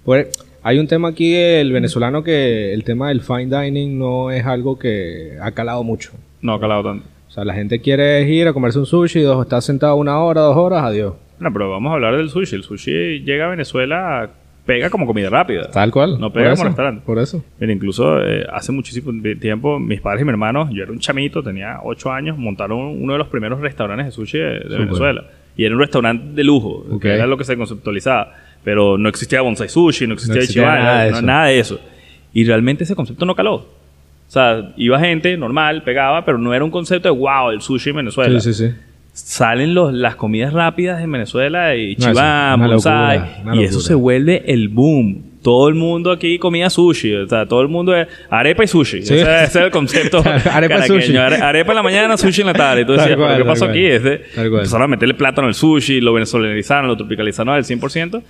Pues 0.05 0.29
hay 0.63 0.79
un 0.81 0.87
tema 0.89 1.09
aquí, 1.09 1.35
el 1.35 1.71
venezolano, 1.73 2.25
que 2.25 2.73
el 2.75 2.83
tema 2.85 3.09
del 3.09 3.21
fine 3.21 3.47
dining 3.47 3.99
no 3.99 4.31
es 4.33 4.45
algo 4.45 4.79
que 4.79 5.37
ha 5.41 5.53
calado 5.53 5.85
mucho. 5.85 6.11
No 6.43 6.55
ha 6.55 6.61
calado 6.61 6.83
tanto. 6.83 7.07
O 7.29 7.31
sea, 7.31 7.45
la 7.45 7.55
gente 7.55 7.81
quiere 7.81 8.23
ir 8.29 8.47
a 8.49 8.53
comerse 8.53 8.79
un 8.79 8.87
sushi, 8.87 9.21
dos, 9.23 9.43
está 9.45 9.61
sentado 9.61 9.97
una 9.97 10.19
hora, 10.21 10.41
dos 10.43 10.57
horas, 10.57 10.85
adiós. 10.85 11.15
No, 11.39 11.53
pero 11.53 11.71
vamos 11.71 11.91
a 11.91 11.95
hablar 11.95 12.17
del 12.17 12.31
sushi. 12.31 12.57
El 12.57 12.63
sushi 12.63 13.21
llega 13.25 13.47
a 13.47 13.49
Venezuela, 13.51 14.31
pega 14.67 14.91
como 14.91 15.07
comida 15.07 15.29
rápida. 15.31 15.71
Tal 15.71 15.91
cual. 15.91 16.13
No 16.21 16.31
por 16.33 16.41
pega 16.41 16.53
eso, 16.53 16.61
como 16.63 16.69
restaurante. 16.71 17.03
Por 17.05 17.19
eso. 17.19 17.45
Mira, 17.61 17.73
incluso 17.73 18.21
eh, 18.25 18.47
hace 18.53 18.73
muchísimo 18.73 19.13
tiempo, 19.41 19.79
mis 19.79 20.01
padres 20.01 20.23
y 20.23 20.25
mi 20.25 20.31
hermano, 20.31 20.69
yo 20.73 20.83
era 20.83 20.93
un 20.93 20.99
chamito, 20.99 21.43
tenía 21.43 21.79
8 21.83 22.13
años, 22.13 22.39
montaron 22.39 22.79
uno 23.03 23.13
de 23.13 23.19
los 23.19 23.29
primeros 23.29 23.61
restaurantes 23.61 24.07
de 24.07 24.13
sushi 24.13 24.39
de. 24.39 24.77
Venezuela. 24.79 25.25
Y 25.57 25.65
era 25.65 25.75
un 25.75 25.81
restaurante 25.81 26.35
de 26.35 26.43
lujo, 26.45 26.99
que 27.01 27.09
era 27.15 27.27
lo 27.27 27.37
que 27.37 27.45
se 27.45 27.57
conceptualizaba. 27.57 28.33
Pero 28.65 28.97
no 28.99 29.09
existía 29.11 29.41
Bonsai 29.43 29.69
Sushi, 29.69 30.07
no 30.07 30.15
existía, 30.15 30.37
No 30.37 30.41
existía 30.41 30.63
Ichiban, 30.63 30.83
nada 30.83 31.05
de 31.05 31.11
no- 31.11 31.17
eso. 31.19 31.27
nada 31.27 31.47
de 31.47 31.59
eso. 31.59 31.81
Y 32.33 32.45
realmente 32.45 32.85
ese 32.85 32.95
concepto 32.97 33.25
no 33.27 33.35
caló. 33.37 33.55
O 33.57 33.67
sea, 34.35 34.73
iba 34.79 34.99
gente 34.99 35.37
normal, 35.37 35.83
pegaba, 35.85 36.25
pero 36.25 36.39
no 36.39 36.53
era 36.55 36.65
un 36.65 36.71
concepto 36.71 37.13
de 37.13 37.17
wow, 37.19 37.51
el 37.51 37.61
sushi 37.61 37.91
en 37.91 37.97
Venezuela. 37.97 38.41
Sí, 38.41 38.53
sí, 38.55 38.69
sí. 38.71 38.75
Salen 39.17 39.75
los, 39.75 39.95
las 39.95 40.17
comidas 40.17 40.53
rápidas 40.53 41.01
en 41.03 41.13
Venezuela 41.13 41.77
y 41.77 41.95
No, 41.95 42.07
Chiván, 42.09 42.61
una 42.61 42.67
Bonsai, 42.69 43.19
locura, 43.19 43.57
y 43.57 43.63
eso 43.63 43.81
se 43.81 43.95
vuelve 43.95 44.43
el 44.53 44.69
boom. 44.69 45.23
Todo 45.41 45.69
el 45.69 45.75
mundo 45.77 46.11
aquí 46.11 46.39
comía 46.39 46.69
sushi, 46.71 47.15
o 47.15 47.29
sea, 47.29 47.47
todo 47.47 47.61
el 47.61 47.69
mundo 47.69 47.95
es 47.95 48.09
arepa 48.31 48.65
y 48.65 48.67
sushi. 48.67 49.03
Sí. 49.03 49.15
Ese, 49.15 49.23
ese 49.23 49.45
es 49.45 49.57
el 49.57 49.71
concepto. 49.71 50.19
Arepa 50.25 50.51
caraqueño. 50.77 51.01
sushi. 51.03 51.17
Are- 51.17 51.37
Arepa 51.37 51.73
en 51.73 51.77
la 51.77 51.83
mañana, 51.83 52.17
sushi 52.17 52.41
en 52.41 52.47
la 52.49 52.55
tarde. 52.55 52.85
Tal 52.87 52.97
decías, 52.97 53.17
cual, 53.17 53.33
¿pero 53.35 53.45
qué 53.45 53.49
pasó 53.51 53.67
cual. 53.67 53.71
aquí? 53.79 54.29
Cual. 54.35 54.47
empezaron 54.47 54.83
a 54.85 54.89
meterle 54.89 55.15
plátano 55.15 55.47
al 55.47 55.55
sushi, 55.55 56.01
lo 56.01 56.13
venezolanizaron, 56.15 56.89
lo 56.89 56.97
tropicalizaron 56.97 57.55
al 57.55 57.63
100%. 57.63 58.23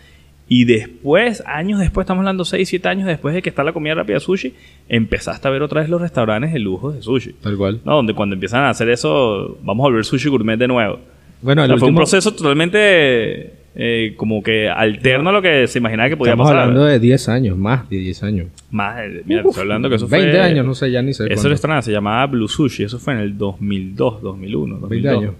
Y 0.46 0.66
después, 0.66 1.42
años 1.46 1.80
después, 1.80 2.04
estamos 2.04 2.20
hablando 2.20 2.44
6, 2.44 2.68
7 2.68 2.88
años 2.88 3.06
después 3.06 3.34
de 3.34 3.40
que 3.40 3.48
está 3.48 3.64
la 3.64 3.72
comida 3.72 3.94
rápida 3.94 4.20
sushi, 4.20 4.54
empezaste 4.88 5.48
a 5.48 5.50
ver 5.50 5.62
otra 5.62 5.80
vez 5.80 5.88
los 5.88 6.00
restaurantes 6.00 6.52
de 6.52 6.58
lujo 6.58 6.92
de 6.92 7.00
sushi. 7.00 7.32
Tal 7.40 7.56
cual. 7.56 7.80
¿no? 7.84 7.96
Donde 7.96 8.12
cuando 8.14 8.34
empiezan 8.34 8.60
a 8.62 8.68
hacer 8.70 8.90
eso, 8.90 9.56
vamos 9.62 9.84
a 9.84 9.88
volver 9.88 10.04
sushi 10.04 10.28
gourmet 10.28 10.58
de 10.58 10.68
nuevo. 10.68 10.98
Bueno, 11.40 11.62
O 11.62 11.64
el 11.64 11.70
sea, 11.70 11.78
fue 11.78 11.88
un 11.88 11.94
proceso 11.96 12.34
totalmente 12.34 13.52
eh, 13.74 14.14
como 14.16 14.42
que 14.42 14.68
alterno 14.68 15.30
a 15.30 15.32
lo 15.32 15.42
que 15.42 15.66
se 15.66 15.78
imaginaba 15.78 16.08
que 16.10 16.16
podía 16.16 16.32
Estamos 16.34 16.50
pasar. 16.50 16.62
hablando 16.62 16.84
de 16.84 16.98
10 17.00 17.28
años, 17.30 17.56
más 17.58 17.88
de 17.88 17.96
10 17.96 18.22
años. 18.22 18.46
Más, 18.70 18.98
eh, 19.00 19.22
mira, 19.24 19.42
te 19.42 19.48
estoy 19.48 19.62
hablando 19.62 19.88
que 19.88 19.94
eso 19.96 20.08
fue... 20.08 20.18
20 20.20 20.40
años, 20.40 20.66
no 20.66 20.74
sé, 20.74 20.90
ya 20.90 21.02
ni 21.02 21.12
sé. 21.14 21.26
Cuánto. 21.26 21.48
restaurante 21.48 21.86
se 21.86 21.92
llamaba 21.92 22.26
Blue 22.26 22.48
Sushi, 22.48 22.84
eso 22.84 22.98
fue 22.98 23.14
en 23.14 23.20
el 23.20 23.36
2002, 23.38 24.22
2001, 24.22 24.74
20 24.88 25.08
2002. 25.08 25.22
años. 25.22 25.34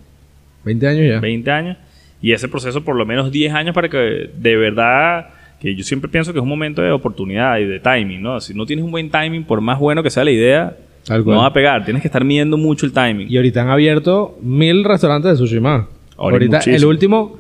20 0.65 0.87
años 0.89 1.09
ya. 1.11 1.21
20 1.21 1.51
años. 1.51 1.77
Y 2.25 2.33
ese 2.33 2.49
proceso 2.49 2.83
por 2.83 2.97
lo 2.97 3.05
menos 3.05 3.31
10 3.31 3.53
años 3.53 3.75
para 3.75 3.91
que 3.91 4.31
de 4.35 4.57
verdad, 4.57 5.27
que 5.61 5.75
yo 5.75 5.85
siempre 5.85 6.09
pienso 6.09 6.33
que 6.33 6.39
es 6.39 6.43
un 6.43 6.49
momento 6.49 6.81
de 6.81 6.91
oportunidad 6.91 7.59
y 7.59 7.66
de 7.66 7.81
timing, 7.81 8.22
¿no? 8.22 8.41
Si 8.41 8.55
no 8.55 8.64
tienes 8.64 8.83
un 8.83 8.91
buen 8.91 9.11
timing, 9.11 9.45
por 9.45 9.61
más 9.61 9.79
bueno 9.79 10.03
que 10.03 10.09
sea 10.09 10.25
la 10.25 10.31
idea, 10.31 10.75
Tal 11.07 11.22
no 11.22 11.37
va 11.37 11.45
a 11.49 11.53
pegar. 11.53 11.85
Tienes 11.85 12.01
que 12.01 12.09
estar 12.09 12.25
midiendo 12.25 12.57
mucho 12.57 12.87
el 12.87 12.95
timing. 12.95 13.27
Y 13.31 13.37
ahorita 13.37 13.61
han 13.61 13.68
abierto 13.68 14.39
mil 14.41 14.85
restaurantes 14.85 15.33
de 15.33 15.37
sushi 15.37 15.61
más. 15.61 15.85
Ahora 16.16 16.37
ahorita 16.37 16.61
el 16.64 16.87
último, 16.87 17.37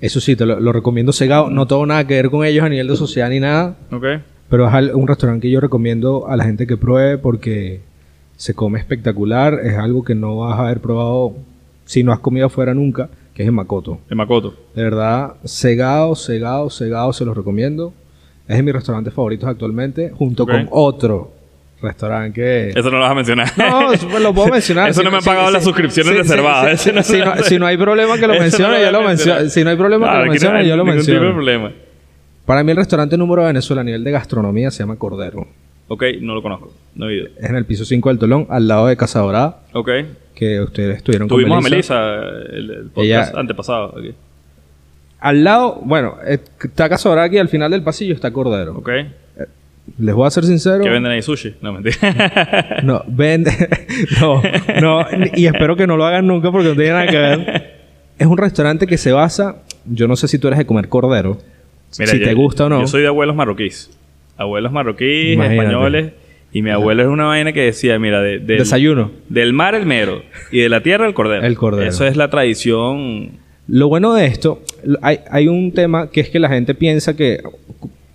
eso 0.00 0.20
sí, 0.20 0.36
te 0.36 0.46
lo, 0.46 0.60
lo 0.60 0.72
recomiendo 0.72 1.12
cegado. 1.12 1.50
No 1.50 1.66
tengo 1.66 1.84
nada 1.84 2.06
que 2.06 2.14
ver 2.14 2.30
con 2.30 2.46
ellos 2.46 2.62
a 2.62 2.68
nivel 2.68 2.86
de 2.86 2.94
sociedad 2.94 3.30
ni 3.30 3.40
nada. 3.40 3.76
¿Ok? 3.90 4.04
Pero 4.48 4.68
es 4.68 4.94
un 4.94 5.08
restaurante 5.08 5.48
que 5.48 5.50
yo 5.50 5.58
recomiendo 5.58 6.28
a 6.28 6.36
la 6.36 6.44
gente 6.44 6.68
que 6.68 6.76
pruebe 6.76 7.18
porque 7.18 7.80
se 8.36 8.54
come 8.54 8.78
espectacular. 8.78 9.58
Es 9.64 9.76
algo 9.76 10.04
que 10.04 10.14
no 10.14 10.36
vas 10.36 10.60
a 10.60 10.66
haber 10.66 10.78
probado 10.78 11.34
si 11.86 12.04
no 12.04 12.12
has 12.12 12.20
comido 12.20 12.46
afuera 12.46 12.72
nunca, 12.72 13.08
que 13.38 13.44
es 13.44 13.48
en 13.48 13.54
Makoto. 13.54 14.00
En 14.10 14.16
Makoto. 14.16 14.52
De 14.74 14.82
verdad, 14.82 15.34
cegado, 15.44 16.16
cegado, 16.16 16.68
cegado, 16.70 17.12
se 17.12 17.24
los 17.24 17.36
recomiendo. 17.36 17.94
Es 18.48 18.56
de 18.56 18.64
mis 18.64 18.74
restaurantes 18.74 19.14
favoritos 19.14 19.48
actualmente, 19.48 20.10
junto 20.10 20.44
con 20.44 20.66
otro 20.72 21.30
restaurante 21.80 22.32
que... 22.32 22.70
Eso 22.70 22.90
no 22.90 22.96
lo 22.96 23.02
vas 23.02 23.12
a 23.12 23.14
mencionar. 23.14 23.48
No, 23.56 23.92
eso 23.92 24.08
lo 24.18 24.34
puedo 24.34 24.48
mencionar. 24.52 24.90
Eso 24.90 25.04
no 25.04 25.12
me 25.12 25.18
han 25.18 25.22
pagado 25.22 25.52
las 25.52 25.62
suscripciones 25.62 26.16
reservadas. 26.16 26.80
Si, 26.80 26.90
si 26.90 27.20
no, 27.20 27.36
si 27.44 27.58
no 27.60 27.66
hay 27.66 27.76
problema 27.76 28.18
que 28.18 28.26
lo 28.26 28.34
mencione, 28.34 28.78
no 28.80 28.84
yo 28.86 28.90
lo 28.90 29.02
menciono. 29.04 29.48
Si 29.48 29.62
no 29.62 29.70
hay 29.70 29.76
problema 29.76 30.06
Claro, 30.06 30.18
que 30.18 30.20
lo 30.20 30.26
no 30.26 30.32
mencione, 30.32 30.66
yo 30.68 30.76
lo 30.76 30.82
ningún 30.84 31.00
tipo 31.00 31.12
de 31.12 31.18
menciono. 31.20 31.34
problema. 31.36 31.72
Para 32.44 32.64
mí 32.64 32.72
el 32.72 32.76
restaurante 32.76 33.16
número 33.16 33.42
de 33.42 33.46
Venezuela 33.48 33.82
a 33.82 33.84
nivel 33.84 34.02
de 34.02 34.10
gastronomía 34.10 34.72
se 34.72 34.80
llama 34.80 34.96
Cordero. 34.96 35.46
Ok, 35.88 36.04
no 36.20 36.34
lo 36.34 36.42
conozco. 36.42 36.72
No 36.94 37.08
he 37.08 37.16
ido. 37.16 37.26
Es 37.38 37.48
en 37.48 37.56
el 37.56 37.64
piso 37.64 37.84
5 37.84 38.08
del 38.10 38.18
Tolón, 38.18 38.46
al 38.50 38.68
lado 38.68 38.86
de 38.86 38.96
Casa 38.96 39.20
Dorada, 39.20 39.60
Ok. 39.72 39.88
que 40.34 40.60
ustedes 40.60 40.98
estuvieron 40.98 41.28
Tuvimos 41.28 41.56
con 41.56 41.66
a 41.66 41.70
Melissa. 41.70 41.94
Melissa, 42.00 42.56
el, 42.56 42.70
el 42.70 42.82
podcast 42.90 43.30
Ella- 43.32 43.40
antepasado. 43.40 43.98
Aquí. 43.98 44.14
Al 45.20 45.42
lado, 45.44 45.80
bueno, 45.82 46.16
eh, 46.26 46.38
está 46.62 46.88
Casa 46.88 47.08
Dorada 47.08 47.26
aquí, 47.26 47.38
al 47.38 47.48
final 47.48 47.70
del 47.70 47.82
pasillo 47.82 48.14
está 48.14 48.30
Cordero. 48.32 48.76
Ok. 48.76 48.90
Les 49.98 50.14
voy 50.14 50.26
a 50.26 50.30
ser 50.30 50.44
sincero. 50.44 50.84
¿Qué 50.84 50.90
venden 50.90 51.10
ahí? 51.12 51.22
Sushi. 51.22 51.54
No, 51.62 51.72
mentira. 51.72 51.96
No, 52.84 53.02
vende. 53.08 53.50
no, 54.20 54.42
no. 54.82 55.06
Y 55.34 55.46
espero 55.46 55.76
que 55.76 55.86
no 55.86 55.96
lo 55.96 56.04
hagan 56.04 56.26
nunca 56.26 56.52
porque 56.52 56.68
no 56.68 56.74
tiene 56.74 56.90
nada 56.90 57.06
que 57.06 57.16
ver. 57.16 57.74
Es 58.18 58.26
un 58.26 58.36
restaurante 58.36 58.86
que 58.86 58.98
se 58.98 59.12
basa. 59.12 59.62
Yo 59.86 60.06
no 60.06 60.14
sé 60.16 60.28
si 60.28 60.38
tú 60.38 60.48
eres 60.48 60.58
de 60.58 60.66
comer 60.66 60.88
cordero. 60.90 61.38
Mira, 61.98 62.12
si 62.12 62.18
yo- 62.18 62.26
te 62.26 62.34
gusta 62.34 62.66
o 62.66 62.68
no. 62.68 62.80
Yo 62.82 62.86
soy 62.86 63.00
de 63.00 63.08
abuelos 63.08 63.34
marroquíes. 63.34 63.90
Abuelos 64.38 64.72
marroquíes, 64.72 65.34
Imagínate. 65.34 65.60
españoles. 65.68 66.12
Y 66.50 66.62
mi 66.62 66.70
abuelo 66.70 67.02
es 67.02 67.08
una 67.08 67.26
vaina 67.26 67.52
que 67.52 67.60
decía, 67.60 67.98
mira, 67.98 68.22
de, 68.22 68.38
del, 68.38 68.58
Desayuno. 68.58 69.10
del 69.28 69.52
mar 69.52 69.74
el 69.74 69.84
mero 69.84 70.22
y 70.50 70.60
de 70.60 70.70
la 70.70 70.80
tierra 70.82 71.06
el 71.06 71.12
cordero. 71.12 71.44
El 71.44 71.56
cordero. 71.58 71.86
Eso 71.88 72.06
es 72.06 72.16
la 72.16 72.30
tradición. 72.30 73.32
Lo 73.66 73.88
bueno 73.88 74.14
de 74.14 74.24
esto, 74.24 74.62
hay, 75.02 75.18
hay 75.30 75.46
un 75.48 75.72
tema 75.72 76.10
que 76.10 76.20
es 76.22 76.30
que 76.30 76.38
la 76.38 76.48
gente 76.48 76.74
piensa 76.74 77.14
que 77.14 77.42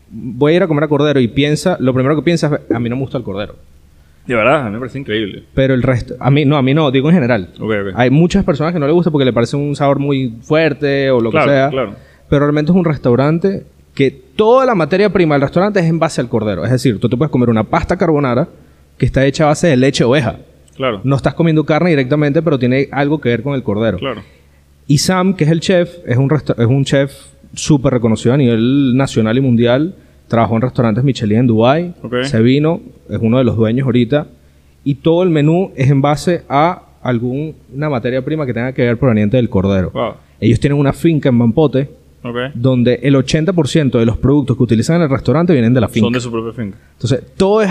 voy 0.10 0.54
a 0.54 0.56
ir 0.56 0.64
a 0.64 0.68
comer 0.68 0.86
a 0.86 0.88
cordero 0.88 1.20
y 1.20 1.28
piensa, 1.28 1.78
lo 1.80 1.94
primero 1.94 2.16
que 2.16 2.24
piensa 2.24 2.60
es, 2.68 2.76
a 2.76 2.80
mí 2.80 2.90
no 2.90 2.96
me 2.96 3.02
gusta 3.04 3.20
el 3.20 3.24
cordero. 3.24 3.56
De 4.26 4.34
verdad, 4.36 4.62
a 4.62 4.66
mí 4.66 4.72
me 4.72 4.80
parece 4.80 4.98
increíble. 5.00 5.44
Pero 5.54 5.74
el 5.76 5.84
resto, 5.84 6.16
a 6.20 6.32
mí 6.32 6.44
no, 6.46 6.58
a 6.58 6.62
mí 6.64 6.74
no, 6.74 6.90
digo 6.90 7.10
en 7.10 7.16
general. 7.16 7.50
Hay 7.94 8.10
muchas 8.10 8.44
personas 8.44 8.74
que 8.74 8.80
no 8.80 8.88
le 8.88 8.94
gusta 8.94 9.12
porque 9.12 9.26
le 9.26 9.34
parece 9.34 9.58
un 9.58 9.76
sabor 9.76 10.00
muy 10.00 10.34
fuerte 10.42 11.12
o 11.12 11.20
lo 11.20 11.30
Claro, 11.30 11.46
que 11.52 11.52
sea. 11.56 11.70
claro. 11.70 11.96
Pero 12.30 12.40
realmente 12.40 12.72
es 12.72 12.76
un 12.78 12.86
restaurante 12.86 13.64
que 13.94 14.10
toda 14.12 14.66
la 14.66 14.76
materia 14.76 15.12
prima 15.12 15.36
del 15.36 15.44
restaurante 15.44 15.80
es 15.80 15.86
en 15.86 16.00
base 16.00 16.20
al 16.22 16.30
cordero. 16.30 16.64
Es 16.66 16.72
decir, 16.72 17.00
tú 17.00 17.08
te 17.10 17.16
puedes 17.18 17.32
comer 17.32 17.50
una 17.50 17.64
pasta 17.64 17.98
carbonara 17.98 18.48
que 18.98 19.06
está 19.06 19.26
hecha 19.26 19.44
a 19.44 19.48
base 19.48 19.68
de 19.68 19.78
leche 19.78 20.04
de 20.04 20.10
oveja. 20.10 20.38
Claro. 20.76 21.02
No 21.04 21.16
estás 21.16 21.34
comiendo 21.36 21.64
carne 21.66 21.92
directamente, 21.92 22.42
pero 22.42 22.58
tiene 22.58 22.88
algo 22.92 23.22
que 23.22 23.30
ver 23.30 23.44
con 23.44 23.54
el 23.54 23.62
cordero. 23.64 24.00
Claro. 24.00 24.22
Y 24.88 24.98
Sam, 24.98 25.36
que 25.36 25.44
es 25.44 25.52
el 25.52 25.60
chef, 25.60 25.98
es 26.08 26.18
un, 26.18 26.30
es 26.34 26.66
un 26.66 26.84
chef 26.86 27.14
súper 27.54 27.94
reconocido 27.94 28.34
a 28.34 28.38
nivel 28.38 28.98
nacional 28.98 29.38
y 29.38 29.42
mundial. 29.42 29.96
trabajó 30.28 30.56
en 30.56 30.62
restaurantes 30.64 31.04
Michelin 31.04 31.40
en 31.40 31.48
Dubai, 31.48 31.94
Ok. 32.02 32.24
se 32.24 32.42
vino, 32.42 32.82
es 33.08 33.20
uno 33.22 33.38
de 33.38 33.44
los 33.44 33.56
dueños 33.56 33.86
ahorita, 33.86 34.26
y 34.84 34.96
todo 34.96 35.22
el 35.22 35.30
menú 35.30 35.72
es 35.76 35.92
en 35.92 36.02
base 36.02 36.42
a 36.50 36.82
alguna 37.04 37.90
materia 37.90 38.24
prima 38.24 38.46
que 38.46 38.54
tenga 38.54 38.72
que 38.74 38.82
ver 38.84 38.98
proveniente 38.98 39.38
del 39.38 39.50
cordero. 39.50 39.92
Wow. 39.92 40.14
Ellos 40.40 40.60
tienen 40.60 40.80
una 40.80 40.92
finca 40.94 41.30
en 41.30 41.36
Mampote, 41.36 41.90
Donde 42.56 43.00
el 43.04 43.16
80% 43.16 44.00
de 44.00 44.06
los 44.06 44.18
productos 44.18 44.56
que 44.58 44.64
utilizan 44.64 44.98
en 44.98 45.02
el 45.04 45.10
restaurante 45.10 45.54
vienen 45.54 45.74
de 45.74 45.82
la 45.82 45.88
finca. 45.90 46.06
Son 46.06 46.14
de 46.14 46.20
su 46.22 46.32
propia 46.32 46.54
finca. 46.54 46.78
Entonces, 46.94 47.24
todo 47.38 47.62
es 47.62 47.70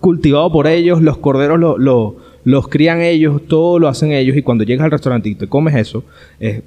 cultivado 0.00 0.52
por 0.52 0.66
ellos, 0.66 1.00
los 1.00 1.16
corderos 1.18 1.58
lo- 1.58 1.78
lo- 1.78 2.16
los 2.44 2.68
crían 2.68 3.00
ellos, 3.00 3.40
todo 3.48 3.78
lo 3.78 3.88
hacen 3.88 4.12
ellos, 4.12 4.36
y 4.36 4.42
cuando 4.42 4.64
llegas 4.64 4.84
al 4.84 4.90
restaurante 4.90 5.30
y 5.30 5.34
te 5.34 5.46
comes 5.48 5.74
eso, 5.76 6.04
es, 6.38 6.62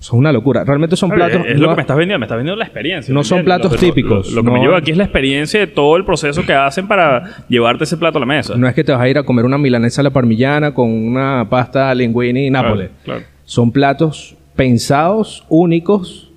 es 0.00 0.12
una 0.12 0.32
locura. 0.32 0.64
Realmente 0.64 0.96
son 0.96 1.10
platos... 1.10 1.42
es, 1.44 1.52
es 1.54 1.58
lo 1.60 1.68
que 1.68 1.74
me 1.76 1.80
estás 1.82 1.96
vendiendo, 1.98 2.18
me 2.20 2.24
estás 2.24 2.38
vendiendo 2.38 2.56
la 2.58 2.64
experiencia. 2.64 3.12
No 3.12 3.20
¿me 3.20 3.24
son 3.24 3.44
platos 3.44 3.72
Lo- 3.72 3.78
típicos, 3.78 4.30
Lo, 4.30 4.36
lo 4.36 4.44
que 4.44 4.50
me 4.58 4.60
lleva 4.60 4.78
aquí 4.78 4.92
es 4.92 4.96
la 4.96 5.04
experiencia 5.04 5.60
de 5.60 5.66
todo 5.66 5.96
el 5.98 6.04
proceso 6.06 6.46
que 6.46 6.54
hacen 6.54 6.88
para 6.88 7.44
llevarte 7.48 7.84
ese 7.84 7.98
plato 7.98 8.16
a 8.16 8.20
la 8.20 8.26
mesa. 8.26 8.56
No 8.56 8.66
es 8.66 8.74
que 8.74 8.84
te 8.84 8.92
vas 8.92 9.02
a 9.02 9.08
ir 9.08 9.18
a 9.18 9.22
comer 9.24 9.44
una 9.44 9.58
milanesa 9.58 10.00
a 10.00 10.04
la 10.04 10.10
parmigiana 10.10 10.72
con 10.72 10.88
una 10.90 11.46
pasta 11.50 11.94
linguini 11.94 12.46
y 12.46 12.50
nápoles. 12.50 12.88
Claro, 13.04 13.22
Son 13.44 13.70
platos 13.70 14.34
pensados, 14.56 15.44
únicos 15.50 16.27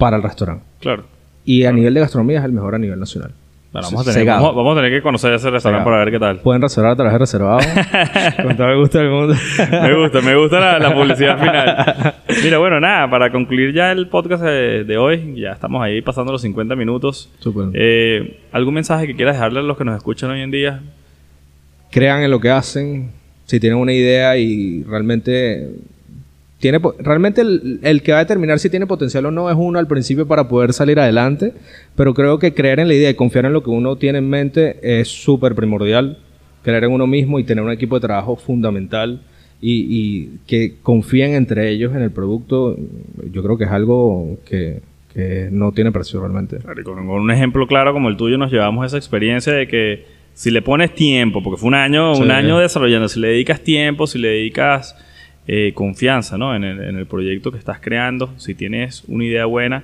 para 0.00 0.16
el 0.16 0.22
restaurante. 0.24 0.64
claro. 0.80 1.04
Y 1.44 1.64
a 1.64 1.72
nivel 1.72 1.94
de 1.94 2.00
gastronomía 2.00 2.38
es 2.40 2.44
el 2.44 2.52
mejor 2.52 2.74
a 2.74 2.78
nivel 2.78 3.00
nacional. 3.00 3.32
Bueno, 3.72 3.86
vamos, 3.88 4.00
a 4.02 4.04
tener, 4.10 4.20
Cegado. 4.20 4.42
vamos, 4.42 4.56
vamos 4.56 4.72
a 4.76 4.80
tener 4.82 4.92
que 4.98 5.02
conocer 5.02 5.32
ese 5.32 5.48
restaurante 5.48 5.84
para 5.84 5.98
ver 6.04 6.10
qué 6.10 6.18
tal. 6.18 6.38
Pueden 6.40 6.60
reservar 6.60 6.92
a 6.92 6.96
través 6.96 7.12
de 7.14 7.18
reservado. 7.18 7.60
con 8.42 8.56
todo 8.56 8.68
el 8.68 8.78
gusto 8.78 8.98
del 8.98 9.10
mundo. 9.10 9.34
Me 9.70 9.94
gusta, 9.94 10.20
me 10.20 10.36
gusta 10.36 10.60
la, 10.60 10.78
la 10.78 10.94
publicidad 10.94 11.38
final. 11.38 12.14
Mira, 12.44 12.58
bueno, 12.58 12.78
nada, 12.78 13.08
para 13.08 13.30
concluir 13.32 13.72
ya 13.72 13.90
el 13.92 14.08
podcast 14.08 14.42
de, 14.42 14.84
de 14.84 14.98
hoy, 14.98 15.34
ya 15.40 15.52
estamos 15.52 15.82
ahí 15.82 16.02
pasando 16.02 16.30
los 16.32 16.42
50 16.42 16.76
minutos. 16.76 17.30
Súper. 17.38 17.68
Eh, 17.74 18.40
¿Algún 18.52 18.74
mensaje 18.74 19.06
que 19.06 19.14
quieras 19.16 19.36
dejarle 19.36 19.60
a 19.60 19.62
los 19.62 19.78
que 19.78 19.84
nos 19.84 19.96
escuchan 19.96 20.30
hoy 20.30 20.42
en 20.42 20.50
día? 20.50 20.80
crean 21.90 22.22
en 22.22 22.30
lo 22.30 22.38
que 22.40 22.50
hacen, 22.50 23.10
si 23.46 23.58
tienen 23.60 23.78
una 23.78 23.92
idea 23.92 24.36
y 24.36 24.82
realmente 24.84 25.70
tiene 26.60 26.78
realmente 26.98 27.40
el, 27.40 27.80
el 27.82 28.02
que 28.02 28.12
va 28.12 28.18
a 28.18 28.24
determinar 28.24 28.58
si 28.58 28.70
tiene 28.70 28.86
potencial 28.86 29.26
o 29.26 29.30
no 29.30 29.50
es 29.50 29.56
uno 29.58 29.78
al 29.78 29.86
principio 29.86 30.28
para 30.28 30.46
poder 30.48 30.72
salir 30.72 31.00
adelante, 31.00 31.54
pero 31.96 32.14
creo 32.14 32.38
que 32.38 32.54
creer 32.54 32.78
en 32.80 32.88
la 32.88 32.94
idea 32.94 33.10
y 33.10 33.14
confiar 33.14 33.46
en 33.46 33.52
lo 33.52 33.62
que 33.62 33.70
uno 33.70 33.96
tiene 33.96 34.18
en 34.18 34.28
mente 34.28 34.76
es 34.82 35.08
súper 35.08 35.54
primordial, 35.54 36.18
creer 36.62 36.84
en 36.84 36.92
uno 36.92 37.06
mismo 37.06 37.38
y 37.38 37.44
tener 37.44 37.64
un 37.64 37.72
equipo 37.72 37.96
de 37.96 38.06
trabajo 38.06 38.36
fundamental 38.36 39.22
y, 39.62 39.86
y 39.88 40.38
que 40.46 40.74
confíen 40.82 41.32
entre 41.34 41.68
ellos 41.70 41.94
en 41.94 42.02
el 42.02 42.10
producto, 42.10 42.76
yo 43.32 43.42
creo 43.42 43.56
que 43.58 43.64
es 43.64 43.70
algo 43.70 44.38
que, 44.46 44.80
que 45.14 45.48
no 45.50 45.72
tiene 45.72 45.92
precio 45.92 46.20
realmente. 46.20 46.58
Claro, 46.58 46.80
y 46.80 46.84
Con, 46.84 46.94
con 47.06 47.20
un 47.20 47.30
ejemplo 47.30 47.66
claro 47.66 47.92
como 47.92 48.08
el 48.10 48.16
tuyo 48.16 48.36
nos 48.38 48.52
llevamos 48.52 48.86
esa 48.86 48.96
experiencia 48.96 49.52
de 49.52 49.66
que 49.66 50.04
si 50.34 50.50
le 50.50 50.62
pones 50.62 50.94
tiempo, 50.94 51.42
porque 51.42 51.58
fue 51.58 51.68
un 51.68 51.74
año, 51.74 52.14
Sí. 52.14 52.22
un 52.22 52.30
año 52.30 52.58
desarrollando, 52.58 53.08
si 53.08 53.18
le 53.20 53.28
dedicas 53.28 53.60
tiempo, 53.60 54.06
si 54.06 54.18
le 54.18 54.28
dedicas 54.28 54.94
eh, 55.52 55.72
confianza 55.74 56.38
¿no? 56.38 56.54
en, 56.54 56.62
el, 56.62 56.80
en 56.80 56.96
el 56.96 57.06
proyecto 57.06 57.50
que 57.50 57.58
estás 57.58 57.80
creando, 57.80 58.32
si 58.36 58.54
tienes 58.54 59.02
una 59.08 59.24
idea 59.24 59.46
buena, 59.46 59.82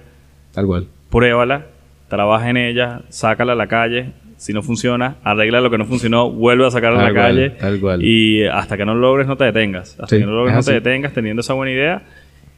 Tal 0.52 0.64
cual. 0.66 0.86
pruébala, 1.10 1.66
trabaja 2.08 2.48
en 2.50 2.56
ella, 2.56 3.02
sácala 3.08 3.52
a 3.52 3.56
la 3.56 3.66
calle. 3.66 4.12
Si 4.36 4.52
no 4.52 4.62
funciona, 4.62 5.16
arregla 5.24 5.62
lo 5.62 5.70
que 5.70 5.78
no 5.78 5.86
funcionó, 5.86 6.30
vuelve 6.30 6.66
a 6.66 6.70
sacarla 6.70 7.00
a 7.00 7.04
la 7.04 7.12
cual, 7.12 7.22
calle. 7.34 7.50
tal 7.58 7.80
cual. 7.80 8.02
Y 8.04 8.44
hasta 8.44 8.76
que 8.76 8.84
no 8.84 8.94
lo 8.94 9.00
logres, 9.00 9.26
no 9.26 9.36
te 9.38 9.44
detengas. 9.44 9.92
Hasta 9.98 10.08
Sí, 10.14 10.18
que 10.18 10.26
no 10.26 10.32
lo 10.32 10.36
logres, 10.44 10.58
es 10.58 10.66
no 10.66 10.70
te 10.72 10.74
detengas 10.80 11.14
teniendo 11.14 11.40
esa 11.40 11.54
buena 11.54 11.72
idea. 11.72 12.02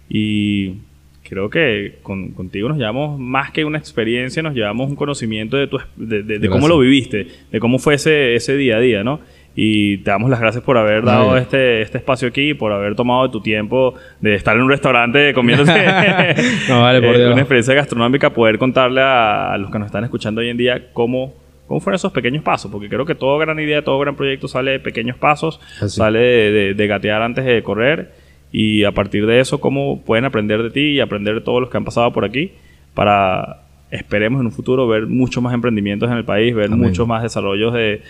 Y 0.09 0.75
creo 1.23 1.51
que 1.51 1.99
con- 2.03 2.31
contigo 2.33 2.69
nos 2.69 2.79
llevamos 2.79 3.19
más 3.21 3.53
que 3.53 3.65
una 3.65 3.79
experiencia, 3.79 4.43
nos 4.43 4.55
llevamos 4.55 4.91
un 4.91 4.97
conocimiento 4.97 5.57
de, 5.57 5.67
tu, 5.69 5.79
de, 5.97 6.23
de- 6.25 6.39
de 6.41 6.49
cómo 6.49 6.67
lo 6.69 6.79
viviste, 6.81 7.29
de 7.53 7.61
cómo 7.61 7.79
fue 7.79 7.95
ese, 7.95 8.35
ese 8.35 8.57
día 8.57 8.77
a 8.79 8.81
día, 8.81 9.05
¿no? 9.05 9.21
Y 9.61 9.99
te 9.99 10.11
damos 10.13 10.31
las 10.31 10.39
gracias 10.39 10.63
por 10.63 10.79
haber 10.79 11.03
dado 11.05 11.37
este, 11.37 11.83
este 11.83 11.99
espacio 11.99 12.29
aquí, 12.29 12.55
por 12.55 12.71
haber 12.73 12.95
tomado 12.95 13.25
de 13.27 13.33
tu 13.33 13.41
tiempo 13.41 13.93
de 14.21 14.37
estar 14.37 14.55
en 14.55 14.63
un 14.63 14.69
restaurante 14.71 15.35
comiéndose 15.35 15.73
No, 16.69 16.83
vale, 16.83 17.03
por 17.03 17.17
Dios. 17.17 17.33
una 17.33 17.41
experiencia 17.41 17.75
gastronómica, 17.75 18.31
poder 18.31 18.57
contarle 18.57 19.01
a, 19.01 19.53
a 19.53 19.59
los 19.59 19.69
que 19.73 19.79
nos 19.81 19.87
están 19.87 20.05
escuchando 20.05 20.43
hoy 20.43 20.49
en 20.51 20.57
día 20.59 20.93
cómo, 20.93 21.35
cómo 21.67 21.81
fueron 21.81 21.97
esos 21.97 22.13
pequeños 22.13 22.45
pasos, 22.45 22.71
porque 22.71 22.89
creo 22.89 23.05
que 23.05 23.17
toda 23.17 23.45
gran 23.45 23.59
idea, 23.59 23.83
todo 23.83 23.99
gran 23.99 24.15
proyecto 24.15 24.47
sale 24.47 24.71
de 24.71 24.79
pequeños 24.79 25.17
pasos, 25.17 25.61
Así. 25.83 25.97
sale 25.97 26.21
de, 26.21 26.51
de- 26.53 26.75
de 26.75 26.87
gatear 26.87 27.21
antes 27.23 27.45
de 27.45 27.61
correr 27.65 28.13
y 28.53 28.85
a 28.85 28.93
partir 28.93 29.27
de 29.27 29.41
eso 29.41 29.61
cómo 29.61 30.05
pueden 30.05 30.25
aprender 30.25 30.63
de 30.63 30.71
ti 30.71 30.81
y 30.93 31.01
aprender 31.01 31.35
de 31.35 31.41
todos 31.41 31.61
los 31.61 31.69
que 31.69 31.77
han 31.79 31.85
pasado 31.85 32.13
por 32.13 32.25
aquí 32.25 32.53
para, 32.95 33.63
esperemos 33.91 34.41
en 34.41 34.47
un 34.47 34.53
futuro, 34.53 34.87
ver 34.87 35.07
muchos 35.07 35.43
más 35.43 35.53
emprendimientos 35.53 36.09
en 36.11 36.17
el 36.17 36.25
país, 36.25 36.55
ver 36.55 36.67
Amén. 36.67 36.79
muchos 36.81 37.09
más 37.09 37.25
desarrollos 37.25 37.73
de 37.75 38.03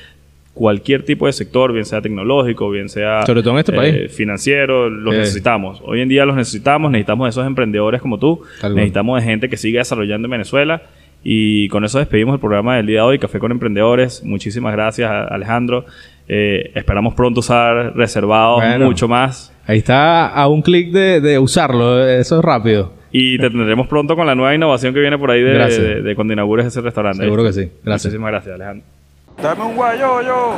cualquier 0.58 1.04
tipo 1.04 1.26
de 1.26 1.32
sector, 1.32 1.72
bien 1.72 1.84
sea 1.84 2.00
tecnológico, 2.02 2.68
bien 2.70 2.88
sea 2.88 3.24
Sobre 3.24 3.42
todo 3.42 3.54
en 3.54 3.60
este 3.60 3.72
eh, 3.72 3.76
país. 3.76 4.12
financiero, 4.12 4.90
los 4.90 5.14
Eh. 5.14 5.18
necesitamos. 5.18 5.80
Hoy 5.84 6.00
en 6.00 6.08
día 6.08 6.24
los 6.26 6.34
necesitamos, 6.34 6.90
necesitamos 6.90 7.26
de 7.26 7.30
esos 7.30 7.46
emprendedores 7.46 8.02
como 8.02 8.18
tú, 8.18 8.42
necesitamos 8.74 9.20
de 9.20 9.26
gente 9.26 9.48
que 9.48 9.56
siga 9.56 9.78
desarrollando 9.80 10.26
en 10.26 10.32
Venezuela. 10.32 10.82
Y 11.22 11.68
con 11.68 11.84
eso 11.84 11.98
despedimos 11.98 12.34
el 12.34 12.40
programa 12.40 12.76
del 12.76 12.86
día 12.86 13.00
de 13.00 13.06
hoy, 13.06 13.18
Café 13.18 13.38
con 13.38 13.50
Emprendedores. 13.52 14.22
Muchísimas 14.24 14.72
gracias, 14.72 15.10
Alejandro. 15.10 15.84
Eh, 16.28 16.70
esperamos 16.74 17.14
pronto 17.14 17.40
usar 17.40 17.96
reservado 17.96 18.56
Bueno. 18.56 18.86
mucho 18.86 19.08
más. 19.08 19.52
Ahí 19.66 19.78
está 19.78 20.28
a 20.28 20.46
un 20.48 20.62
clic 20.62 20.90
de, 20.92 21.20
de 21.20 21.38
usarlo, 21.38 22.06
eso 22.06 22.38
es 22.38 22.44
rápido. 22.44 22.92
Y 23.10 23.38
te 23.38 23.48
tendremos 23.48 23.86
pronto 23.86 24.14
con 24.16 24.26
la 24.26 24.34
nueva 24.34 24.54
innovación 24.54 24.92
que 24.94 25.00
viene 25.00 25.16
por 25.18 25.30
ahí 25.30 25.42
de, 25.42 25.52
de- 25.52 26.02
de 26.02 26.14
cuando 26.14 26.32
inaugures 26.34 26.66
ese 26.66 26.80
restaurante. 26.82 27.22
Seguro 27.24 27.42
que 27.44 27.52
sí. 27.52 27.70
Gracias. 27.84 28.12
Muchísimas 28.12 28.30
gracias, 28.32 28.54
Alejandro. 28.54 28.97
Dame 29.40 29.64
un 29.64 29.76
guayoyo. 29.76 30.54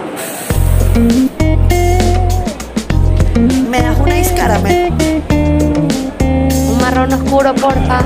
Me 3.69 3.83
das 3.83 3.99
una 3.99 4.19
iscarame. 4.19 4.91
Un 5.29 6.79
marrón 6.81 7.13
oscuro, 7.13 7.55
porfa. 7.55 8.01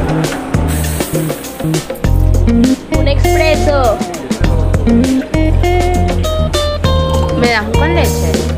Un 2.99 3.07
expreso. 3.07 3.99
Me 7.41 7.51
das 7.51 7.67
un 7.67 7.73
con 7.73 7.95
leche. 7.95 8.54